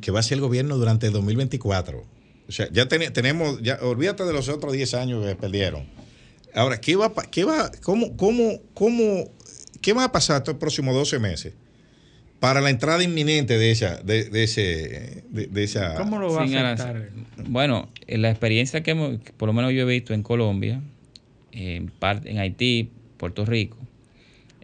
Que 0.01 0.09
va 0.09 0.21
a 0.21 0.23
ser 0.23 0.37
el 0.37 0.41
gobierno 0.41 0.75
durante 0.75 1.11
2024. 1.11 2.03
O 2.47 2.51
sea, 2.51 2.67
ya 2.71 2.87
tenemos, 2.87 3.61
ya, 3.61 3.77
olvídate 3.83 4.23
de 4.23 4.33
los 4.33 4.49
otros 4.49 4.73
10 4.73 4.93
años 4.95 5.23
que 5.23 5.35
perdieron. 5.35 5.85
Ahora, 6.55 6.79
¿qué 6.79 6.95
va, 6.95 7.11
qué 7.31 7.43
va, 7.43 7.71
cómo, 7.81 8.15
cómo, 8.15 8.59
cómo, 8.73 9.31
qué 9.81 9.93
va 9.93 10.05
a 10.05 10.11
pasar 10.11 10.37
estos 10.37 10.55
próximos 10.55 10.93
12 10.93 11.19
meses 11.19 11.53
para 12.43 12.59
la 12.59 12.69
entrada 12.69 13.01
inminente 13.01 13.57
de 13.57 13.71
esa, 13.71 14.03
de, 14.03 14.27
ese, 14.43 15.23
de, 15.29 15.63
esa. 15.63 15.95
¿Cómo 15.95 16.19
lo 16.19 16.33
va 16.33 16.41
a 16.41 16.43
afectar? 16.43 17.09
Bueno, 17.47 17.87
la 18.05 18.29
experiencia 18.29 18.83
que 18.83 18.93
por 19.37 19.47
lo 19.47 19.53
menos 19.53 19.71
yo 19.71 19.83
he 19.83 19.85
visto 19.85 20.13
en 20.13 20.23
Colombia, 20.23 20.81
en, 21.53 21.91
en 22.01 22.37
Haití, 22.39 22.91
Puerto 23.15 23.45
Rico, 23.45 23.77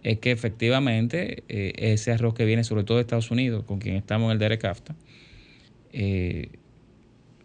es 0.04 0.20
que 0.20 0.32
efectivamente 0.32 1.44
eh, 1.48 1.72
ese 1.78 2.12
arroz 2.12 2.34
que 2.34 2.44
viene 2.44 2.66
sobre 2.66 2.84
todo 2.84 2.98
de 2.98 3.04
Estados 3.04 3.32
Unidos, 3.32 3.64
con 3.64 3.80
quien 3.80 3.96
estamos 3.96 4.26
en 4.34 4.42
el 4.42 4.50
DRCAFTA, 4.50 4.96
eh, 5.94 6.50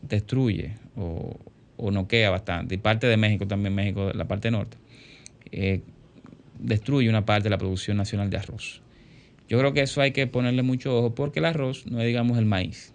destruye 0.02 0.72
o, 0.96 1.38
o, 1.76 1.90
noquea 1.90 2.30
bastante. 2.30 2.74
Y 2.74 2.78
parte 2.78 3.06
de 3.06 3.16
México, 3.16 3.46
también 3.46 3.74
México, 3.74 4.12
la 4.14 4.26
parte 4.26 4.50
norte, 4.50 4.76
eh, 5.52 5.80
destruye 6.58 7.08
una 7.08 7.24
parte 7.24 7.44
de 7.44 7.50
la 7.50 7.58
producción 7.58 7.96
nacional 7.96 8.30
de 8.30 8.36
arroz. 8.38 8.82
Yo 9.48 9.58
creo 9.58 9.72
que 9.72 9.82
eso 9.82 10.00
hay 10.00 10.12
que 10.12 10.26
ponerle 10.26 10.62
mucho 10.62 10.96
ojo 10.96 11.14
porque 11.14 11.40
el 11.40 11.44
arroz 11.44 11.86
no 11.86 12.00
es, 12.00 12.06
digamos, 12.06 12.38
el 12.38 12.46
maíz. 12.46 12.94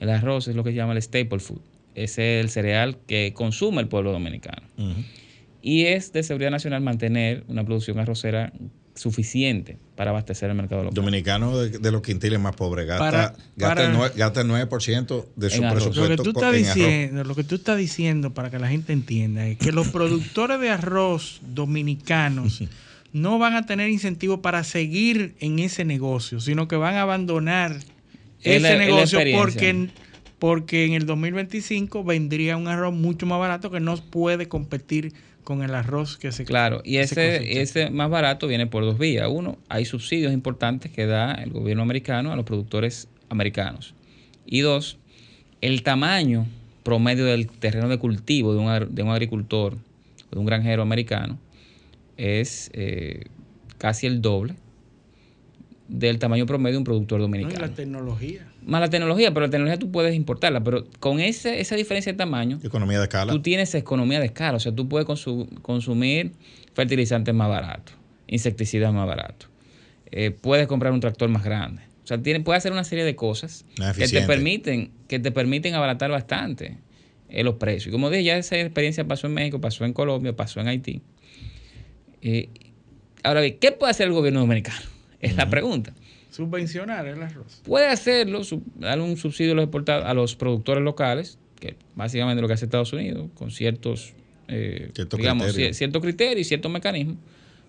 El 0.00 0.10
arroz 0.10 0.48
es 0.48 0.56
lo 0.56 0.64
que 0.64 0.70
se 0.70 0.76
llama 0.76 0.92
el 0.92 1.02
staple 1.02 1.38
food. 1.38 1.60
es 1.94 2.18
el 2.18 2.50
cereal 2.50 2.98
que 3.06 3.32
consume 3.34 3.80
el 3.80 3.88
pueblo 3.88 4.12
dominicano. 4.12 4.66
Y 5.62 5.86
es 5.86 6.12
de 6.12 6.22
seguridad 6.22 6.50
nacional 6.50 6.82
mantener 6.82 7.44
una 7.48 7.64
producción 7.64 7.98
arrocera 7.98 8.52
suficiente 8.96 9.78
para 9.94 10.10
abastecer 10.10 10.50
el 10.50 10.56
mercado 10.56 10.82
local. 10.82 10.94
Dominicano 10.94 11.56
de, 11.58 11.92
los 11.92 12.02
quintiles 12.02 12.40
más 12.40 12.56
pobres 12.56 12.86
gasta, 12.86 13.34
gasta, 13.56 13.84
el 14.40 14.48
9%, 14.48 15.24
de 15.36 15.50
su 15.50 15.60
presupuesto. 15.60 16.02
Lo 16.02 16.08
que, 16.08 16.16
tú 16.16 16.30
estás 16.30 16.54
diciendo, 16.54 17.24
lo 17.24 17.34
que 17.34 17.44
tú 17.44 17.54
estás 17.54 17.78
diciendo, 17.78 18.34
para 18.34 18.50
que 18.50 18.58
la 18.58 18.68
gente 18.68 18.92
entienda, 18.92 19.46
es 19.46 19.58
que 19.58 19.72
los 19.72 19.88
productores 19.88 20.60
de 20.60 20.70
arroz 20.70 21.40
dominicanos 21.42 22.64
no 23.12 23.38
van 23.38 23.54
a 23.54 23.66
tener 23.66 23.90
incentivo 23.90 24.42
para 24.42 24.64
seguir 24.64 25.34
en 25.40 25.58
ese 25.58 25.84
negocio, 25.84 26.40
sino 26.40 26.68
que 26.68 26.76
van 26.76 26.94
a 26.94 27.02
abandonar 27.02 27.76
ese 28.42 28.78
negocio 28.78 29.18
porque, 29.34 29.88
porque 30.38 30.84
en 30.84 30.94
el 30.94 31.06
2025 31.06 32.04
vendría 32.04 32.56
un 32.56 32.68
arroz 32.68 32.94
mucho 32.94 33.26
más 33.26 33.38
barato 33.38 33.70
que 33.70 33.80
no 33.80 33.96
puede 33.96 34.48
competir 34.48 35.14
con 35.46 35.62
el 35.62 35.76
arroz 35.76 36.16
que 36.16 36.32
se 36.32 36.44
Claro, 36.44 36.82
y 36.84 36.96
ese, 36.96 37.62
ese 37.62 37.88
más 37.90 38.10
barato 38.10 38.48
viene 38.48 38.66
por 38.66 38.82
dos 38.82 38.98
vías. 38.98 39.28
Uno, 39.30 39.58
hay 39.68 39.84
subsidios 39.84 40.32
importantes 40.32 40.90
que 40.90 41.06
da 41.06 41.34
el 41.34 41.50
gobierno 41.50 41.84
americano 41.84 42.32
a 42.32 42.36
los 42.36 42.44
productores 42.44 43.08
americanos. 43.28 43.94
Y 44.44 44.62
dos, 44.62 44.98
el 45.60 45.84
tamaño 45.84 46.46
promedio 46.82 47.24
del 47.26 47.46
terreno 47.46 47.88
de 47.88 47.96
cultivo 47.96 48.54
de 48.54 48.58
un, 48.58 48.92
de 48.92 49.02
un 49.04 49.10
agricultor 49.10 49.74
o 49.74 50.34
de 50.34 50.38
un 50.40 50.46
granjero 50.46 50.82
americano 50.82 51.38
es 52.16 52.68
eh, 52.74 53.26
casi 53.78 54.08
el 54.08 54.20
doble 54.20 54.56
del 55.86 56.18
tamaño 56.18 56.46
promedio 56.46 56.72
de 56.72 56.78
un 56.78 56.84
productor 56.84 57.20
dominicano. 57.20 57.60
la 57.60 57.72
tecnología. 57.72 58.48
Más 58.66 58.80
la 58.80 58.90
tecnología, 58.90 59.32
pero 59.32 59.46
la 59.46 59.50
tecnología 59.50 59.78
tú 59.78 59.92
puedes 59.92 60.14
importarla, 60.14 60.62
pero 60.62 60.84
con 60.98 61.20
ese, 61.20 61.60
esa 61.60 61.76
diferencia 61.76 62.12
de 62.12 62.18
tamaño... 62.18 62.58
Economía 62.64 62.98
de 62.98 63.04
escala. 63.04 63.32
Tú 63.32 63.40
tienes 63.40 63.72
economía 63.76 64.18
de 64.18 64.26
escala, 64.26 64.56
o 64.56 64.60
sea, 64.60 64.72
tú 64.72 64.88
puedes 64.88 65.06
consumir 65.06 66.32
fertilizantes 66.74 67.32
más 67.32 67.48
baratos, 67.48 67.94
insecticidas 68.26 68.92
más 68.92 69.06
baratos, 69.06 69.48
eh, 70.10 70.32
puedes 70.32 70.66
comprar 70.66 70.92
un 70.92 71.00
tractor 71.00 71.28
más 71.28 71.44
grande. 71.44 71.82
O 72.02 72.06
sea, 72.08 72.20
tiene, 72.20 72.40
puedes 72.40 72.58
hacer 72.58 72.72
una 72.72 72.84
serie 72.84 73.04
de 73.04 73.16
cosas 73.16 73.64
que 73.96 74.06
te 74.08 74.22
permiten 74.22 74.92
que 75.08 75.18
te 75.18 75.32
permiten 75.32 75.74
abaratar 75.74 76.10
bastante 76.10 76.78
eh, 77.28 77.42
los 77.42 77.54
precios. 77.54 77.88
Y 77.88 77.90
como 77.90 78.10
dije, 78.10 78.24
ya 78.24 78.36
esa 78.36 78.58
experiencia 78.58 79.04
pasó 79.06 79.26
en 79.26 79.34
México, 79.34 79.60
pasó 79.60 79.84
en 79.84 79.92
Colombia, 79.92 80.34
pasó 80.34 80.60
en 80.60 80.68
Haití. 80.68 81.02
Eh, 82.22 82.48
ahora 83.22 83.40
bien, 83.40 83.58
¿qué 83.60 83.72
puede 83.72 83.90
hacer 83.90 84.06
el 84.06 84.12
gobierno 84.12 84.40
dominicano? 84.40 84.95
Es 85.20 85.36
la 85.36 85.48
pregunta. 85.48 85.94
Subvencionar 86.30 87.06
el 87.06 87.22
arroz. 87.22 87.62
Puede 87.64 87.86
hacerlo, 87.86 88.42
darle 88.76 89.04
un 89.04 89.16
subsidio 89.16 89.52
a 89.52 89.54
los, 89.54 89.88
a 89.88 90.14
los 90.14 90.36
productores 90.36 90.82
locales, 90.82 91.38
que 91.58 91.76
básicamente 91.94 92.42
lo 92.42 92.48
que 92.48 92.54
hace 92.54 92.66
Estados 92.66 92.92
Unidos, 92.92 93.28
con 93.34 93.50
ciertos, 93.50 94.12
eh, 94.48 94.90
digamos, 95.16 95.54
ciertos 95.72 96.02
criterios 96.02 96.40
y 96.40 96.44
ciertos 96.44 96.70
mecanismos. 96.70 97.16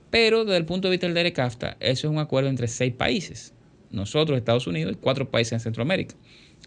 Pero 0.09 0.45
desde 0.45 0.57
el 0.57 0.65
punto 0.65 0.87
de 0.87 0.93
vista 0.93 1.07
del 1.07 1.13
DERECAFTA, 1.13 1.77
eso 1.79 2.07
es 2.07 2.11
un 2.11 2.19
acuerdo 2.19 2.49
entre 2.49 2.67
seis 2.67 2.93
países. 2.93 3.53
Nosotros, 3.91 4.37
Estados 4.37 4.67
Unidos 4.67 4.93
y 4.93 4.95
cuatro 4.95 5.29
países 5.29 5.53
en 5.53 5.59
Centroamérica. 5.59 6.15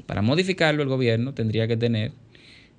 Para 0.07 0.23
modificarlo, 0.23 0.83
el 0.83 0.89
gobierno 0.89 1.35
tendría 1.35 1.67
que 1.69 1.77
tener 1.77 2.13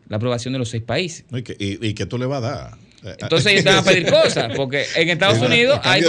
la 0.08 0.18
aprobación 0.18 0.54
de 0.54 0.60
los 0.60 0.70
seis 0.70 0.84
países. 0.84 1.26
¿Y 1.32 1.44
qué, 1.44 1.56
y, 1.60 1.94
qué 1.94 2.06
tú 2.06 2.18
le 2.18 2.26
vas 2.26 2.44
a 2.44 2.48
dar? 2.48 2.78
Entonces 3.04 3.52
ellos 3.54 3.64
te 3.64 3.70
van 3.70 3.80
a 3.80 3.84
pedir 3.84 4.06
cosas, 4.12 4.54
porque 4.56 4.86
en 4.96 5.10
Estados 5.10 5.40
Unidos 5.40 5.80
hay 5.84 6.02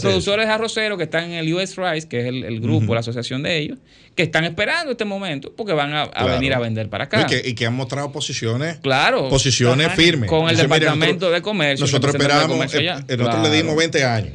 productores, 0.00 0.46
arroceros 0.46 0.96
que 0.96 1.04
están 1.04 1.24
en 1.24 1.32
el 1.32 1.52
US 1.52 1.76
Rice, 1.76 2.08
que 2.08 2.20
es 2.20 2.26
el, 2.26 2.60
grupo, 2.60 2.94
la 2.94 3.00
asociación 3.00 3.42
de 3.42 3.58
ellos, 3.58 3.78
que 4.14 4.22
están 4.22 4.44
esperando 4.44 4.92
este 4.92 5.04
momento 5.04 5.52
porque 5.54 5.72
van 5.72 5.92
a, 5.92 6.06
venir 6.24 6.54
a 6.54 6.58
vender 6.58 6.88
para 6.88 7.04
acá. 7.04 7.26
Y 7.44 7.54
que, 7.54 7.66
han 7.66 7.74
mostrado 7.74 8.10
posiciones, 8.10 8.78
claro, 8.78 9.28
posiciones 9.28 9.92
firmes. 9.92 10.28
Con 10.28 10.48
el 10.48 10.56
Departamento 10.56 11.30
de 11.30 11.42
Comercio. 11.42 11.84
Nosotros 11.84 12.14
esperamos, 12.14 12.74
eh, 12.74 13.16
nosotros 13.16 13.48
le 13.48 13.56
dimos 13.56 13.76
20 13.76 14.04
años. 14.04 14.32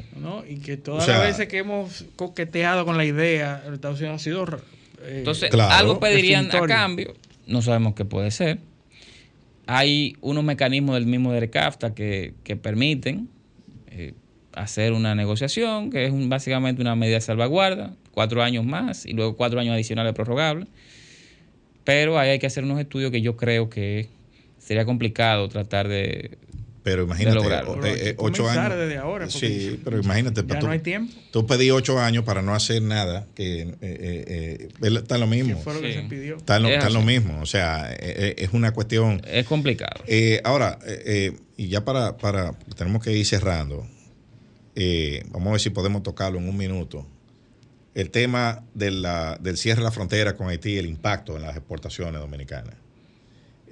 Y 0.48 0.58
que 0.58 0.78
todas 0.78 1.08
las 1.08 1.22
veces 1.22 1.48
que 1.48 1.60
hemos 1.60 2.06
coqueteado 2.16 2.86
con 2.86 2.98
la 2.98 3.06
idea, 3.06 3.64
Estados 3.72 4.00
Unidos 4.00 4.22
ha 4.22 4.24
sido... 4.24 4.46
Eh, 5.04 5.18
Entonces, 5.20 5.52
algo 5.54 6.00
pedirían 6.00 6.50
a 6.56 6.68
cambio, 6.68 7.16
no 7.48 7.62
sabemos 7.62 7.96
qué 7.96 8.06
puede 8.06 8.32
ser 8.32 8.60
hay 9.68 10.16
unos 10.22 10.44
mecanismos 10.44 10.96
del 10.96 11.06
mismo 11.06 11.32
DERCAFTA 11.32 11.94
que, 11.96 12.34
que 12.44 12.56
permiten 12.56 13.30
eh, 13.88 14.14
hacer 14.54 14.94
una 14.94 15.16
negociación, 15.16 15.90
que 15.90 16.06
es 16.06 16.30
básicamente 16.30 16.82
una 16.82 16.96
medida 16.96 17.16
de 17.16 17.22
salvaguarda, 17.22 17.94
cuatro 18.12 18.44
años 18.44 18.66
más 18.66 19.06
y 19.06 19.14
luego 19.14 19.36
cuatro 19.36 19.60
años 19.60 19.74
adicionales 19.74 20.14
prorrogables. 20.14 20.68
Pero 21.84 22.18
ahí 22.18 22.30
hay 22.30 22.40
que 22.40 22.48
hacer 22.48 22.64
unos 22.64 22.80
estudios 22.80 23.12
que 23.12 23.22
yo 23.22 23.38
creo 23.38 23.70
que 23.70 24.08
sería 24.58 24.86
complicado 24.86 25.48
tratar 25.50 25.88
de, 25.88 26.38
pero 26.86 27.02
imagínate, 27.02 27.40
eh, 27.40 28.10
eh, 28.10 28.16
ocho 28.20 28.48
años. 28.48 28.78
desde 28.78 28.98
ahora. 28.98 29.28
Sí, 29.28 29.82
pero 29.84 30.00
imagínate. 30.00 30.44
Ya 30.48 30.60
tú, 30.60 30.68
no 30.68 30.72
hay 30.72 30.82
tiempo. 30.82 31.12
Tú 31.32 31.48
pedí 31.48 31.72
ocho 31.72 32.00
años 32.00 32.24
para 32.26 32.44
no 32.44 32.54
hacer 32.54 32.80
nada, 32.84 33.26
que 33.34 33.76
eh, 33.82 34.70
está 34.80 35.18
lo 35.18 35.26
mismo. 35.26 35.60
fue 35.62 35.74
lo 35.74 35.82
que 35.82 35.94
se 35.94 36.02
pidió? 36.04 36.38
Está, 36.38 36.60
lo, 36.60 37.02
mismo. 37.02 37.42
O 37.42 37.48
sea, 37.48 37.92
es 37.92 38.54
una 38.54 38.72
cuestión. 38.72 39.20
Es 39.26 39.48
complicado. 39.48 40.04
ahora, 40.44 40.78
y 41.58 41.70
ya 41.70 41.84
para, 41.84 42.18
para. 42.18 42.54
Tenemos 42.78 43.04
que 43.04 43.14
ir 43.14 43.26
cerrando. 43.26 43.88
vamos 45.32 45.48
a 45.48 45.52
ver 45.54 45.62
si 45.62 45.72
podemos 45.72 46.04
tocarlo 46.04 46.38
en 46.38 46.48
un 46.48 46.56
minuto. 46.56 47.08
El 47.96 48.12
tema 48.12 48.64
de 48.76 48.92
la, 48.92 49.40
del 49.42 49.58
cierre 49.58 49.80
de 49.80 49.86
la 49.86 49.92
frontera 49.92 50.36
con 50.36 50.50
Haití, 50.50 50.78
el 50.78 50.86
impacto 50.86 51.36
en 51.36 51.42
las 51.42 51.58
exportaciones 51.58 52.22
dominicanas. 52.22 52.76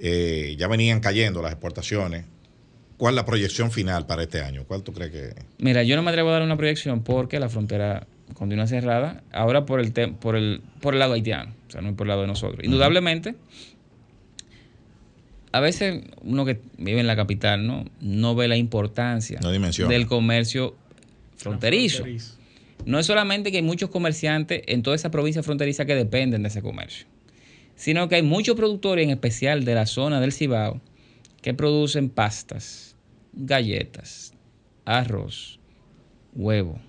ya 0.00 0.66
venían 0.66 0.98
cayendo 0.98 1.42
las 1.42 1.52
exportaciones 1.52 2.33
¿Cuál 2.96 3.14
es 3.14 3.16
la 3.16 3.24
proyección 3.24 3.70
final 3.70 4.06
para 4.06 4.22
este 4.22 4.40
año? 4.40 4.64
¿Cuál 4.66 4.82
tú 4.82 4.92
crees 4.92 5.10
que...? 5.10 5.34
Mira, 5.58 5.82
yo 5.82 5.96
no 5.96 6.02
me 6.02 6.10
atrevo 6.10 6.30
a 6.30 6.32
dar 6.34 6.42
una 6.42 6.56
proyección 6.56 7.02
porque 7.02 7.40
la 7.40 7.48
frontera 7.48 8.06
continúa 8.34 8.66
cerrada, 8.66 9.22
ahora 9.32 9.66
por 9.66 9.80
el, 9.80 9.92
por 9.92 10.36
el, 10.36 10.62
por 10.80 10.94
el 10.94 11.00
lado 11.00 11.14
haitiano, 11.14 11.52
o 11.68 11.70
sea, 11.70 11.80
no 11.80 11.94
por 11.94 12.06
el 12.06 12.08
lado 12.08 12.22
de 12.22 12.28
nosotros. 12.28 12.64
Indudablemente, 12.64 13.34
a 15.52 15.60
veces 15.60 16.02
uno 16.22 16.44
que 16.44 16.58
vive 16.78 17.00
en 17.00 17.06
la 17.06 17.16
capital 17.16 17.66
no, 17.66 17.84
no 18.00 18.34
ve 18.34 18.48
la 18.48 18.56
importancia 18.56 19.38
del 19.40 20.06
comercio 20.06 20.74
fronterizo. 21.36 22.04
No 22.86 22.98
es 22.98 23.06
solamente 23.06 23.50
que 23.50 23.58
hay 23.58 23.62
muchos 23.62 23.88
comerciantes 23.90 24.62
en 24.66 24.82
toda 24.82 24.96
esa 24.96 25.10
provincia 25.10 25.42
fronteriza 25.42 25.84
que 25.84 25.94
dependen 25.94 26.42
de 26.42 26.48
ese 26.48 26.60
comercio, 26.60 27.06
sino 27.76 28.08
que 28.08 28.16
hay 28.16 28.22
muchos 28.22 28.56
productores, 28.56 29.04
en 29.04 29.10
especial 29.10 29.64
de 29.64 29.74
la 29.74 29.86
zona 29.86 30.20
del 30.20 30.32
Cibao, 30.32 30.80
que 31.44 31.52
producen 31.52 32.08
pastas, 32.08 32.96
galletas, 33.34 34.32
arroz, 34.86 35.60
huevo, 36.34 36.80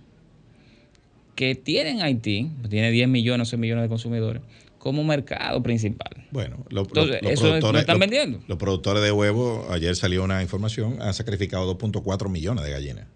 que 1.35 1.55
tienen 1.55 2.01
Haití, 2.01 2.49
tiene 2.69 2.89
10 2.89 3.09
millones, 3.09 3.49
11 3.49 3.57
millones 3.57 3.81
de 3.81 3.89
consumidores, 3.89 4.41
como 4.77 5.03
mercado 5.03 5.61
principal. 5.61 6.25
Bueno, 6.31 6.65
lo, 6.69 6.83
Entonces, 6.83 7.19
eso 7.23 7.59
lo 7.69 7.77
están 7.77 7.99
vendiendo. 7.99 8.39
Los 8.47 8.57
productores 8.57 9.03
de 9.03 9.11
huevo, 9.11 9.67
ayer 9.71 9.93
salió 9.93 10.23
una 10.23 10.41
información, 10.41 11.01
han 11.01 11.13
sacrificado 11.13 11.77
2.4 11.77 12.29
millones 12.29 12.63
de 12.63 12.71
gallinas 12.71 13.07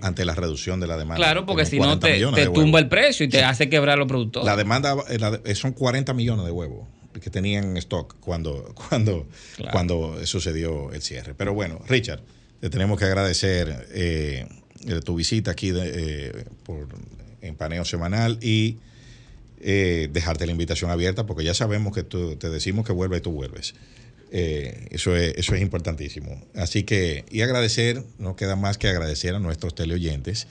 ante 0.00 0.24
la 0.24 0.36
reducción 0.36 0.78
de 0.78 0.86
la 0.86 0.96
demanda. 0.96 1.16
Claro, 1.16 1.44
porque 1.44 1.66
si 1.66 1.80
no 1.80 1.98
te, 1.98 2.20
tumba 2.54 2.78
el 2.78 2.88
precio 2.88 3.26
y 3.26 3.28
te 3.28 3.42
hace 3.42 3.68
quebrar 3.68 3.98
los 3.98 4.06
productores. 4.06 4.46
La 4.46 4.54
demanda 4.54 4.94
eh, 5.08 5.54
son 5.56 5.72
40 5.72 6.14
millones 6.14 6.44
de 6.44 6.52
huevos 6.52 6.86
que 7.20 7.30
tenían 7.30 7.64
en 7.64 7.76
stock 7.78 8.16
cuando, 8.20 8.74
cuando, 8.88 9.26
cuando 9.72 10.26
sucedió 10.26 10.92
el 10.92 11.02
cierre. 11.02 11.34
Pero 11.34 11.54
bueno, 11.54 11.80
Richard, 11.88 12.20
te 12.60 12.70
tenemos 12.70 12.98
que 12.98 13.06
agradecer 13.06 13.88
eh, 13.92 14.46
tu 15.04 15.16
visita 15.16 15.50
aquí 15.50 15.72
eh, 15.74 16.44
por, 16.64 16.88
en 17.40 17.56
Paneo 17.56 17.84
Semanal 17.84 18.38
y 18.42 18.78
dejarte 19.62 20.46
la 20.46 20.52
invitación 20.52 20.90
abierta 20.90 21.26
porque 21.26 21.44
ya 21.44 21.52
sabemos 21.52 21.94
que 21.94 22.02
tú, 22.02 22.36
te 22.36 22.48
decimos 22.48 22.86
que 22.86 22.92
vuelves 22.92 23.18
y 23.18 23.22
tú 23.22 23.32
vuelves. 23.32 23.74
Eh, 24.32 24.86
eso, 24.90 25.16
es, 25.16 25.34
eso 25.36 25.54
es 25.54 25.62
importantísimo. 25.62 26.40
Así 26.54 26.84
que, 26.84 27.24
y 27.30 27.42
agradecer, 27.42 28.04
no 28.18 28.36
queda 28.36 28.54
más 28.56 28.78
que 28.78 28.88
agradecer 28.88 29.34
a 29.34 29.40
nuestros 29.40 29.74
teleoyentes 29.74 30.46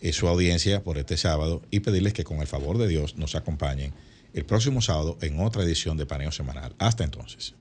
eh, 0.00 0.12
su 0.12 0.28
audiencia 0.28 0.82
por 0.82 0.96
este 0.96 1.16
sábado 1.16 1.62
y 1.70 1.80
pedirles 1.80 2.12
que 2.12 2.24
con 2.24 2.38
el 2.38 2.46
favor 2.46 2.78
de 2.78 2.86
Dios 2.86 3.16
nos 3.16 3.34
acompañen 3.34 3.92
el 4.34 4.44
próximo 4.44 4.80
sábado 4.80 5.18
en 5.20 5.40
otra 5.40 5.62
edición 5.62 5.96
de 5.96 6.06
Paneo 6.06 6.32
Semanal. 6.32 6.74
Hasta 6.78 7.04
entonces. 7.04 7.54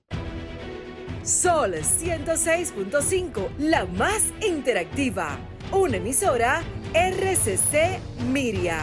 Sol 1.24 1.76
106.5, 1.76 3.58
la 3.60 3.86
más 3.86 4.24
interactiva. 4.42 5.38
Una 5.72 5.98
emisora 5.98 6.64
RCC 6.94 8.00
Miria. 8.32 8.82